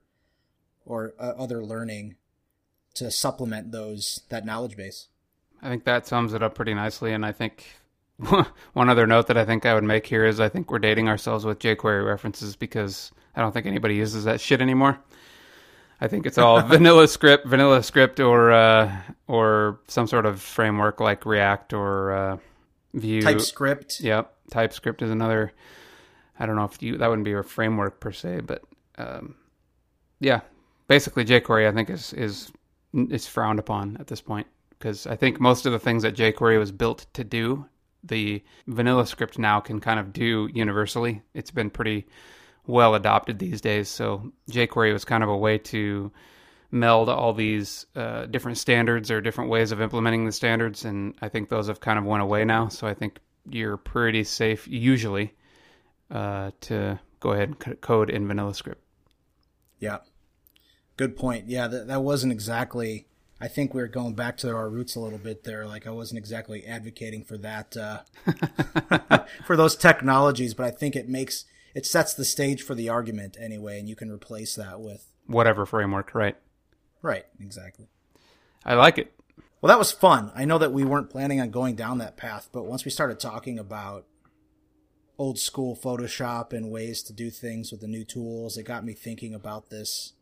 or 0.85 1.13
uh, 1.19 1.33
other 1.37 1.63
learning 1.63 2.15
to 2.93 3.09
supplement 3.09 3.71
those 3.71 4.21
that 4.29 4.45
knowledge 4.45 4.75
base. 4.75 5.07
I 5.61 5.69
think 5.69 5.85
that 5.85 6.05
sums 6.05 6.33
it 6.33 6.43
up 6.43 6.55
pretty 6.55 6.73
nicely 6.73 7.13
and 7.13 7.25
I 7.25 7.31
think 7.31 7.65
one 8.73 8.89
other 8.89 9.07
note 9.07 9.27
that 9.27 9.37
I 9.37 9.45
think 9.45 9.65
I 9.65 9.73
would 9.73 9.83
make 9.83 10.05
here 10.05 10.25
is 10.25 10.39
I 10.39 10.49
think 10.49 10.69
we're 10.69 10.79
dating 10.79 11.07
ourselves 11.07 11.45
with 11.45 11.59
jQuery 11.59 12.05
references 12.05 12.55
because 12.55 13.11
I 13.35 13.41
don't 13.41 13.51
think 13.51 13.65
anybody 13.65 13.95
uses 13.95 14.25
that 14.25 14.41
shit 14.41 14.61
anymore. 14.61 14.99
I 16.03 16.09
think 16.09 16.25
it's 16.25 16.37
all 16.37 16.61
vanilla 16.67 17.07
script, 17.07 17.47
vanilla 17.47 17.81
script, 17.81 18.19
or 18.19 18.51
uh, 18.51 18.93
or 19.27 19.79
some 19.87 20.05
sort 20.05 20.25
of 20.25 20.41
framework 20.41 20.99
like 20.99 21.25
React 21.25 21.71
or 21.71 22.11
uh, 22.11 22.37
Vue. 22.93 23.21
TypeScript. 23.21 24.01
Yep, 24.01 24.33
TypeScript 24.51 25.01
is 25.01 25.09
another. 25.09 25.53
I 26.37 26.45
don't 26.45 26.57
know 26.57 26.65
if 26.65 26.83
you 26.83 26.97
that 26.97 27.07
wouldn't 27.07 27.23
be 27.23 27.31
a 27.31 27.41
framework 27.41 28.01
per 28.01 28.11
se, 28.11 28.41
but 28.41 28.63
um, 28.97 29.35
yeah, 30.19 30.41
basically 30.89 31.23
jQuery 31.23 31.69
I 31.69 31.71
think 31.71 31.89
is 31.89 32.11
is 32.11 32.51
is 32.93 33.25
frowned 33.25 33.59
upon 33.59 33.95
at 33.97 34.07
this 34.07 34.19
point 34.19 34.47
because 34.71 35.07
I 35.07 35.15
think 35.15 35.39
most 35.39 35.65
of 35.65 35.71
the 35.71 35.79
things 35.79 36.03
that 36.03 36.17
jQuery 36.17 36.59
was 36.59 36.73
built 36.73 37.05
to 37.13 37.23
do 37.23 37.65
the 38.03 38.43
vanilla 38.67 39.07
script 39.07 39.39
now 39.39 39.61
can 39.61 39.79
kind 39.79 40.01
of 40.01 40.11
do 40.11 40.49
universally. 40.53 41.21
It's 41.33 41.51
been 41.51 41.69
pretty 41.69 42.05
well 42.65 42.95
adopted 42.95 43.39
these 43.39 43.61
days. 43.61 43.89
So 43.89 44.31
jQuery 44.49 44.93
was 44.93 45.05
kind 45.05 45.23
of 45.23 45.29
a 45.29 45.37
way 45.37 45.57
to 45.59 46.11
meld 46.71 47.09
all 47.09 47.33
these 47.33 47.85
uh, 47.95 48.25
different 48.25 48.57
standards 48.57 49.11
or 49.11 49.21
different 49.21 49.49
ways 49.49 49.71
of 49.71 49.81
implementing 49.81 50.25
the 50.25 50.31
standards, 50.31 50.85
and 50.85 51.13
I 51.21 51.29
think 51.29 51.49
those 51.49 51.67
have 51.67 51.79
kind 51.79 51.99
of 51.99 52.05
went 52.05 52.23
away 52.23 52.45
now. 52.45 52.67
So 52.69 52.87
I 52.87 52.93
think 52.93 53.19
you're 53.49 53.77
pretty 53.77 54.23
safe 54.23 54.67
usually 54.67 55.33
uh, 56.09 56.51
to 56.61 56.99
go 57.19 57.31
ahead 57.31 57.49
and 57.49 57.81
code 57.81 58.09
in 58.09 58.27
vanilla 58.27 58.53
script. 58.53 58.81
Yeah, 59.79 59.99
good 60.97 61.15
point. 61.15 61.47
Yeah, 61.47 61.67
that 61.67 61.87
that 61.87 62.01
wasn't 62.01 62.31
exactly 62.31 63.07
I 63.43 63.49
think 63.49 63.73
we 63.73 63.81
are 63.81 63.89
going 63.89 64.13
back 64.13 64.37
to 64.37 64.55
our 64.55 64.69
roots 64.69 64.95
a 64.95 65.01
little 65.01 65.19
bit 65.19 65.43
there. 65.43 65.67
Like 65.67 65.85
I 65.85 65.89
wasn't 65.89 66.17
exactly 66.17 66.65
advocating 66.65 67.25
for 67.25 67.37
that 67.39 67.75
uh, 67.75 67.99
for 69.45 69.57
those 69.57 69.75
technologies, 69.75 70.53
but 70.53 70.65
I 70.65 70.71
think 70.71 70.95
it 70.95 71.09
makes 71.09 71.43
it 71.73 71.85
sets 71.85 72.13
the 72.13 72.25
stage 72.25 72.61
for 72.61 72.75
the 72.75 72.89
argument 72.89 73.37
anyway, 73.39 73.79
and 73.79 73.89
you 73.89 73.95
can 73.95 74.11
replace 74.11 74.55
that 74.55 74.79
with 74.79 75.11
whatever 75.27 75.65
framework, 75.65 76.13
right? 76.13 76.35
Right, 77.01 77.25
exactly. 77.39 77.87
I 78.65 78.75
like 78.75 78.97
it. 78.97 79.13
Well, 79.61 79.69
that 79.69 79.79
was 79.79 79.91
fun. 79.91 80.31
I 80.35 80.45
know 80.45 80.57
that 80.57 80.73
we 80.73 80.83
weren't 80.83 81.09
planning 81.09 81.39
on 81.39 81.49
going 81.49 81.75
down 81.75 81.97
that 81.99 82.17
path, 82.17 82.49
but 82.51 82.65
once 82.65 82.85
we 82.85 82.91
started 82.91 83.19
talking 83.19 83.57
about 83.57 84.05
old 85.17 85.39
school 85.39 85.75
Photoshop 85.75 86.53
and 86.53 86.71
ways 86.71 87.01
to 87.03 87.13
do 87.13 87.29
things 87.29 87.71
with 87.71 87.81
the 87.81 87.87
new 87.87 88.03
tools, 88.03 88.57
it 88.57 88.63
got 88.63 88.83
me 88.83 88.93
thinking 88.93 89.33
about 89.33 89.69
this 89.69 90.13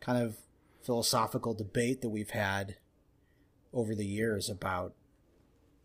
kind 0.00 0.22
of 0.22 0.36
philosophical 0.82 1.52
debate 1.52 2.00
that 2.00 2.08
we've 2.08 2.30
had 2.30 2.76
over 3.72 3.94
the 3.94 4.06
years 4.06 4.48
about 4.48 4.94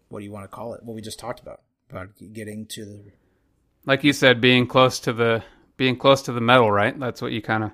what 0.10 0.20
do 0.20 0.26
you 0.26 0.32
want 0.32 0.44
to 0.44 0.56
call 0.56 0.74
it? 0.74 0.84
What 0.84 0.94
we 0.94 1.02
just 1.02 1.20
talked 1.20 1.40
about 1.40 1.62
about 1.90 2.10
getting 2.32 2.66
to 2.68 2.86
the 2.86 3.12
like 3.86 4.04
you 4.04 4.14
said, 4.14 4.42
being 4.42 4.68
close 4.68 5.00
to 5.02 5.14
the 5.14 5.44
being 5.78 5.98
close 5.98 6.22
to 6.24 6.32
the 6.32 6.42
metal, 6.42 6.72
right? 6.72 6.98
That's 7.00 7.22
what 7.22 7.32
you 7.32 7.42
kind 7.42 7.64
of 7.64 7.72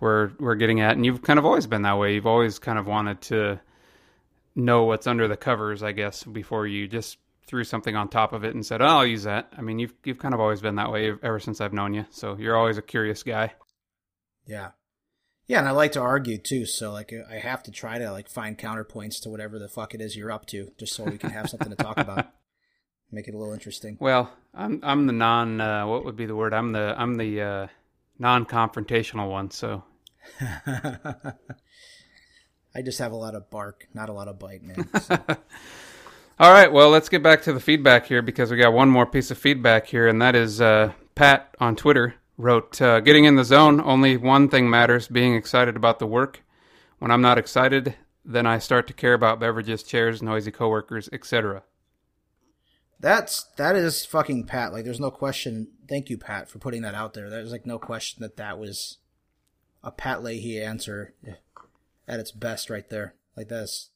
were 0.00 0.32
were 0.38 0.56
getting 0.56 0.80
at, 0.80 0.96
and 0.96 1.04
you've 1.04 1.22
kind 1.22 1.38
of 1.38 1.44
always 1.44 1.66
been 1.66 1.82
that 1.82 1.98
way. 1.98 2.14
You've 2.14 2.26
always 2.26 2.58
kind 2.58 2.78
of 2.78 2.86
wanted 2.86 3.20
to 3.22 3.60
know 4.54 4.84
what's 4.84 5.06
under 5.06 5.28
the 5.28 5.36
covers, 5.36 5.82
I 5.82 5.92
guess, 5.92 6.24
before 6.24 6.66
you 6.66 6.88
just 6.88 7.18
threw 7.46 7.64
something 7.64 7.96
on 7.96 8.08
top 8.08 8.32
of 8.32 8.44
it 8.44 8.54
and 8.54 8.64
said, 8.64 8.82
"Oh, 8.82 8.86
I'll 8.86 9.06
use 9.06 9.22
that." 9.24 9.52
I 9.56 9.62
mean, 9.62 9.78
you've 9.78 9.94
you've 10.04 10.18
kind 10.18 10.34
of 10.34 10.40
always 10.40 10.60
been 10.60 10.76
that 10.76 10.92
way 10.92 11.12
ever 11.22 11.40
since 11.40 11.60
I've 11.60 11.72
known 11.72 11.94
you. 11.94 12.06
So 12.10 12.36
you're 12.38 12.56
always 12.56 12.78
a 12.78 12.82
curious 12.82 13.22
guy. 13.22 13.54
Yeah, 14.46 14.70
yeah, 15.48 15.60
and 15.60 15.68
I 15.68 15.70
like 15.70 15.92
to 15.92 16.00
argue 16.00 16.36
too, 16.36 16.66
so 16.66 16.92
like 16.92 17.12
I 17.30 17.38
have 17.38 17.62
to 17.64 17.70
try 17.70 17.98
to 17.98 18.12
like 18.12 18.28
find 18.28 18.58
counterpoints 18.58 19.22
to 19.22 19.30
whatever 19.30 19.58
the 19.58 19.68
fuck 19.68 19.94
it 19.94 20.00
is 20.02 20.14
you're 20.14 20.30
up 20.30 20.44
to, 20.46 20.70
just 20.78 20.94
so 20.94 21.04
we 21.04 21.16
can 21.16 21.30
have 21.30 21.48
something 21.48 21.70
to 21.70 21.76
talk 21.76 21.96
about. 21.96 22.26
Make 23.10 23.28
it 23.28 23.34
a 23.34 23.38
little 23.38 23.54
interesting. 23.54 23.96
Well, 24.00 24.30
I'm 24.54 24.80
I'm 24.82 25.06
the 25.06 25.12
non 25.12 25.60
uh, 25.60 25.86
what 25.86 26.04
would 26.04 26.16
be 26.16 26.26
the 26.26 26.36
word? 26.36 26.52
I'm 26.52 26.72
the 26.72 26.94
I'm 26.96 27.16
the 27.16 27.40
uh, 27.40 27.66
non-confrontational 28.18 29.30
one, 29.30 29.50
so 29.50 29.84
I 30.40 31.32
just 32.84 32.98
have 32.98 33.12
a 33.12 33.16
lot 33.16 33.34
of 33.34 33.50
bark, 33.50 33.88
not 33.94 34.08
a 34.08 34.12
lot 34.12 34.28
of 34.28 34.38
bite, 34.38 34.62
man. 34.62 34.88
So. 35.00 35.18
All 36.40 36.52
right, 36.52 36.72
well, 36.72 36.90
let's 36.90 37.08
get 37.08 37.20
back 37.20 37.42
to 37.42 37.52
the 37.52 37.58
feedback 37.58 38.06
here 38.06 38.22
because 38.22 38.52
we 38.52 38.58
got 38.58 38.72
one 38.72 38.88
more 38.88 39.06
piece 39.06 39.32
of 39.32 39.38
feedback 39.38 39.88
here, 39.88 40.06
and 40.06 40.22
that 40.22 40.36
is 40.36 40.60
uh, 40.60 40.92
Pat 41.16 41.52
on 41.58 41.74
Twitter 41.74 42.14
wrote, 42.36 42.80
uh, 42.80 43.00
"Getting 43.00 43.24
in 43.24 43.34
the 43.34 43.42
zone. 43.42 43.80
Only 43.80 44.16
one 44.16 44.48
thing 44.48 44.70
matters: 44.70 45.08
being 45.08 45.34
excited 45.34 45.74
about 45.74 45.98
the 45.98 46.06
work. 46.06 46.44
When 47.00 47.10
I'm 47.10 47.22
not 47.22 47.38
excited, 47.38 47.96
then 48.24 48.46
I 48.46 48.58
start 48.58 48.86
to 48.86 48.92
care 48.92 49.14
about 49.14 49.40
beverages, 49.40 49.82
chairs, 49.82 50.22
noisy 50.22 50.52
coworkers, 50.52 51.08
etc." 51.12 51.64
That's 53.00 53.44
that 53.56 53.76
is 53.76 54.04
fucking 54.04 54.44
Pat. 54.44 54.72
Like, 54.72 54.84
there's 54.84 55.00
no 55.00 55.10
question. 55.10 55.68
Thank 55.88 56.10
you, 56.10 56.18
Pat, 56.18 56.48
for 56.48 56.58
putting 56.58 56.82
that 56.82 56.94
out 56.94 57.14
there. 57.14 57.30
There's 57.30 57.52
like 57.52 57.66
no 57.66 57.78
question 57.78 58.22
that 58.22 58.36
that 58.36 58.58
was 58.58 58.98
a 59.84 59.90
Pat 59.90 60.22
Leahy 60.22 60.60
answer 60.60 61.14
at 62.08 62.20
its 62.20 62.32
best, 62.32 62.70
right 62.70 62.88
there. 62.90 63.14
Like 63.36 63.48
this, 63.48 63.90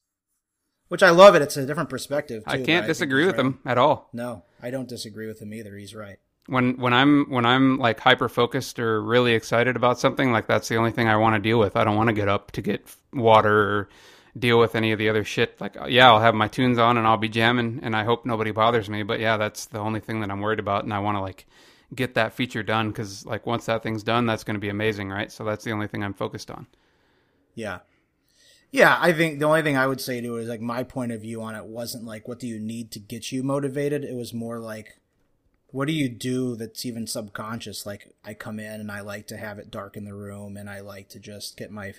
which 0.89 1.03
I 1.03 1.11
love 1.11 1.35
it. 1.35 1.43
It's 1.43 1.57
a 1.57 1.67
different 1.67 1.91
perspective. 1.91 2.45
Too, 2.45 2.51
I 2.51 2.57
can't 2.57 2.67
think 2.67 2.87
disagree 2.87 3.27
with 3.27 3.37
right. 3.37 3.47
him 3.47 3.59
at 3.65 3.77
all. 3.77 4.09
No, 4.13 4.45
I 4.63 4.71
don't 4.71 4.89
disagree 4.89 5.27
with 5.27 5.43
him 5.43 5.53
either. 5.53 5.77
He's 5.77 5.95
right. 5.95 6.19
when 6.47 6.77
when 6.77 6.93
I'm 6.93 7.27
when 7.31 7.47
I'm 7.47 7.79
like 7.79 8.01
hyper 8.01 8.29
focused 8.29 8.79
or 8.79 9.03
really 9.03 9.35
excited 9.35 9.77
about 9.77 9.99
something, 9.99 10.33
like 10.33 10.47
that's 10.47 10.69
the 10.69 10.77
only 10.77 10.91
thing 10.91 11.09
I 11.09 11.17
want 11.17 11.35
to 11.35 11.41
deal 11.41 11.59
with. 11.59 11.77
I 11.77 11.85
don't 11.85 11.97
want 11.97 12.09
to 12.09 12.15
get 12.15 12.29
up 12.29 12.51
to 12.53 12.63
get 12.63 12.85
water 13.13 13.57
or 13.57 13.89
deal 14.39 14.59
with 14.59 14.75
any 14.75 14.93
of 14.93 14.99
the 14.99 15.09
other 15.09 15.25
shit. 15.25 15.61
Like 15.61 15.81
uh, 15.81 15.87
yeah, 15.87 16.09
I'll 16.09 16.21
have 16.21 16.35
my 16.35 16.49
tunes 16.49 16.79
on 16.79 16.97
and 16.97 17.07
I'll 17.07 17.17
be 17.17 17.29
jamming 17.29 17.81
and 17.83 17.95
I 17.95 18.05
hope 18.05 18.25
nobody 18.25 18.51
bothers 18.51 18.89
me, 18.89 19.03
but 19.03 19.21
yeah, 19.21 19.37
that's 19.37 19.67
the 19.67 19.79
only 19.79 20.01
thing 20.01 20.21
that 20.21 20.31
I'm 20.31 20.41
worried 20.41 20.59
about 20.59 20.85
and 20.85 20.93
I 20.93 20.99
want 21.01 21.17
to 21.17 21.21
like 21.21 21.47
get 21.95 22.15
that 22.15 22.33
feature 22.33 22.63
done 22.63 22.93
cuz 22.93 23.27
like 23.27 23.47
once 23.47 23.67
that 23.67 23.83
thing's 23.83 24.03
done, 24.03 24.27
that's 24.27 24.45
going 24.45 24.55
to 24.55 24.61
be 24.61 24.71
amazing, 24.71 25.11
right? 25.11 25.31
So 25.31 25.45
that's 25.45 25.65
the 25.65 25.73
only 25.73 25.87
thing 25.87 26.03
I'm 26.03 26.15
focused 26.15 26.51
on. 26.51 26.67
Yeah. 27.55 27.81
Yeah, 28.71 28.97
I 28.99 29.13
think 29.13 29.39
the 29.39 29.45
only 29.45 29.61
thing 29.61 29.77
I 29.77 29.87
would 29.87 30.01
say 30.01 30.23
to 30.23 30.37
it 30.37 30.43
is 30.43 30.49
like 30.49 30.63
my 30.63 30.83
point 30.83 31.13
of 31.13 31.21
view 31.21 31.43
on 31.43 31.55
it 31.55 31.67
wasn't 31.67 32.07
like 32.07 32.27
what 32.27 32.39
do 32.39 32.47
you 32.47 32.59
need 32.59 32.91
to 32.93 32.99
get 32.99 33.31
you 33.31 33.43
motivated. 33.43 34.03
It 34.03 34.15
was 34.15 34.33
more 34.33 34.59
like 34.59 34.99
what 35.67 35.89
do 35.89 35.95
you 35.95 36.09
do 36.09 36.57
that's 36.57 36.87
even 36.87 37.07
subconscious? 37.07 37.85
Like 37.85 38.15
I 38.25 38.33
come 38.33 38.59
in 38.59 38.81
and 38.81 38.91
I 38.91 39.01
like 39.01 39.27
to 39.27 39.37
have 39.37 39.59
it 39.59 39.71
dark 39.71 39.97
in 39.97 40.05
the 40.05 40.15
room 40.15 40.57
and 40.57 40.71
I 40.71 40.81
like 40.81 41.11
to 41.11 41.19
just 41.19 41.59
get 41.59 41.71
my 41.71 41.93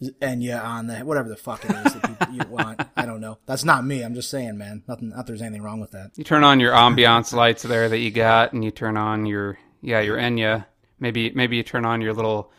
Enya 0.00 0.62
on 0.64 0.88
the 0.88 0.98
whatever 1.00 1.28
the 1.28 1.36
fuck 1.36 1.64
it 1.64 1.70
is 1.70 1.94
that 1.94 2.02
people, 2.02 2.34
you 2.34 2.40
want. 2.50 2.80
I 2.96 3.06
don't 3.06 3.20
know. 3.20 3.38
That's 3.46 3.64
not 3.64 3.84
me. 3.84 4.02
I'm 4.02 4.14
just 4.14 4.30
saying, 4.30 4.58
man. 4.58 4.82
Nothing. 4.88 5.10
Not 5.10 5.26
there's 5.26 5.42
anything 5.42 5.62
wrong 5.62 5.80
with 5.80 5.92
that. 5.92 6.10
You 6.16 6.24
turn 6.24 6.42
on 6.44 6.58
your 6.58 6.72
ambiance 6.72 7.32
lights 7.32 7.62
there 7.62 7.88
that 7.88 7.98
you 7.98 8.10
got 8.10 8.52
and 8.52 8.64
you 8.64 8.70
turn 8.72 8.96
on 8.96 9.26
your 9.26 9.58
yeah, 9.80 10.00
your 10.00 10.16
Enya. 10.16 10.66
Maybe 10.98 11.30
maybe 11.30 11.56
you 11.56 11.62
turn 11.62 11.84
on 11.84 12.00
your 12.00 12.14
little 12.14 12.52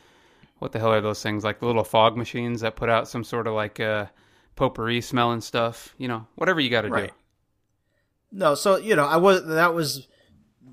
what 0.59 0.71
the 0.71 0.79
hell 0.79 0.93
are 0.93 1.01
those 1.01 1.21
things 1.21 1.43
like 1.43 1.59
the 1.59 1.65
little 1.65 1.83
fog 1.83 2.15
machines 2.15 2.61
that 2.61 2.77
put 2.77 2.89
out 2.89 3.07
some 3.09 3.23
sort 3.25 3.47
of 3.47 3.53
like 3.53 3.81
uh 3.81 4.05
potpourri 4.55 5.01
smelling 5.01 5.41
stuff 5.41 5.93
you 5.97 6.07
know 6.07 6.25
whatever 6.35 6.61
you 6.61 6.69
got 6.69 6.83
to 6.83 6.89
Right. 6.89 7.09
do 7.09 7.13
No, 8.31 8.55
so 8.55 8.77
you 8.77 8.95
know, 8.95 9.05
I 9.05 9.17
was 9.17 9.45
that 9.47 9.73
was 9.73 10.07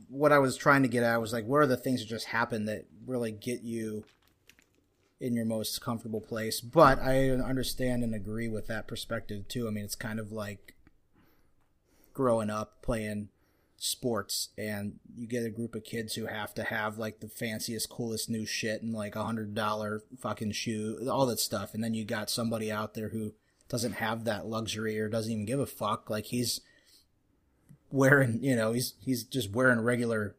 what 0.09 0.31
I 0.31 0.39
was 0.39 0.57
trying 0.57 0.83
to 0.83 0.89
get 0.89 1.03
at. 1.03 1.21
Was 1.21 1.33
like, 1.33 1.45
what 1.45 1.59
are 1.59 1.67
the 1.67 1.77
things 1.77 2.01
that 2.01 2.09
just 2.09 2.27
happen 2.27 2.67
that 2.67 2.85
really 3.07 3.33
get 3.33 3.63
you 3.63 4.05
in 5.21 5.35
your 5.35 5.45
most 5.45 5.81
comfortable 5.81 6.21
place? 6.21 6.61
But 6.61 7.01
I 7.01 7.31
understand 7.31 8.03
and 8.03 8.15
agree 8.15 8.49
with 8.49 8.67
that 8.69 8.89
perspective 8.89 9.49
too. 9.49 9.69
I 9.69 9.71
mean, 9.71 9.85
it's 9.85 9.95
kind 9.95 10.19
of 10.19 10.33
like 10.33 10.75
growing 12.13 12.51
up 12.51 12.83
playing 12.83 13.29
sports 13.77 14.51
and 14.59 14.99
you 15.17 15.27
get 15.27 15.45
a 15.45 15.51
group 15.51 15.75
of 15.75 15.85
kids 15.85 16.15
who 16.15 16.27
have 16.27 16.53
to 16.53 16.63
have 16.65 16.99
like 16.99 17.21
the 17.21 17.29
fanciest 17.29 17.89
coolest 17.89 18.29
new 18.29 18.45
shit 18.45 18.83
and 18.83 18.93
like 18.93 19.17
a 19.17 19.25
hundred 19.25 19.55
dollar 19.55 20.03
fucking 20.19 20.53
shoe 20.53 20.99
all 21.11 21.25
that 21.25 21.41
stuff 21.41 21.73
and 21.73 21.83
then 21.83 21.95
you 21.95 22.05
got 22.05 22.29
somebody 22.29 22.71
out 22.71 22.93
there 22.93 23.09
who 23.09 23.33
doesn't 23.71 23.93
have 23.93 24.25
that 24.25 24.45
luxury 24.45 25.01
or 25.01 25.09
doesn't 25.09 25.33
even 25.33 25.47
give 25.47 25.61
a 25.61 25.65
fuck 25.65 26.11
like 26.11 26.27
he's 26.27 26.61
wearing, 27.91 28.43
you 28.43 28.57
know, 28.57 28.73
he's 28.73 28.95
he's 29.01 29.25
just 29.25 29.51
wearing 29.53 29.81
regular 29.81 30.37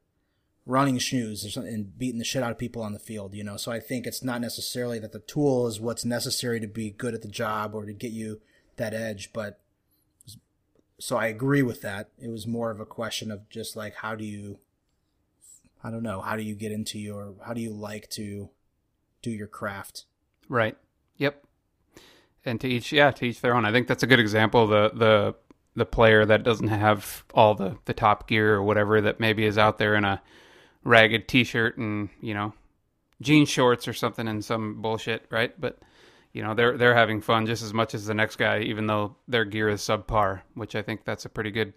running 0.66 0.98
shoes 0.98 1.46
or 1.46 1.50
something 1.50 1.74
and 1.74 1.98
beating 1.98 2.20
the 2.20 2.26
shit 2.26 2.44
out 2.44 2.52
of 2.52 2.58
people 2.58 2.82
on 2.82 2.94
the 2.94 3.00
field, 3.00 3.34
you 3.34 3.44
know. 3.44 3.58
So 3.58 3.72
I 3.72 3.80
think 3.80 4.06
it's 4.06 4.24
not 4.24 4.42
necessarily 4.42 5.00
that 5.00 5.12
the 5.12 5.20
tool 5.20 5.68
is 5.68 5.80
what's 5.80 6.06
necessary 6.06 6.60
to 6.60 6.68
be 6.68 6.92
good 6.92 7.14
at 7.14 7.22
the 7.22 7.28
job 7.28 7.74
or 7.74 7.86
to 7.86 7.94
get 7.94 8.12
you 8.12 8.42
that 8.78 8.94
edge, 8.94 9.32
but 9.34 9.60
so 11.00 11.18
I 11.18 11.26
agree 11.28 11.64
with 11.64 11.82
that. 11.82 12.10
It 12.20 12.30
was 12.30 12.46
more 12.46 12.70
of 12.70 12.80
a 12.80 12.86
question 12.86 13.32
of 13.32 13.50
just 13.50 13.76
like 13.76 13.96
how 13.96 14.16
do 14.16 14.24
you 14.24 14.60
I 15.84 15.90
don't 15.90 16.04
know, 16.04 16.22
how 16.22 16.36
do 16.36 16.44
you 16.44 16.54
get 16.54 16.72
into 16.72 17.00
your 17.00 17.34
how 17.46 17.54
do 17.54 17.62
you 17.62 17.72
like 17.72 18.10
to 18.12 18.50
do 19.22 19.32
your 19.32 19.48
craft? 19.48 20.06
right 20.52 20.78
yep 21.16 21.44
and 22.46 22.60
to 22.60 22.68
each 22.68 22.92
yeah 22.92 23.10
to 23.10 23.26
each 23.26 23.40
their 23.40 23.56
own 23.56 23.66
i 23.66 23.72
think 23.72 23.88
that's 23.88 24.04
a 24.04 24.08
good 24.08 24.20
example 24.20 24.68
the 24.68 24.92
the 24.94 25.34
the 25.76 25.86
player 25.86 26.26
that 26.26 26.44
doesn't 26.44 26.68
have 26.68 27.24
all 27.34 27.56
the 27.56 27.78
the 27.86 27.94
top 27.94 28.28
gear 28.28 28.56
or 28.56 28.62
whatever 28.62 29.00
that 29.00 29.20
maybe 29.20 29.46
is 29.46 29.58
out 29.58 29.78
there 29.78 29.96
in 29.96 30.04
a 30.04 30.22
ragged 30.84 31.28
t-shirt 31.28 31.78
and 31.78 32.10
you 32.22 32.34
know 32.34 32.54
jean 33.22 33.46
shorts 33.46 33.88
or 33.88 33.94
something 33.94 34.28
and 34.28 34.44
some 34.44 34.82
bullshit 34.82 35.26
right 35.30 35.60
but 35.60 35.80
you 36.34 36.42
know 36.42 36.54
they're 36.54 36.78
they're 36.78 36.96
having 36.96 37.22
fun 37.22 37.46
just 37.46 37.62
as 37.62 37.74
much 37.74 37.94
as 37.94 38.06
the 38.06 38.14
next 38.14 38.38
guy 38.38 38.60
even 38.60 38.88
though 38.88 39.16
their 39.28 39.46
gear 39.46 39.70
is 39.70 39.82
subpar 39.82 40.42
which 40.56 40.76
i 40.76 40.82
think 40.82 41.04
that's 41.06 41.26
a 41.26 41.30
pretty 41.30 41.52
good 41.52 41.74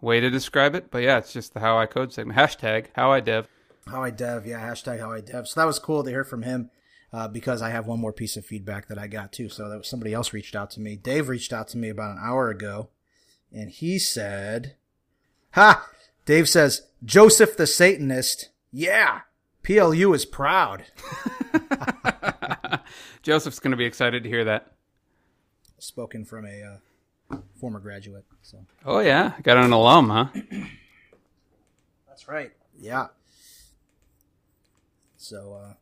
way 0.00 0.20
to 0.20 0.30
describe 0.30 0.74
it 0.74 0.90
but 0.90 1.02
yeah 1.02 1.18
it's 1.18 1.32
just 1.32 1.52
the 1.54 1.60
how 1.60 1.76
i 1.78 1.84
code 1.84 2.12
segment 2.12 2.38
hashtag 2.38 2.86
how 2.94 3.12
i 3.12 3.20
dev 3.20 3.48
How 3.86 4.02
I 4.02 4.10
dev, 4.10 4.46
yeah, 4.46 4.60
hashtag 4.60 5.00
how 5.00 5.12
I 5.12 5.20
dev. 5.22 5.48
So 5.48 5.58
that 5.58 5.66
was 5.66 5.78
cool 5.78 6.04
to 6.04 6.10
hear 6.10 6.22
from 6.24 6.42
him 6.42 6.70
uh, 7.10 7.26
because 7.26 7.62
I 7.62 7.70
have 7.70 7.86
one 7.86 7.98
more 7.98 8.12
piece 8.12 8.36
of 8.36 8.44
feedback 8.44 8.86
that 8.88 8.98
I 8.98 9.06
got 9.06 9.32
too. 9.32 9.48
So 9.48 9.66
that 9.66 9.78
was 9.78 9.88
somebody 9.88 10.12
else 10.12 10.34
reached 10.34 10.54
out 10.54 10.70
to 10.72 10.80
me. 10.80 10.94
Dave 10.94 11.30
reached 11.30 11.54
out 11.54 11.68
to 11.68 11.78
me 11.78 11.88
about 11.88 12.10
an 12.10 12.22
hour 12.22 12.50
ago, 12.50 12.90
and 13.50 13.70
he 13.70 13.98
said, 13.98 14.76
"Ha!" 15.52 15.88
Dave 16.28 16.48
says, 16.48 16.82
"Joseph 17.02 17.56
the 17.56 17.66
Satanist, 17.66 18.50
yeah, 18.70 19.20
PLU 19.62 20.12
is 20.12 20.26
proud." 20.26 20.84
joseph's 23.22 23.58
going 23.58 23.70
to 23.70 23.76
be 23.76 23.86
excited 23.86 24.22
to 24.22 24.28
hear 24.28 24.44
that 24.44 24.72
Spoken 25.78 26.26
from 26.26 26.44
a 26.44 26.80
uh, 27.32 27.36
former 27.58 27.80
graduate. 27.80 28.26
So 28.42 28.58
oh 28.84 29.00
yeah 29.00 29.32
got 29.42 29.56
an 29.56 29.72
alum 29.72 30.10
huh 30.10 30.28
that's 32.18 32.26
right. 32.26 32.50
Yeah. 32.76 33.06
So 35.16 35.52
uh, 35.62 35.74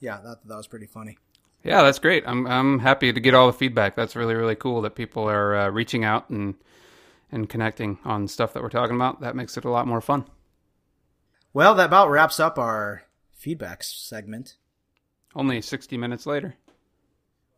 yeah, 0.00 0.20
that 0.22 0.46
that 0.46 0.56
was 0.56 0.66
pretty 0.66 0.84
funny. 0.84 1.16
Yeah, 1.64 1.82
that's 1.82 1.98
great. 1.98 2.24
I'm 2.26 2.46
I'm 2.46 2.78
happy 2.78 3.10
to 3.10 3.20
get 3.20 3.32
all 3.32 3.46
the 3.46 3.54
feedback. 3.54 3.96
That's 3.96 4.14
really 4.14 4.34
really 4.34 4.54
cool 4.54 4.82
that 4.82 4.94
people 4.94 5.28
are 5.30 5.56
uh, 5.56 5.70
reaching 5.70 6.04
out 6.04 6.28
and 6.28 6.56
and 7.30 7.48
connecting 7.48 7.98
on 8.04 8.28
stuff 8.28 8.52
that 8.52 8.62
we're 8.62 8.68
talking 8.68 8.96
about. 8.96 9.20
That 9.20 9.36
makes 9.36 9.56
it 9.56 9.64
a 9.64 9.70
lot 9.70 9.86
more 9.86 10.00
fun. 10.00 10.24
Well, 11.52 11.74
that 11.74 11.86
about 11.86 12.10
wraps 12.10 12.38
up 12.38 12.58
our 12.58 13.02
feedback 13.32 13.82
segment. 13.82 14.56
Only 15.34 15.60
60 15.60 15.96
minutes 15.96 16.26
later. 16.26 16.56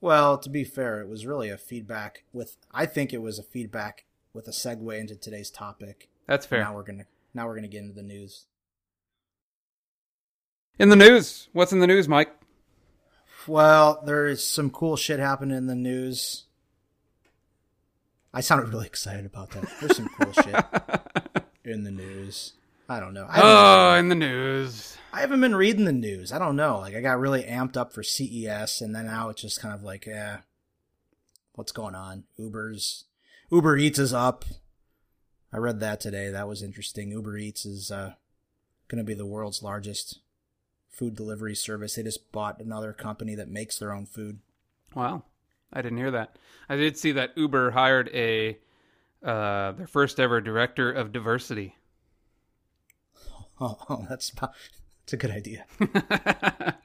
Well, 0.00 0.38
to 0.38 0.48
be 0.48 0.64
fair, 0.64 1.00
it 1.00 1.08
was 1.08 1.26
really 1.26 1.50
a 1.50 1.58
feedback 1.58 2.24
with. 2.32 2.56
I 2.72 2.86
think 2.86 3.12
it 3.12 3.20
was 3.20 3.38
a 3.38 3.42
feedback 3.42 4.06
with 4.32 4.48
a 4.48 4.52
segue 4.52 4.98
into 4.98 5.16
today's 5.16 5.50
topic. 5.50 6.08
That's 6.26 6.46
fair. 6.46 6.60
Now 6.60 6.74
we're 6.74 6.84
gonna 6.84 7.04
now 7.34 7.46
we're 7.46 7.56
gonna 7.56 7.68
get 7.68 7.82
into 7.82 7.94
the 7.94 8.02
news. 8.02 8.46
In 10.78 10.88
the 10.88 10.96
news, 10.96 11.48
what's 11.52 11.72
in 11.72 11.80
the 11.80 11.86
news, 11.86 12.08
Mike? 12.08 12.30
Well, 13.46 14.00
there 14.04 14.26
is 14.26 14.42
some 14.42 14.70
cool 14.70 14.96
shit 14.96 15.18
happening 15.18 15.56
in 15.56 15.66
the 15.66 15.74
news. 15.74 16.44
I 18.32 18.40
sounded 18.40 18.68
really 18.68 18.86
excited 18.86 19.26
about 19.26 19.50
that. 19.50 19.64
There's 19.80 19.96
some 19.96 20.08
cool 20.08 20.32
shit 20.32 20.64
in 21.64 21.84
the 21.84 21.90
news. 21.90 22.52
I 22.88 23.00
don't 23.00 23.14
know. 23.14 23.26
I 23.28 23.40
Oh, 23.42 23.98
in 23.98 24.08
the 24.08 24.14
news. 24.14 24.96
I 25.12 25.20
haven't 25.20 25.40
been 25.40 25.54
reading 25.56 25.84
the 25.84 25.92
news. 25.92 26.32
I 26.32 26.38
don't 26.38 26.56
know. 26.56 26.78
Like 26.78 26.94
I 26.94 27.00
got 27.00 27.18
really 27.18 27.42
amped 27.42 27.76
up 27.76 27.92
for 27.92 28.02
CES, 28.02 28.80
and 28.80 28.94
then 28.94 29.06
now 29.06 29.28
it's 29.28 29.42
just 29.42 29.60
kind 29.60 29.74
of 29.74 29.82
like, 29.82 30.06
eh, 30.06 30.36
what's 31.54 31.72
going 31.72 31.94
on? 31.94 32.24
Uber's 32.36 33.04
Uber 33.50 33.76
Eats 33.76 33.98
is 33.98 34.12
up. 34.14 34.44
I 35.52 35.56
read 35.56 35.80
that 35.80 36.00
today. 36.00 36.30
That 36.30 36.46
was 36.48 36.62
interesting. 36.62 37.10
Uber 37.10 37.36
Eats 37.36 37.66
is 37.66 37.90
uh, 37.90 38.14
going 38.88 38.98
to 38.98 39.04
be 39.04 39.14
the 39.14 39.26
world's 39.26 39.62
largest 39.62 40.20
food 40.88 41.16
delivery 41.16 41.56
service. 41.56 41.96
They 41.96 42.04
just 42.04 42.30
bought 42.30 42.60
another 42.60 42.92
company 42.92 43.34
that 43.34 43.48
makes 43.48 43.78
their 43.78 43.92
own 43.92 44.06
food. 44.06 44.38
Wow, 44.94 45.24
I 45.72 45.82
didn't 45.82 45.98
hear 45.98 46.10
that. 46.12 46.36
I 46.68 46.76
did 46.76 46.96
see 46.96 47.12
that 47.12 47.36
Uber 47.36 47.70
hired 47.72 48.08
a 48.12 48.58
uh, 49.22 49.72
their 49.72 49.86
first 49.86 50.18
ever 50.18 50.40
director 50.40 50.90
of 50.90 51.12
diversity. 51.12 51.76
Oh, 53.60 54.06
that's 54.08 54.30
that's 54.30 55.12
a 55.12 55.16
good 55.16 55.30
idea. 55.30 55.66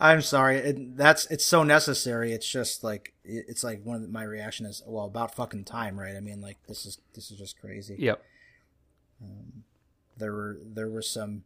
I'm 0.00 0.22
sorry. 0.22 0.56
It, 0.56 0.96
that's 0.96 1.26
it's 1.26 1.44
so 1.44 1.62
necessary. 1.62 2.32
It's 2.32 2.48
just 2.50 2.82
like 2.82 3.12
it- 3.24 3.44
it's 3.48 3.62
like 3.62 3.82
one 3.84 3.96
of 3.96 4.02
the, 4.02 4.08
my 4.08 4.22
reaction 4.22 4.64
is 4.66 4.82
well 4.86 5.04
about 5.04 5.34
fucking 5.34 5.64
time, 5.64 5.98
right? 6.00 6.16
I 6.16 6.20
mean, 6.20 6.40
like 6.40 6.56
this 6.66 6.86
is 6.86 6.98
this 7.14 7.30
is 7.30 7.38
just 7.38 7.60
crazy. 7.60 7.96
yep. 7.98 8.22
There 10.16 10.32
were 10.32 10.58
there 10.64 10.88
were 10.88 11.02
some 11.02 11.44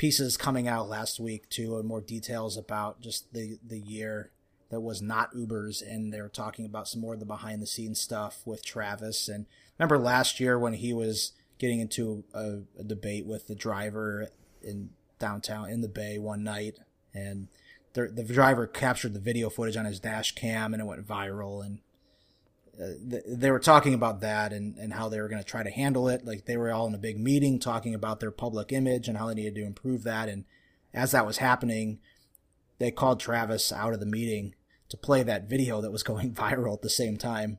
pieces 0.00 0.38
coming 0.38 0.66
out 0.66 0.88
last 0.88 1.20
week 1.20 1.46
too, 1.50 1.76
and 1.76 1.86
more 1.86 2.00
details 2.00 2.56
about 2.56 3.02
just 3.02 3.34
the 3.34 3.58
the 3.62 3.78
year 3.78 4.30
that 4.70 4.80
was 4.80 5.02
not 5.02 5.28
Uber's, 5.34 5.82
and 5.82 6.10
they 6.10 6.22
were 6.22 6.28
talking 6.30 6.64
about 6.64 6.88
some 6.88 7.02
more 7.02 7.12
of 7.12 7.20
the 7.20 7.26
behind 7.26 7.60
the 7.60 7.66
scenes 7.66 8.00
stuff 8.00 8.40
with 8.46 8.64
Travis. 8.64 9.28
And 9.28 9.44
remember 9.78 9.98
last 9.98 10.40
year 10.40 10.58
when 10.58 10.72
he 10.72 10.94
was 10.94 11.32
getting 11.58 11.80
into 11.80 12.24
a, 12.32 12.60
a 12.78 12.82
debate 12.82 13.26
with 13.26 13.46
the 13.46 13.54
driver 13.54 14.28
in 14.62 14.88
downtown 15.18 15.68
in 15.68 15.82
the 15.82 15.88
Bay 15.88 16.18
one 16.18 16.42
night, 16.42 16.78
and 17.12 17.48
the, 17.92 18.06
the 18.06 18.24
driver 18.24 18.66
captured 18.66 19.12
the 19.12 19.20
video 19.20 19.50
footage 19.50 19.76
on 19.76 19.84
his 19.84 20.00
dash 20.00 20.34
cam, 20.34 20.72
and 20.72 20.80
it 20.80 20.86
went 20.86 21.06
viral. 21.06 21.62
And 21.62 21.80
they 22.80 23.50
were 23.50 23.58
talking 23.58 23.92
about 23.92 24.20
that 24.20 24.52
and, 24.52 24.76
and 24.78 24.94
how 24.94 25.08
they 25.08 25.20
were 25.20 25.28
going 25.28 25.42
to 25.42 25.48
try 25.48 25.62
to 25.62 25.70
handle 25.70 26.08
it. 26.08 26.24
Like 26.24 26.46
they 26.46 26.56
were 26.56 26.72
all 26.72 26.86
in 26.86 26.94
a 26.94 26.98
big 26.98 27.18
meeting 27.18 27.58
talking 27.58 27.94
about 27.94 28.20
their 28.20 28.30
public 28.30 28.72
image 28.72 29.06
and 29.06 29.18
how 29.18 29.28
they 29.28 29.34
needed 29.34 29.56
to 29.56 29.66
improve 29.66 30.02
that. 30.04 30.28
And 30.28 30.44
as 30.94 31.10
that 31.10 31.26
was 31.26 31.38
happening, 31.38 31.98
they 32.78 32.90
called 32.90 33.20
Travis 33.20 33.70
out 33.70 33.92
of 33.92 34.00
the 34.00 34.06
meeting 34.06 34.54
to 34.88 34.96
play 34.96 35.22
that 35.22 35.48
video 35.48 35.80
that 35.82 35.92
was 35.92 36.02
going 36.04 36.32
viral 36.32 36.74
at 36.74 36.82
the 36.82 36.90
same 36.90 37.18
time. 37.18 37.58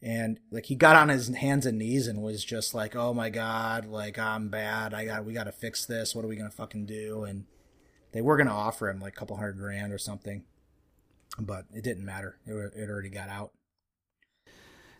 And 0.00 0.38
like 0.50 0.66
he 0.66 0.76
got 0.76 0.96
on 0.96 1.08
his 1.08 1.28
hands 1.28 1.66
and 1.66 1.78
knees 1.78 2.06
and 2.06 2.22
was 2.22 2.44
just 2.44 2.72
like, 2.72 2.94
"Oh 2.94 3.12
my 3.12 3.30
god, 3.30 3.84
like 3.84 4.16
I'm 4.16 4.48
bad. 4.48 4.94
I 4.94 5.04
got 5.04 5.24
we 5.24 5.32
got 5.32 5.44
to 5.44 5.52
fix 5.52 5.84
this. 5.84 6.14
What 6.14 6.24
are 6.24 6.28
we 6.28 6.36
gonna 6.36 6.52
fucking 6.52 6.86
do?" 6.86 7.24
And 7.24 7.46
they 8.12 8.22
were 8.22 8.36
gonna 8.36 8.54
offer 8.54 8.88
him 8.88 9.00
like 9.00 9.14
a 9.14 9.16
couple 9.16 9.36
hundred 9.36 9.58
grand 9.58 9.92
or 9.92 9.98
something, 9.98 10.44
but 11.36 11.64
it 11.74 11.82
didn't 11.82 12.04
matter. 12.04 12.38
It, 12.46 12.74
it 12.76 12.88
already 12.88 13.08
got 13.08 13.28
out. 13.28 13.50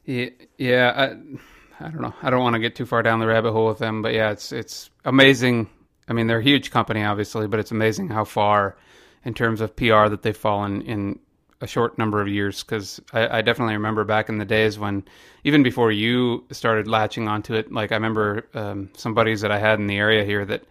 Yeah. 0.09 0.93
I, 0.97 1.85
I 1.85 1.91
don't 1.91 2.01
know. 2.01 2.15
I 2.23 2.31
don't 2.31 2.43
want 2.43 2.55
to 2.55 2.61
get 2.61 2.75
too 2.75 2.87
far 2.87 3.03
down 3.03 3.21
the 3.21 3.27
rabbit 3.27 3.53
hole 3.53 3.69
with 3.69 3.79
them, 3.79 4.03
but 4.03 4.15
yeah, 4.15 4.31
it's 4.31 4.53
it's 4.53 4.91
amazing. 5.05 5.69
I 6.09 6.15
mean, 6.15 6.27
they're 6.27 6.39
a 6.39 6.43
huge 6.43 6.71
company, 6.71 7.05
obviously, 7.05 7.47
but 7.47 7.61
it's 7.61 7.71
amazing 7.71 8.09
how 8.09 8.25
far, 8.25 8.77
in 9.25 9.35
terms 9.35 9.61
of 9.61 9.77
PR, 9.77 10.09
that 10.09 10.23
they've 10.23 10.37
fallen 10.37 10.81
in 10.83 11.19
a 11.61 11.67
short 11.67 11.99
number 11.99 12.23
of 12.23 12.29
years. 12.29 12.65
Because 12.65 13.01
I, 13.13 13.39
I 13.39 13.43
definitely 13.43 13.75
remember 13.75 14.05
back 14.05 14.29
in 14.29 14.39
the 14.39 14.45
days 14.45 14.79
when, 14.79 15.05
even 15.45 15.63
before 15.63 15.93
you 15.93 16.45
started 16.51 16.89
latching 16.89 17.29
onto 17.29 17.55
it, 17.55 17.71
like 17.71 17.93
I 17.93 17.97
remember 17.97 18.47
um, 18.55 18.91
some 18.97 19.13
buddies 19.15 19.43
that 19.43 19.53
I 19.53 19.59
had 19.59 19.79
in 19.79 19.87
the 19.87 19.99
area 19.99 20.25
here 20.25 20.45
that 20.47 20.65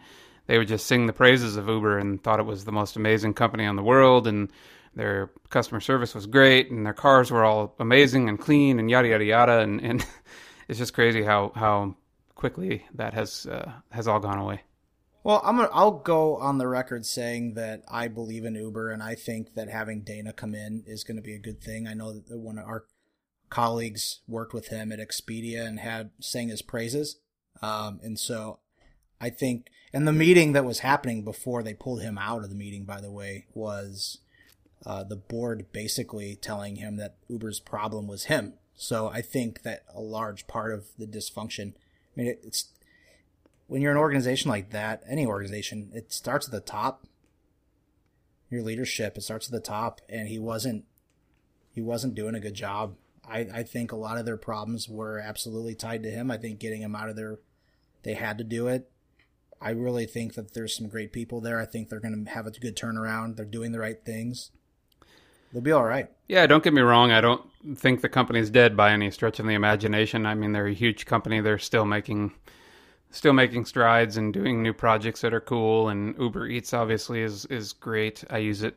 they 0.47 0.57
would 0.57 0.67
just 0.67 0.87
sing 0.87 1.05
the 1.05 1.13
praises 1.13 1.55
of 1.57 1.67
Uber 1.69 1.99
and 1.99 2.21
thought 2.23 2.39
it 2.39 2.45
was 2.45 2.65
the 2.65 2.71
most 2.71 2.95
amazing 2.95 3.35
company 3.35 3.65
in 3.65 3.75
the 3.75 3.83
world 3.83 4.25
and 4.27 4.49
their 4.97 5.29
customer 5.49 5.79
service 5.79 6.15
was 6.15 6.25
great 6.25 6.71
and 6.71 6.85
their 6.85 6.93
cars 6.93 7.29
were 7.31 7.45
all 7.45 7.75
amazing 7.79 8.27
and 8.27 8.39
clean 8.39 8.79
and 8.79 8.89
yada 8.89 9.07
yada 9.07 9.23
yada 9.23 9.59
and, 9.59 9.79
and 9.81 10.05
it's 10.67 10.79
just 10.79 10.93
crazy 10.93 11.23
how 11.23 11.51
how 11.55 11.95
quickly 12.35 12.85
that 12.93 13.13
has 13.13 13.45
uh, 13.45 13.71
has 13.91 14.07
all 14.07 14.19
gone 14.19 14.39
away. 14.39 14.61
Well, 15.23 15.41
I'm 15.43 15.57
gonna, 15.57 15.69
I'll 15.73 15.99
go 15.99 16.37
on 16.37 16.57
the 16.57 16.67
record 16.67 17.05
saying 17.05 17.55
that 17.55 17.83
I 17.89 18.07
believe 18.07 18.45
in 18.45 18.55
Uber 18.55 18.91
and 18.91 19.03
I 19.03 19.15
think 19.15 19.55
that 19.55 19.69
having 19.69 20.01
Dara 20.01 20.33
come 20.33 20.55
in 20.55 20.83
is 20.87 21.03
going 21.03 21.17
to 21.17 21.23
be 21.23 21.35
a 21.35 21.39
good 21.39 21.61
thing. 21.61 21.87
I 21.87 21.93
know 21.93 22.13
that 22.13 22.37
one 22.37 22.57
of 22.57 22.65
our 22.65 22.85
colleagues 23.49 24.21
worked 24.27 24.53
with 24.53 24.67
him 24.67 24.91
at 24.91 24.99
Expedia 24.99 25.65
and 25.65 25.79
had 25.79 26.11
sang 26.19 26.49
his 26.49 26.61
praises, 26.61 27.17
um, 27.61 27.99
and 28.01 28.17
so 28.17 28.59
I 29.21 29.29
think 29.29 29.67
and 29.93 30.07
the 30.07 30.13
meeting 30.13 30.53
that 30.53 30.65
was 30.65 30.79
happening 30.79 31.23
before 31.23 31.61
they 31.61 31.73
pulled 31.73 32.01
him 32.01 32.17
out 32.17 32.43
of 32.43 32.49
the 32.49 32.55
meeting, 32.55 32.85
by 32.85 33.01
the 33.01 33.11
way, 33.11 33.45
was 33.53 34.19
uh, 34.85 35.03
the 35.03 35.15
board 35.15 35.71
basically 35.71 36.35
telling 36.35 36.77
him 36.77 36.97
that 36.97 37.15
Uber's 37.27 37.59
problem 37.59 38.07
was 38.07 38.25
him. 38.25 38.53
So 38.75 39.07
I 39.07 39.21
think 39.21 39.63
that 39.63 39.83
a 39.93 40.01
large 40.01 40.47
part 40.47 40.71
of 40.71 40.85
the 40.97 41.07
dysfunction, 41.07 41.73
I 41.73 42.15
mean, 42.15 42.27
it, 42.27 42.41
it's 42.43 42.69
when 43.67 43.81
you're 43.81 43.91
an 43.91 43.97
organization 43.97 44.49
like 44.49 44.69
that, 44.69 45.03
any 45.07 45.25
organization, 45.25 45.91
it 45.93 46.13
starts 46.13 46.47
at 46.47 46.51
the 46.51 46.59
top. 46.59 47.05
Your 48.49 48.61
leadership, 48.61 49.17
it 49.17 49.21
starts 49.21 49.47
at 49.47 49.51
the 49.51 49.59
top, 49.59 49.99
and 50.07 50.29
he 50.29 50.39
wasn't, 50.39 50.85
he 51.71 51.81
wasn't 51.81 52.15
doing 52.15 52.35
a 52.35 52.39
good 52.39 52.53
job. 52.53 52.95
I, 53.29 53.39
I 53.53 53.63
think 53.63 53.91
a 53.91 53.97
lot 53.97 54.17
of 54.17 54.25
their 54.25 54.37
problems 54.37 54.87
were 54.87 55.19
absolutely 55.19 55.75
tied 55.75 56.03
to 56.03 56.11
him. 56.11 56.31
I 56.31 56.37
think 56.37 56.59
getting 56.59 56.81
him 56.81 56.95
out 56.95 57.09
of 57.09 57.17
there, 57.17 57.39
they 58.03 58.13
had 58.13 58.37
to 58.37 58.45
do 58.45 58.67
it. 58.67 58.89
I 59.59 59.71
really 59.71 60.05
think 60.05 60.35
that 60.35 60.53
there's 60.53 60.77
some 60.77 60.87
great 60.87 61.11
people 61.11 61.41
there. 61.41 61.59
I 61.59 61.65
think 61.65 61.89
they're 61.89 61.99
going 61.99 62.25
to 62.25 62.31
have 62.31 62.45
a 62.45 62.51
good 62.51 62.77
turnaround. 62.77 63.35
They're 63.35 63.45
doing 63.45 63.71
the 63.71 63.79
right 63.79 63.99
things. 64.05 64.51
They'll 65.51 65.61
be 65.61 65.71
all 65.71 65.85
right. 65.85 66.09
Yeah, 66.27 66.45
don't 66.45 66.63
get 66.63 66.73
me 66.73 66.81
wrong. 66.81 67.11
I 67.11 67.21
don't 67.21 67.41
think 67.75 68.01
the 68.01 68.09
company's 68.09 68.49
dead 68.49 68.75
by 68.75 68.91
any 68.91 69.11
stretch 69.11 69.39
of 69.39 69.45
the 69.45 69.53
imagination. 69.53 70.25
I 70.25 70.35
mean, 70.35 70.51
they're 70.51 70.67
a 70.67 70.73
huge 70.73 71.05
company. 71.05 71.39
They're 71.39 71.59
still 71.59 71.85
making 71.85 72.33
still 73.09 73.33
making 73.33 73.65
strides 73.65 74.17
and 74.17 74.33
doing 74.33 74.61
new 74.61 74.73
projects 74.73 75.21
that 75.21 75.33
are 75.33 75.39
cool 75.39 75.87
and 75.87 76.13
Uber 76.19 76.47
Eats 76.47 76.73
obviously 76.73 77.21
is 77.21 77.45
is 77.45 77.73
great. 77.73 78.23
I 78.29 78.39
use 78.39 78.63
it 78.63 78.75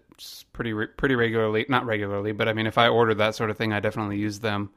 pretty 0.53 0.73
pretty 0.97 1.15
regularly, 1.17 1.67
not 1.69 1.85
regularly, 1.85 2.33
but 2.33 2.49
I 2.49 2.53
mean 2.53 2.67
if 2.67 2.79
I 2.79 2.89
order 2.89 3.15
that 3.15 3.35
sort 3.35 3.51
of 3.51 3.57
thing, 3.59 3.73
I 3.73 3.81
definitely 3.81 4.19
use 4.19 4.39
them. 4.39 4.71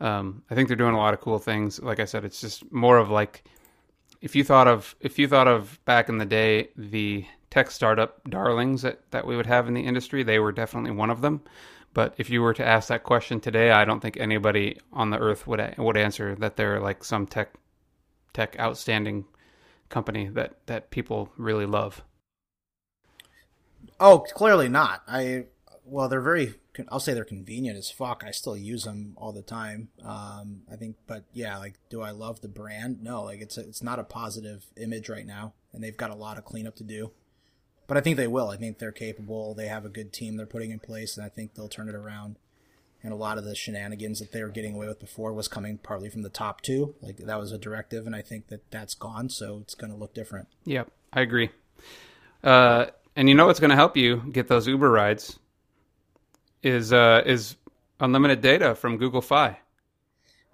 Um, 0.00 0.42
I 0.50 0.54
think 0.54 0.68
they're 0.68 0.76
doing 0.76 0.94
a 0.94 0.98
lot 0.98 1.14
of 1.14 1.20
cool 1.20 1.38
things. 1.38 1.80
Like 1.80 2.00
I 2.00 2.04
said, 2.04 2.24
it's 2.24 2.40
just 2.40 2.70
more 2.72 2.98
of 2.98 3.10
like 3.10 3.44
if 4.22 4.34
you 4.34 4.42
thought 4.42 4.66
of 4.66 4.94
if 5.00 5.18
you 5.18 5.28
thought 5.28 5.48
of 5.48 5.78
back 5.84 6.08
in 6.08 6.18
the 6.18 6.24
day 6.24 6.70
the 6.76 7.26
tech 7.54 7.70
startup 7.70 8.20
darlings 8.28 8.82
that, 8.82 8.98
that 9.12 9.24
we 9.24 9.36
would 9.36 9.46
have 9.46 9.68
in 9.68 9.74
the 9.74 9.80
industry, 9.80 10.24
they 10.24 10.40
were 10.40 10.50
definitely 10.50 10.90
one 10.90 11.08
of 11.08 11.20
them. 11.20 11.40
But 11.92 12.12
if 12.18 12.28
you 12.28 12.42
were 12.42 12.52
to 12.54 12.66
ask 12.66 12.88
that 12.88 13.04
question 13.04 13.38
today, 13.38 13.70
I 13.70 13.84
don't 13.84 14.00
think 14.00 14.16
anybody 14.16 14.80
on 14.92 15.10
the 15.10 15.18
earth 15.18 15.46
would 15.46 15.74
would 15.78 15.96
answer 15.96 16.34
that 16.40 16.56
they're 16.56 16.80
like 16.80 17.04
some 17.04 17.28
tech 17.28 17.54
tech 18.32 18.58
outstanding 18.58 19.26
company 19.88 20.26
that 20.30 20.66
that 20.66 20.90
people 20.90 21.30
really 21.36 21.66
love. 21.66 22.02
Oh, 24.00 24.18
clearly 24.34 24.68
not. 24.68 25.04
I 25.06 25.44
well, 25.84 26.08
they're 26.08 26.20
very. 26.20 26.54
I'll 26.88 26.98
say 26.98 27.14
they're 27.14 27.24
convenient 27.24 27.78
as 27.78 27.88
fuck. 27.88 28.24
I 28.26 28.32
still 28.32 28.56
use 28.56 28.82
them 28.82 29.14
all 29.16 29.30
the 29.30 29.42
time. 29.42 29.90
Um, 30.04 30.62
I 30.72 30.74
think, 30.74 30.96
but 31.06 31.22
yeah, 31.32 31.58
like, 31.58 31.74
do 31.88 32.02
I 32.02 32.10
love 32.10 32.40
the 32.40 32.48
brand? 32.48 33.00
No, 33.00 33.22
like 33.22 33.40
it's 33.40 33.56
a, 33.56 33.60
it's 33.60 33.84
not 33.84 34.00
a 34.00 34.04
positive 34.04 34.64
image 34.76 35.08
right 35.08 35.24
now, 35.24 35.52
and 35.72 35.84
they've 35.84 35.96
got 35.96 36.10
a 36.10 36.16
lot 36.16 36.36
of 36.36 36.44
cleanup 36.44 36.74
to 36.76 36.82
do 36.82 37.12
but 37.86 37.96
I 37.96 38.00
think 38.00 38.16
they 38.16 38.26
will. 38.26 38.48
I 38.48 38.56
think 38.56 38.78
they're 38.78 38.92
capable. 38.92 39.54
They 39.54 39.66
have 39.66 39.84
a 39.84 39.88
good 39.88 40.12
team 40.12 40.36
they're 40.36 40.46
putting 40.46 40.70
in 40.70 40.78
place, 40.78 41.16
and 41.16 41.24
I 41.24 41.28
think 41.28 41.54
they'll 41.54 41.68
turn 41.68 41.88
it 41.88 41.94
around. 41.94 42.36
And 43.02 43.12
a 43.12 43.16
lot 43.16 43.36
of 43.36 43.44
the 43.44 43.54
shenanigans 43.54 44.18
that 44.20 44.32
they 44.32 44.42
were 44.42 44.48
getting 44.48 44.74
away 44.74 44.86
with 44.86 44.98
before 44.98 45.32
was 45.34 45.46
coming 45.46 45.76
partly 45.76 46.08
from 46.08 46.22
the 46.22 46.30
top 46.30 46.62
two. 46.62 46.94
Like 47.02 47.18
that 47.18 47.38
was 47.38 47.52
a 47.52 47.58
directive, 47.58 48.06
and 48.06 48.16
I 48.16 48.22
think 48.22 48.48
that 48.48 48.70
that's 48.70 48.94
gone, 48.94 49.28
so 49.28 49.58
it's 49.60 49.74
going 49.74 49.92
to 49.92 49.98
look 49.98 50.14
different. 50.14 50.48
Yep, 50.64 50.90
I 51.12 51.20
agree. 51.20 51.50
Uh, 52.42 52.86
and 53.14 53.28
you 53.28 53.34
know 53.34 53.46
what's 53.46 53.60
going 53.60 53.70
to 53.70 53.76
help 53.76 53.96
you 53.96 54.22
get 54.32 54.48
those 54.48 54.66
Uber 54.66 54.90
rides 54.90 55.38
is 56.62 56.92
uh, 56.92 57.22
is 57.26 57.56
unlimited 58.00 58.40
data 58.40 58.74
from 58.74 58.96
Google 58.96 59.20
Fi. 59.20 59.58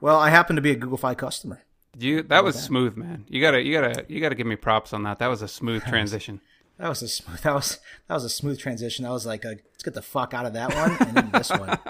Well, 0.00 0.18
I 0.18 0.30
happen 0.30 0.56
to 0.56 0.62
be 0.62 0.70
a 0.70 0.76
Google 0.76 0.98
Fi 0.98 1.14
customer. 1.14 1.62
You 1.98 2.22
that 2.24 2.44
was 2.44 2.54
that? 2.54 2.62
smooth, 2.62 2.96
man. 2.96 3.26
You 3.28 3.40
gotta 3.40 3.62
you 3.62 3.72
gotta 3.72 4.04
you 4.08 4.20
gotta 4.20 4.34
give 4.34 4.46
me 4.46 4.56
props 4.56 4.92
on 4.92 5.02
that. 5.04 5.18
That 5.18 5.28
was 5.28 5.42
a 5.42 5.48
smooth 5.48 5.84
transition. 5.88 6.40
That 6.80 6.88
was 6.88 7.02
a 7.02 7.08
smooth. 7.08 7.40
That 7.42 7.54
was 7.54 7.78
that 8.08 8.14
was 8.14 8.24
a 8.24 8.30
smooth 8.30 8.58
transition. 8.58 9.04
That 9.04 9.12
was 9.12 9.26
like, 9.26 9.44
a, 9.44 9.48
let's 9.48 9.82
get 9.82 9.94
the 9.94 10.02
fuck 10.02 10.32
out 10.32 10.46
of 10.46 10.54
that 10.54 10.74
one 10.74 10.96
and 11.08 11.16
then 11.16 11.30
this 11.30 11.50
one. 11.50 11.78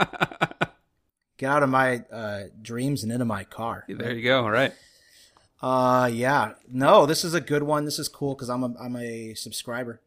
Get 1.39 1.51
out 1.51 1.63
of 1.63 1.71
my 1.71 2.03
uh, 2.13 2.43
dreams 2.61 3.03
and 3.03 3.11
into 3.11 3.25
my 3.25 3.45
car. 3.45 3.87
There 3.89 4.13
you 4.13 4.23
go. 4.23 4.43
All 4.43 4.51
right. 4.51 4.75
Uh, 5.63 6.11
yeah. 6.13 6.53
No, 6.69 7.07
this 7.07 7.25
is 7.25 7.33
a 7.33 7.41
good 7.41 7.63
one. 7.63 7.87
This 7.87 7.99
is 7.99 8.09
cool 8.09 8.35
because 8.35 8.51
I'm 8.51 8.63
a 8.63 8.75
I'm 8.79 8.97
a 8.97 9.33
subscriber. 9.35 10.03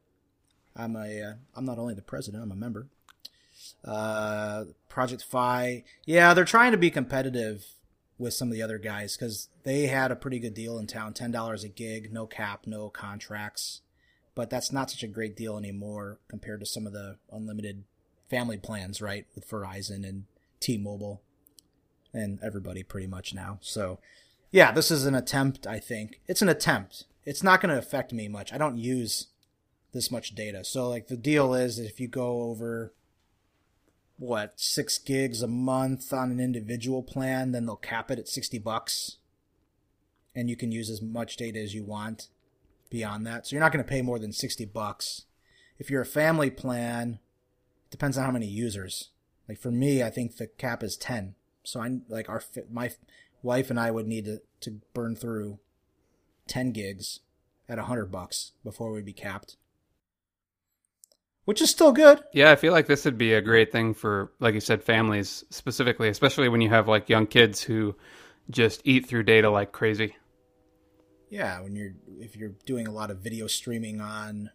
I'm 0.75 0.95
a 0.95 1.21
uh, 1.21 1.33
I'm 1.55 1.65
not 1.65 1.79
only 1.79 1.95
the 1.95 2.03
president. 2.03 2.43
I'm 2.43 2.51
a 2.51 2.55
member. 2.55 2.85
Uh, 3.83 4.65
Project 4.89 5.23
Fi. 5.23 5.83
Yeah, 6.05 6.35
they're 6.35 6.45
trying 6.45 6.71
to 6.71 6.77
be 6.77 6.91
competitive 6.91 7.65
with 8.19 8.35
some 8.35 8.49
of 8.49 8.53
the 8.53 8.61
other 8.61 8.77
guys 8.77 9.17
because 9.17 9.47
they 9.63 9.87
had 9.87 10.11
a 10.11 10.15
pretty 10.15 10.37
good 10.37 10.53
deal 10.53 10.77
in 10.77 10.85
town. 10.85 11.13
Ten 11.13 11.31
dollars 11.31 11.63
a 11.63 11.69
gig, 11.69 12.13
no 12.13 12.27
cap, 12.27 12.67
no 12.67 12.89
contracts 12.89 13.81
but 14.35 14.49
that's 14.49 14.71
not 14.71 14.89
such 14.89 15.03
a 15.03 15.07
great 15.07 15.35
deal 15.35 15.57
anymore 15.57 16.19
compared 16.27 16.59
to 16.59 16.65
some 16.65 16.87
of 16.87 16.93
the 16.93 17.17
unlimited 17.31 17.83
family 18.29 18.57
plans, 18.57 19.01
right? 19.01 19.25
With 19.35 19.49
Verizon 19.49 20.07
and 20.07 20.25
T-Mobile 20.59 21.21
and 22.13 22.39
everybody 22.43 22.83
pretty 22.83 23.07
much 23.07 23.33
now. 23.33 23.59
So, 23.61 23.99
yeah, 24.51 24.71
this 24.71 24.91
is 24.91 25.05
an 25.05 25.15
attempt, 25.15 25.67
I 25.67 25.79
think. 25.79 26.19
It's 26.27 26.41
an 26.41 26.49
attempt. 26.49 27.05
It's 27.25 27.43
not 27.43 27.61
going 27.61 27.71
to 27.71 27.79
affect 27.79 28.13
me 28.13 28.27
much. 28.27 28.51
I 28.53 28.57
don't 28.57 28.77
use 28.77 29.27
this 29.93 30.11
much 30.11 30.35
data. 30.35 30.63
So, 30.63 30.89
like, 30.89 31.07
the 31.07 31.17
deal 31.17 31.53
is 31.53 31.79
if 31.79 31.99
you 31.99 32.07
go 32.07 32.43
over 32.43 32.93
what, 34.17 34.53
six 34.59 34.97
gigs 34.97 35.41
a 35.41 35.47
month 35.47 36.13
on 36.13 36.31
an 36.31 36.39
individual 36.39 37.03
plan, 37.03 37.51
then 37.51 37.65
they'll 37.65 37.75
cap 37.75 38.09
it 38.09 38.19
at 38.19 38.27
60 38.27 38.59
bucks. 38.59 39.17
And 40.35 40.49
you 40.49 40.55
can 40.55 40.71
use 40.71 40.89
as 40.89 41.01
much 41.01 41.37
data 41.37 41.59
as 41.59 41.75
you 41.75 41.83
want 41.83 42.29
beyond 42.93 43.25
that. 43.25 43.47
So 43.47 43.55
you're 43.55 43.59
not 43.59 43.71
going 43.73 43.83
to 43.83 43.89
pay 43.89 44.03
more 44.03 44.19
than 44.19 44.31
60 44.31 44.65
bucks. 44.65 45.23
If 45.79 45.89
you're 45.89 46.03
a 46.03 46.05
family 46.05 46.51
plan, 46.51 47.19
it 47.87 47.91
depends 47.91 48.17
on 48.19 48.23
how 48.23 48.31
many 48.31 48.45
users. 48.45 49.09
Like 49.49 49.59
for 49.59 49.71
me, 49.71 50.03
I 50.03 50.11
think 50.11 50.37
the 50.37 50.45
cap 50.45 50.83
is 50.83 50.95
10. 50.95 51.33
So 51.63 51.81
I 51.81 51.97
like 52.07 52.29
our 52.29 52.43
my 52.71 52.91
wife 53.41 53.71
and 53.71 53.79
I 53.79 53.89
would 53.89 54.07
need 54.07 54.25
to, 54.25 54.41
to 54.61 54.79
burn 54.93 55.15
through 55.15 55.59
10 56.47 56.71
gigs 56.71 57.21
at 57.67 57.79
100 57.79 58.11
bucks 58.11 58.51
before 58.63 58.91
we'd 58.91 59.05
be 59.05 59.13
capped. 59.13 59.57
which 61.45 61.61
is 61.61 61.69
still 61.69 61.91
good. 61.91 62.23
Yeah, 62.33 62.51
I 62.51 62.55
feel 62.55 62.71
like 62.73 62.87
this 62.87 63.05
would 63.05 63.17
be 63.17 63.33
a 63.33 63.41
great 63.41 63.71
thing 63.71 63.93
for, 63.93 64.31
like 64.39 64.53
you 64.53 64.61
said, 64.61 64.83
families 64.83 65.43
specifically, 65.49 66.09
especially 66.09 66.47
when 66.49 66.61
you 66.61 66.69
have 66.69 66.87
like 66.87 67.09
young 67.09 67.27
kids 67.27 67.61
who 67.61 67.95
just 68.49 68.81
eat 68.85 69.07
through 69.07 69.23
data 69.23 69.49
like 69.49 69.71
crazy. 69.71 70.15
Yeah, 71.33 71.61
when 71.61 71.75
you're 71.75 71.95
if 72.19 72.35
you're 72.35 72.53
doing 72.63 72.85
a 72.85 72.91
lot 72.91 73.09
of 73.09 73.17
video 73.17 73.47
streaming 73.47 73.99
on 73.99 74.51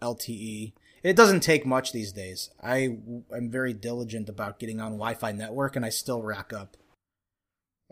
LTE, 0.00 0.72
it 1.02 1.16
doesn't 1.16 1.40
take 1.40 1.66
much 1.66 1.90
these 1.90 2.12
days. 2.12 2.50
I 2.62 2.98
am 3.34 3.50
very 3.50 3.72
diligent 3.72 4.28
about 4.28 4.60
getting 4.60 4.80
on 4.80 4.92
Wi-Fi 4.92 5.32
network, 5.32 5.74
and 5.74 5.84
I 5.84 5.88
still 5.88 6.22
rack 6.22 6.52
up. 6.52 6.76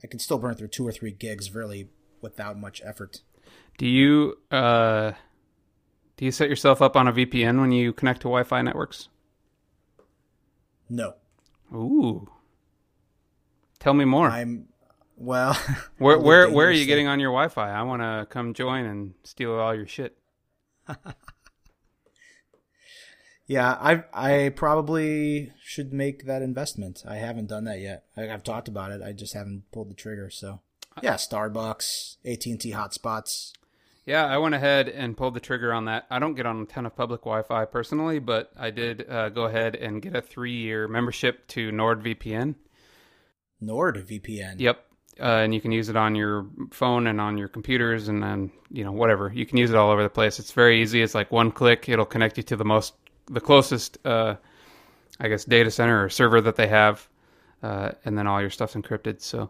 I 0.05 0.07
can 0.07 0.21
still 0.21 0.39
burn 0.39 0.55
through 0.55 0.69
two 0.69 0.87
or 0.87 0.93
three 0.93 1.11
gigs 1.11 1.53
really 1.53 1.89
without 2.21 2.57
much 2.57 2.81
effort. 2.85 3.23
Do 3.77 3.89
you 3.89 4.39
uh, 4.53 5.15
do 6.17 6.25
you 6.25 6.31
set 6.31 6.49
yourself 6.49 6.81
up 6.81 6.95
on 6.95 7.09
a 7.09 7.13
VPN 7.13 7.59
when 7.61 7.73
you 7.73 7.93
connect 7.93 8.21
to 8.21 8.29
Wi-Fi 8.29 8.63
networks? 8.63 9.09
No. 10.89 11.15
Ooh. 11.75 12.31
Tell 13.81 13.95
me 13.95 14.05
more. 14.05 14.31
I'm 14.31 14.69
well. 15.17 15.59
where 15.99 16.19
where 16.19 16.51
where 16.51 16.69
are 16.69 16.73
you 16.73 16.87
getting 16.87 17.07
on 17.07 17.21
your 17.21 17.31
Wi-Fi? 17.31 17.71
I 17.71 17.83
want 17.83 18.03
to 18.03 18.27
come 18.31 18.55
join 18.55 18.85
and 18.85 19.15
steal 19.25 19.53
all 19.53 19.75
your 19.75 19.87
shit. 19.87 20.17
yeah, 23.47 23.77
I 23.81 24.05
I 24.13 24.49
probably 24.51 25.53
should 25.63 25.93
make 25.93 26.27
that 26.27 26.43
investment. 26.43 27.03
I 27.07 27.17
haven't 27.17 27.49
done 27.49 27.65
that 27.65 27.81
yet. 27.81 28.05
I, 28.17 28.23
have 28.23 28.43
talked 28.43 28.69
about 28.69 28.91
it. 28.93 29.03
I 29.03 29.13
just 29.13 29.35
haven't 29.35 29.65
pulled 29.73 29.91
the 29.91 29.95
trigger. 29.95 30.31
So 30.31 30.61
yeah, 31.03 31.15
Starbucks, 31.15 32.17
AT 32.25 32.47
and 32.47 32.61
T 32.61 32.73
hotspots. 32.73 33.53
Yeah, 34.05 34.27
I 34.27 34.37
went 34.39 34.57
ahead 34.57 34.89
and 34.89 35.17
pulled 35.17 35.35
the 35.35 35.41
trigger 35.41 35.73
on 35.73 35.85
that. 35.85 36.07
I 36.11 36.19
don't 36.19 36.35
get 36.35 36.45
on 36.45 36.61
a 36.63 36.65
ton 36.65 36.87
of 36.87 36.97
public 36.97 37.21
Wi-Fi 37.21 37.67
personally, 37.67 38.19
but 38.19 38.51
I 38.59 38.71
did 38.71 39.09
uh, 39.09 39.29
go 39.29 39.45
ahead 39.45 39.77
and 39.77 40.03
get 40.03 40.17
a 40.17 40.21
three-year 40.21 40.89
membership 40.89 41.47
to 41.49 41.71
NordVPN. 41.71 42.57
NordVPN. 43.63 44.59
Yep, 44.59 44.85
uh, 45.21 45.25
and 45.25 45.55
you 45.55 45.61
can 45.61 45.73
use 45.73 45.89
it 45.89 45.97
on 45.97 46.15
your 46.15 46.47
phone 46.71 47.07
and 47.07 47.21
on 47.21 47.37
your 47.37 47.49
computers 47.49 48.09
and 48.09 48.23
then 48.23 48.51
you 48.71 48.85
know 48.85 48.93
whatever. 48.93 49.31
You 49.35 49.47
can 49.47 49.59
use 49.59 49.71
it 49.71 49.77
all 49.77 49.91
over 49.91 50.03
the 50.03 50.11
place. 50.11 50.39
It's 50.39 50.53
very 50.53 50.83
easy. 50.83 51.03
It's 51.03 51.15
like 51.15 51.31
one 51.31 51.51
click. 51.51 51.89
It'll 51.89 52.05
connect 52.05 52.37
you 52.37 52.43
to 52.45 52.57
the 52.57 52.65
most 52.65 52.95
the 53.27 53.41
closest 53.41 54.05
uh, 54.05 54.35
i 55.21 55.29
guess 55.29 55.45
data 55.45 55.71
center 55.71 56.05
or 56.05 56.09
server 56.09 56.41
that 56.41 56.57
they 56.57 56.67
have 56.67 57.09
uh, 57.63 57.93
and 58.05 58.19
then 58.19 58.27
all 58.27 58.41
your 58.41 58.51
stuff's 58.51 58.75
encrypted. 58.75 59.21
So 59.21 59.49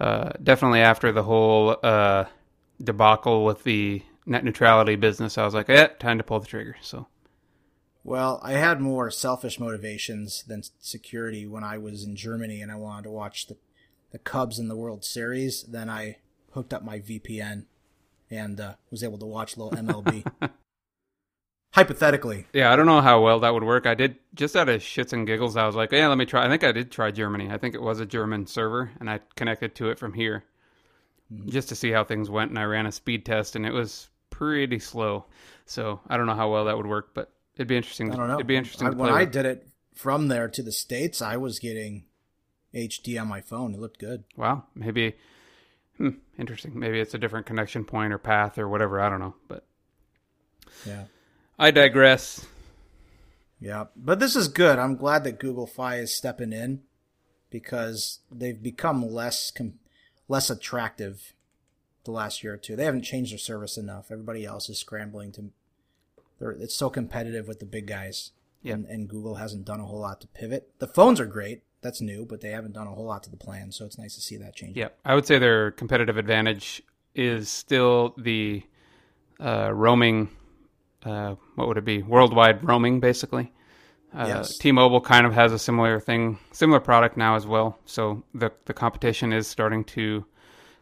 uh, 0.00 0.30
definitely 0.42 0.80
after 0.80 1.12
the 1.12 1.22
whole 1.22 1.76
uh, 1.80 2.24
debacle 2.82 3.44
with 3.44 3.62
the 3.62 4.02
net 4.26 4.44
neutrality 4.44 4.96
business 4.96 5.38
i 5.38 5.44
was 5.44 5.54
like 5.54 5.68
yeah 5.68 5.86
time 5.86 6.18
to 6.18 6.24
pull 6.24 6.40
the 6.40 6.46
trigger. 6.46 6.76
So. 6.80 7.06
Well, 8.04 8.40
I 8.42 8.52
had 8.52 8.80
more 8.80 9.12
selfish 9.12 9.60
motivations 9.60 10.42
than 10.42 10.64
security 10.80 11.46
when 11.46 11.62
I 11.62 11.78
was 11.78 12.02
in 12.02 12.16
Germany 12.16 12.60
and 12.60 12.72
I 12.72 12.74
wanted 12.74 13.04
to 13.04 13.10
watch 13.10 13.46
the 13.46 13.56
the 14.12 14.18
Cubs 14.18 14.58
in 14.58 14.68
the 14.68 14.76
World 14.76 15.04
Series, 15.04 15.64
then 15.64 15.90
I 15.90 16.18
hooked 16.52 16.72
up 16.72 16.84
my 16.84 17.00
VPN 17.00 17.64
and 18.30 18.60
uh, 18.60 18.74
was 18.90 19.02
able 19.02 19.18
to 19.18 19.26
watch 19.26 19.56
a 19.56 19.62
little 19.62 19.78
MLB. 19.78 20.24
Hypothetically. 21.72 22.46
Yeah, 22.52 22.70
I 22.70 22.76
don't 22.76 22.86
know 22.86 23.00
how 23.00 23.22
well 23.22 23.40
that 23.40 23.54
would 23.54 23.64
work. 23.64 23.86
I 23.86 23.94
did 23.94 24.16
just 24.34 24.54
out 24.54 24.68
of 24.68 24.82
shits 24.82 25.14
and 25.14 25.26
giggles. 25.26 25.56
I 25.56 25.64
was 25.64 25.74
like, 25.74 25.90
yeah, 25.90 26.06
let 26.08 26.18
me 26.18 26.26
try. 26.26 26.44
I 26.44 26.48
think 26.48 26.62
I 26.64 26.72
did 26.72 26.92
try 26.92 27.10
Germany. 27.10 27.50
I 27.50 27.56
think 27.56 27.74
it 27.74 27.80
was 27.80 27.98
a 27.98 28.06
German 28.06 28.46
server, 28.46 28.90
and 29.00 29.08
I 29.08 29.20
connected 29.36 29.74
to 29.76 29.88
it 29.88 29.98
from 29.98 30.12
here 30.12 30.44
mm-hmm. 31.32 31.48
just 31.48 31.70
to 31.70 31.74
see 31.74 31.90
how 31.90 32.04
things 32.04 32.28
went. 32.28 32.50
And 32.50 32.58
I 32.58 32.64
ran 32.64 32.84
a 32.84 32.92
speed 32.92 33.24
test, 33.24 33.56
and 33.56 33.64
it 33.64 33.72
was 33.72 34.10
pretty 34.28 34.78
slow. 34.78 35.24
So 35.64 36.00
I 36.08 36.18
don't 36.18 36.26
know 36.26 36.34
how 36.34 36.52
well 36.52 36.66
that 36.66 36.76
would 36.76 36.86
work, 36.86 37.14
but 37.14 37.32
it'd 37.56 37.68
be 37.68 37.76
interesting. 37.76 38.12
I 38.12 38.16
don't 38.16 38.28
know. 38.28 38.34
It'd 38.34 38.46
be 38.46 38.56
interesting. 38.56 38.88
I, 38.88 38.90
when 38.90 39.10
I 39.10 39.24
did 39.24 39.46
it 39.46 39.66
from 39.94 40.28
there 40.28 40.48
to 40.48 40.62
the 40.62 40.72
states, 40.72 41.22
I 41.22 41.38
was 41.38 41.58
getting 41.58 42.04
HD 42.74 43.20
on 43.20 43.28
my 43.28 43.40
phone. 43.40 43.74
It 43.74 43.80
looked 43.80 43.98
good. 43.98 44.24
Wow, 44.36 44.64
maybe 44.74 45.14
hmm, 45.98 46.10
interesting. 46.38 46.78
Maybe 46.78 47.00
it's 47.00 47.14
a 47.14 47.18
different 47.18 47.46
connection 47.46 47.84
point 47.84 48.12
or 48.12 48.18
path 48.18 48.58
or 48.58 48.68
whatever. 48.68 49.00
I 49.00 49.08
don't 49.08 49.20
know, 49.20 49.34
but 49.48 49.64
yeah, 50.86 51.04
I 51.58 51.70
digress. 51.70 52.46
Yeah, 53.60 53.84
but 53.94 54.18
this 54.18 54.34
is 54.34 54.48
good. 54.48 54.78
I'm 54.78 54.96
glad 54.96 55.24
that 55.24 55.38
Google 55.38 55.66
Fi 55.66 55.96
is 55.96 56.14
stepping 56.14 56.52
in 56.52 56.82
because 57.50 58.20
they've 58.30 58.60
become 58.60 59.08
less 59.08 59.50
com- 59.50 59.78
less 60.28 60.50
attractive 60.50 61.34
the 62.04 62.10
last 62.10 62.42
year 62.42 62.54
or 62.54 62.58
two. 62.58 62.74
They 62.74 62.84
haven't 62.84 63.02
changed 63.02 63.32
their 63.32 63.38
service 63.38 63.76
enough. 63.76 64.10
Everybody 64.10 64.44
else 64.44 64.68
is 64.68 64.78
scrambling 64.78 65.32
to. 65.32 65.50
It's 66.40 66.74
so 66.74 66.90
competitive 66.90 67.46
with 67.46 67.60
the 67.60 67.66
big 67.66 67.86
guys. 67.86 68.32
Yeah. 68.62 68.74
And, 68.74 68.86
and 68.86 69.08
Google 69.08 69.36
hasn't 69.36 69.64
done 69.64 69.80
a 69.80 69.84
whole 69.84 70.00
lot 70.00 70.20
to 70.22 70.26
pivot. 70.28 70.70
The 70.78 70.88
phones 70.88 71.20
are 71.20 71.26
great 71.26 71.62
that's 71.82 72.00
new, 72.00 72.24
but 72.24 72.40
they 72.40 72.50
haven't 72.50 72.72
done 72.72 72.86
a 72.86 72.90
whole 72.90 73.04
lot 73.04 73.22
to 73.24 73.30
the 73.30 73.36
plan, 73.36 73.72
so 73.72 73.84
it's 73.84 73.98
nice 73.98 74.14
to 74.14 74.20
see 74.20 74.36
that 74.38 74.54
change. 74.54 74.76
Yeah, 74.76 74.88
I 75.04 75.14
would 75.14 75.26
say 75.26 75.38
their 75.38 75.72
competitive 75.72 76.16
advantage 76.16 76.82
is 77.14 77.48
still 77.48 78.14
the 78.16 78.62
uh, 79.40 79.72
roaming. 79.74 80.28
Uh, 81.04 81.34
what 81.56 81.68
would 81.68 81.76
it 81.76 81.84
be? 81.84 82.02
Worldwide 82.02 82.64
roaming, 82.64 83.00
basically. 83.00 83.52
Uh, 84.14 84.26
yes. 84.28 84.58
T-Mobile 84.58 85.00
kind 85.00 85.26
of 85.26 85.32
has 85.32 85.52
a 85.52 85.58
similar 85.58 85.98
thing, 85.98 86.38
similar 86.52 86.80
product 86.80 87.16
now 87.16 87.34
as 87.34 87.46
well. 87.46 87.78
So 87.86 88.22
the 88.34 88.52
the 88.66 88.74
competition 88.74 89.32
is 89.32 89.46
starting 89.46 89.84
to 89.84 90.24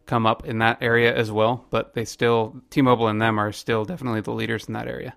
come 0.06 0.26
up 0.26 0.44
in 0.44 0.58
that 0.58 0.78
area 0.82 1.14
as 1.14 1.30
well. 1.30 1.64
But 1.70 1.94
they 1.94 2.04
still 2.04 2.60
T-Mobile 2.70 3.06
and 3.08 3.22
them 3.22 3.38
are 3.38 3.52
still 3.52 3.84
definitely 3.84 4.20
the 4.20 4.32
leaders 4.32 4.66
in 4.66 4.74
that 4.74 4.88
area. 4.88 5.14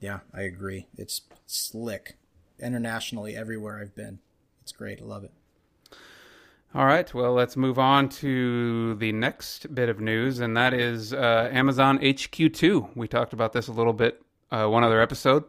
Yeah, 0.00 0.20
I 0.32 0.42
agree. 0.42 0.86
It's 0.96 1.22
slick 1.46 2.18
internationally 2.60 3.36
everywhere 3.36 3.80
I've 3.80 3.94
been. 3.94 4.20
It's 4.68 4.76
great. 4.76 5.00
I 5.00 5.04
love 5.06 5.24
it. 5.24 5.32
All 6.74 6.84
right. 6.84 7.12
Well, 7.14 7.32
let's 7.32 7.56
move 7.56 7.78
on 7.78 8.10
to 8.20 8.96
the 8.96 9.12
next 9.12 9.74
bit 9.74 9.88
of 9.88 9.98
news, 9.98 10.40
and 10.40 10.54
that 10.58 10.74
is 10.74 11.14
uh, 11.14 11.48
Amazon 11.50 11.98
HQ2. 12.00 12.94
We 12.94 13.08
talked 13.08 13.32
about 13.32 13.54
this 13.54 13.68
a 13.68 13.72
little 13.72 13.94
bit 13.94 14.20
uh, 14.50 14.66
one 14.66 14.84
other 14.84 15.00
episode. 15.00 15.44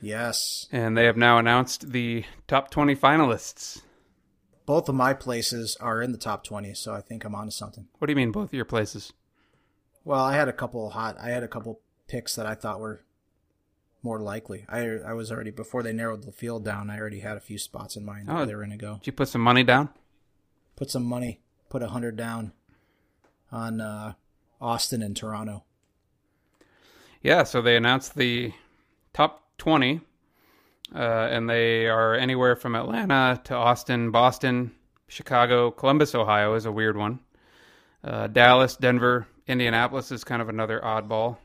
Yes. 0.00 0.66
And 0.72 0.98
they 0.98 1.04
have 1.04 1.16
now 1.16 1.38
announced 1.38 1.92
the 1.92 2.24
top 2.48 2.72
20 2.72 2.96
finalists. 2.96 3.82
Both 4.66 4.88
of 4.88 4.96
my 4.96 5.14
places 5.14 5.76
are 5.80 6.02
in 6.02 6.10
the 6.10 6.18
top 6.18 6.42
20, 6.42 6.74
so 6.74 6.92
I 6.92 7.02
think 7.02 7.24
I'm 7.24 7.36
onto 7.36 7.52
something. 7.52 7.86
What 8.00 8.06
do 8.08 8.10
you 8.10 8.16
mean, 8.16 8.32
both 8.32 8.48
of 8.48 8.54
your 8.54 8.64
places? 8.64 9.12
Well, 10.04 10.24
I 10.24 10.34
had 10.34 10.48
a 10.48 10.52
couple 10.52 10.90
hot, 10.90 11.16
I 11.20 11.28
had 11.28 11.44
a 11.44 11.48
couple 11.48 11.82
picks 12.08 12.34
that 12.34 12.46
I 12.46 12.56
thought 12.56 12.80
were 12.80 13.04
more 14.02 14.20
likely. 14.20 14.64
I 14.68 14.80
I 15.06 15.12
was 15.12 15.30
already 15.30 15.50
before 15.50 15.82
they 15.82 15.92
narrowed 15.92 16.24
the 16.24 16.32
field 16.32 16.64
down. 16.64 16.90
I 16.90 16.98
already 16.98 17.20
had 17.20 17.36
a 17.36 17.40
few 17.40 17.58
spots 17.58 17.96
in 17.96 18.04
mind 18.04 18.28
oh, 18.28 18.36
where 18.36 18.46
they 18.46 18.54
were 18.54 18.64
going 18.64 18.78
to 18.78 18.84
go. 18.84 18.94
Did 18.94 19.06
you 19.06 19.12
put 19.12 19.28
some 19.28 19.42
money 19.42 19.62
down? 19.62 19.90
Put 20.76 20.90
some 20.90 21.04
money. 21.04 21.40
Put 21.68 21.82
a 21.82 21.88
hundred 21.88 22.16
down 22.16 22.52
on 23.52 23.80
uh, 23.80 24.14
Austin 24.60 25.02
and 25.02 25.16
Toronto. 25.16 25.64
Yeah, 27.22 27.44
so 27.44 27.60
they 27.60 27.76
announced 27.76 28.14
the 28.14 28.52
top 29.12 29.44
twenty, 29.58 30.00
uh, 30.94 31.28
and 31.30 31.48
they 31.48 31.86
are 31.86 32.14
anywhere 32.14 32.56
from 32.56 32.74
Atlanta 32.74 33.40
to 33.44 33.54
Austin, 33.54 34.10
Boston, 34.10 34.72
Chicago, 35.06 35.70
Columbus, 35.70 36.14
Ohio 36.14 36.54
is 36.54 36.64
a 36.64 36.72
weird 36.72 36.96
one. 36.96 37.20
Uh, 38.02 38.26
Dallas, 38.28 38.76
Denver, 38.76 39.26
Indianapolis 39.46 40.10
is 40.10 40.24
kind 40.24 40.40
of 40.40 40.48
another 40.48 40.80
oddball. 40.80 41.36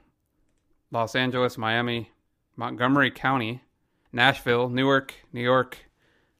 Los 0.91 1.15
Angeles, 1.15 1.57
Miami, 1.57 2.09
Montgomery 2.55 3.11
County, 3.11 3.63
Nashville, 4.11 4.69
Newark, 4.69 5.13
New 5.33 5.41
York, 5.41 5.89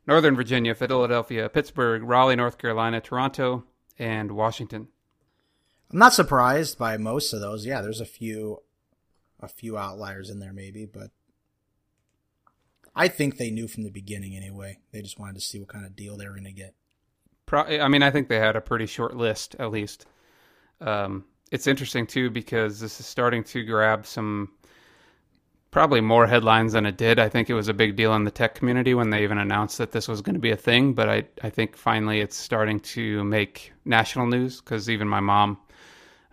Northern 0.08 0.36
Virginia, 0.36 0.76
Philadelphia, 0.76 1.50
Pittsburgh, 1.50 2.04
Raleigh, 2.04 2.36
North 2.36 2.58
Carolina, 2.58 3.02
Toronto, 3.02 3.64
and 3.98 4.32
Washington. 4.32 4.88
I'm 5.92 6.00
not 6.00 6.14
surprised 6.14 6.78
by 6.78 6.98
most 6.98 7.34
of 7.34 7.42
those. 7.42 7.66
Yeah, 7.66 7.82
there's 7.82 8.02
a 8.02 8.06
few 8.06 8.62
a 9.40 9.48
few 9.48 9.78
outliers 9.78 10.30
in 10.30 10.40
there 10.40 10.54
maybe, 10.54 10.86
but 10.86 11.12
I 12.96 13.08
think 13.08 13.38
they 13.38 13.52
knew 13.52 13.68
from 13.68 13.84
the 13.84 13.92
beginning 13.92 14.36
anyway. 14.36 14.80
They 14.92 15.02
just 15.02 15.20
wanted 15.20 15.36
to 15.36 15.42
see 15.42 15.60
what 15.60 15.68
kind 15.68 15.86
of 15.86 15.96
deal 15.96 16.16
they 16.16 16.26
were 16.26 16.34
going 16.34 16.46
to 16.46 16.52
get. 16.52 16.74
Pro- 17.46 17.80
I 17.80 17.88
mean, 17.90 18.02
I 18.02 18.12
think 18.12 18.28
they 18.28 18.40
had 18.40 18.56
a 18.56 18.62
pretty 18.62 18.86
short 18.86 19.16
list 19.16 19.56
at 19.60 19.72
least. 19.72 20.06
Um, 20.82 21.26
it's 21.52 21.68
interesting 21.68 22.08
too 22.08 22.30
because 22.30 22.80
this 22.80 23.00
is 23.00 23.06
starting 23.06 23.44
to 23.46 23.64
grab 23.64 24.06
some 24.06 24.50
probably 25.76 26.00
more 26.00 26.26
headlines 26.26 26.72
than 26.72 26.86
it 26.86 26.96
did. 26.96 27.20
I 27.20 27.28
think 27.28 27.50
it 27.50 27.54
was 27.54 27.68
a 27.68 27.74
big 27.74 27.98
deal 27.98 28.16
in 28.16 28.24
the 28.24 28.32
tech 28.32 28.56
community 28.56 28.94
when 28.94 29.10
they 29.10 29.24
even 29.24 29.38
announced 29.38 29.78
that 29.80 29.92
this 29.92 30.08
was 30.08 30.22
going 30.22 30.36
to 30.36 30.40
be 30.40 30.52
a 30.52 30.56
thing. 30.56 30.94
But 30.94 31.10
I, 31.10 31.26
I 31.44 31.50
think 31.50 31.76
finally 31.76 32.22
it's 32.22 32.38
starting 32.38 32.80
to 32.96 33.26
make 33.26 33.74
national 33.84 34.28
news 34.28 34.62
because 34.62 34.90
even 34.90 35.10
my 35.10 35.20
mom 35.20 35.58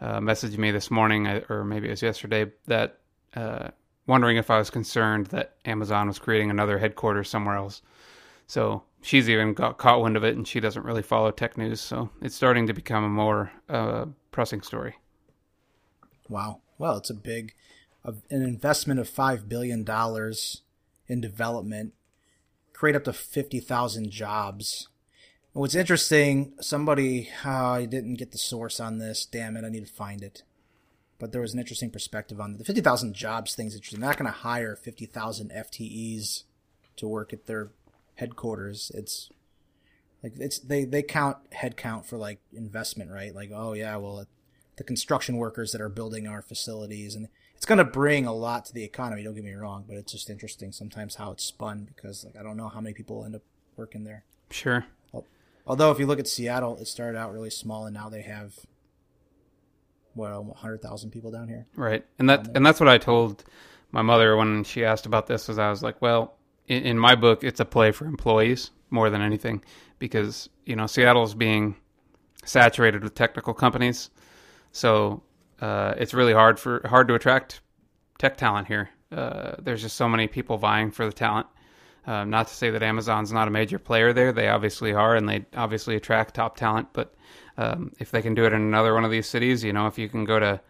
uh, 0.01 0.21
messaged 0.21 0.59
me 0.59 0.71
this 0.71 0.93
morning, 0.93 1.27
uh, 1.27 1.41
or 1.49 1.65
maybe 1.65 1.89
it 1.89 1.91
was 1.91 2.03
yesterday, 2.03 2.53
that 2.69 3.01
uh, 3.35 3.71
wondering 4.07 4.37
if 4.37 4.49
I 4.49 4.59
was 4.59 4.71
concerned 4.71 5.27
that 5.27 5.57
Amazon 5.65 6.07
was 6.07 6.21
creating 6.21 6.51
another 6.53 6.79
headquarters 6.79 7.29
somewhere 7.29 7.57
else. 7.57 7.83
So 8.47 8.85
she's 9.01 9.29
even 9.29 9.55
got 9.55 9.77
caught 9.77 10.03
wind 10.03 10.17
of 10.17 10.23
it, 10.23 10.37
and 10.37 10.47
she 10.47 10.61
doesn't 10.61 10.85
really 10.85 11.03
follow 11.03 11.33
tech 11.33 11.59
news. 11.59 11.81
So 11.81 12.11
it's 12.21 12.37
starting 12.37 12.69
to 12.69 12.75
become 12.75 13.03
a 13.03 13.09
more 13.09 13.51
uh, 13.69 14.05
pressing 14.31 14.63
story. 14.63 14.99
Wow. 16.29 16.61
Well, 16.79 16.97
it's 16.97 17.11
a 17.11 17.15
big 17.15 17.55
an 18.05 18.23
investment 18.31 19.01
of 19.01 19.09
five 19.09 19.49
billion 19.49 19.85
dollars 19.85 20.63
in 21.09 21.21
development, 21.21 21.95
create 22.73 22.97
up 22.97 23.05
to 23.05 23.13
50,000 23.13 24.11
jobs. 24.11 24.89
What's 25.53 25.75
interesting, 25.75 26.55
somebody, 26.61 27.29
oh, 27.45 27.51
I 27.51 27.85
didn't 27.85 28.15
get 28.15 28.33
the 28.33 28.39
source 28.39 28.81
on 28.81 28.99
this. 28.99 29.27
Damn 29.27 29.57
it, 29.57 29.65
I 29.65 29.69
need 29.69 29.87
to 29.87 29.93
find 29.93 30.23
it. 30.23 30.43
But 31.19 31.33
there 31.33 31.43
was 31.43 31.53
an 31.53 31.61
interesting 31.61 31.91
perspective 31.91 32.41
on 32.41 32.57
the 32.57 32.65
50,000 32.65 33.15
jobs 33.15 33.55
thing's 33.55 33.75
interesting. 33.75 34.01
They're 34.01 34.09
not 34.09 34.19
going 34.19 34.33
to 34.33 34.39
hire 34.39 34.75
50,000 34.75 35.51
FTEs 35.51 36.45
to 36.97 37.09
work 37.09 37.33
at 37.33 37.47
their 37.47 37.71
headquarters. 38.15 38.91
It's 38.95 39.31
like 40.23 40.35
it's 40.39 40.59
they 40.59 40.85
they 40.85 41.03
count 41.03 41.39
headcount 41.51 42.07
for 42.07 42.17
like 42.17 42.41
investment, 42.53 43.11
right? 43.11 43.35
Like 43.35 43.51
oh 43.53 43.73
yeah, 43.73 43.97
well 43.97 44.27
the 44.77 44.85
construction 44.85 45.37
workers 45.37 45.73
that 45.73 45.81
are 45.81 45.89
building 45.89 46.27
our 46.27 46.43
facilities 46.43 47.15
and 47.15 47.29
it's 47.63 47.67
going 47.69 47.79
to 47.79 47.85
bring 47.85 48.27
a 48.27 48.35
lot 48.35 48.65
to 48.65 48.75
the 48.75 48.83
economy. 48.83 49.23
Don't 49.23 49.37
get 49.37 49.45
me 49.45 49.53
wrong, 49.53 49.85
but 49.87 49.97
it's 49.97 50.11
just 50.11 50.29
interesting 50.29 50.73
sometimes 50.73 51.15
how 51.15 51.31
it's 51.31 51.45
spun 51.45 51.85
because 51.85 52.25
like 52.25 52.35
I 52.35 52.43
don't 52.43 52.57
know 52.57 52.67
how 52.67 52.81
many 52.81 52.93
people 52.93 53.25
end 53.25 53.37
up 53.37 53.43
working 53.77 54.03
there. 54.03 54.25
Sure. 54.51 54.85
Although 55.65 55.93
if 55.93 56.01
you 56.01 56.07
look 56.07 56.19
at 56.19 56.27
Seattle, 56.27 56.77
it 56.79 56.89
started 56.89 57.17
out 57.17 57.33
really 57.33 57.51
small 57.51 57.87
and 57.87 57.95
now 57.95 58.09
they 58.09 58.23
have 58.23 58.55
well, 60.17 60.43
100,000 60.43 61.13
people 61.13 61.31
down 61.31 61.47
here. 61.47 61.69
Right. 61.77 62.05
And 62.19 62.29
that 62.29 62.49
and 62.57 62.67
that's 62.67 62.81
what 62.81 62.89
I 62.89 62.99
told 62.99 63.45
my 63.93 64.03
mother 64.03 64.37
when 64.37 64.65
she 64.65 64.85
asked 64.85 65.07
about 65.07 65.29
this 65.29 65.47
was 65.47 65.61
I 65.61 65.71
was 65.71 65.85
like, 65.85 66.03
well, 66.03 66.35
in, 66.67 66.83
in 66.83 66.99
my 66.99 67.15
book 67.15 67.45
it's 67.45 67.61
a 67.61 67.65
play 67.65 67.93
for 67.93 68.07
employees 68.07 68.73
more 68.91 69.09
than 69.09 69.23
anything 69.23 69.63
because, 70.01 70.49
you 70.67 70.75
know, 70.75 70.89
Seattle's 70.89 71.37
being 71.37 71.77
saturated 72.45 73.05
with 73.05 73.15
technical 73.15 73.55
companies. 73.55 74.11
So, 74.73 75.23
uh, 75.63 75.95
it's 75.97 76.13
really 76.13 76.33
hard 76.33 76.59
for 76.59 76.87
hard 76.87 77.07
to 77.07 77.15
attract 77.15 77.61
tech 78.19 78.37
talent 78.37 78.67
here. 78.67 78.91
Uh, 79.13 79.53
there's 79.61 79.81
just 79.81 79.97
so 79.97 80.09
many 80.09 80.27
people 80.27 80.59
vying 80.59 80.91
for 80.91 81.07
the 81.07 81.13
talent. 81.13 81.47
Um, 82.05 82.31
not 82.31 82.49
to 82.49 82.55
say 82.55 82.71
that 82.71 82.83
Amazon's 82.83 83.33
not 83.33 83.47
a 83.47 83.51
major 83.51 83.79
player 83.79 84.13
there; 84.13 84.33
they 84.33 84.49
obviously 84.49 84.93
are, 84.93 85.15
and 85.15 85.29
they 85.29 85.47
obviously 85.55 85.95
attract 85.95 86.35
top 86.35 86.57
talent. 86.57 86.89
But 86.93 87.15
um, 87.57 87.93
if 88.01 88.11
they 88.11 88.23
can 88.23 88.35
do 88.35 88.45
it 88.45 88.53
in 88.53 88.61
another 88.61 88.93
one 88.93 89.05
of 89.05 89.13
these 89.13 89.29
cities, 89.29 89.63
you 89.63 89.73
know, 89.73 89.87
if 89.87 89.99
you 89.99 90.09
can 90.09 90.25
go 90.25 90.41
to 90.41 90.61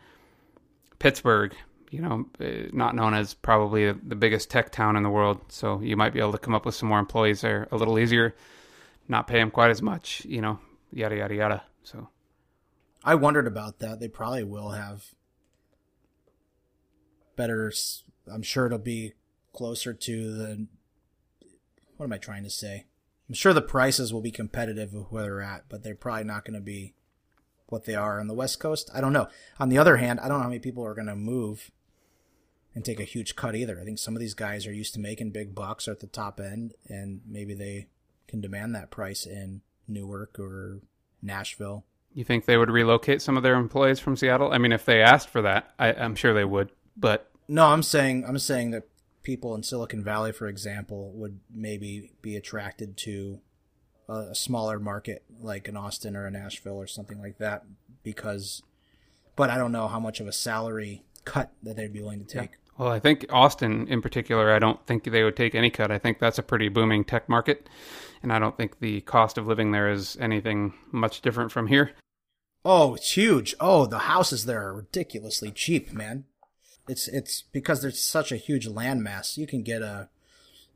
Pittsburgh, 0.98 1.54
you 1.90 2.02
know, 2.02 2.26
uh, 2.38 2.68
not 2.74 2.94
known 2.94 3.14
as 3.14 3.32
probably 3.32 3.90
the 3.92 4.14
biggest 4.14 4.50
tech 4.50 4.72
town 4.72 4.96
in 4.96 5.02
the 5.02 5.10
world, 5.10 5.40
so 5.48 5.80
you 5.80 5.96
might 5.96 6.12
be 6.12 6.20
able 6.20 6.32
to 6.32 6.38
come 6.38 6.54
up 6.54 6.66
with 6.66 6.74
some 6.74 6.90
more 6.90 6.98
employees 6.98 7.40
there 7.40 7.66
a 7.72 7.78
little 7.78 7.98
easier, 7.98 8.34
not 9.08 9.26
pay 9.26 9.38
them 9.38 9.50
quite 9.50 9.70
as 9.70 9.80
much, 9.80 10.22
you 10.26 10.42
know, 10.42 10.58
yada 10.92 11.16
yada 11.16 11.34
yada. 11.34 11.62
So 11.82 12.08
I 13.04 13.14
wondered 13.14 13.46
about 13.46 13.78
that. 13.80 14.00
They 14.00 14.08
probably 14.08 14.44
will 14.44 14.70
have 14.70 15.06
better. 17.36 17.72
I'm 18.32 18.42
sure 18.42 18.66
it'll 18.66 18.78
be 18.78 19.12
closer 19.52 19.92
to 19.92 20.34
the. 20.34 20.66
What 21.96 22.06
am 22.06 22.12
I 22.12 22.18
trying 22.18 22.44
to 22.44 22.50
say? 22.50 22.86
I'm 23.28 23.34
sure 23.34 23.52
the 23.52 23.62
prices 23.62 24.12
will 24.12 24.20
be 24.20 24.30
competitive 24.30 24.92
with 24.92 25.06
where 25.10 25.24
they're 25.24 25.42
at, 25.42 25.68
but 25.68 25.82
they're 25.82 25.94
probably 25.94 26.24
not 26.24 26.44
going 26.44 26.54
to 26.54 26.60
be 26.60 26.94
what 27.68 27.84
they 27.84 27.94
are 27.94 28.20
on 28.20 28.26
the 28.26 28.34
West 28.34 28.60
Coast. 28.60 28.90
I 28.94 29.00
don't 29.00 29.12
know. 29.12 29.28
On 29.58 29.68
the 29.68 29.78
other 29.78 29.96
hand, 29.96 30.20
I 30.20 30.28
don't 30.28 30.38
know 30.38 30.42
how 30.42 30.48
many 30.48 30.58
people 30.58 30.84
are 30.84 30.94
going 30.94 31.06
to 31.06 31.16
move 31.16 31.70
and 32.74 32.84
take 32.84 33.00
a 33.00 33.04
huge 33.04 33.36
cut 33.36 33.54
either. 33.54 33.80
I 33.80 33.84
think 33.84 33.98
some 33.98 34.14
of 34.14 34.20
these 34.20 34.34
guys 34.34 34.66
are 34.66 34.72
used 34.72 34.94
to 34.94 35.00
making 35.00 35.30
big 35.30 35.54
bucks 35.54 35.88
at 35.88 36.00
the 36.00 36.06
top 36.06 36.40
end, 36.40 36.74
and 36.88 37.20
maybe 37.26 37.54
they 37.54 37.88
can 38.28 38.40
demand 38.40 38.74
that 38.74 38.90
price 38.90 39.24
in 39.26 39.62
Newark 39.88 40.38
or 40.38 40.80
Nashville. 41.22 41.84
You 42.14 42.24
think 42.24 42.44
they 42.44 42.56
would 42.56 42.70
relocate 42.70 43.22
some 43.22 43.36
of 43.36 43.42
their 43.42 43.54
employees 43.54 44.00
from 44.00 44.16
Seattle? 44.16 44.52
I 44.52 44.58
mean, 44.58 44.72
if 44.72 44.84
they 44.84 45.00
asked 45.00 45.28
for 45.28 45.42
that, 45.42 45.72
I, 45.78 45.92
I'm 45.92 46.14
sure 46.14 46.34
they 46.34 46.44
would. 46.44 46.70
But 46.96 47.30
no, 47.48 47.66
I'm 47.66 47.82
saying 47.82 48.24
I'm 48.26 48.38
saying 48.38 48.70
that 48.72 48.84
people 49.22 49.54
in 49.54 49.62
Silicon 49.62 50.02
Valley, 50.02 50.32
for 50.32 50.46
example, 50.46 51.12
would 51.14 51.40
maybe 51.50 52.12
be 52.20 52.36
attracted 52.36 52.96
to 52.98 53.40
a, 54.08 54.28
a 54.30 54.34
smaller 54.34 54.78
market 54.78 55.24
like 55.40 55.68
an 55.68 55.76
Austin 55.76 56.16
or 56.16 56.26
a 56.26 56.30
Nashville 56.30 56.76
or 56.76 56.86
something 56.86 57.20
like 57.20 57.38
that 57.38 57.64
because. 58.02 58.62
But 59.34 59.48
I 59.48 59.56
don't 59.56 59.72
know 59.72 59.88
how 59.88 59.98
much 59.98 60.20
of 60.20 60.26
a 60.26 60.32
salary 60.32 61.04
cut 61.24 61.52
that 61.62 61.76
they'd 61.76 61.92
be 61.92 62.02
willing 62.02 62.22
to 62.22 62.26
take. 62.26 62.50
Yeah. 62.50 62.56
Well, 62.78 62.90
I 62.90 63.00
think 63.00 63.26
Austin 63.30 63.86
in 63.88 64.02
particular, 64.02 64.52
I 64.52 64.58
don't 64.58 64.84
think 64.86 65.04
they 65.04 65.22
would 65.22 65.36
take 65.36 65.54
any 65.54 65.70
cut. 65.70 65.90
I 65.90 65.98
think 65.98 66.18
that's 66.18 66.38
a 66.38 66.42
pretty 66.42 66.68
booming 66.68 67.04
tech 67.04 67.28
market, 67.28 67.68
and 68.22 68.32
I 68.32 68.38
don't 68.38 68.56
think 68.56 68.78
the 68.78 69.00
cost 69.02 69.38
of 69.38 69.46
living 69.46 69.72
there 69.72 69.90
is 69.90 70.16
anything 70.20 70.74
much 70.90 71.20
different 71.20 71.52
from 71.52 71.66
here. 71.66 71.92
Oh, 72.64 72.94
it's 72.94 73.16
huge. 73.16 73.54
Oh, 73.58 73.86
the 73.86 74.00
houses 74.00 74.44
there 74.44 74.62
are 74.62 74.74
ridiculously 74.74 75.50
cheap, 75.50 75.92
man. 75.92 76.24
It's 76.88 77.08
it's 77.08 77.42
because 77.52 77.82
there's 77.82 78.00
such 78.00 78.32
a 78.32 78.36
huge 78.36 78.68
landmass. 78.68 79.36
You 79.36 79.46
can 79.46 79.62
get 79.62 79.82
a 79.82 80.08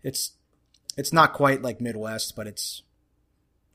it's 0.03 0.33
it's 0.97 1.13
not 1.13 1.33
quite 1.33 1.63
like 1.63 1.81
Midwest, 1.81 2.35
but 2.35 2.47
it's 2.47 2.83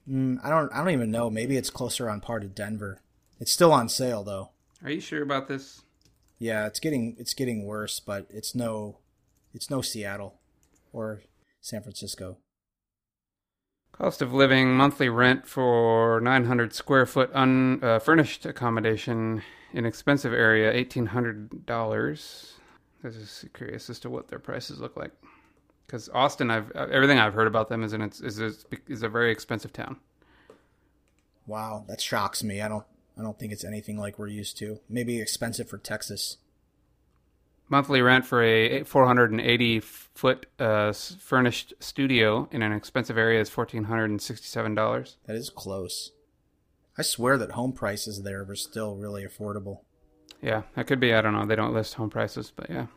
mm, 0.10 0.38
I 0.44 0.50
don't 0.50 0.72
I 0.74 0.80
don't 0.80 0.90
even 0.90 1.12
know. 1.12 1.30
Maybe 1.30 1.58
it's 1.58 1.70
closer 1.70 2.10
on 2.10 2.22
par 2.22 2.40
to 2.40 2.48
Denver. 2.48 3.02
It's 3.40 3.52
still 3.52 3.72
on 3.72 3.90
sale 3.90 4.24
though. 4.24 4.50
Are 4.84 4.92
you 4.92 5.02
sure 5.02 5.24
about 5.24 5.48
this? 5.48 5.82
Yeah, 6.40 6.66
it's 6.68 6.80
getting 6.80 7.16
it's 7.18 7.34
getting 7.34 7.66
worse, 7.66 8.00
but 8.00 8.28
it's 8.30 8.56
no 8.56 8.98
it's 9.54 9.70
no 9.70 9.82
Seattle 9.82 10.40
or 10.92 11.22
San 11.62 11.82
Francisco. 11.82 12.38
Cost 14.02 14.24
of 14.24 14.34
living 14.34 14.76
monthly 14.76 15.10
rent 15.10 15.46
for 15.46 16.20
900 16.22 16.74
square 16.74 17.06
foot 17.06 17.30
unfurnished 17.36 18.48
uh, 18.48 18.50
accommodation 18.50 19.44
in 19.74 19.86
expensive 19.86 20.34
area 20.34 20.74
$1800. 20.74 22.54
I 23.04 23.08
was 23.08 23.46
curious 23.54 23.92
as 23.92 24.00
to 24.00 24.10
what 24.10 24.28
their 24.28 24.40
prices 24.40 24.80
look 24.80 24.98
like. 24.98 25.12
Cuz 25.88 26.10
Austin 26.16 26.50
I've 26.50 26.72
everything 26.72 27.20
I've 27.20 27.36
heard 27.36 27.46
about 27.46 27.70
them 27.70 27.84
is 27.84 27.94
in 27.94 28.02
it's 28.02 28.22
is 28.22 28.40
is 28.88 29.04
a 29.04 29.08
very 29.08 29.32
expensive 29.32 29.72
town. 29.72 29.98
Wow, 31.46 31.86
that 31.88 32.02
shocks 32.02 32.44
me. 32.44 32.60
I 32.60 32.68
don't 32.68 32.86
I 33.16 33.22
don't 33.22 33.38
think 33.38 33.54
it's 33.54 33.64
anything 33.64 34.00
like 34.00 34.18
we're 34.18 34.30
used 34.30 34.58
to. 34.58 34.80
Maybe 34.90 35.22
expensive 35.22 35.70
for 35.70 35.78
Texas. 35.78 36.38
Monthly 37.72 38.02
rent 38.02 38.26
for 38.26 38.44
a 38.44 38.84
480 38.84 39.80
foot 39.80 40.46
uh, 40.60 40.92
furnished 40.92 41.74
studio 41.80 42.50
in 42.52 42.62
an 42.62 42.74
expensive 42.74 43.18
area 43.18 43.40
is 43.40 43.50
$1,467. 43.50 45.16
That 45.26 45.36
is 45.38 45.50
close. 45.50 46.12
I 46.98 47.02
swear 47.02 47.38
that 47.38 47.52
home 47.52 47.72
prices 47.72 48.24
there 48.24 48.44
were 48.44 48.58
still 48.58 48.98
really 48.98 49.26
affordable. 49.26 49.80
Yeah, 50.42 50.64
that 50.76 50.86
could 50.86 51.00
be. 51.00 51.14
I 51.14 51.22
don't 51.22 51.34
know. 51.34 51.46
They 51.46 51.56
don't 51.56 51.74
list 51.74 51.94
home 51.94 52.10
prices, 52.10 52.52
but 52.54 52.70
yeah. 52.70 52.88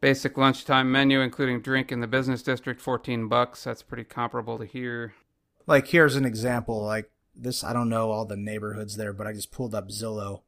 Basic 0.00 0.38
lunchtime 0.38 0.90
menu, 0.90 1.20
including 1.20 1.60
drink 1.60 1.92
in 1.92 2.00
the 2.00 2.06
business 2.06 2.42
district, 2.42 2.80
14 2.80 3.28
bucks. 3.28 3.64
That's 3.64 3.82
pretty 3.82 4.04
comparable 4.04 4.56
to 4.56 4.64
here. 4.64 5.12
Like, 5.66 5.88
here's 5.88 6.16
an 6.16 6.24
example. 6.24 6.82
Like, 6.82 7.10
this 7.36 7.62
I 7.62 7.74
don't 7.74 7.90
know 7.90 8.10
all 8.10 8.24
the 8.24 8.38
neighborhoods 8.38 8.96
there, 8.96 9.12
but 9.12 9.26
I 9.26 9.34
just 9.34 9.52
pulled 9.52 9.74
up 9.74 9.90
Zillow. 9.90 10.40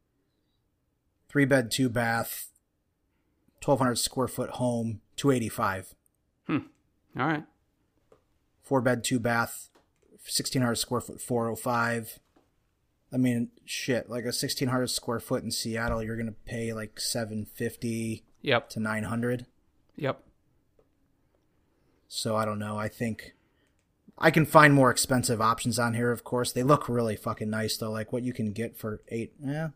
Three 1.28 1.44
bed, 1.44 1.70
two 1.70 1.90
bath, 1.90 2.48
twelve 3.66 3.80
hundred 3.80 3.96
square 3.96 4.28
foot 4.28 4.50
home, 4.50 5.00
two 5.16 5.32
eighty 5.32 5.48
five. 5.48 5.92
Hmm. 6.46 6.58
All 7.18 7.26
right. 7.26 7.42
Four 8.62 8.80
bed, 8.80 9.02
two 9.02 9.18
bath, 9.18 9.70
sixteen 10.22 10.62
hundred 10.62 10.76
square 10.76 11.00
foot, 11.00 11.20
four 11.20 11.48
oh 11.48 11.56
five. 11.56 12.20
I 13.12 13.16
mean, 13.16 13.48
shit, 13.64 14.08
like 14.08 14.24
a 14.24 14.32
sixteen 14.32 14.68
hundred 14.68 14.90
square 14.90 15.18
foot 15.18 15.42
in 15.42 15.50
Seattle, 15.50 16.00
you're 16.00 16.16
gonna 16.16 16.36
pay 16.46 16.72
like 16.72 17.00
seven 17.00 17.44
fifty. 17.44 18.22
Yep. 18.42 18.68
To 18.70 18.80
nine 18.80 19.02
hundred. 19.02 19.46
Yep. 19.96 20.22
So 22.06 22.36
I 22.36 22.44
don't 22.44 22.60
know. 22.60 22.78
I 22.78 22.86
think 22.86 23.34
I 24.16 24.30
can 24.30 24.46
find 24.46 24.74
more 24.74 24.92
expensive 24.92 25.40
options 25.40 25.76
on 25.80 25.94
here, 25.94 26.12
of 26.12 26.22
course. 26.22 26.52
They 26.52 26.62
look 26.62 26.88
really 26.88 27.16
fucking 27.16 27.50
nice 27.50 27.76
though, 27.76 27.90
like 27.90 28.12
what 28.12 28.22
you 28.22 28.32
can 28.32 28.52
get 28.52 28.76
for 28.76 29.00
eight. 29.08 29.32
Yeah. 29.44 29.70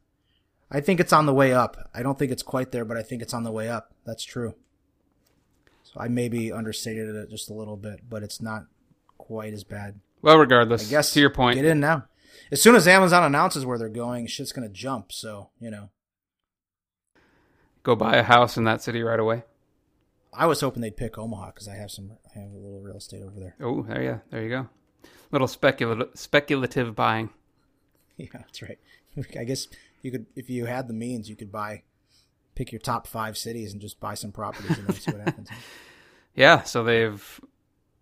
I 0.71 0.81
think 0.81 1.01
it's 1.01 1.13
on 1.13 1.27
the 1.27 1.35
way 1.35 1.53
up. 1.53 1.91
I 1.93 2.03
don't 2.03 2.19
think 2.19 2.31
it's 2.31 2.43
quite 2.43 2.71
there, 2.71 2.85
but 2.85 2.97
I 2.97 3.03
think 3.03 3.23
it's 3.23 3.35
on 3.35 3.43
the 3.43 3.51
way 3.51 3.69
up. 3.69 3.93
That's 4.07 4.25
true. 4.25 4.55
So 5.83 6.01
I 6.01 6.09
maybe 6.09 6.53
understated 6.53 7.15
it 7.17 7.31
just 7.31 7.51
a 7.51 7.55
little 7.55 7.77
bit, 7.77 8.09
but 8.09 8.23
it's 8.23 8.41
not 8.41 8.67
quite 9.19 9.53
as 9.53 9.65
bad. 9.65 10.01
Well, 10.23 10.39
regardless, 10.39 10.87
I 10.87 10.91
guess 10.91 11.13
to 11.13 11.21
your 11.21 11.31
point, 11.31 11.57
get 11.57 11.65
in 11.65 11.81
now. 11.81 12.05
As 12.53 12.63
soon 12.63 12.77
as 12.77 12.87
Amazon 12.87 13.25
announces 13.25 13.67
where 13.67 13.79
they're 13.79 13.89
going, 13.89 14.27
shit's 14.27 14.53
gonna 14.53 14.69
jump. 14.69 15.11
So 15.13 15.51
you 15.61 15.71
know, 15.71 15.91
go 17.83 17.97
buy 17.97 18.17
a 18.17 18.23
house 18.23 18.57
in 18.57 18.65
that 18.65 18.83
city 18.83 19.03
right 19.03 19.19
away. 19.19 19.43
I 20.33 20.47
was 20.47 20.61
hoping 20.61 20.81
they'd 20.83 20.97
pick 20.97 21.19
Omaha 21.19 21.47
because 21.47 21.67
I 21.67 21.75
have 21.75 21.91
some. 21.91 22.13
I 22.25 22.39
have 22.39 22.53
a 22.53 22.57
little 22.57 22.81
real 22.81 22.99
estate 22.99 23.23
over 23.23 23.41
there. 23.41 23.57
Oh, 23.61 23.83
there 23.83 24.03
you, 24.03 24.21
there 24.31 24.43
you 24.43 24.49
go. 24.49 24.69
Little 25.33 25.49
speculative 25.49 26.09
speculative 26.15 26.95
buying. 26.95 27.31
Yeah, 28.17 28.27
that's 28.35 28.61
right. 28.61 28.79
I 29.39 29.45
guess 29.45 29.67
you 30.03 30.11
could, 30.11 30.27
if 30.37 30.51
you 30.51 30.67
had 30.67 30.89
the 30.89 30.95
means, 30.95 31.29
you 31.29 31.37
could 31.37 31.53
buy, 31.53 31.83
pick 32.55 32.73
your 32.73 32.81
top 32.81 33.07
five 33.07 33.37
cities 33.37 33.73
and 33.73 33.81
just 33.81 34.01
buy 34.01 34.15
some 34.15 34.33
properties 34.33 34.79
and 34.79 34.95
see 34.95 35.11
what 35.13 35.21
happens. 35.23 35.49
yeah, 36.35 36.63
so 36.63 36.85
they've 36.85 37.41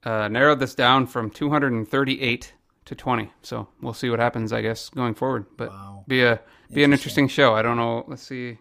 uh, 0.05 0.29
narrowed 0.29 0.61
this 0.61 0.75
down 0.75 1.07
from 1.07 1.31
238 1.31 2.53
to 2.89 2.95
20. 2.95 3.33
So 3.43 3.69
we'll 3.81 3.93
see 3.93 4.11
what 4.11 4.19
happens, 4.19 4.53
I 4.53 4.63
guess, 4.63 4.89
going 4.89 5.15
forward. 5.15 5.47
But 5.57 5.71
wow. 5.71 6.05
be 6.09 6.23
a 6.23 6.41
be 6.73 6.85
an 6.85 6.93
interesting 6.93 7.29
show. 7.29 7.55
I 7.55 7.63
don't 7.63 7.77
know. 7.77 8.05
Let's 8.09 8.23
see. 8.23 8.59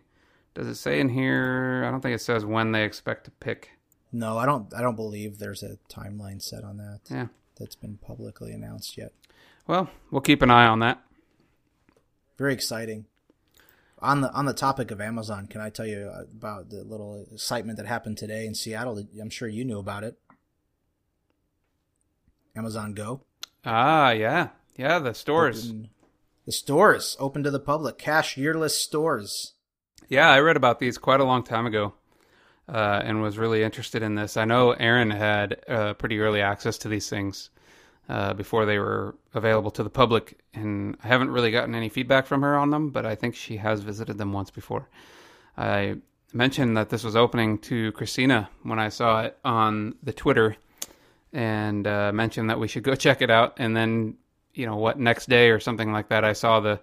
Does 0.53 0.67
it 0.67 0.75
say 0.75 0.99
in 0.99 1.09
here? 1.09 1.83
I 1.85 1.91
don't 1.91 2.01
think 2.01 2.15
it 2.15 2.21
says 2.21 2.45
when 2.45 2.71
they 2.71 2.83
expect 2.83 3.25
to 3.25 3.31
pick 3.31 3.69
No, 4.11 4.38
I 4.38 4.45
don't. 4.45 4.73
I 4.73 4.81
don't 4.81 4.95
believe 4.95 5.39
there's 5.39 5.63
a 5.63 5.77
timeline 5.89 6.41
set 6.41 6.63
on 6.63 6.77
that. 6.77 7.01
Yeah. 7.09 7.27
That's 7.59 7.75
been 7.75 7.97
publicly 7.97 8.51
announced 8.51 8.97
yet. 8.97 9.13
Well, 9.65 9.89
we'll 10.11 10.21
keep 10.21 10.41
an 10.41 10.51
eye 10.51 10.67
on 10.67 10.79
that. 10.79 11.01
Very 12.38 12.53
exciting. 12.53 13.05
On 13.99 14.21
the 14.21 14.31
on 14.31 14.45
the 14.45 14.53
topic 14.53 14.91
of 14.91 15.01
Amazon, 15.01 15.47
can 15.47 15.59
I 15.59 15.69
tell 15.69 15.87
you 15.87 16.11
about 16.11 16.69
the 16.69 16.83
little 16.83 17.25
excitement 17.31 17.77
that 17.77 17.87
happened 17.87 18.17
today 18.17 18.45
in 18.45 18.53
Seattle? 18.53 19.03
I'm 19.19 19.31
sure 19.31 19.47
you 19.47 19.65
knew 19.65 19.79
about 19.79 20.03
it. 20.03 20.19
Amazon 22.55 22.93
Go. 22.93 23.21
Ah, 23.65 24.11
yeah, 24.11 24.49
yeah. 24.75 24.99
The 24.99 25.13
stores. 25.13 25.69
Open, 25.69 25.89
the 26.45 26.51
stores 26.51 27.17
open 27.19 27.43
to 27.43 27.51
the 27.51 27.59
public, 27.59 27.97
cashierless 27.97 28.71
stores. 28.71 29.53
Yeah, 30.09 30.29
I 30.29 30.39
read 30.39 30.57
about 30.57 30.79
these 30.79 30.97
quite 30.97 31.19
a 31.19 31.25
long 31.25 31.43
time 31.43 31.65
ago, 31.65 31.93
uh, 32.69 33.01
and 33.03 33.21
was 33.21 33.37
really 33.37 33.63
interested 33.63 34.03
in 34.03 34.15
this. 34.15 34.37
I 34.37 34.45
know 34.45 34.71
Aaron 34.71 35.11
had 35.11 35.57
uh, 35.67 35.93
pretty 35.95 36.19
early 36.19 36.41
access 36.41 36.77
to 36.79 36.87
these 36.87 37.09
things 37.09 37.49
uh, 38.09 38.33
before 38.33 38.65
they 38.65 38.79
were 38.79 39.15
available 39.33 39.71
to 39.71 39.83
the 39.83 39.89
public, 39.89 40.39
and 40.53 40.97
I 41.03 41.07
haven't 41.07 41.31
really 41.31 41.51
gotten 41.51 41.75
any 41.75 41.89
feedback 41.89 42.25
from 42.25 42.41
her 42.41 42.57
on 42.57 42.69
them, 42.69 42.89
but 42.89 43.05
I 43.05 43.15
think 43.15 43.35
she 43.35 43.57
has 43.57 43.81
visited 43.81 44.17
them 44.17 44.33
once 44.33 44.49
before. 44.49 44.87
I 45.57 45.97
mentioned 46.33 46.77
that 46.77 46.89
this 46.89 47.03
was 47.03 47.15
opening 47.15 47.57
to 47.59 47.91
Christina 47.93 48.49
when 48.63 48.79
I 48.79 48.89
saw 48.89 49.23
it 49.23 49.37
on 49.43 49.95
the 50.03 50.13
Twitter, 50.13 50.55
and 51.33 51.85
uh, 51.85 52.11
mentioned 52.13 52.49
that 52.49 52.59
we 52.59 52.67
should 52.67 52.83
go 52.83 52.95
check 53.05 53.21
it 53.21 53.29
out, 53.29 53.55
and 53.57 53.75
then 53.75 54.15
you 54.53 54.65
know 54.65 54.77
what 54.77 54.99
next 54.99 55.27
day 55.29 55.49
or 55.49 55.59
something 55.59 55.91
like 55.91 56.09
that, 56.09 56.23
I 56.23 56.33
saw 56.33 56.59
the 56.59 56.79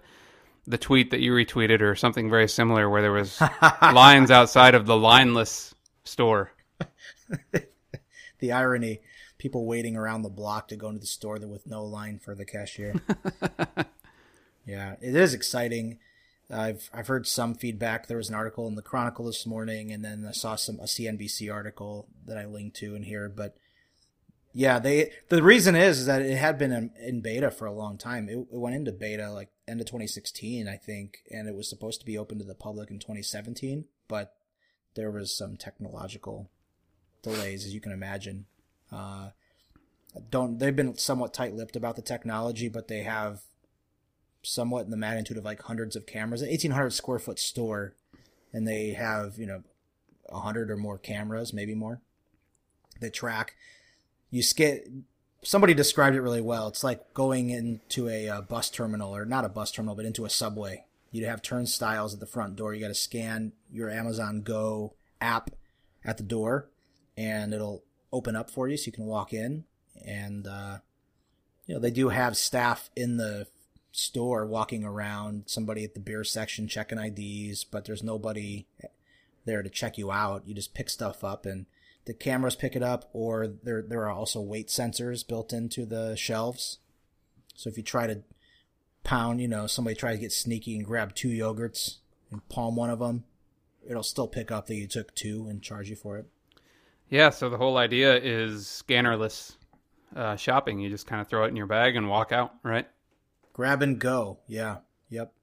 the 0.67 0.77
tweet 0.77 1.11
that 1.11 1.19
you 1.19 1.31
retweeted 1.31 1.81
or 1.81 1.95
something 1.95 2.29
very 2.29 2.47
similar 2.47 2.89
where 2.89 3.01
there 3.01 3.11
was 3.11 3.39
lines 3.81 4.31
outside 4.31 4.75
of 4.75 4.85
the 4.85 4.97
lineless 4.97 5.75
store. 6.03 6.51
the 8.39 8.51
irony 8.51 9.01
people 9.37 9.65
waiting 9.65 9.95
around 9.95 10.21
the 10.21 10.29
block 10.29 10.67
to 10.69 10.75
go 10.75 10.89
into 10.89 10.99
the 10.99 11.05
store 11.05 11.39
with 11.39 11.67
no 11.67 11.83
line 11.83 12.19
for 12.19 12.35
the 12.35 12.45
cashier. 12.45 12.95
yeah, 14.65 14.95
it 15.01 15.15
is 15.15 15.33
exciting. 15.33 15.99
I've 16.49 16.89
I've 16.93 17.07
heard 17.07 17.27
some 17.27 17.55
feedback. 17.55 18.07
There 18.07 18.17
was 18.17 18.29
an 18.29 18.35
article 18.35 18.67
in 18.67 18.75
the 18.75 18.81
Chronicle 18.81 19.25
this 19.25 19.45
morning, 19.45 19.91
and 19.91 20.03
then 20.03 20.25
I 20.27 20.31
saw 20.31 20.55
some 20.55 20.79
a 20.79 20.83
CNBC 20.83 21.51
article 21.51 22.07
that 22.25 22.37
I 22.37 22.45
linked 22.45 22.77
to 22.77 22.95
in 22.95 23.03
here. 23.03 23.29
But 23.29 23.57
yeah, 24.53 24.79
they 24.79 25.11
the 25.29 25.41
reason 25.41 25.75
is, 25.75 25.99
is 25.99 26.05
that 26.05 26.21
it 26.21 26.37
had 26.37 26.57
been 26.57 26.71
in, 26.71 26.91
in 27.01 27.21
beta 27.21 27.49
for 27.51 27.65
a 27.65 27.73
long 27.73 27.97
time. 27.97 28.29
It, 28.29 28.37
it, 28.37 28.47
went 28.51 28.75
into 28.75 28.91
beta 28.91 29.31
like 29.31 29.49
end 29.67 29.81
of 29.81 29.87
2016, 29.87 30.67
I 30.67 30.77
think, 30.77 31.19
and 31.31 31.47
it 31.47 31.55
was 31.55 31.69
supposed 31.69 31.99
to 32.01 32.05
be 32.05 32.17
open 32.17 32.37
to 32.39 32.45
the 32.45 32.55
public 32.55 32.91
in 32.91 32.99
2017, 32.99 33.85
but 34.07 34.35
there 34.95 35.11
was 35.11 35.35
some 35.35 35.57
technological 35.57 36.49
delays, 37.21 37.65
as 37.65 37.73
you 37.73 37.81
can 37.81 37.91
imagine. 37.91 38.45
Uh, 38.91 39.29
don't 40.29 40.59
they've 40.59 40.75
been 40.75 40.97
somewhat 40.97 41.33
tight-lipped 41.33 41.75
about 41.75 41.95
the 41.95 42.01
technology, 42.01 42.69
but 42.69 42.87
they 42.87 43.03
have 43.03 43.41
somewhat 44.43 44.85
in 44.85 44.91
the 44.91 44.97
magnitude 44.97 45.37
of 45.37 45.45
like 45.45 45.61
hundreds 45.63 45.95
of 45.95 46.05
cameras, 46.05 46.41
an 46.41 46.49
1,800 46.49 46.91
square 46.91 47.19
foot 47.19 47.39
store, 47.39 47.95
and 48.53 48.67
they 48.67 48.93
have 48.93 49.37
you 49.37 49.45
know 49.45 49.63
a 50.29 50.39
hundred 50.39 50.71
or 50.71 50.77
more 50.77 50.97
cameras, 50.97 51.53
maybe 51.53 51.75
more. 51.75 52.01
They 52.99 53.09
track. 53.09 53.55
You 54.31 54.41
skate. 54.41 54.87
Somebody 55.43 55.73
described 55.73 56.15
it 56.15 56.21
really 56.21 56.41
well. 56.41 56.67
It's 56.67 56.83
like 56.83 57.13
going 57.13 57.49
into 57.51 58.09
a, 58.09 58.27
a 58.27 58.41
bus 58.41 58.69
terminal, 58.69 59.15
or 59.15 59.25
not 59.25 59.45
a 59.45 59.49
bus 59.49 59.71
terminal, 59.71 59.95
but 59.95 60.05
into 60.05 60.25
a 60.25 60.29
subway. 60.29 60.85
You'd 61.11 61.27
have 61.27 61.41
turnstiles 61.41 62.13
at 62.13 62.19
the 62.19 62.25
front 62.25 62.55
door. 62.55 62.73
You 62.73 62.81
got 62.81 62.87
to 62.87 62.95
scan 62.95 63.53
your 63.71 63.89
Amazon 63.89 64.41
Go 64.41 64.95
app 65.21 65.51
at 66.03 66.17
the 66.17 66.23
door, 66.23 66.69
and 67.15 67.53
it'll 67.53 67.83
open 68.15 68.35
up 68.35 68.49
for 68.49 68.67
you 68.67 68.77
so 68.77 68.87
you 68.87 68.91
can 68.93 69.05
walk 69.05 69.33
in. 69.33 69.65
And, 70.05 70.47
uh, 70.47 70.77
you 71.65 71.75
know, 71.75 71.81
they 71.81 71.91
do 71.91 72.09
have 72.09 72.37
staff 72.37 72.89
in 72.95 73.17
the 73.17 73.47
store 73.91 74.45
walking 74.45 74.83
around, 74.83 75.43
somebody 75.47 75.83
at 75.83 75.93
the 75.93 75.99
beer 75.99 76.23
section 76.23 76.67
checking 76.67 76.97
IDs, 76.97 77.63
but 77.63 77.85
there's 77.85 78.03
nobody 78.03 78.67
there 79.45 79.61
to 79.61 79.69
check 79.69 79.97
you 79.97 80.11
out. 80.11 80.47
You 80.47 80.55
just 80.55 80.73
pick 80.73 80.89
stuff 80.89 81.23
up 81.23 81.45
and 81.45 81.65
the 82.05 82.13
cameras 82.13 82.55
pick 82.55 82.75
it 82.75 82.83
up, 82.83 83.09
or 83.13 83.47
there, 83.47 83.81
there 83.81 84.03
are 84.03 84.11
also 84.11 84.39
weight 84.39 84.67
sensors 84.67 85.27
built 85.27 85.51
into 85.51 85.85
the 85.85 86.15
shelves. 86.15 86.77
So 87.55 87.69
if 87.69 87.77
you 87.77 87.83
try 87.83 88.05
to 88.05 88.21
pound, 89.03 89.41
you 89.41 89.47
know, 89.47 89.65
somebody 89.65 89.95
tries 89.95 90.17
to 90.17 90.21
get 90.21 90.31
sneaky 90.31 90.75
and 90.75 90.85
grab 90.85 91.15
two 91.15 91.29
yogurts 91.29 91.97
and 92.31 92.47
palm 92.47 92.75
one 92.75 92.91
of 92.91 92.99
them, 92.99 93.23
it'll 93.87 94.03
still 94.03 94.27
pick 94.27 94.51
up 94.51 94.67
that 94.67 94.75
you 94.75 94.87
took 94.87 95.15
two 95.15 95.47
and 95.49 95.63
charge 95.63 95.89
you 95.89 95.95
for 95.95 96.17
it. 96.17 96.27
Yeah, 97.09 97.29
so 97.29 97.49
the 97.49 97.57
whole 97.57 97.77
idea 97.77 98.15
is 98.17 98.83
scannerless 98.87 99.55
uh, 100.15 100.35
shopping. 100.35 100.79
You 100.79 100.89
just 100.89 101.07
kind 101.07 101.21
of 101.21 101.27
throw 101.27 101.45
it 101.45 101.49
in 101.49 101.55
your 101.55 101.67
bag 101.67 101.95
and 101.95 102.09
walk 102.09 102.31
out, 102.31 102.53
right? 102.63 102.87
Grab 103.53 103.81
and 103.81 103.99
go. 103.99 104.39
Yeah. 104.47 104.77
Yep. 105.09 105.33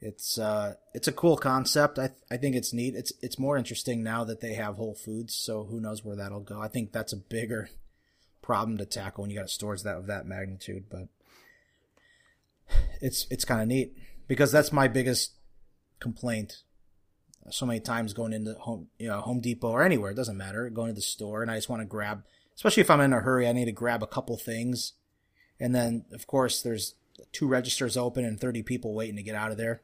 It's 0.00 0.38
uh, 0.38 0.74
it's 0.92 1.08
a 1.08 1.12
cool 1.12 1.36
concept. 1.36 1.98
I 1.98 2.08
th- 2.08 2.18
I 2.30 2.36
think 2.36 2.54
it's 2.54 2.72
neat. 2.72 2.94
It's 2.94 3.12
it's 3.22 3.38
more 3.38 3.56
interesting 3.56 4.02
now 4.02 4.22
that 4.24 4.40
they 4.40 4.52
have 4.54 4.76
Whole 4.76 4.94
Foods. 4.94 5.34
So 5.34 5.64
who 5.64 5.80
knows 5.80 6.04
where 6.04 6.16
that'll 6.16 6.40
go? 6.40 6.60
I 6.60 6.68
think 6.68 6.92
that's 6.92 7.12
a 7.12 7.16
bigger 7.16 7.70
problem 8.42 8.76
to 8.76 8.84
tackle 8.84 9.22
when 9.22 9.30
you 9.30 9.38
got 9.38 9.48
stores 9.48 9.82
that 9.82 9.96
of 9.96 10.06
that 10.06 10.26
magnitude. 10.26 10.84
But 10.90 11.08
it's 13.00 13.26
it's 13.30 13.46
kind 13.46 13.62
of 13.62 13.68
neat 13.68 13.96
because 14.28 14.52
that's 14.52 14.72
my 14.72 14.88
biggest 14.88 15.32
complaint 16.00 16.63
so 17.50 17.66
many 17.66 17.80
times 17.80 18.12
going 18.12 18.32
into 18.32 18.54
home, 18.54 18.88
you 18.98 19.08
know, 19.08 19.20
Home 19.20 19.40
Depot 19.40 19.70
or 19.70 19.82
anywhere. 19.82 20.10
It 20.10 20.16
doesn't 20.16 20.36
matter. 20.36 20.68
Going 20.70 20.88
to 20.88 20.94
the 20.94 21.02
store 21.02 21.42
and 21.42 21.50
I 21.50 21.56
just 21.56 21.68
want 21.68 21.82
to 21.82 21.86
grab, 21.86 22.24
especially 22.54 22.82
if 22.82 22.90
I'm 22.90 23.00
in 23.00 23.12
a 23.12 23.20
hurry, 23.20 23.48
I 23.48 23.52
need 23.52 23.66
to 23.66 23.72
grab 23.72 24.02
a 24.02 24.06
couple 24.06 24.36
things. 24.36 24.94
And 25.60 25.74
then, 25.74 26.04
of 26.12 26.26
course, 26.26 26.62
there's 26.62 26.94
two 27.32 27.46
registers 27.46 27.96
open 27.96 28.24
and 28.24 28.40
30 28.40 28.62
people 28.62 28.94
waiting 28.94 29.16
to 29.16 29.22
get 29.22 29.36
out 29.36 29.50
of 29.50 29.56
there. 29.56 29.82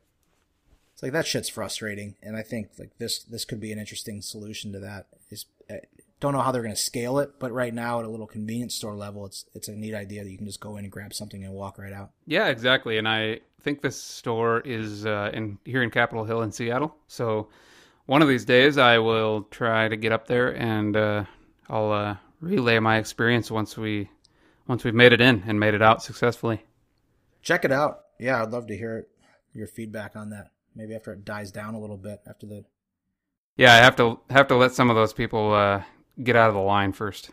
It's 0.92 1.02
like 1.02 1.12
that 1.12 1.26
shit's 1.26 1.48
frustrating. 1.48 2.16
And 2.22 2.36
I 2.36 2.42
think 2.42 2.70
like 2.78 2.98
this, 2.98 3.22
this 3.22 3.44
could 3.44 3.60
be 3.60 3.72
an 3.72 3.78
interesting 3.78 4.20
solution 4.20 4.72
to 4.72 4.80
that. 4.80 5.06
Is 5.30 5.46
don't 6.20 6.32
know 6.32 6.40
how 6.40 6.52
they're 6.52 6.62
going 6.62 6.74
to 6.74 6.80
scale 6.80 7.18
it, 7.18 7.38
but 7.38 7.50
right 7.52 7.72
now 7.72 7.98
at 7.98 8.04
a 8.04 8.08
little 8.08 8.26
convenience 8.26 8.74
store 8.74 8.94
level, 8.94 9.26
it's 9.26 9.46
it's 9.54 9.68
a 9.68 9.72
neat 9.72 9.94
idea 9.94 10.22
that 10.22 10.30
you 10.30 10.36
can 10.36 10.46
just 10.46 10.60
go 10.60 10.76
in 10.76 10.84
and 10.84 10.92
grab 10.92 11.14
something 11.14 11.42
and 11.42 11.52
walk 11.52 11.78
right 11.78 11.92
out. 11.92 12.10
Yeah, 12.26 12.48
exactly. 12.48 12.98
And 12.98 13.08
I 13.08 13.40
think 13.62 13.82
this 13.82 14.00
store 14.00 14.60
is 14.60 15.06
uh, 15.06 15.30
in 15.32 15.58
here 15.64 15.82
in 15.82 15.90
Capitol 15.90 16.24
Hill 16.24 16.42
in 16.42 16.52
Seattle. 16.52 16.94
So 17.08 17.48
one 18.06 18.22
of 18.22 18.28
these 18.28 18.44
days, 18.44 18.76
I 18.76 18.98
will 18.98 19.42
try 19.50 19.88
to 19.88 19.96
get 19.96 20.12
up 20.12 20.26
there 20.26 20.54
and 20.56 20.96
uh, 20.96 21.24
I'll 21.68 21.92
uh, 21.92 22.16
relay 22.40 22.78
my 22.78 22.98
experience 22.98 23.50
once 23.50 23.76
we 23.76 24.10
once 24.66 24.84
we've 24.84 24.94
made 24.94 25.12
it 25.12 25.20
in 25.20 25.42
and 25.46 25.58
made 25.58 25.74
it 25.74 25.82
out 25.82 26.02
successfully. 26.02 26.64
Check 27.42 27.64
it 27.64 27.72
out. 27.72 28.00
Yeah, 28.18 28.42
I'd 28.42 28.50
love 28.50 28.66
to 28.66 28.76
hear 28.76 29.06
your 29.54 29.66
feedback 29.66 30.16
on 30.16 30.30
that. 30.30 30.50
Maybe 30.74 30.94
after 30.94 31.12
it 31.12 31.24
dies 31.24 31.50
down 31.50 31.74
a 31.74 31.80
little 31.80 31.96
bit 31.96 32.20
after 32.28 32.46
the. 32.46 32.64
Yeah, 33.56 33.74
I 33.74 33.78
have 33.78 33.96
to 33.96 34.20
have 34.30 34.48
to 34.48 34.56
let 34.56 34.72
some 34.72 34.90
of 34.90 34.96
those 34.96 35.12
people 35.12 35.52
uh, 35.52 35.82
get 36.22 36.36
out 36.36 36.48
of 36.48 36.54
the 36.54 36.60
line 36.60 36.92
first. 36.92 37.30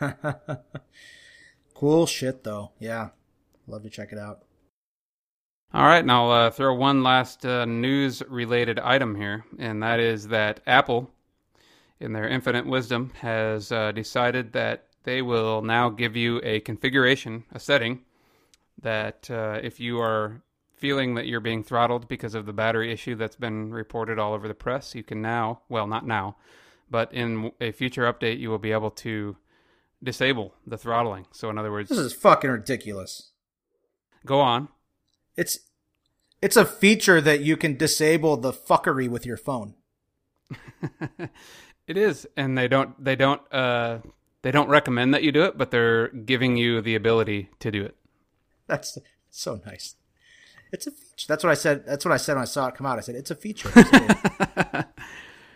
cool 1.74 2.06
shit, 2.06 2.44
though. 2.44 2.72
Yeah, 2.78 3.10
love 3.66 3.82
to 3.82 3.90
check 3.90 4.12
it 4.12 4.18
out. 4.18 4.42
All 5.74 5.84
right, 5.84 5.98
and 5.98 6.10
I'll 6.10 6.30
uh, 6.30 6.50
throw 6.50 6.74
one 6.74 7.02
last 7.02 7.44
uh, 7.44 7.66
news 7.66 8.22
related 8.26 8.78
item 8.78 9.16
here, 9.16 9.44
and 9.58 9.82
that 9.82 10.00
is 10.00 10.28
that 10.28 10.60
Apple, 10.66 11.10
in 12.00 12.14
their 12.14 12.26
infinite 12.26 12.66
wisdom, 12.66 13.12
has 13.20 13.70
uh, 13.70 13.92
decided 13.92 14.52
that 14.54 14.86
they 15.04 15.20
will 15.20 15.60
now 15.60 15.90
give 15.90 16.16
you 16.16 16.40
a 16.42 16.60
configuration, 16.60 17.44
a 17.52 17.58
setting, 17.58 18.00
that 18.80 19.30
uh, 19.30 19.60
if 19.62 19.78
you 19.78 20.00
are 20.00 20.42
feeling 20.74 21.16
that 21.16 21.26
you're 21.26 21.40
being 21.40 21.62
throttled 21.62 22.08
because 22.08 22.34
of 22.34 22.46
the 22.46 22.52
battery 22.52 22.90
issue 22.90 23.14
that's 23.14 23.36
been 23.36 23.70
reported 23.70 24.18
all 24.18 24.32
over 24.32 24.48
the 24.48 24.54
press, 24.54 24.94
you 24.94 25.02
can 25.02 25.20
now, 25.20 25.60
well, 25.68 25.86
not 25.86 26.06
now, 26.06 26.36
but 26.90 27.12
in 27.12 27.52
a 27.60 27.72
future 27.72 28.10
update, 28.10 28.38
you 28.38 28.50
will 28.50 28.58
be 28.58 28.72
able 28.72 28.90
to 28.90 29.36
disable 30.02 30.54
the 30.66 30.78
throttling. 30.78 31.26
So, 31.32 31.50
in 31.50 31.58
other 31.58 31.70
words, 31.70 31.88
this 31.88 31.98
is 31.98 32.12
fucking 32.12 32.50
ridiculous. 32.50 33.30
Go 34.24 34.40
on. 34.40 34.68
It's 35.36 35.58
it's 36.40 36.56
a 36.56 36.64
feature 36.64 37.20
that 37.20 37.40
you 37.40 37.56
can 37.56 37.76
disable 37.76 38.36
the 38.36 38.52
fuckery 38.52 39.08
with 39.08 39.26
your 39.26 39.36
phone. 39.36 39.74
it 41.86 41.96
is, 41.96 42.26
and 42.36 42.56
they 42.56 42.68
don't 42.68 43.02
they 43.02 43.16
don't 43.16 43.40
uh 43.52 43.98
they 44.42 44.50
don't 44.50 44.68
recommend 44.68 45.14
that 45.14 45.22
you 45.22 45.32
do 45.32 45.44
it, 45.44 45.58
but 45.58 45.70
they're 45.70 46.08
giving 46.08 46.56
you 46.56 46.80
the 46.80 46.94
ability 46.94 47.50
to 47.60 47.70
do 47.70 47.84
it. 47.84 47.96
That's 48.66 48.98
so 49.30 49.60
nice. 49.66 49.94
It's 50.72 50.86
a 50.86 50.90
feature. 50.90 51.26
That's 51.28 51.42
what 51.42 51.50
I 51.50 51.54
said. 51.54 51.86
That's 51.86 52.04
what 52.04 52.12
I 52.12 52.18
said 52.18 52.34
when 52.34 52.42
I 52.42 52.46
saw 52.46 52.68
it 52.68 52.74
come 52.74 52.86
out. 52.86 52.98
I 52.98 53.00
said 53.00 53.14
it's 53.14 53.30
a 53.30 53.34
feature. 53.34 53.70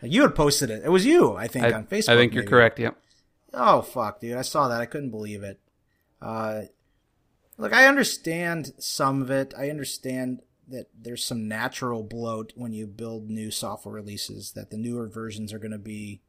you 0.03 0.23
had 0.23 0.35
posted 0.35 0.71
it. 0.71 0.83
It 0.85 0.91
was 0.91 1.07
you, 1.07 1.35
I 1.37 1.47
think, 1.47 1.67
I, 1.67 1.73
on 1.73 1.87
Facebook. 1.87 2.09
I 2.11 2.17
think 2.17 2.35
you're 2.35 2.45
correct. 2.45 2.79
Yep. 2.79 2.97
Oh 3.55 3.83
fuck, 3.83 4.21
dude! 4.21 4.37
I 4.37 4.43
saw 4.43 4.69
that. 4.69 4.81
I 4.81 4.87
couldn't 4.87 5.11
believe 5.11 5.43
it. 5.43 5.61
Uh, 6.21 6.63
look, 7.59 7.73
I 7.73 7.87
understand 7.87 8.73
some 8.79 9.23
of 9.23 9.31
it. 9.31 9.55
I 9.57 9.71
understand 9.71 10.41
that 10.69 10.87
there's 10.99 11.25
some 11.25 11.49
natural 11.49 12.03
bloat 12.03 12.53
when 12.57 12.73
you 12.73 12.87
build 12.87 13.29
new 13.29 13.51
software 13.51 13.95
releases. 13.95 14.53
That 14.53 14.71
the 14.71 14.79
newer 14.79 15.07
versions 15.09 15.53
are 15.53 15.59
going 15.59 15.73
to 15.73 15.79
be 15.79 16.21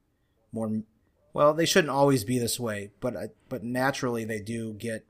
more 0.52 0.84
Well, 1.34 1.54
they 1.54 1.66
shouldn't 1.66 1.92
always 1.92 2.24
be 2.24 2.40
this 2.40 2.60
way, 2.60 2.92
but 3.00 3.16
uh, 3.16 3.28
but 3.50 3.64
naturally 3.64 4.26
they 4.26 4.40
do 4.40 4.74
get 4.74 5.06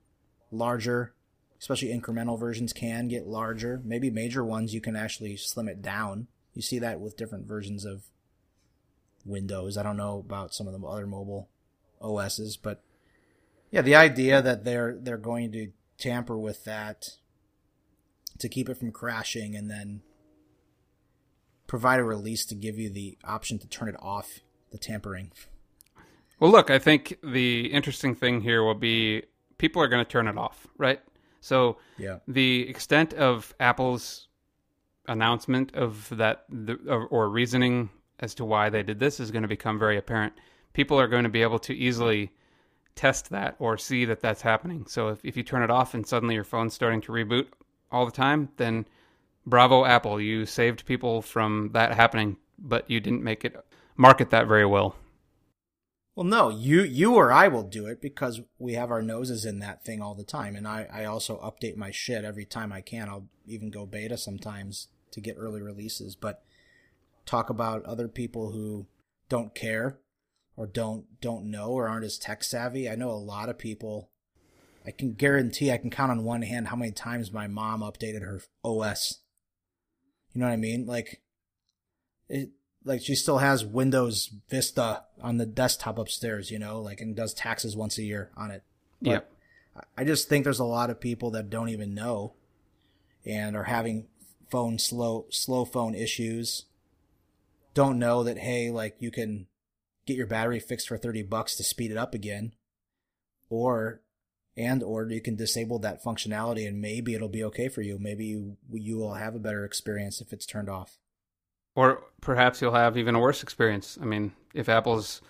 larger. 0.52 1.14
Especially 1.60 1.98
incremental 1.98 2.38
versions 2.38 2.74
can 2.74 3.08
get 3.08 3.26
larger. 3.26 3.82
Maybe 3.86 4.10
major 4.10 4.44
ones 4.44 4.74
you 4.74 4.82
can 4.82 4.98
actually 4.98 5.38
slim 5.38 5.70
it 5.70 5.82
down. 5.82 6.28
You 6.54 6.62
see 6.62 6.78
that 6.80 7.00
with 7.00 7.16
different 7.16 7.48
versions 7.48 7.86
of 7.86 8.04
Windows. 9.26 9.78
I 9.78 9.84
don't 9.84 9.98
know 9.98 10.20
about 10.20 10.54
some 10.54 10.68
of 10.68 10.80
the 10.80 10.88
other 10.88 11.08
mobile 11.08 11.50
OSs, 12.02 12.58
but 12.58 12.84
yeah, 13.72 13.82
the 13.82 13.96
idea 13.96 14.42
that 14.42 14.64
they're 14.66 14.98
they're 15.00 15.18
going 15.18 15.52
to 15.54 15.72
tamper 15.98 16.38
with 16.38 16.64
that 16.66 17.04
to 18.40 18.50
keep 18.50 18.68
it 18.70 18.78
from 18.78 18.92
crashing 18.92 19.56
and 19.56 19.70
then 19.70 20.02
provide 21.68 22.00
a 22.00 22.04
release 22.04 22.46
to 22.46 22.56
give 22.56 22.78
you 22.78 22.90
the 22.90 23.18
option 23.24 23.58
to 23.60 23.68
turn 23.68 23.88
it 23.88 23.96
off 24.00 24.40
the 24.72 24.78
tampering. 24.78 25.32
Well, 26.40 26.52
look, 26.52 26.70
I 26.70 26.80
think 26.80 27.18
the 27.24 27.68
interesting 27.68 28.16
thing 28.16 28.42
here 28.42 28.64
will 28.64 28.74
be 28.76 29.24
people 29.58 29.82
are 29.82 29.88
going 29.88 30.04
to 30.04 30.10
turn 30.10 30.28
it 30.28 30.38
off, 30.38 30.68
right? 30.78 31.00
So 31.40 31.78
Yeah. 31.98 32.20
the 32.28 32.68
extent 32.70 33.14
of 33.14 33.54
Apple's 33.60 34.28
announcement 35.08 35.74
of 35.76 36.10
that 36.18 36.46
the, 36.50 36.76
or, 36.88 37.08
or 37.08 37.30
reasoning 37.30 37.90
as 38.24 38.34
to 38.34 38.46
why 38.46 38.70
they 38.70 38.82
did 38.82 39.00
this 39.00 39.20
is 39.20 39.32
going 39.32 39.42
to 39.42 39.50
become 39.50 39.78
very 39.78 39.98
apparent. 39.98 40.34
People 40.72 40.98
are 40.98 41.10
going 41.10 41.24
to 41.26 41.30
be 41.30 41.42
able 41.42 41.60
to 41.60 41.76
easily 41.76 42.32
test 42.96 43.30
that 43.30 43.56
or 43.60 43.78
see 43.78 44.06
that 44.06 44.22
that's 44.22 44.42
happening. 44.42 44.86
So 44.88 45.10
if, 45.10 45.20
if 45.26 45.36
you 45.36 45.44
turn 45.44 45.62
it 45.62 45.70
off 45.70 45.94
and 45.94 46.08
suddenly 46.08 46.36
your 46.36 46.46
phone's 46.46 46.74
starting 46.74 47.02
to 47.02 47.12
reboot 47.12 47.48
all 47.92 48.06
the 48.06 48.12
time, 48.14 48.48
then 48.56 48.86
bravo 49.46 49.84
Apple, 49.84 50.22
you 50.22 50.46
saved 50.46 50.86
people 50.86 51.22
from 51.22 51.72
that 51.74 51.94
happening, 51.94 52.38
but 52.58 52.90
you 52.90 53.02
didn't 53.02 53.24
make 53.24 53.44
it 53.44 53.58
market 53.98 54.30
that 54.30 54.48
very 54.48 54.66
well. 54.66 54.96
Well, 56.16 56.26
no, 56.26 56.50
you 56.50 56.84
you 56.84 57.16
or 57.16 57.32
I 57.32 57.48
will 57.48 57.64
do 57.64 57.88
it 57.88 58.00
because 58.00 58.40
we 58.60 58.74
have 58.74 58.92
our 58.92 59.02
noses 59.02 59.46
in 59.46 59.58
that 59.60 59.84
thing 59.84 60.00
all 60.00 60.14
the 60.14 60.24
time, 60.24 60.56
and 60.56 60.68
I 60.68 60.88
I 60.94 61.06
also 61.06 61.40
update 61.40 61.76
my 61.76 61.90
shit 61.90 62.24
every 62.24 62.46
time 62.46 62.72
I 62.72 62.82
can. 62.82 63.10
I'll 63.10 63.28
even 63.48 63.72
go 63.72 63.88
beta 63.88 64.16
sometimes 64.16 64.90
to 65.10 65.22
get 65.22 65.38
early 65.40 65.64
releases, 65.64 66.16
but 66.16 66.44
talk 67.26 67.50
about 67.50 67.86
other 67.86 68.08
people 68.08 68.52
who 68.52 68.88
don't 69.30 69.56
care 69.56 70.00
or 70.56 70.68
don't 70.68 71.06
don't 71.22 71.50
know 71.50 71.70
or 71.70 71.88
aren't 71.88 72.06
as 72.06 72.18
tech 72.18 72.44
savvy. 72.44 72.90
I 72.90 72.96
know 72.96 73.10
a 73.10 73.14
lot 73.14 73.50
of 73.50 73.58
people. 73.58 74.10
I 74.86 74.92
can 74.92 75.14
guarantee 75.14 75.72
I 75.72 75.78
can 75.78 75.90
count 75.90 76.12
on 76.12 76.26
one 76.26 76.42
hand 76.42 76.68
how 76.68 76.76
many 76.76 76.92
times 76.92 77.32
my 77.32 77.48
mom 77.48 77.82
updated 77.82 78.22
her 78.22 78.42
OS. 78.66 79.20
You 80.34 80.42
know 80.42 80.48
what 80.48 80.54
I 80.54 80.58
mean? 80.58 80.86
Like 80.86 81.22
it 82.28 82.50
like 82.86 83.02
she 83.02 83.16
still 83.16 83.38
has 83.38 83.66
Windows 83.66 84.30
Vista 84.50 85.04
on 85.22 85.38
the 85.38 85.46
desktop 85.46 85.98
upstairs, 85.98 86.52
you 86.52 86.60
know, 86.60 86.82
like 86.82 87.00
and 87.00 87.16
does 87.16 87.34
taxes 87.34 87.76
once 87.76 87.98
a 87.98 88.04
year 88.04 88.32
on 88.36 88.52
it. 88.52 88.64
Yep. 89.02 89.30
I 89.98 90.04
just 90.04 90.30
think 90.30 90.44
there's 90.44 90.60
a 90.60 90.66
lot 90.66 90.90
of 90.90 91.00
people 91.00 91.32
that 91.32 91.50
don't 91.50 91.70
even 91.70 91.94
know 91.94 92.34
and 93.26 93.56
are 93.56 93.64
having 93.64 94.08
phone 94.50 94.78
slow 94.78 95.26
slow 95.30 95.66
phone 95.66 95.96
issues. 95.96 96.66
Don't 97.74 98.00
know 98.00 98.24
that 98.24 98.38
hey, 98.38 98.70
like 98.70 98.96
you 99.00 99.12
can 99.12 99.48
get 100.06 100.18
your 100.18 100.28
battery 100.28 100.60
fixed 100.60 100.88
for 100.88 100.98
30 100.98 101.24
bucks 101.24 101.56
to 101.56 101.64
speed 101.64 101.92
it 101.92 101.98
up 101.98 102.14
again 102.14 102.54
or 103.50 104.02
and 104.56 104.84
or 104.84 105.10
you 105.10 105.22
can 105.22 105.36
disable 105.36 105.80
that 105.80 106.04
functionality 106.04 106.68
and 106.68 106.82
maybe 106.82 107.14
it'll 107.14 107.30
be 107.30 107.44
okay 107.44 107.70
for 107.70 107.82
you. 107.82 107.98
Maybe 108.00 108.26
you 108.26 108.58
you 108.72 108.98
will 108.98 109.16
have 109.16 109.36
a 109.36 109.40
better 109.40 109.66
experience 109.66 110.22
if 110.22 110.34
it's 110.34 110.46
turned 110.46 110.70
off. 110.70 110.98
Or 111.76 112.04
perhaps 112.22 112.62
you'll 112.62 112.74
have 112.74 112.98
even 112.98 113.16
a 113.16 113.20
worse 113.20 113.42
experience. 113.42 113.98
I 114.00 114.06
mean, 114.06 114.34
if 114.54 114.70
Apple's 114.70 115.22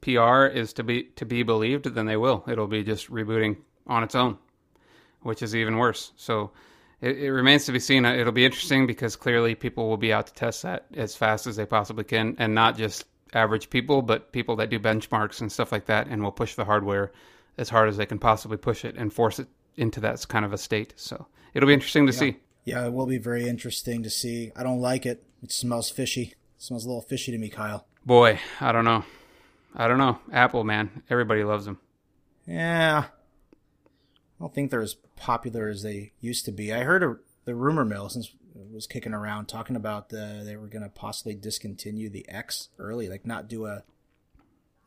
PR 0.00 0.46
is 0.46 0.72
to 0.74 0.82
be 0.82 1.04
to 1.16 1.26
be 1.26 1.42
believed, 1.42 1.94
then 1.94 2.06
they 2.06 2.16
will. 2.16 2.44
It'll 2.48 2.66
be 2.66 2.82
just 2.82 3.10
rebooting 3.10 3.58
on 3.86 4.02
its 4.02 4.14
own, 4.14 4.38
which 5.22 5.42
is 5.42 5.54
even 5.54 5.76
worse. 5.76 6.12
So 6.16 6.52
it, 7.00 7.18
it 7.18 7.32
remains 7.32 7.64
to 7.66 7.72
be 7.72 7.80
seen. 7.80 8.04
Uh, 8.04 8.14
it'll 8.14 8.32
be 8.32 8.44
interesting 8.44 8.86
because 8.86 9.16
clearly 9.16 9.54
people 9.54 9.88
will 9.88 9.96
be 9.96 10.12
out 10.12 10.26
to 10.28 10.34
test 10.34 10.62
that 10.62 10.86
as 10.94 11.16
fast 11.16 11.46
as 11.46 11.56
they 11.56 11.66
possibly 11.66 12.04
can, 12.04 12.36
and 12.38 12.54
not 12.54 12.76
just 12.76 13.04
average 13.32 13.70
people, 13.70 14.02
but 14.02 14.32
people 14.32 14.56
that 14.56 14.70
do 14.70 14.78
benchmarks 14.78 15.40
and 15.40 15.50
stuff 15.50 15.72
like 15.72 15.86
that, 15.86 16.06
and 16.08 16.22
will 16.22 16.32
push 16.32 16.54
the 16.54 16.64
hardware 16.64 17.12
as 17.58 17.68
hard 17.68 17.88
as 17.88 17.96
they 17.96 18.06
can 18.06 18.18
possibly 18.18 18.56
push 18.56 18.84
it 18.84 18.96
and 18.96 19.12
force 19.12 19.38
it 19.38 19.48
into 19.76 20.00
that 20.00 20.26
kind 20.28 20.44
of 20.44 20.52
a 20.52 20.58
state. 20.58 20.94
So 20.96 21.26
it'll 21.54 21.66
be 21.66 21.74
interesting 21.74 22.06
to 22.06 22.12
see. 22.12 22.36
Yeah, 22.64 22.86
it 22.86 22.92
will 22.92 23.06
be 23.06 23.18
very 23.18 23.48
interesting 23.48 24.02
to 24.02 24.10
see. 24.10 24.52
I 24.54 24.62
don't 24.62 24.80
like 24.80 25.06
it. 25.06 25.24
It 25.42 25.52
smells 25.52 25.90
fishy. 25.90 26.34
It 26.56 26.62
smells 26.62 26.84
a 26.84 26.88
little 26.88 27.02
fishy 27.02 27.32
to 27.32 27.38
me, 27.38 27.48
Kyle. 27.48 27.86
Boy, 28.04 28.38
I 28.60 28.72
don't 28.72 28.84
know. 28.84 29.04
I 29.74 29.88
don't 29.88 29.98
know. 29.98 30.18
Apple, 30.32 30.64
man, 30.64 31.02
everybody 31.08 31.44
loves 31.44 31.64
them. 31.64 31.78
Yeah. 32.46 33.04
I 34.40 34.44
don't 34.44 34.54
think 34.54 34.70
they're 34.70 34.80
as 34.80 34.96
popular 35.16 35.68
as 35.68 35.82
they 35.82 36.12
used 36.20 36.46
to 36.46 36.52
be. 36.52 36.72
I 36.72 36.80
heard 36.84 37.02
a, 37.02 37.16
the 37.44 37.54
rumor 37.54 37.84
mill 37.84 38.08
since 38.08 38.32
it 38.54 38.72
was 38.72 38.86
kicking 38.86 39.12
around 39.12 39.46
talking 39.46 39.76
about 39.76 40.08
the, 40.08 40.40
they 40.44 40.56
were 40.56 40.66
going 40.66 40.82
to 40.82 40.88
possibly 40.88 41.34
discontinue 41.34 42.08
the 42.08 42.26
X 42.28 42.68
early, 42.78 43.08
like 43.08 43.26
not 43.26 43.48
do 43.48 43.66
a, 43.66 43.82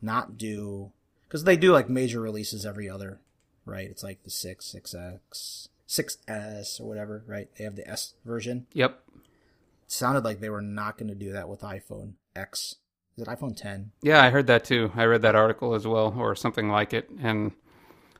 not 0.02 0.36
do, 0.36 0.90
because 1.28 1.44
they 1.44 1.56
do 1.56 1.72
like 1.72 1.88
major 1.88 2.20
releases 2.20 2.66
every 2.66 2.90
other, 2.90 3.20
right? 3.64 3.88
It's 3.88 4.02
like 4.02 4.24
the 4.24 4.30
6, 4.30 4.76
6X, 4.76 5.68
6S 5.88 6.80
or 6.80 6.88
whatever, 6.88 7.22
right? 7.26 7.48
They 7.56 7.62
have 7.62 7.76
the 7.76 7.88
S 7.88 8.14
version. 8.24 8.66
Yep. 8.72 9.00
It 9.14 9.92
sounded 9.92 10.24
like 10.24 10.40
they 10.40 10.50
were 10.50 10.62
not 10.62 10.98
going 10.98 11.08
to 11.08 11.14
do 11.14 11.32
that 11.32 11.48
with 11.48 11.60
iPhone 11.60 12.14
X. 12.34 12.76
Is 13.16 13.22
it 13.22 13.28
iPhone 13.28 13.56
10? 13.56 13.92
Yeah, 14.02 14.20
I 14.20 14.30
heard 14.30 14.48
that 14.48 14.64
too. 14.64 14.90
I 14.96 15.04
read 15.04 15.22
that 15.22 15.36
article 15.36 15.74
as 15.74 15.86
well, 15.86 16.12
or 16.18 16.34
something 16.34 16.68
like 16.68 16.92
it. 16.92 17.08
And 17.22 17.52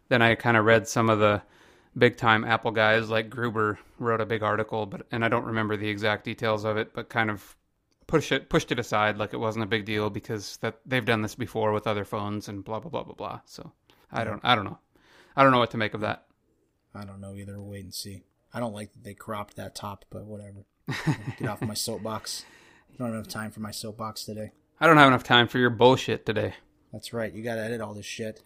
then 0.08 0.22
I 0.22 0.34
kind 0.34 0.56
of 0.56 0.64
read 0.64 0.86
some 0.86 1.10
of 1.10 1.18
the 1.18 1.42
big 1.96 2.16
time 2.16 2.44
Apple 2.44 2.70
guys, 2.70 3.08
like 3.08 3.30
Gruber, 3.30 3.78
wrote 3.98 4.20
a 4.20 4.26
big 4.26 4.42
article, 4.42 4.86
but 4.86 5.06
and 5.10 5.24
I 5.24 5.28
don't 5.28 5.44
remember 5.44 5.76
the 5.76 5.88
exact 5.88 6.24
details 6.24 6.64
of 6.64 6.76
it, 6.76 6.92
but 6.94 7.08
kind 7.08 7.30
of 7.30 7.56
push 8.06 8.32
it 8.32 8.48
pushed 8.48 8.70
it 8.70 8.78
aside 8.78 9.16
like 9.16 9.32
it 9.32 9.38
wasn't 9.38 9.64
a 9.64 9.68
big 9.68 9.84
deal 9.84 10.10
because 10.10 10.58
that 10.58 10.78
they've 10.84 11.04
done 11.04 11.22
this 11.22 11.34
before 11.34 11.72
with 11.72 11.86
other 11.86 12.04
phones 12.04 12.48
and 12.48 12.64
blah 12.64 12.80
blah 12.80 12.90
blah 12.90 13.02
blah 13.02 13.14
blah. 13.14 13.40
So 13.44 13.72
I 14.12 14.24
don't 14.24 14.40
I 14.44 14.54
don't 14.54 14.64
know. 14.64 14.78
I 15.36 15.42
don't 15.42 15.52
know 15.52 15.58
what 15.58 15.70
to 15.72 15.78
make 15.78 15.94
of 15.94 16.00
that. 16.00 16.26
I 16.94 17.04
don't 17.04 17.20
know 17.20 17.34
either. 17.34 17.58
We'll 17.58 17.70
wait 17.70 17.84
and 17.84 17.94
see. 17.94 18.22
I 18.52 18.60
don't 18.60 18.74
like 18.74 18.92
that 18.92 19.02
they 19.02 19.14
cropped 19.14 19.56
that 19.56 19.74
top, 19.74 20.04
but 20.10 20.24
whatever. 20.24 20.64
Get 21.38 21.48
off 21.48 21.60
my 21.60 21.74
soapbox. 21.74 22.44
I 22.92 22.96
don't 22.98 23.08
have 23.08 23.16
enough 23.16 23.28
time 23.28 23.50
for 23.50 23.58
my 23.60 23.72
soapbox 23.72 24.24
today. 24.24 24.52
I 24.80 24.86
don't 24.86 24.96
have 24.96 25.08
enough 25.08 25.24
time 25.24 25.48
for 25.48 25.58
your 25.58 25.70
bullshit 25.70 26.24
today. 26.24 26.54
That's 26.92 27.12
right. 27.12 27.32
You 27.32 27.42
got 27.42 27.56
to 27.56 27.62
edit 27.62 27.80
all 27.80 27.94
this 27.94 28.06
shit. 28.06 28.42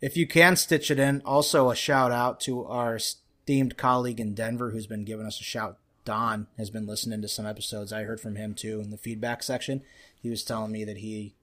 If 0.00 0.16
you 0.16 0.26
can 0.26 0.56
stitch 0.56 0.90
it 0.90 0.98
in, 0.98 1.20
also 1.24 1.70
a 1.70 1.76
shout 1.76 2.10
out 2.10 2.40
to 2.40 2.64
our 2.64 2.96
esteemed 2.96 3.76
colleague 3.76 4.20
in 4.20 4.34
Denver 4.34 4.70
who's 4.70 4.86
been 4.86 5.04
giving 5.04 5.26
us 5.26 5.40
a 5.40 5.44
shout. 5.44 5.78
Don 6.04 6.46
has 6.56 6.70
been 6.70 6.86
listening 6.86 7.20
to 7.20 7.28
some 7.28 7.46
episodes. 7.46 7.92
I 7.92 8.04
heard 8.04 8.20
from 8.20 8.36
him 8.36 8.54
too 8.54 8.80
in 8.80 8.90
the 8.90 8.96
feedback 8.96 9.42
section. 9.42 9.82
He 10.22 10.30
was 10.30 10.42
telling 10.42 10.72
me 10.72 10.84
that 10.84 10.98
he 10.98 11.34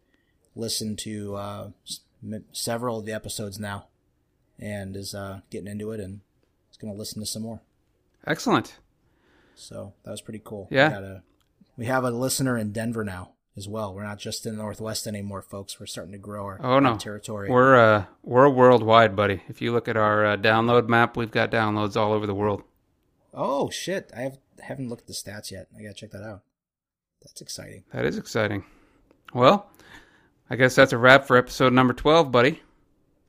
listened 0.55 0.97
to 0.99 1.35
uh, 1.35 1.69
several 2.51 2.99
of 2.99 3.05
the 3.05 3.13
episodes 3.13 3.59
now 3.59 3.87
and 4.59 4.95
is 4.95 5.13
uh, 5.13 5.41
getting 5.51 5.67
into 5.67 5.91
it 5.91 5.99
and 5.99 6.21
is 6.71 6.77
going 6.77 6.91
to 6.91 6.97
listen 6.97 7.21
to 7.21 7.27
some 7.27 7.43
more. 7.43 7.61
Excellent. 8.25 8.77
So 9.53 9.93
that 10.03 10.11
was 10.11 10.21
pretty 10.21 10.41
cool. 10.43 10.67
Yeah. 10.71 10.99
We, 10.99 11.05
a, 11.05 11.23
we 11.77 11.85
have 11.85 12.03
a 12.03 12.11
listener 12.11 12.57
in 12.57 12.71
Denver 12.71 13.03
now 13.03 13.33
as 13.57 13.67
well. 13.67 13.93
We're 13.93 14.03
not 14.03 14.19
just 14.19 14.45
in 14.45 14.55
the 14.55 14.61
Northwest 14.63 15.07
anymore, 15.07 15.41
folks. 15.41 15.79
We're 15.79 15.87
starting 15.87 16.11
to 16.13 16.17
grow 16.19 16.45
our, 16.45 16.59
Oh, 16.63 16.79
no. 16.79 16.95
territory. 16.95 17.49
We're 17.49 17.75
uh 17.75 18.05
we're 18.23 18.47
worldwide, 18.49 19.15
buddy. 19.15 19.41
If 19.49 19.61
you 19.61 19.73
look 19.73 19.87
at 19.87 19.97
our 19.97 20.25
uh, 20.25 20.37
download 20.37 20.87
map, 20.87 21.17
we've 21.17 21.31
got 21.31 21.51
downloads 21.51 21.97
all 21.97 22.13
over 22.13 22.25
the 22.27 22.35
world. 22.35 22.63
oh 23.33 23.69
shit! 23.69 24.11
I 24.15 24.21
have 24.21 24.37
haven't 24.61 24.89
looked 24.89 25.01
at 25.01 25.07
the 25.07 25.13
stats 25.13 25.51
yet. 25.51 25.67
I 25.77 25.81
gotta 25.81 25.93
check 25.93 26.11
that 26.11 26.23
out. 26.23 26.41
That's 27.23 27.41
exciting. 27.41 27.83
That 27.93 28.05
is 28.05 28.17
exciting. 28.17 28.63
Well, 29.33 29.69
I 30.49 30.55
guess 30.55 30.75
that's 30.75 30.93
a 30.93 30.97
wrap 30.97 31.25
for 31.25 31.35
episode 31.35 31.73
number 31.73 31.93
12, 31.93 32.31
buddy. 32.31 32.61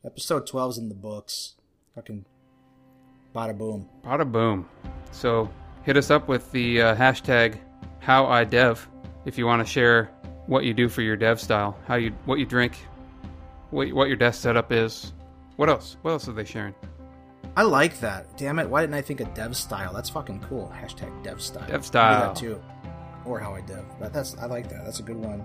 Episode 0.04 0.46
12's 0.46 0.78
in 0.78 0.88
the 0.88 0.94
books. 0.94 1.54
Fucking 1.94 2.24
bada 3.34 3.56
boom. 3.56 3.88
Bada 4.04 4.30
boom. 4.30 4.68
So 5.10 5.50
hit 5.82 5.96
us 5.96 6.10
up 6.10 6.28
with 6.28 6.50
the 6.52 6.80
uh, 6.82 6.94
hashtag 6.96 7.58
HowIDev 8.02 8.78
if 9.24 9.36
you 9.36 9.46
want 9.46 9.66
to 9.66 9.70
share 9.70 10.10
what 10.48 10.64
you 10.64 10.74
do 10.74 10.88
for 10.88 11.02
your 11.02 11.16
dev 11.16 11.40
style, 11.40 11.76
how 11.86 11.94
you 11.94 12.12
what 12.24 12.38
you 12.38 12.46
drink, 12.46 12.72
what 13.70 13.92
what 13.92 14.08
your 14.08 14.16
desk 14.16 14.42
setup 14.42 14.72
is. 14.72 15.12
What 15.56 15.68
else? 15.68 15.96
What 16.02 16.12
else 16.12 16.28
are 16.28 16.32
they 16.32 16.44
sharing? 16.44 16.74
I 17.56 17.62
like 17.62 18.00
that. 18.00 18.36
Damn 18.36 18.58
it! 18.58 18.68
Why 18.68 18.80
didn't 18.80 18.94
I 18.94 19.02
think 19.02 19.20
of 19.20 19.32
dev 19.34 19.56
style? 19.56 19.92
That's 19.92 20.10
fucking 20.10 20.40
cool. 20.40 20.72
Hashtag 20.74 21.22
dev 21.22 21.40
style. 21.40 21.66
Dev 21.66 21.74
I'll 21.74 21.80
do 21.80 21.86
style. 21.86 22.20
that 22.20 22.36
too, 22.36 22.62
or 23.24 23.38
how 23.38 23.54
I 23.54 23.60
dev. 23.60 23.84
But 24.00 24.12
that's 24.12 24.36
I 24.38 24.46
like 24.46 24.68
that. 24.70 24.84
That's 24.84 25.00
a 25.00 25.02
good 25.02 25.16
one. 25.16 25.44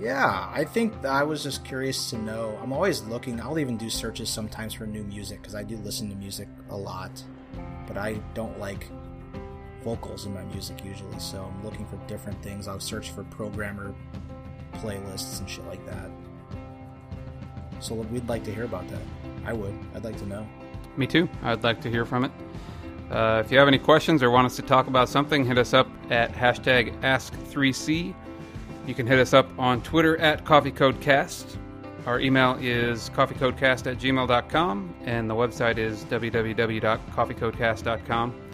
Yeah, 0.00 0.48
I 0.54 0.64
think 0.64 1.04
I 1.04 1.24
was 1.24 1.42
just 1.42 1.64
curious 1.64 2.10
to 2.10 2.18
know. 2.18 2.56
I'm 2.62 2.72
always 2.72 3.02
looking. 3.02 3.40
I'll 3.40 3.58
even 3.58 3.76
do 3.76 3.90
searches 3.90 4.30
sometimes 4.30 4.74
for 4.74 4.86
new 4.86 5.02
music 5.02 5.42
because 5.42 5.56
I 5.56 5.64
do 5.64 5.76
listen 5.78 6.08
to 6.10 6.14
music 6.14 6.48
a 6.70 6.76
lot, 6.76 7.10
but 7.88 7.98
I 7.98 8.20
don't 8.34 8.58
like 8.60 8.86
vocals 9.82 10.26
in 10.26 10.34
my 10.34 10.44
music 10.44 10.84
usually. 10.84 11.18
So 11.18 11.44
I'm 11.44 11.64
looking 11.64 11.86
for 11.86 11.96
different 12.06 12.42
things. 12.42 12.68
I'll 12.68 12.80
search 12.80 13.10
for 13.10 13.24
programmer 13.24 13.94
playlists 14.74 15.40
and 15.40 15.48
shit 15.48 15.66
like 15.66 15.84
that. 15.86 16.10
So 17.80 17.94
we'd 17.94 18.28
like 18.28 18.44
to 18.44 18.54
hear 18.54 18.64
about 18.64 18.88
that. 18.88 19.02
I 19.44 19.52
would. 19.52 19.76
I'd 19.94 20.04
like 20.04 20.18
to 20.18 20.26
know. 20.26 20.46
Me 20.96 21.06
too. 21.06 21.28
I'd 21.42 21.62
like 21.62 21.80
to 21.82 21.90
hear 21.90 22.04
from 22.04 22.24
it. 22.24 22.32
Uh, 23.10 23.42
if 23.44 23.50
you 23.50 23.58
have 23.58 23.68
any 23.68 23.78
questions 23.78 24.22
or 24.22 24.30
want 24.30 24.46
us 24.46 24.56
to 24.56 24.62
talk 24.62 24.86
about 24.86 25.08
something, 25.08 25.44
hit 25.44 25.56
us 25.56 25.72
up 25.72 25.88
at 26.10 26.32
hashtag 26.32 26.98
Ask3C. 27.00 28.14
You 28.86 28.94
can 28.94 29.06
hit 29.06 29.18
us 29.18 29.32
up 29.32 29.48
on 29.58 29.80
Twitter 29.82 30.18
at 30.18 30.44
CoffeeCodeCast. 30.44 31.56
Our 32.06 32.20
email 32.20 32.56
is 32.60 33.10
coffeecodecast 33.10 33.90
at 33.90 33.98
gmail.com, 33.98 34.94
and 35.04 35.28
the 35.28 35.34
website 35.34 35.76
is 35.76 36.04
www.coffeecodecast.com. 36.04 38.47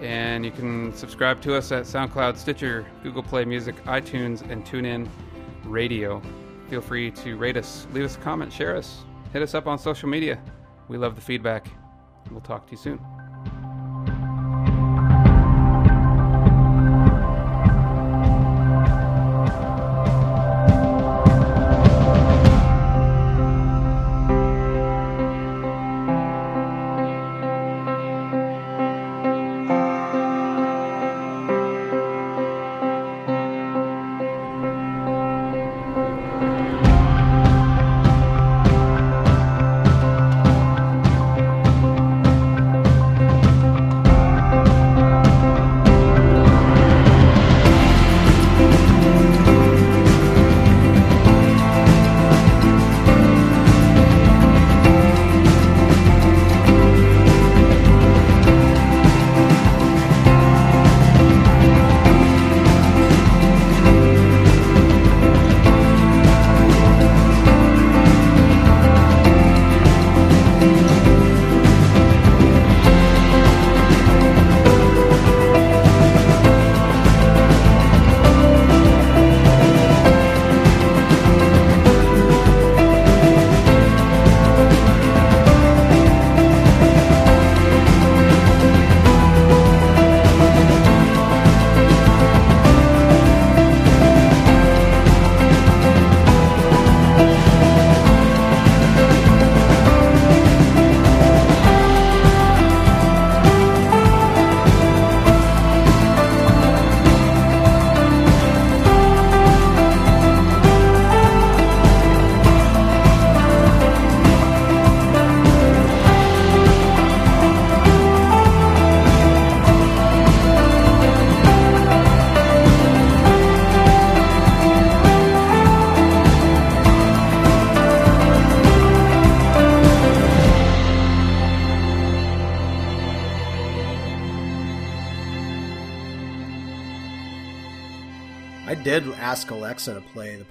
And 0.00 0.44
you 0.44 0.50
can 0.50 0.94
subscribe 0.94 1.42
to 1.42 1.54
us 1.54 1.72
at 1.72 1.84
SoundCloud, 1.84 2.36
Stitcher, 2.36 2.86
Google 3.02 3.22
Play 3.22 3.44
Music, 3.44 3.76
iTunes, 3.84 4.48
and 4.50 4.64
TuneIn 4.64 5.08
Radio. 5.64 6.22
Feel 6.68 6.80
free 6.80 7.10
to 7.10 7.36
rate 7.36 7.56
us, 7.56 7.86
leave 7.92 8.04
us 8.04 8.16
a 8.16 8.20
comment, 8.20 8.52
share 8.52 8.76
us, 8.76 9.04
hit 9.32 9.42
us 9.42 9.54
up 9.54 9.66
on 9.66 9.78
social 9.78 10.08
media. 10.08 10.40
We 10.88 10.96
love 10.96 11.16
the 11.16 11.20
feedback. 11.20 11.68
We'll 12.30 12.40
talk 12.40 12.66
to 12.66 12.72
you 12.72 12.78
soon. 12.78 13.19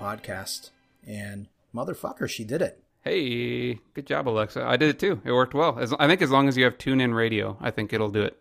Podcast, 0.09 0.69
and 1.05 1.47
motherfucker, 1.73 2.29
she 2.29 2.43
did 2.43 2.61
it. 2.61 2.83
Hey, 3.01 3.79
good 3.93 4.05
job, 4.05 4.27
Alexa. 4.27 4.63
I 4.63 4.77
did 4.77 4.89
it 4.89 4.99
too. 4.99 5.21
It 5.23 5.31
worked 5.31 5.53
well. 5.53 5.79
As, 5.79 5.93
I 5.99 6.07
think 6.07 6.21
as 6.21 6.31
long 6.31 6.47
as 6.47 6.57
you 6.57 6.65
have 6.65 6.77
TuneIn 6.77 7.15
Radio, 7.15 7.57
I 7.61 7.71
think 7.71 7.93
it'll 7.93 8.09
do 8.09 8.23
it. 8.23 8.39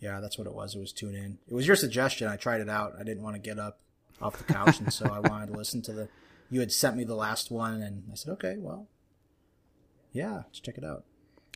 Yeah, 0.00 0.20
that's 0.20 0.38
what 0.38 0.46
it 0.46 0.54
was. 0.54 0.74
It 0.74 0.80
was 0.80 0.92
tune 0.92 1.14
in. 1.14 1.38
It 1.48 1.54
was 1.54 1.66
your 1.66 1.76
suggestion. 1.76 2.28
I 2.28 2.36
tried 2.36 2.60
it 2.60 2.68
out. 2.68 2.94
I 2.98 3.04
didn't 3.04 3.22
want 3.22 3.36
to 3.36 3.40
get 3.40 3.58
up 3.58 3.78
off 4.20 4.38
the 4.38 4.52
couch, 4.52 4.80
and 4.80 4.92
so 4.92 5.06
I 5.06 5.18
wanted 5.28 5.48
to 5.48 5.56
listen 5.56 5.82
to 5.82 5.92
the. 5.92 6.08
You 6.50 6.60
had 6.60 6.72
sent 6.72 6.96
me 6.96 7.04
the 7.04 7.14
last 7.14 7.50
one, 7.50 7.82
and 7.82 8.04
I 8.12 8.14
said, 8.14 8.32
okay, 8.32 8.56
well, 8.58 8.86
yeah, 10.12 10.42
let's 10.46 10.60
check 10.60 10.78
it 10.78 10.84
out. 10.84 11.04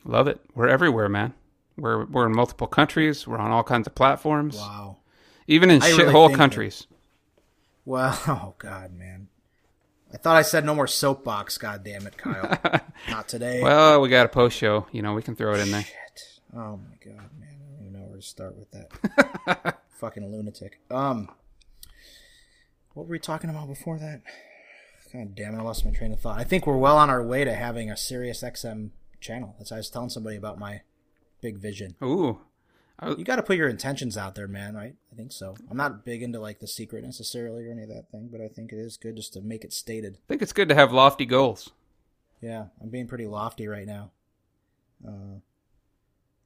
Love 0.03 0.27
it. 0.27 0.39
We're 0.55 0.67
everywhere, 0.67 1.09
man. 1.09 1.33
We're 1.77 2.05
we're 2.05 2.25
in 2.25 2.35
multiple 2.35 2.67
countries. 2.67 3.27
We're 3.27 3.37
on 3.37 3.51
all 3.51 3.63
kinds 3.63 3.87
of 3.87 3.95
platforms. 3.95 4.57
Wow. 4.57 4.97
Even 5.47 5.69
in 5.69 5.81
I 5.81 5.91
shithole 5.91 6.27
think 6.27 6.37
countries. 6.37 6.87
Well, 7.85 8.21
oh 8.27 8.53
god, 8.59 8.93
man. 8.93 9.18
I 10.11 10.17
thought 10.17 10.35
I 10.35 10.41
said 10.41 10.65
no 10.65 10.73
more 10.73 10.87
soapbox. 10.87 11.57
God 11.57 11.83
damn 11.83 12.07
it, 12.07 12.17
Kyle. 12.17 12.57
Not 13.09 13.27
today. 13.27 13.61
Well, 13.61 14.01
we 14.01 14.09
got 14.09 14.25
a 14.25 14.29
post 14.29 14.57
show. 14.57 14.87
You 14.91 15.01
know, 15.01 15.13
we 15.13 15.21
can 15.21 15.35
throw 15.35 15.53
it 15.53 15.59
in 15.59 15.71
there. 15.71 15.83
Shit. 15.83 16.41
Oh 16.55 16.77
my 16.77 16.95
god, 17.03 17.29
man. 17.39 17.49
I 17.49 17.75
don't 17.75 17.87
even 17.87 17.93
know 17.93 18.07
where 18.07 18.17
to 18.17 18.21
start 18.23 18.55
with 18.57 18.71
that. 18.71 19.79
Fucking 19.99 20.31
lunatic. 20.31 20.79
Um, 20.89 21.29
what 22.93 23.05
were 23.05 23.11
we 23.11 23.19
talking 23.19 23.49
about 23.49 23.67
before 23.67 23.99
that? 23.99 24.21
God 25.13 25.35
damn 25.35 25.55
it, 25.55 25.59
I 25.59 25.61
lost 25.61 25.85
my 25.85 25.91
train 25.91 26.11
of 26.11 26.19
thought. 26.19 26.39
I 26.39 26.43
think 26.43 26.65
we're 26.65 26.77
well 26.77 26.97
on 26.97 27.09
our 27.09 27.23
way 27.23 27.43
to 27.43 27.53
having 27.53 27.89
a 27.89 27.97
Sirius 27.97 28.43
XM 28.43 28.91
channel. 29.19 29.55
That's 29.57 29.71
I 29.71 29.77
was 29.77 29.89
telling 29.89 30.09
somebody 30.09 30.37
about 30.37 30.59
my 30.59 30.81
big 31.41 31.57
vision. 31.57 31.95
Ooh, 32.03 32.41
You 33.01 33.23
got 33.23 33.37
to 33.37 33.43
put 33.43 33.55
your 33.57 33.69
intentions 33.69 34.17
out 34.17 34.35
there, 34.35 34.47
man. 34.47 34.75
Right? 34.75 34.95
I 35.11 35.15
think 35.15 35.31
so. 35.31 35.55
I'm 35.69 35.77
not 35.77 36.03
big 36.03 36.21
into 36.21 36.39
like 36.39 36.59
the 36.59 36.67
secret 36.67 37.03
necessarily 37.03 37.65
or 37.65 37.71
any 37.71 37.83
of 37.83 37.89
that 37.89 38.11
thing, 38.11 38.29
but 38.31 38.41
I 38.41 38.47
think 38.47 38.73
it 38.73 38.79
is 38.79 38.97
good 38.97 39.15
just 39.15 39.33
to 39.33 39.41
make 39.41 39.63
it 39.63 39.73
stated. 39.73 40.15
I 40.15 40.27
think 40.27 40.41
it's 40.41 40.53
good 40.53 40.69
to 40.69 40.75
have 40.75 40.91
lofty 40.91 41.25
goals. 41.25 41.71
Yeah, 42.41 42.65
I'm 42.81 42.89
being 42.89 43.07
pretty 43.07 43.27
lofty 43.27 43.67
right 43.67 43.87
now. 43.87 44.11
Uh, 45.05 45.39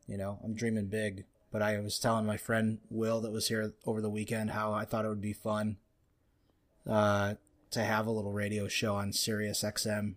you 0.08 0.18
know, 0.18 0.40
I'm 0.44 0.54
dreaming 0.54 0.88
big. 0.88 1.26
But 1.54 1.62
I 1.62 1.80
was 1.80 2.00
telling 2.00 2.26
my 2.26 2.38
friend 2.38 2.80
Will 2.90 3.22
that 3.22 3.32
was 3.32 3.48
here 3.48 3.74
over 3.86 4.02
the 4.02 4.10
weekend 4.10 4.50
how 4.50 4.74
I 4.74 4.86
thought 4.86 5.06
it 5.06 5.10
would 5.10 5.22
be 5.22 5.34
fun 5.34 5.78
uh, 6.90 7.36
to 7.70 7.84
have 7.84 8.08
a 8.08 8.12
little 8.12 8.32
radio 8.32 8.68
show 8.68 8.96
on 8.96 9.14
Sirius 9.14 9.62
XM, 9.64 10.16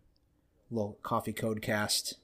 little 0.70 0.98
coffee 1.02 1.34
code 1.34 1.60
cast, 1.60 2.14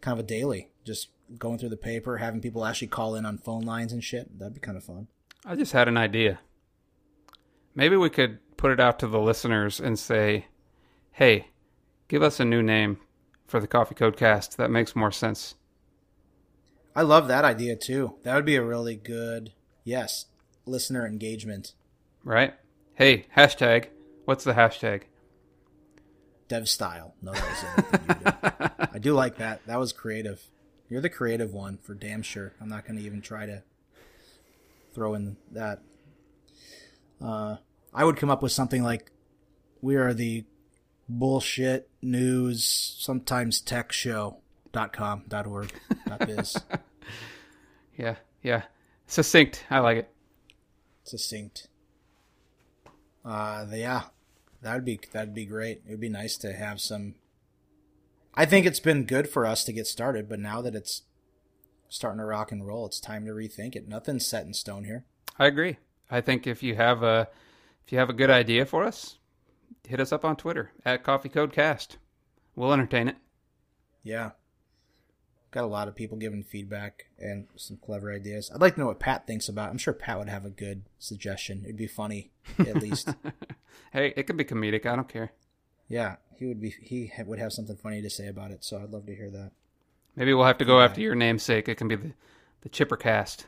kind 0.00 0.16
of 0.16 0.24
a 0.24 0.28
daily, 0.28 0.68
just 0.84 1.08
going 1.38 1.58
through 1.58 1.70
the 1.70 1.76
paper, 1.76 2.18
having 2.18 2.40
people 2.40 2.64
actually 2.64 2.88
call 2.88 3.14
in 3.14 3.26
on 3.26 3.38
phone 3.38 3.62
lines 3.62 3.92
and 3.92 4.02
shit. 4.02 4.38
That'd 4.38 4.54
be 4.54 4.60
kind 4.60 4.76
of 4.76 4.84
fun. 4.84 5.08
I 5.44 5.56
just 5.56 5.72
had 5.72 5.88
an 5.88 5.96
idea. 5.96 6.40
Maybe 7.74 7.96
we 7.96 8.10
could 8.10 8.38
put 8.56 8.72
it 8.72 8.80
out 8.80 8.98
to 9.00 9.06
the 9.06 9.20
listeners 9.20 9.80
and 9.80 9.98
say, 9.98 10.46
"Hey, 11.12 11.48
give 12.08 12.22
us 12.22 12.40
a 12.40 12.44
new 12.44 12.62
name 12.62 12.98
for 13.46 13.60
the 13.60 13.66
Coffee 13.66 13.94
Code 13.94 14.16
Cast 14.16 14.56
that 14.56 14.70
makes 14.70 14.96
more 14.96 15.12
sense." 15.12 15.54
I 16.94 17.02
love 17.02 17.28
that 17.28 17.44
idea 17.44 17.76
too. 17.76 18.14
That 18.22 18.34
would 18.34 18.46
be 18.46 18.56
a 18.56 18.64
really 18.64 18.96
good, 18.96 19.52
yes, 19.84 20.26
listener 20.64 21.06
engagement. 21.06 21.74
Right? 22.24 22.54
Hey, 22.94 23.26
hashtag. 23.36 23.88
What's 24.24 24.44
the 24.44 24.54
hashtag? 24.54 25.02
Dev 26.48 26.68
style. 26.68 27.14
No, 27.20 27.32
that 27.32 27.42
was 27.42 27.64
anything 27.64 28.00
you 28.08 28.14
did. 28.14 28.88
I 28.94 28.98
do 28.98 29.12
like 29.12 29.36
that. 29.36 29.66
That 29.66 29.78
was 29.78 29.92
creative. 29.92 30.42
You're 30.88 31.00
the 31.00 31.08
creative 31.10 31.52
one 31.52 31.78
for 31.78 31.94
damn 31.94 32.22
sure. 32.22 32.52
I'm 32.60 32.68
not 32.68 32.86
going 32.86 32.98
to 32.98 33.04
even 33.04 33.20
try 33.20 33.46
to 33.46 33.62
throw 34.94 35.14
in 35.14 35.36
that. 35.52 35.80
Uh, 37.20 37.56
I 37.92 38.04
would 38.04 38.16
come 38.16 38.30
up 38.30 38.42
with 38.42 38.52
something 38.52 38.82
like, 38.82 39.10
"We 39.80 39.96
are 39.96 40.14
the 40.14 40.44
bullshit 41.08 41.88
news, 42.02 42.64
sometimes 42.98 43.60
tech 43.60 43.92
show." 43.92 44.38
dot 44.72 44.92
com 44.92 45.24
dot 45.26 45.46
org 45.46 45.72
dot 46.06 46.26
biz 46.26 46.54
Yeah, 47.96 48.16
yeah. 48.42 48.64
Succinct. 49.06 49.64
I 49.70 49.78
like 49.78 49.96
it. 49.96 50.10
succinct. 51.04 51.68
Uh, 53.24 53.64
yeah, 53.72 54.02
that'd 54.60 54.84
be 54.84 55.00
that'd 55.12 55.32
be 55.34 55.46
great. 55.46 55.80
It'd 55.86 55.98
be 56.00 56.10
nice 56.10 56.36
to 56.38 56.52
have 56.52 56.78
some 56.80 57.14
I 58.36 58.44
think 58.44 58.66
it's 58.66 58.80
been 58.80 59.04
good 59.04 59.28
for 59.28 59.46
us 59.46 59.64
to 59.64 59.72
get 59.72 59.86
started, 59.86 60.28
but 60.28 60.38
now 60.38 60.60
that 60.60 60.74
it's 60.74 61.02
starting 61.88 62.18
to 62.18 62.24
rock 62.24 62.52
and 62.52 62.66
roll, 62.66 62.86
it's 62.86 63.00
time 63.00 63.24
to 63.24 63.32
rethink 63.32 63.74
it. 63.74 63.88
Nothing's 63.88 64.26
set 64.26 64.44
in 64.44 64.52
stone 64.52 64.84
here. 64.84 65.04
I 65.38 65.46
agree. 65.46 65.78
I 66.10 66.20
think 66.20 66.46
if 66.46 66.62
you 66.62 66.76
have 66.76 67.02
a 67.02 67.28
if 67.84 67.92
you 67.92 67.98
have 67.98 68.10
a 68.10 68.14
good 68.14 68.30
idea 68.30 68.66
for 68.66 68.84
us, 68.84 69.18
hit 69.86 70.00
us 70.00 70.12
up 70.12 70.24
on 70.24 70.36
Twitter 70.36 70.72
at 70.84 71.02
Coffee 71.02 71.28
Code 71.28 71.52
Cast. 71.52 71.98
We'll 72.54 72.72
entertain 72.72 73.08
it. 73.08 73.16
Yeah. 74.02 74.32
Got 75.50 75.64
a 75.64 75.68
lot 75.68 75.88
of 75.88 75.94
people 75.94 76.18
giving 76.18 76.42
feedback 76.42 77.06
and 77.18 77.46
some 77.56 77.76
clever 77.78 78.12
ideas. 78.12 78.50
I'd 78.52 78.60
like 78.60 78.74
to 78.74 78.80
know 78.80 78.86
what 78.86 79.00
Pat 79.00 79.26
thinks 79.26 79.48
about. 79.48 79.68
It. 79.68 79.70
I'm 79.70 79.78
sure 79.78 79.94
Pat 79.94 80.18
would 80.18 80.28
have 80.28 80.44
a 80.44 80.50
good 80.50 80.82
suggestion. 80.98 81.62
It'd 81.64 81.76
be 81.76 81.86
funny, 81.86 82.30
at 82.58 82.82
least. 82.82 83.14
hey, 83.92 84.12
it 84.16 84.24
could 84.24 84.36
be 84.36 84.44
comedic. 84.44 84.84
I 84.84 84.96
don't 84.96 85.08
care. 85.08 85.32
Yeah, 85.88 86.16
he 86.38 86.46
would 86.46 86.60
be. 86.60 86.74
He 86.80 87.12
would 87.24 87.38
have 87.38 87.52
something 87.52 87.76
funny 87.76 88.02
to 88.02 88.10
say 88.10 88.26
about 88.26 88.50
it. 88.50 88.64
So 88.64 88.78
I'd 88.78 88.90
love 88.90 89.06
to 89.06 89.14
hear 89.14 89.30
that. 89.30 89.52
Maybe 90.16 90.32
we'll 90.34 90.46
have 90.46 90.58
to 90.58 90.64
go 90.64 90.78
yeah. 90.78 90.84
after 90.84 91.00
your 91.00 91.14
namesake. 91.14 91.68
It 91.68 91.76
can 91.76 91.88
be 91.88 91.96
the 91.96 92.12
the 92.62 92.68
Chipper 92.68 92.96
Cast. 92.96 93.46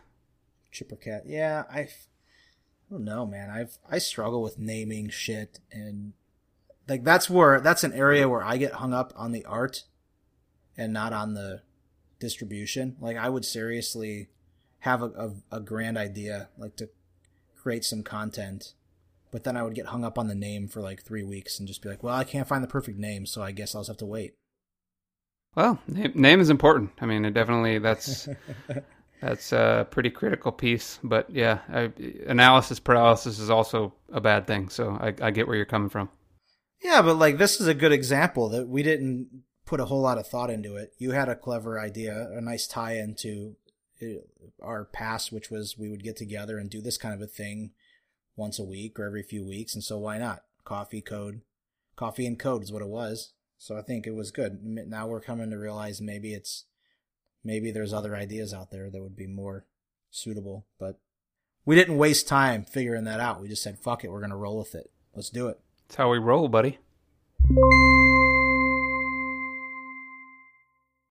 Chipper 0.70 0.96
Cat. 0.96 1.24
Yeah, 1.26 1.64
I. 1.70 1.88
I 2.90 2.94
don't 2.94 3.04
know, 3.04 3.26
man. 3.26 3.50
I've 3.50 3.76
I 3.90 3.98
struggle 3.98 4.40
with 4.42 4.58
naming 4.58 5.10
shit 5.10 5.60
and 5.70 6.14
like 6.88 7.04
that's 7.04 7.28
where 7.28 7.60
that's 7.60 7.84
an 7.84 7.92
area 7.92 8.28
where 8.28 8.42
I 8.42 8.56
get 8.56 8.72
hung 8.72 8.94
up 8.94 9.12
on 9.14 9.32
the 9.32 9.44
art 9.44 9.84
and 10.76 10.92
not 10.92 11.12
on 11.12 11.34
the 11.34 11.62
distribution. 12.18 12.96
Like 12.98 13.16
I 13.16 13.28
would 13.28 13.44
seriously 13.44 14.28
have 14.80 15.02
a, 15.02 15.06
a, 15.50 15.56
a 15.56 15.60
grand 15.60 15.98
idea, 15.98 16.48
like 16.56 16.76
to 16.76 16.88
create 17.56 17.84
some 17.84 18.02
content, 18.02 18.72
but 19.30 19.44
then 19.44 19.56
I 19.56 19.62
would 19.62 19.74
get 19.74 19.86
hung 19.86 20.04
up 20.04 20.18
on 20.18 20.28
the 20.28 20.34
name 20.34 20.68
for 20.68 20.80
like 20.80 21.02
three 21.02 21.22
weeks 21.22 21.58
and 21.58 21.68
just 21.68 21.82
be 21.82 21.88
like, 21.88 22.02
well, 22.02 22.14
I 22.14 22.24
can't 22.24 22.48
find 22.48 22.62
the 22.62 22.68
perfect 22.68 22.98
name, 22.98 23.26
so 23.26 23.42
I 23.42 23.52
guess 23.52 23.74
I'll 23.74 23.82
just 23.82 23.88
have 23.88 23.96
to 23.98 24.06
wait. 24.06 24.34
Well, 25.54 25.78
name, 25.88 26.40
is 26.40 26.50
important. 26.50 26.90
I 27.00 27.06
mean, 27.06 27.24
it 27.24 27.34
definitely 27.34 27.78
that's 27.78 28.28
that's 29.20 29.52
a 29.52 29.86
pretty 29.90 30.10
critical 30.10 30.52
piece. 30.52 30.98
But 31.02 31.30
yeah, 31.30 31.58
I, 31.68 31.92
analysis 32.26 32.78
paralysis 32.78 33.38
is 33.38 33.50
also 33.50 33.94
a 34.12 34.20
bad 34.20 34.46
thing. 34.46 34.68
So 34.68 34.90
I, 35.00 35.14
I 35.20 35.30
get 35.30 35.46
where 35.46 35.56
you're 35.56 35.66
coming 35.66 35.88
from. 35.88 36.10
Yeah, 36.82 37.02
but 37.02 37.14
like 37.14 37.38
this 37.38 37.60
is 37.60 37.66
a 37.66 37.74
good 37.74 37.92
example 37.92 38.48
that 38.50 38.68
we 38.68 38.82
didn't 38.82 39.28
put 39.66 39.80
a 39.80 39.86
whole 39.86 40.00
lot 40.00 40.18
of 40.18 40.26
thought 40.26 40.50
into 40.50 40.76
it. 40.76 40.92
You 40.98 41.10
had 41.10 41.28
a 41.28 41.34
clever 41.34 41.80
idea, 41.80 42.30
a 42.32 42.40
nice 42.40 42.66
tie 42.66 42.96
into 42.96 43.56
uh, 44.00 44.20
our 44.62 44.84
past, 44.84 45.32
which 45.32 45.50
was 45.50 45.76
we 45.76 45.90
would 45.90 46.04
get 46.04 46.16
together 46.16 46.58
and 46.58 46.70
do 46.70 46.80
this 46.80 46.98
kind 46.98 47.14
of 47.14 47.20
a 47.20 47.26
thing 47.26 47.72
once 48.38 48.58
a 48.58 48.64
week 48.64 48.98
or 48.98 49.04
every 49.04 49.22
few 49.22 49.44
weeks. 49.44 49.74
And 49.74 49.84
so 49.84 49.98
why 49.98 50.16
not? 50.16 50.44
Coffee 50.64 51.00
code, 51.00 51.42
coffee 51.96 52.26
and 52.26 52.38
code 52.38 52.62
is 52.62 52.72
what 52.72 52.82
it 52.82 52.88
was. 52.88 53.32
So 53.58 53.76
I 53.76 53.82
think 53.82 54.06
it 54.06 54.14
was 54.14 54.30
good. 54.30 54.60
Now 54.62 55.08
we're 55.08 55.20
coming 55.20 55.50
to 55.50 55.58
realize 55.58 56.00
maybe 56.00 56.32
it's, 56.32 56.64
maybe 57.42 57.70
there's 57.70 57.92
other 57.92 58.14
ideas 58.14 58.54
out 58.54 58.70
there 58.70 58.88
that 58.88 59.02
would 59.02 59.16
be 59.16 59.26
more 59.26 59.66
suitable, 60.10 60.66
but 60.78 61.00
we 61.64 61.74
didn't 61.74 61.98
waste 61.98 62.28
time 62.28 62.64
figuring 62.64 63.04
that 63.04 63.20
out. 63.20 63.40
We 63.40 63.48
just 63.48 63.62
said, 63.62 63.78
fuck 63.78 64.04
it, 64.04 64.10
we're 64.10 64.20
going 64.20 64.30
to 64.30 64.36
roll 64.36 64.58
with 64.58 64.74
it. 64.74 64.90
Let's 65.14 65.30
do 65.30 65.48
it. 65.48 65.58
That's 65.88 65.96
how 65.96 66.10
we 66.10 66.18
roll, 66.18 66.48
buddy. 66.48 66.78